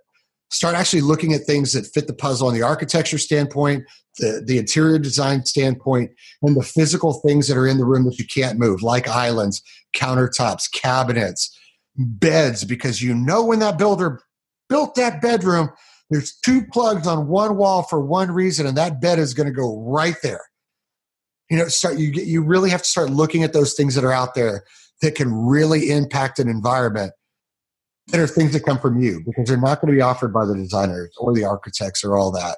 start 0.50 0.76
actually 0.76 1.02
looking 1.02 1.34
at 1.34 1.42
things 1.42 1.74
that 1.74 1.86
fit 1.86 2.08
the 2.08 2.14
puzzle 2.14 2.48
on 2.48 2.54
the 2.54 2.62
architecture 2.62 3.18
standpoint, 3.18 3.84
the, 4.18 4.42
the 4.46 4.58
interior 4.58 5.00
design 5.00 5.46
standpoint, 5.46 6.12
and 6.42 6.56
the 6.56 6.64
physical 6.64 7.14
things 7.14 7.48
that 7.48 7.58
are 7.58 7.68
in 7.68 7.78
the 7.78 7.86
room 7.86 8.06
that 8.06 8.18
you 8.18 8.26
can't 8.26 8.60
move, 8.60 8.82
like 8.82 9.08
islands, 9.08 9.62
countertops, 9.96 10.72
cabinets, 10.72 11.56
beds, 11.96 12.66
because 12.66 13.02
you 13.02 13.14
know 13.14 13.44
when 13.44 13.60
that 13.60 13.78
builder 13.78 14.22
built 14.70 14.96
that 14.96 15.22
bedroom, 15.22 15.70
there's 16.10 16.36
two 16.38 16.64
plugs 16.72 17.06
on 17.06 17.28
one 17.28 17.56
wall 17.58 17.84
for 17.84 18.02
one 18.02 18.32
reason, 18.32 18.66
and 18.66 18.78
that 18.78 19.02
bed 19.02 19.20
is 19.20 19.34
going 19.34 19.48
to 19.48 19.54
go 19.54 19.80
right 19.84 20.16
there. 20.24 20.42
You 21.50 21.58
know, 21.58 21.68
start 21.68 21.98
you 21.98 22.12
you 22.12 22.44
really 22.44 22.70
have 22.70 22.84
to 22.84 22.88
start 22.88 23.10
looking 23.10 23.44
at 23.44 23.54
those 23.54 23.74
things 23.74 23.96
that 23.96 24.04
are 24.04 24.12
out 24.12 24.36
there 24.36 24.64
that 25.02 25.16
can 25.16 25.34
really 25.34 25.90
impact 25.90 26.40
an 26.40 26.48
environment 26.48 27.14
that 28.12 28.20
are 28.20 28.28
things 28.28 28.54
that 28.54 28.66
come 28.66 28.80
from 28.80 29.02
you 29.02 29.22
because 29.26 29.48
they're 29.48 29.60
not 29.60 29.82
going 29.82 29.94
to 29.94 29.98
be 29.98 30.02
offered 30.02 30.34
by 30.34 30.46
the 30.46 30.56
designers 30.56 31.14
or 31.18 31.34
the 31.34 31.44
architects 31.44 32.04
or 32.04 32.18
all 32.18 32.32
that. 32.32 32.58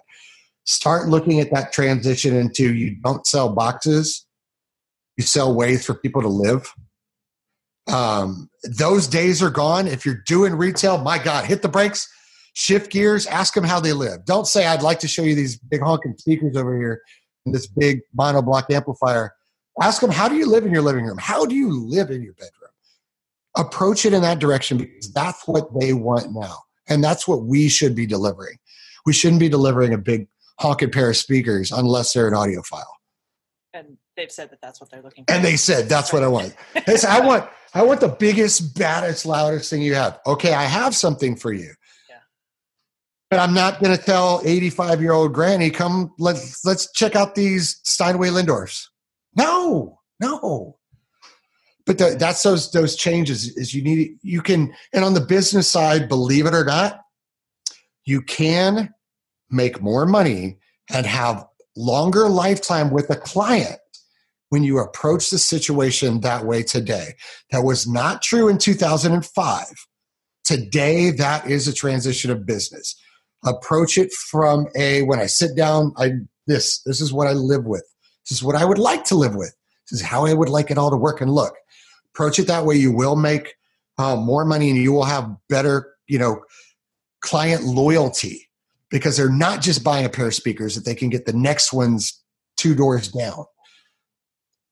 Start 0.64 1.10
looking 1.10 1.40
at 1.40 1.52
that 1.52 1.74
transition 1.74 2.36
into 2.36 2.74
you 2.74 2.96
don't 3.04 3.26
sell 3.26 3.50
boxes, 3.50 4.26
you 5.18 5.24
sell 5.24 5.54
ways 5.54 5.86
for 5.86 5.94
people 5.94 6.22
to 6.22 6.28
live. 6.28 6.74
Um, 7.92 8.50
those 8.64 9.08
days 9.08 9.42
are 9.42 9.50
gone. 9.50 9.88
If 9.88 10.06
you're 10.06 10.24
doing 10.26 10.56
retail, 10.56 11.00
my 11.00 11.18
God, 11.18 11.46
hit 11.46 11.62
the 11.62 11.68
brakes, 11.68 12.08
shift 12.54 12.92
gears, 12.92 13.26
ask 13.28 13.54
them 13.54 13.64
how 13.64 13.80
they 13.80 13.94
live. 13.94 14.24
Don't 14.26 14.48
say, 14.48 14.66
I'd 14.66 14.84
like 14.84 15.00
to 15.00 15.08
show 15.08 15.24
you 15.24 15.36
these 15.36 15.58
big 15.58 15.82
honking 15.82 16.16
speakers 16.18 16.56
over 16.56 16.78
here 16.78 17.02
and 17.46 17.54
this 17.54 17.68
big 17.68 18.02
monoblock 18.18 18.70
amplifier. 18.70 19.34
Ask 19.82 20.00
them, 20.00 20.12
how 20.12 20.30
do 20.30 20.36
you 20.36 20.46
live 20.46 20.66
in 20.66 20.72
your 20.72 20.84
living 20.84 21.06
room? 21.06 21.18
How 21.18 21.46
do 21.46 21.56
you 21.56 21.72
live 21.72 22.12
in 22.12 22.22
your 22.22 22.34
bedroom? 22.34 22.61
Approach 23.58 24.06
it 24.06 24.14
in 24.14 24.22
that 24.22 24.40
direction 24.40 24.78
because 24.78 25.12
that's 25.14 25.48
what 25.48 25.68
they 25.80 25.94
want 25.94 26.34
now. 26.34 26.58
And 26.88 27.04
that's 27.04 27.28
what 27.28 27.44
we 27.44 27.70
should 27.70 27.96
be 27.96 28.06
delivering. 28.06 28.58
We 29.06 29.14
shouldn't 29.14 29.40
be 29.40 29.50
delivering 29.50 29.94
a 29.94 29.98
big 29.98 30.28
honking 30.60 30.92
pair 30.92 31.10
of 31.10 31.18
speakers 31.18 31.72
unless 31.72 32.14
they're 32.14 32.28
an 32.28 32.34
audiophile. 32.34 32.84
And 33.74 33.98
they've 34.16 34.32
said 34.32 34.52
that 34.52 34.62
that's 34.62 34.80
what 34.80 34.92
they're 34.92 35.02
looking 35.02 35.26
for. 35.26 35.34
And 35.34 35.44
they 35.44 35.58
said 35.58 35.90
that's 35.90 36.14
what 36.14 36.24
I 36.24 36.28
want. 36.28 36.56
They 36.86 36.98
said, 36.98 37.10
I 37.10 37.20
want 37.26 37.50
I 37.74 37.84
want 37.84 38.02
the 38.02 38.10
biggest, 38.10 38.78
baddest, 38.78 39.26
loudest 39.26 39.70
thing 39.70 39.82
you 39.82 39.96
have. 39.96 40.20
Okay, 40.28 40.54
I 40.54 40.64
have 40.64 40.96
something 40.96 41.36
for 41.36 41.54
you. 41.54 41.74
Yeah. 42.10 42.18
But 43.30 43.40
I'm 43.40 43.54
not 43.54 43.82
going 43.82 43.96
to 43.96 44.04
tell 44.04 44.42
85 44.44 45.02
year 45.02 45.14
old 45.14 45.34
granny, 45.34 45.70
come 45.70 46.14
let's 46.20 46.66
let's 46.66 46.92
check 46.92 47.16
out 47.16 47.36
these 47.36 47.80
Steinway 47.84 48.30
Lyngdorfs. 48.30 48.88
No, 49.36 50.00
no 50.20 50.78
but 51.92 52.12
the, 52.12 52.16
that's 52.18 52.44
those 52.44 52.72
those 52.72 52.96
changes 52.96 53.56
is 53.58 53.74
you 53.74 53.84
need 53.84 54.18
you 54.22 54.42
can 54.42 54.74
and 54.94 55.04
on 55.04 55.14
the 55.14 55.22
business 55.22 55.68
side 55.68 56.08
believe 56.08 56.46
it 56.46 56.54
or 56.54 56.64
not 56.64 57.02
you 58.06 58.22
can 58.22 58.94
make 59.50 59.82
more 59.82 60.06
money 60.06 60.58
and 60.90 61.06
have 61.06 61.46
longer 61.76 62.30
lifetime 62.30 62.92
with 62.92 63.10
a 63.10 63.16
client 63.16 63.78
when 64.50 64.64
you 64.64 64.80
approach 64.80 65.30
the 65.30 65.38
situation 65.38 66.22
that 66.22 66.46
way 66.46 66.64
today. 66.64 67.14
That 67.52 67.64
was 67.64 67.88
not 67.88 68.22
true 68.22 68.48
in 68.48 68.58
2005 68.58 69.66
today 70.44 71.12
that 71.12 71.48
is 71.50 71.68
a 71.68 71.74
transition 71.74 72.32
of 72.32 72.46
business. 72.46 72.96
Approach 73.46 73.98
it 73.98 74.12
from 74.14 74.68
a 74.78 75.04
when 75.04 75.20
i 75.20 75.26
sit 75.26 75.56
down 75.56 75.94
i 75.98 76.12
this 76.48 76.82
this 76.84 77.02
is 77.02 77.12
what 77.12 77.28
i 77.28 77.34
live 77.34 77.66
with. 77.66 77.86
This 78.30 78.38
is 78.38 78.44
what 78.44 78.56
i 78.56 78.64
would 78.64 78.80
like 78.80 79.04
to 79.06 79.16
live 79.16 79.36
with. 79.36 79.54
This 79.90 80.00
is 80.00 80.06
how 80.06 80.26
i 80.26 80.34
would 80.34 80.50
like 80.50 80.72
it 80.72 80.78
all 80.78 80.90
to 80.90 80.98
work. 80.98 81.20
And 81.20 81.32
look 81.32 81.56
approach 82.14 82.40
it 82.40 82.48
that 82.48 82.66
way 82.66 82.76
you 82.76 82.92
will 82.92 83.16
make 83.16 83.56
uh, 83.98 84.16
more 84.16 84.46
money 84.46 84.70
and 84.70 84.80
you 84.80 84.92
will 84.92 85.06
have 85.06 85.30
better 85.50 85.96
you 86.08 86.20
know 86.20 86.44
client 87.22 87.64
loyalty 87.64 88.50
because 88.90 89.16
they're 89.16 89.30
not 89.30 89.62
just 89.62 89.84
buying 89.84 90.06
a 90.06 90.10
pair 90.10 90.28
of 90.28 90.36
speakers 90.36 90.76
that 90.76 90.86
they 90.86 90.96
can 90.96 91.10
get 91.10 91.26
the 91.26 91.34
next 91.34 91.72
ones 91.72 92.22
two 92.58 92.76
doors 92.76 93.08
down. 93.10 93.46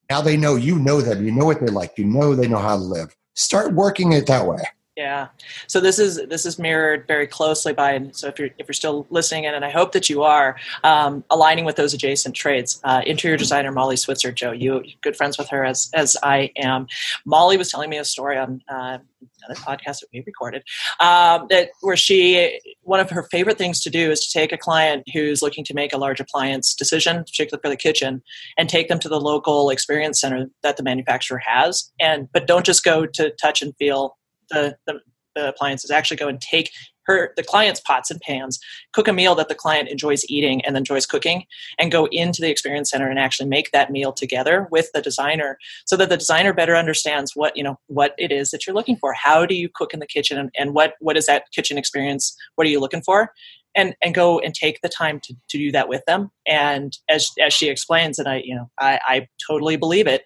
Now 0.10 0.22
they 0.22 0.36
know 0.36 0.56
you 0.56 0.78
know 0.78 1.02
them 1.02 1.26
you 1.26 1.32
know 1.32 1.46
what 1.46 1.60
they 1.60 1.68
like 1.68 1.98
you 1.98 2.06
know 2.06 2.36
they 2.36 2.48
know 2.48 2.58
how 2.58 2.76
to 2.76 2.84
live. 2.84 3.16
Start 3.36 3.74
working 3.74 4.12
it 4.12 4.28
that 4.28 4.46
way 4.46 4.64
Yeah. 5.00 5.30
So 5.68 5.80
this 5.80 5.98
is 5.98 6.28
this 6.28 6.46
is 6.46 6.60
mirrored 6.60 7.08
very 7.08 7.26
closely 7.26 7.72
by, 7.72 7.94
and 7.94 8.14
so 8.14 8.28
if 8.28 8.38
you're 8.38 8.50
if 8.58 8.68
you're 8.68 8.74
still 8.74 9.08
listening 9.10 9.46
in, 9.46 9.54
and 9.54 9.64
I 9.64 9.70
hope 9.70 9.94
that 9.94 10.10
you 10.10 10.24
are, 10.24 10.58
um, 10.84 11.24
aligning 11.30 11.64
with 11.64 11.78
those 11.78 11.94
adjacent 11.94 12.36
trades. 12.36 12.82
Uh, 12.84 13.02
interior 13.06 13.38
designer 13.38 13.72
Molly 13.72 13.96
Switzer, 13.96 14.34
Joe, 14.34 14.52
you 14.52 14.84
good 15.02 15.16
friends 15.16 15.38
with 15.38 15.48
her 15.52 15.64
as 15.64 15.90
as 15.94 16.18
I 16.22 16.52
am. 16.58 16.88
Molly 17.26 17.56
was 17.56 17.72
telling 17.72 17.90
me 17.90 17.98
a 17.98 18.04
story 18.04 18.38
on 18.38 18.62
uh, 18.68 18.98
another 19.42 19.62
podcast 19.62 20.02
that 20.02 20.08
we 20.14 20.22
recorded 20.26 20.64
um, 21.00 21.48
that 21.50 21.70
where 21.80 21.96
she 21.96 22.60
one 22.82 23.00
of 23.00 23.10
her 23.10 23.24
favorite 23.32 23.58
things 23.58 23.80
to 23.84 23.90
do 23.90 24.12
is 24.12 24.28
to 24.28 24.38
take 24.38 24.52
a 24.52 24.58
client 24.58 25.06
who's 25.14 25.42
looking 25.42 25.64
to 25.64 25.74
make 25.74 25.94
a 25.94 25.98
large 25.98 26.20
appliance 26.20 26.74
decision, 26.74 27.24
particularly 27.24 27.62
for 27.62 27.70
the 27.70 27.78
kitchen, 27.78 28.22
and 28.58 28.68
take 28.68 28.90
them 28.90 29.00
to 29.00 29.08
the 29.08 29.22
local 29.22 29.70
experience 29.70 30.20
center 30.20 30.48
that 30.62 30.76
the 30.76 30.84
manufacturer 30.84 31.38
has, 31.38 31.90
and 32.02 32.28
but 32.34 32.48
don't 32.48 32.66
just 32.66 32.84
go 32.84 33.06
to 33.06 33.32
touch 33.42 33.62
and 33.62 33.74
feel 33.78 34.18
the, 34.50 34.78
the, 34.86 35.00
the 35.36 35.50
appliances 35.50 35.92
actually 35.92 36.18
go 36.18 36.28
and 36.28 36.42
take 36.42 36.72
her 37.10 37.34
the 37.36 37.44
client's 37.44 37.80
pots 37.82 38.12
and 38.12 38.22
pans 38.22 38.60
cook 38.94 39.08
a 39.08 39.14
meal 39.14 39.34
that 39.36 39.50
the 39.50 39.56
client 39.56 39.90
enjoys 39.90 40.24
eating 40.30 40.64
and 40.64 40.78
enjoys 40.78 41.06
cooking 41.06 41.44
and 41.80 41.92
go 41.92 42.08
into 42.12 42.42
the 42.42 42.50
experience 42.50 42.92
center 42.92 43.10
and 43.10 43.18
actually 43.18 43.50
make 43.50 43.72
that 43.72 43.90
meal 43.90 44.14
together 44.14 44.68
with 44.72 44.92
the 44.94 45.02
designer 45.02 45.58
so 45.86 45.98
that 45.98 46.10
the 46.10 46.18
designer 46.18 46.54
better 46.54 46.76
understands 46.76 47.32
what 47.36 47.58
you 47.58 47.64
know 47.64 47.80
what 47.88 48.14
it 48.18 48.32
is 48.32 48.52
that 48.52 48.66
you're 48.66 48.76
looking 48.76 48.98
for. 48.98 49.14
How 49.14 49.46
do 49.46 49.56
you 49.56 49.70
cook 49.74 49.94
in 49.94 50.00
the 50.00 50.08
kitchen 50.08 50.38
and, 50.38 50.50
and 50.58 50.74
what 50.74 50.94
what 51.00 51.18
is 51.18 51.26
that 51.26 51.46
kitchen 51.54 51.78
experience? 51.78 52.36
What 52.56 52.68
are 52.68 52.70
you 52.70 52.80
looking 52.80 53.02
for? 53.02 53.34
And 53.76 53.96
and 54.02 54.14
go 54.14 54.40
and 54.40 54.54
take 54.54 54.82
the 54.82 54.90
time 54.90 55.20
to, 55.24 55.34
to 55.50 55.58
do 55.58 55.72
that 55.72 55.90
with 55.90 56.04
them. 56.06 56.32
And 56.46 56.98
as 57.10 57.32
as 57.42 57.54
she 57.54 57.70
explains 57.70 58.20
and 58.20 58.28
i 58.28 58.42
you 58.44 58.56
know 58.56 58.70
i 58.80 59.00
i 59.08 59.28
totally 59.48 59.78
believe 59.78 60.08
it 60.08 60.24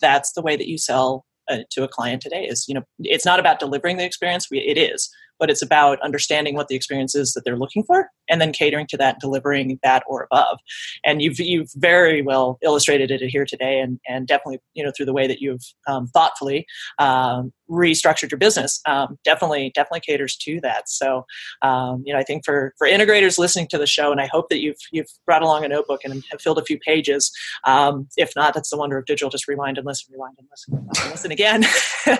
that's 0.00 0.32
the 0.32 0.42
way 0.42 0.56
that 0.56 0.68
you 0.68 0.78
sell 0.78 1.25
uh, 1.48 1.58
to 1.70 1.84
a 1.84 1.88
client 1.88 2.22
today 2.22 2.44
is 2.44 2.66
you 2.68 2.74
know 2.74 2.82
it's 3.00 3.24
not 3.24 3.40
about 3.40 3.58
delivering 3.58 3.96
the 3.96 4.04
experience 4.04 4.50
we, 4.50 4.58
it 4.58 4.78
is 4.78 5.10
but 5.38 5.50
it's 5.50 5.62
about 5.62 6.00
understanding 6.02 6.54
what 6.54 6.68
the 6.68 6.76
experience 6.76 7.14
is 7.14 7.32
that 7.32 7.44
they're 7.44 7.56
looking 7.56 7.84
for 7.84 8.10
and 8.28 8.40
then 8.40 8.52
catering 8.52 8.86
to 8.88 8.96
that 8.96 9.18
delivering 9.20 9.78
that 9.82 10.02
or 10.06 10.26
above. 10.30 10.58
And 11.04 11.22
you've 11.22 11.38
you've 11.38 11.70
very 11.74 12.22
well 12.22 12.58
illustrated 12.62 13.10
it 13.10 13.26
here 13.28 13.44
today 13.44 13.80
and 13.80 14.00
and 14.08 14.26
definitely 14.26 14.60
you 14.74 14.84
know 14.84 14.92
through 14.96 15.06
the 15.06 15.12
way 15.12 15.26
that 15.26 15.40
you've 15.40 15.64
um, 15.86 16.08
thoughtfully 16.08 16.66
um, 16.98 17.52
restructured 17.70 18.30
your 18.30 18.38
business 18.38 18.80
um, 18.86 19.18
definitely 19.24 19.72
definitely 19.74 20.00
caters 20.00 20.36
to 20.36 20.60
that. 20.60 20.88
So 20.88 21.24
um, 21.62 22.02
you 22.04 22.12
know 22.12 22.18
i 22.18 22.22
think 22.22 22.44
for 22.44 22.74
for 22.78 22.86
integrators 22.86 23.38
listening 23.38 23.66
to 23.68 23.78
the 23.78 23.86
show 23.86 24.10
and 24.12 24.20
i 24.20 24.26
hope 24.26 24.48
that 24.48 24.60
you've 24.60 24.78
you've 24.92 25.08
brought 25.24 25.42
along 25.42 25.64
a 25.64 25.68
notebook 25.68 26.00
and 26.04 26.22
have 26.30 26.40
filled 26.40 26.58
a 26.58 26.64
few 26.64 26.78
pages 26.78 27.30
um, 27.64 28.08
if 28.16 28.32
not 28.36 28.54
that's 28.54 28.70
the 28.70 28.76
wonder 28.76 28.98
of 28.98 29.04
digital 29.06 29.30
just 29.30 29.48
rewind 29.48 29.78
and 29.78 29.86
listen 29.86 30.12
rewind 30.12 30.36
and 30.38 30.48
listen 30.50 30.74
and 30.74 31.10
listen 31.10 31.32
again. 31.32 31.64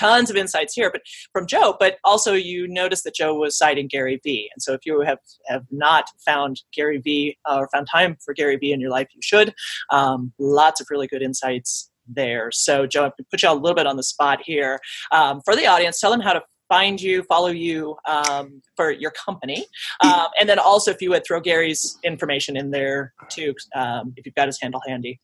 Tons 0.00 0.30
of 0.30 0.36
insights 0.36 0.74
here 0.74 0.90
but 0.90 1.02
from 1.32 1.46
joe 1.46 1.76
but 1.78 1.98
also 2.04 2.32
you 2.32 2.57
noticed 2.66 3.04
that 3.04 3.14
joe 3.14 3.34
was 3.34 3.56
citing 3.56 3.86
gary 3.86 4.20
vee 4.24 4.50
and 4.54 4.62
so 4.62 4.72
if 4.72 4.80
you 4.84 5.00
have 5.00 5.18
have 5.46 5.64
not 5.70 6.06
found 6.24 6.62
gary 6.72 6.98
vee 6.98 7.36
uh, 7.48 7.58
or 7.58 7.68
found 7.68 7.86
time 7.90 8.16
for 8.24 8.34
gary 8.34 8.56
vee 8.56 8.72
in 8.72 8.80
your 8.80 8.90
life 8.90 9.08
you 9.14 9.20
should 9.22 9.54
um, 9.90 10.32
lots 10.38 10.80
of 10.80 10.86
really 10.90 11.06
good 11.06 11.22
insights 11.22 11.90
there. 12.08 12.50
So, 12.50 12.86
Joe, 12.86 13.06
I 13.06 13.10
put 13.30 13.42
you 13.42 13.50
a 13.50 13.52
little 13.52 13.74
bit 13.74 13.86
on 13.86 13.96
the 13.96 14.02
spot 14.02 14.40
here. 14.42 14.78
Um, 15.12 15.40
for 15.44 15.54
the 15.54 15.66
audience, 15.66 16.00
tell 16.00 16.10
them 16.10 16.20
how 16.20 16.32
to 16.32 16.42
find 16.68 17.00
you, 17.00 17.22
follow 17.24 17.48
you 17.48 17.96
um, 18.06 18.62
for 18.76 18.90
your 18.90 19.10
company. 19.10 19.66
Um, 20.04 20.26
and 20.38 20.48
then 20.48 20.58
also, 20.58 20.90
if 20.90 21.00
you 21.00 21.10
would 21.10 21.24
throw 21.26 21.40
Gary's 21.40 21.98
information 22.04 22.56
in 22.56 22.70
there 22.70 23.14
too, 23.28 23.54
um, 23.74 24.12
if 24.16 24.26
you've 24.26 24.34
got 24.34 24.46
his 24.46 24.60
handle 24.60 24.80
handy. 24.86 25.20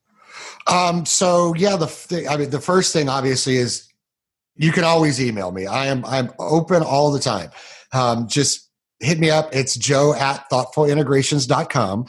Um, 0.67 1.05
so 1.05 1.55
yeah, 1.55 1.77
the 1.77 2.27
I 2.29 2.37
mean, 2.37 2.51
the 2.51 2.61
first 2.61 2.93
thing 2.93 3.09
obviously 3.09 3.57
is 3.57 3.89
you 4.57 4.73
can 4.73 4.85
always 4.85 5.21
email 5.21 5.51
me. 5.51 5.67
I 5.67 5.87
am 5.87 6.05
I'm 6.05 6.31
open 6.39 6.83
all 6.83 7.11
the 7.11 7.21
time. 7.21 7.51
Um, 7.93 8.29
just 8.29 8.71
hit 9.01 9.19
me 9.19 9.31
up. 9.31 9.55
It's 9.55 9.77
joe 9.77 10.15
at 10.15 10.49
thoughtfulintegrations.com. 10.51 12.07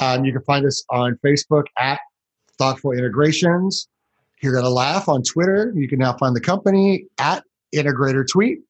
Um, 0.00 0.24
you 0.24 0.32
can 0.32 0.42
find 0.42 0.64
us 0.64 0.84
on 0.90 1.18
Facebook 1.24 1.64
at 1.78 2.00
Thoughtful 2.58 2.92
Integrations. 2.92 3.88
You're 4.42 4.52
going 4.52 4.64
to 4.64 4.70
laugh 4.70 5.08
on 5.08 5.22
Twitter. 5.22 5.72
You 5.76 5.88
can 5.88 5.98
now 5.98 6.14
find 6.14 6.34
the 6.34 6.40
company 6.40 7.06
at 7.18 7.44
Integrator 7.74 8.26
Tweet. 8.26 8.60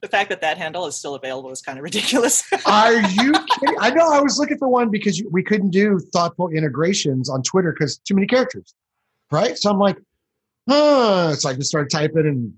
The 0.00 0.08
fact 0.08 0.30
that 0.30 0.40
that 0.42 0.58
handle 0.58 0.86
is 0.86 0.96
still 0.96 1.16
available 1.16 1.50
is 1.50 1.60
kind 1.60 1.76
of 1.76 1.82
ridiculous. 1.82 2.44
Are 2.66 2.94
you 2.94 3.32
kidding? 3.32 3.76
I 3.80 3.90
know. 3.90 4.12
I 4.12 4.20
was 4.20 4.38
looking 4.38 4.56
for 4.56 4.68
one 4.68 4.90
because 4.90 5.20
we 5.30 5.42
couldn't 5.42 5.70
do 5.70 5.98
thoughtful 6.12 6.50
integrations 6.50 7.28
on 7.28 7.42
Twitter 7.42 7.72
because 7.72 7.98
too 7.98 8.14
many 8.14 8.28
characters, 8.28 8.74
right? 9.32 9.58
So 9.58 9.70
I'm 9.70 9.78
like, 9.78 9.96
huh. 10.68 11.34
So 11.34 11.48
I 11.48 11.54
just 11.54 11.68
started 11.68 11.90
typing, 11.90 12.26
and 12.26 12.54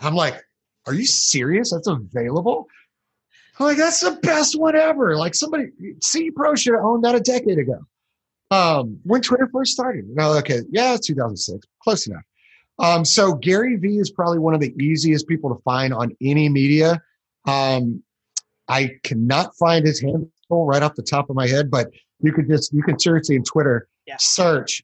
I'm 0.00 0.14
like, 0.14 0.42
are 0.86 0.94
you 0.94 1.06
serious? 1.06 1.72
That's 1.72 1.86
available? 1.86 2.66
I'm 3.58 3.66
like, 3.66 3.76
that's 3.76 4.00
the 4.00 4.18
best 4.22 4.58
one 4.58 4.76
ever. 4.76 5.16
Like 5.16 5.34
somebody, 5.34 5.66
CE 6.00 6.30
Pro 6.34 6.54
should 6.54 6.74
have 6.74 6.84
owned 6.84 7.04
that 7.04 7.14
a 7.14 7.20
decade 7.20 7.58
ago. 7.58 7.78
Um, 8.50 8.98
when 9.04 9.22
Twitter 9.22 9.48
first 9.52 9.72
started. 9.72 10.04
No, 10.10 10.36
okay, 10.38 10.60
yeah, 10.70 10.96
2006, 11.02 11.66
close 11.82 12.06
enough. 12.06 12.22
Um, 12.78 13.04
so 13.04 13.34
Gary 13.34 13.76
Vee 13.76 13.98
is 13.98 14.10
probably 14.10 14.38
one 14.38 14.54
of 14.54 14.60
the 14.60 14.74
easiest 14.82 15.28
people 15.28 15.54
to 15.54 15.62
find 15.62 15.94
on 15.94 16.14
any 16.20 16.48
media. 16.48 17.00
Um, 17.46 18.02
I 18.68 18.90
cannot 19.04 19.56
find 19.56 19.86
his 19.86 20.00
handle 20.00 20.30
right 20.50 20.82
off 20.82 20.94
the 20.94 21.02
top 21.02 21.30
of 21.30 21.36
my 21.36 21.46
head, 21.46 21.70
but 21.70 21.88
you 22.20 22.32
could 22.32 22.48
just 22.48 22.72
you 22.72 22.82
can 22.82 22.98
seriously 22.98 23.36
in 23.36 23.44
Twitter 23.44 23.88
yeah. 24.06 24.16
search 24.18 24.82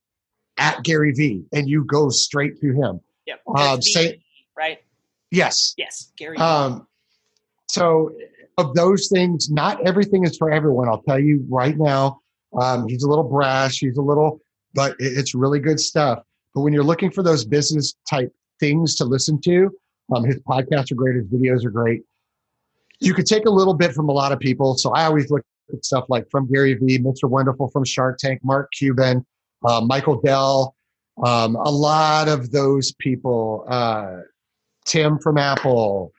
at 0.59 0.83
Gary 0.83 1.13
Vee 1.13 1.45
and 1.53 1.69
you 1.69 1.85
go 1.85 2.11
straight 2.11 2.61
to 2.61 2.73
him. 2.73 3.01
Yep. 3.27 3.41
Um, 3.57 3.83
say 3.83 4.21
right. 4.57 4.79
Yes. 5.31 5.75
Yes, 5.77 6.13
Gary. 6.17 6.37
Um, 6.39 6.87
so 7.69 8.13
of 8.57 8.75
those 8.75 9.09
things, 9.09 9.51
not 9.51 9.87
everything 9.87 10.25
is 10.25 10.37
for 10.37 10.51
everyone. 10.51 10.89
I'll 10.89 11.03
tell 11.03 11.19
you 11.19 11.45
right 11.49 11.77
now. 11.79 12.21
Um, 12.59 12.89
he's 12.89 13.03
a 13.03 13.09
little 13.09 13.25
brash. 13.25 13.79
He's 13.79 13.97
a 13.99 14.03
little, 14.03 14.41
but 14.75 14.97
it's 14.99 15.35
really 15.35 15.61
good 15.61 15.79
stuff. 15.79 16.23
But 16.55 16.63
when 16.63 16.73
you're 16.73 16.85
looking 16.85 17.11
for 17.11 17.23
those 17.23 17.45
business 17.45 17.95
type 18.09 18.33
things 18.59 18.97
to 18.97 19.05
listen 19.05 19.41
to, 19.43 19.71
um, 20.15 20.25
his 20.25 20.41
podcasts 20.41 20.91
are 20.91 20.97
great. 20.97 21.17
His 21.17 21.27
videos 21.27 21.65
are 21.65 21.71
great. 21.71 22.03
You 23.01 23.15
could 23.15 23.27
take 23.27 23.47
a 23.47 23.51
little 23.51 23.75
bit 23.75 23.93
from 23.93 24.09
a 24.09 24.13
lot 24.13 24.33
of 24.33 24.41
people. 24.41 24.77
So 24.77 24.91
I 24.93 25.05
always 25.05 25.31
look 25.31 25.45
at 25.73 25.85
stuff 25.85 26.07
like 26.09 26.29
from 26.31 26.51
Gary 26.51 26.75
Vee, 26.75 26.99
Mr. 26.99 27.29
Wonderful 27.29 27.69
from 27.69 27.85
Shark 27.85 28.19
Tank, 28.19 28.41
Mark 28.43 28.71
Cuban, 28.73 29.25
uh, 29.65 29.81
Michael 29.81 30.21
Dell, 30.21 30.75
um, 31.25 31.57
a 31.57 31.71
lot 31.71 32.29
of 32.29 32.51
those 32.51 32.93
people, 32.93 33.65
uh, 33.69 34.19
Tim 34.85 35.19
from 35.19 35.39
Apple. 35.39 36.13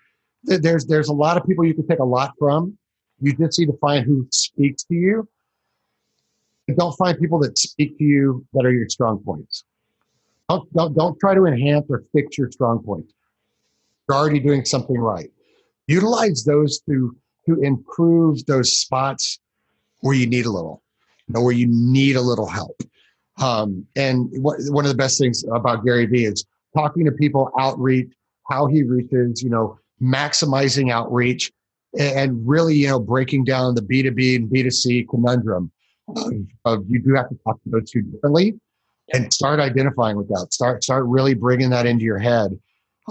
There's 0.43 0.85
there's 0.85 1.09
a 1.09 1.13
lot 1.13 1.37
of 1.37 1.45
people 1.45 1.65
you 1.65 1.73
can 1.73 1.87
take 1.87 1.99
a 1.99 2.05
lot 2.05 2.33
from. 2.39 2.77
You 3.19 3.33
just 3.33 3.59
need 3.59 3.67
to 3.67 3.77
find 3.81 4.05
who 4.05 4.27
speaks 4.31 4.83
to 4.83 4.95
you 4.95 5.27
don't 6.75 6.95
find 6.97 7.17
people 7.19 7.39
that 7.39 7.57
speak 7.57 7.97
to 7.97 8.03
you 8.03 8.45
that 8.53 8.65
are 8.65 8.71
your 8.71 8.89
strong 8.89 9.19
points. 9.19 9.63
Don't, 10.49 10.71
don't, 10.73 10.95
don't 10.95 11.19
try 11.19 11.35
to 11.35 11.45
enhance 11.45 11.85
or 11.89 12.03
fix 12.13 12.37
your 12.37 12.51
strong 12.51 12.83
points. 12.83 13.13
You're 14.07 14.17
already 14.17 14.39
doing 14.39 14.65
something 14.65 14.97
right. 14.97 15.29
Utilize 15.87 16.43
those 16.43 16.79
to, 16.81 17.15
to 17.47 17.61
improve 17.61 18.45
those 18.45 18.77
spots 18.77 19.39
where 20.01 20.15
you 20.15 20.27
need 20.27 20.45
a 20.45 20.51
little, 20.51 20.81
you 21.27 21.33
know, 21.33 21.41
where 21.41 21.53
you 21.53 21.67
need 21.67 22.15
a 22.15 22.21
little 22.21 22.47
help. 22.47 22.81
Um, 23.41 23.85
and 23.95 24.29
what, 24.41 24.57
one 24.69 24.85
of 24.85 24.91
the 24.91 24.97
best 24.97 25.17
things 25.17 25.43
about 25.53 25.85
Gary 25.85 26.05
Vee 26.05 26.25
is 26.25 26.45
talking 26.75 27.05
to 27.05 27.11
people, 27.11 27.51
outreach, 27.59 28.09
how 28.49 28.67
he 28.67 28.83
reaches, 28.83 29.41
you 29.41 29.49
know, 29.49 29.79
maximizing 30.01 30.91
outreach 30.91 31.51
and 31.97 32.47
really, 32.47 32.75
you 32.75 32.87
know, 32.87 32.99
breaking 32.99 33.43
down 33.43 33.75
the 33.75 33.81
B2B 33.81 34.35
and 34.35 34.49
B2C 34.49 35.07
conundrum 35.09 35.71
of 36.65 36.83
you 36.87 36.99
do 36.99 37.13
have 37.13 37.29
to 37.29 37.35
talk 37.43 37.61
to 37.63 37.69
those 37.69 37.89
two 37.89 38.01
differently 38.01 38.59
and 39.13 39.31
start 39.33 39.59
identifying 39.59 40.17
with 40.17 40.27
that. 40.29 40.47
Start 40.51 40.83
start 40.83 41.05
really 41.05 41.33
bringing 41.33 41.69
that 41.69 41.85
into 41.85 42.03
your 42.03 42.19
head. 42.19 42.57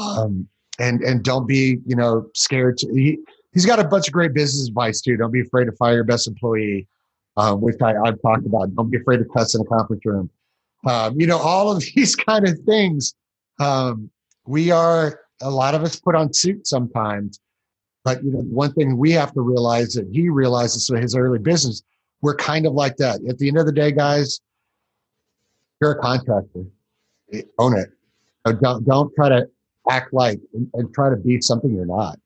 Um, 0.00 0.48
and 0.78 1.02
and 1.02 1.22
don't 1.24 1.46
be 1.46 1.78
you 1.86 1.96
know 1.96 2.28
scared 2.34 2.76
to 2.78 2.88
he, 2.92 3.18
he's 3.52 3.66
got 3.66 3.78
a 3.78 3.84
bunch 3.84 4.08
of 4.08 4.14
great 4.14 4.34
business 4.34 4.68
advice 4.68 5.00
too. 5.00 5.16
Don't 5.16 5.32
be 5.32 5.40
afraid 5.40 5.66
to 5.66 5.72
fire 5.72 5.94
your 5.94 6.04
best 6.04 6.28
employee 6.28 6.86
uh, 7.38 7.54
which 7.54 7.76
I, 7.82 7.94
i've 8.04 8.20
talked 8.20 8.46
about 8.46 8.74
don't 8.74 8.90
be 8.90 8.98
afraid 8.98 9.18
to 9.18 9.24
cuss 9.24 9.54
in 9.54 9.62
a 9.62 9.64
conference 9.64 10.04
room 10.04 10.30
um, 10.86 11.18
you 11.18 11.26
know 11.26 11.38
all 11.38 11.70
of 11.74 11.82
these 11.94 12.14
kind 12.14 12.46
of 12.46 12.58
things 12.60 13.14
um, 13.60 14.10
we 14.46 14.70
are 14.70 15.20
a 15.40 15.50
lot 15.50 15.74
of 15.74 15.82
us 15.82 15.98
put 15.98 16.14
on 16.14 16.32
suits 16.32 16.70
sometimes 16.70 17.40
but 18.04 18.22
you 18.22 18.30
know 18.32 18.40
one 18.40 18.72
thing 18.72 18.96
we 18.96 19.10
have 19.12 19.32
to 19.32 19.40
realize 19.40 19.94
that 19.94 20.08
he 20.12 20.28
realizes 20.28 20.90
in 20.90 21.00
his 21.00 21.16
early 21.16 21.38
business 21.38 21.82
we're 22.20 22.36
kind 22.36 22.66
of 22.66 22.72
like 22.72 22.96
that. 22.96 23.20
At 23.28 23.38
the 23.38 23.48
end 23.48 23.58
of 23.58 23.66
the 23.66 23.72
day, 23.72 23.92
guys, 23.92 24.40
you're 25.80 25.92
a 25.92 25.98
contractor. 25.98 26.64
Own 27.58 27.76
it. 27.76 27.90
Don't 28.60 28.84
don't 28.84 29.14
try 29.14 29.28
to 29.28 29.48
act 29.90 30.12
like 30.12 30.40
and, 30.54 30.68
and 30.74 30.94
try 30.94 31.10
to 31.10 31.16
be 31.16 31.40
something 31.40 31.72
you're 31.74 31.86
not. 31.86 32.18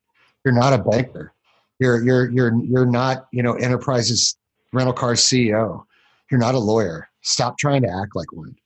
You're 0.44 0.54
not 0.54 0.72
a 0.72 0.78
banker. 0.78 1.34
You're 1.80 2.02
you're 2.04 2.30
you're 2.30 2.56
you're 2.64 2.86
not 2.86 3.26
you 3.32 3.42
know 3.42 3.54
enterprises 3.54 4.36
rental 4.72 4.92
car 4.92 5.14
CEO. 5.14 5.84
You're 6.30 6.40
not 6.40 6.54
a 6.54 6.58
lawyer. 6.58 7.08
Stop 7.22 7.58
trying 7.58 7.82
to 7.82 7.88
act 7.88 8.14
like 8.14 8.32
one. 8.32 8.56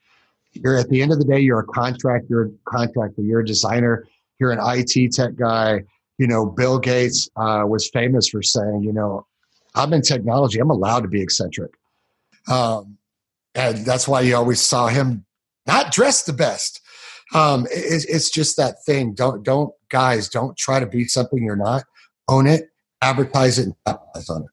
You're 0.53 0.79
at 0.79 0.89
the 0.89 1.03
end 1.03 1.13
of 1.13 1.19
the 1.19 1.25
day, 1.25 1.41
you're 1.41 1.61
a 1.61 1.67
contractor. 1.67 2.27
You're 2.29 2.45
a 2.47 2.51
contractor. 2.65 3.23
You're 3.23 3.41
a 3.41 3.47
designer. 3.47 4.07
you're 4.39 4.53
an 4.53 4.61
IT 4.63 5.13
tech 5.13 5.35
guy. 5.37 5.83
You 6.19 6.27
know, 6.27 6.47
Bill 6.47 6.79
Gates 6.79 7.29
uh, 7.37 7.65
was 7.67 7.91
famous 7.91 8.29
for 8.29 8.43
saying, 8.43 8.83
you 8.83 8.93
know, 8.93 9.27
I'm 9.75 9.93
in 9.93 10.03
technology. 10.03 10.59
I'm 10.59 10.71
allowed 10.71 11.01
to 11.01 11.09
be 11.09 11.21
eccentric. 11.21 11.73
Um, 12.49 12.97
and 13.55 13.79
that's 13.85 14.09
why 14.09 14.23
you 14.23 14.37
always 14.37 14.61
saw 14.61 14.89
him 14.89 15.27
not 15.67 15.93
dressed 15.93 16.27
the 16.27 16.33
best. 16.33 16.81
Um, 17.35 17.67
it, 17.67 18.07
it's 18.09 18.31
just 18.31 18.57
that 18.57 18.77
thing. 18.85 19.15
Don't, 19.15 19.43
don't, 19.43 19.73
guys, 19.91 20.29
don't 20.29 20.57
try 20.57 20.81
to 20.81 20.87
be 20.87 21.05
something 21.05 21.43
you're 21.43 21.57
not. 21.57 21.85
Own 22.29 22.47
it, 22.47 22.71
advertise 23.03 23.59
it, 23.59 23.67
and 23.67 23.75
capitalize 23.87 24.31
on 24.31 24.43
it. 24.43 24.49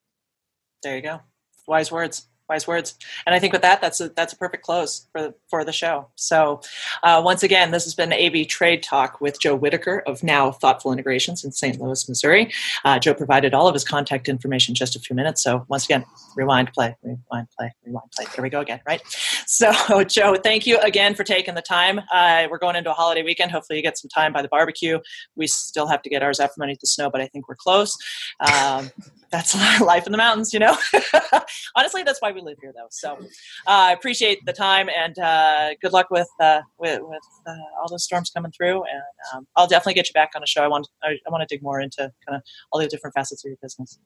There 0.81 0.95
you 0.95 1.01
go. 1.01 1.19
Wise 1.67 1.91
words 1.91 2.27
wise 2.49 2.67
words. 2.67 2.95
And 3.25 3.33
I 3.33 3.39
think 3.39 3.53
with 3.53 3.61
that, 3.61 3.81
that's 3.81 3.99
a 4.01 4.09
that's 4.09 4.33
a 4.33 4.37
perfect 4.37 4.63
close 4.63 5.07
for 5.11 5.33
for 5.49 5.63
the 5.63 5.71
show. 5.71 6.09
So, 6.15 6.61
uh, 7.01 7.21
once 7.23 7.43
again, 7.43 7.71
this 7.71 7.83
has 7.85 7.95
been 7.95 8.11
ab 8.13 8.45
Trade 8.45 8.83
Talk 8.83 9.21
with 9.21 9.39
Joe 9.39 9.55
Whitaker 9.55 10.03
of 10.05 10.23
Now 10.23 10.51
Thoughtful 10.51 10.91
Integrations 10.91 11.43
in 11.43 11.51
St. 11.51 11.79
Louis, 11.79 12.07
Missouri. 12.07 12.51
Uh, 12.83 12.99
Joe 12.99 13.13
provided 13.13 13.53
all 13.53 13.67
of 13.67 13.73
his 13.73 13.83
contact 13.83 14.27
information 14.29 14.75
just 14.75 14.95
a 14.95 14.99
few 14.99 15.15
minutes. 15.15 15.43
So, 15.43 15.65
once 15.67 15.85
again, 15.85 16.05
rewind, 16.35 16.73
play, 16.73 16.95
rewind, 17.01 17.47
play, 17.57 17.73
rewind, 17.85 18.11
play. 18.11 18.25
There 18.35 18.43
we 18.43 18.49
go 18.49 18.61
again, 18.61 18.81
right? 18.87 19.01
So, 19.47 20.03
Joe, 20.07 20.35
thank 20.35 20.67
you 20.67 20.79
again 20.79 21.15
for 21.15 21.23
taking 21.23 21.55
the 21.55 21.61
time. 21.61 22.01
Uh, 22.13 22.47
we're 22.49 22.59
going 22.59 22.75
into 22.75 22.91
a 22.91 22.93
holiday 22.93 23.23
weekend. 23.23 23.51
Hopefully, 23.51 23.77
you 23.77 23.83
get 23.83 23.97
some 23.97 24.09
time 24.09 24.33
by 24.33 24.41
the 24.41 24.49
barbecue. 24.49 24.99
We 25.35 25.47
still 25.47 25.87
have 25.87 26.01
to 26.03 26.09
get 26.09 26.21
ours 26.21 26.39
out 26.39 26.53
from 26.53 26.63
underneath 26.63 26.81
the 26.81 26.87
snow, 26.87 27.09
but 27.09 27.21
I 27.21 27.27
think 27.27 27.47
we're 27.47 27.55
close. 27.55 27.97
Um, 28.39 28.91
that's 29.33 29.55
life 29.81 30.05
in 30.05 30.11
the 30.11 30.17
mountains, 30.17 30.53
you 30.53 30.59
know. 30.59 30.77
Honestly, 31.75 32.03
that's 32.03 32.21
why 32.21 32.31
we 32.31 32.39
live 32.39 32.57
here, 32.61 32.71
though. 32.73 32.87
So 32.91 33.13
uh, 33.13 33.25
I 33.67 33.91
appreciate 33.91 34.45
the 34.45 34.53
time 34.53 34.89
and 34.95 35.17
uh, 35.19 35.71
good 35.81 35.91
luck 35.91 36.09
with 36.09 36.29
uh, 36.39 36.61
with, 36.77 37.01
with 37.01 37.23
uh, 37.45 37.55
all 37.81 37.89
those 37.89 38.03
storms 38.03 38.29
coming 38.29 38.51
through. 38.51 38.83
And 38.83 39.01
um, 39.33 39.47
I'll 39.55 39.67
definitely 39.67 39.95
get 39.95 40.07
you 40.07 40.13
back 40.13 40.31
on 40.35 40.43
a 40.43 40.47
show. 40.47 40.61
I 40.61 40.67
want 40.67 40.87
I, 41.03 41.17
I 41.27 41.29
want 41.29 41.47
to 41.47 41.53
dig 41.53 41.61
more 41.61 41.81
into 41.81 42.11
kind 42.25 42.35
of 42.35 42.41
all 42.71 42.79
the 42.79 42.87
different 42.87 43.13
facets 43.15 43.43
of 43.43 43.49
your 43.49 43.57
business. 43.61 43.99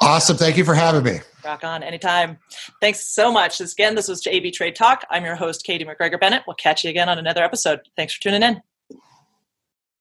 Awesome. 0.00 0.36
Thank 0.36 0.56
you 0.56 0.64
for 0.64 0.74
having 0.74 1.04
me. 1.04 1.20
Rock 1.44 1.62
on. 1.62 1.82
Anytime. 1.82 2.38
Thanks 2.80 3.06
so 3.06 3.30
much. 3.30 3.58
This, 3.58 3.72
again, 3.72 3.94
this 3.94 4.08
was 4.08 4.26
AB 4.26 4.50
Trade 4.50 4.74
Talk. 4.74 5.04
I'm 5.10 5.24
your 5.24 5.36
host, 5.36 5.64
Katie 5.64 5.84
McGregor 5.84 6.18
Bennett. 6.18 6.42
We'll 6.46 6.56
catch 6.56 6.84
you 6.84 6.90
again 6.90 7.08
on 7.08 7.18
another 7.18 7.42
episode. 7.42 7.80
Thanks 7.96 8.14
for 8.14 8.22
tuning 8.22 8.42
in. 8.42 8.62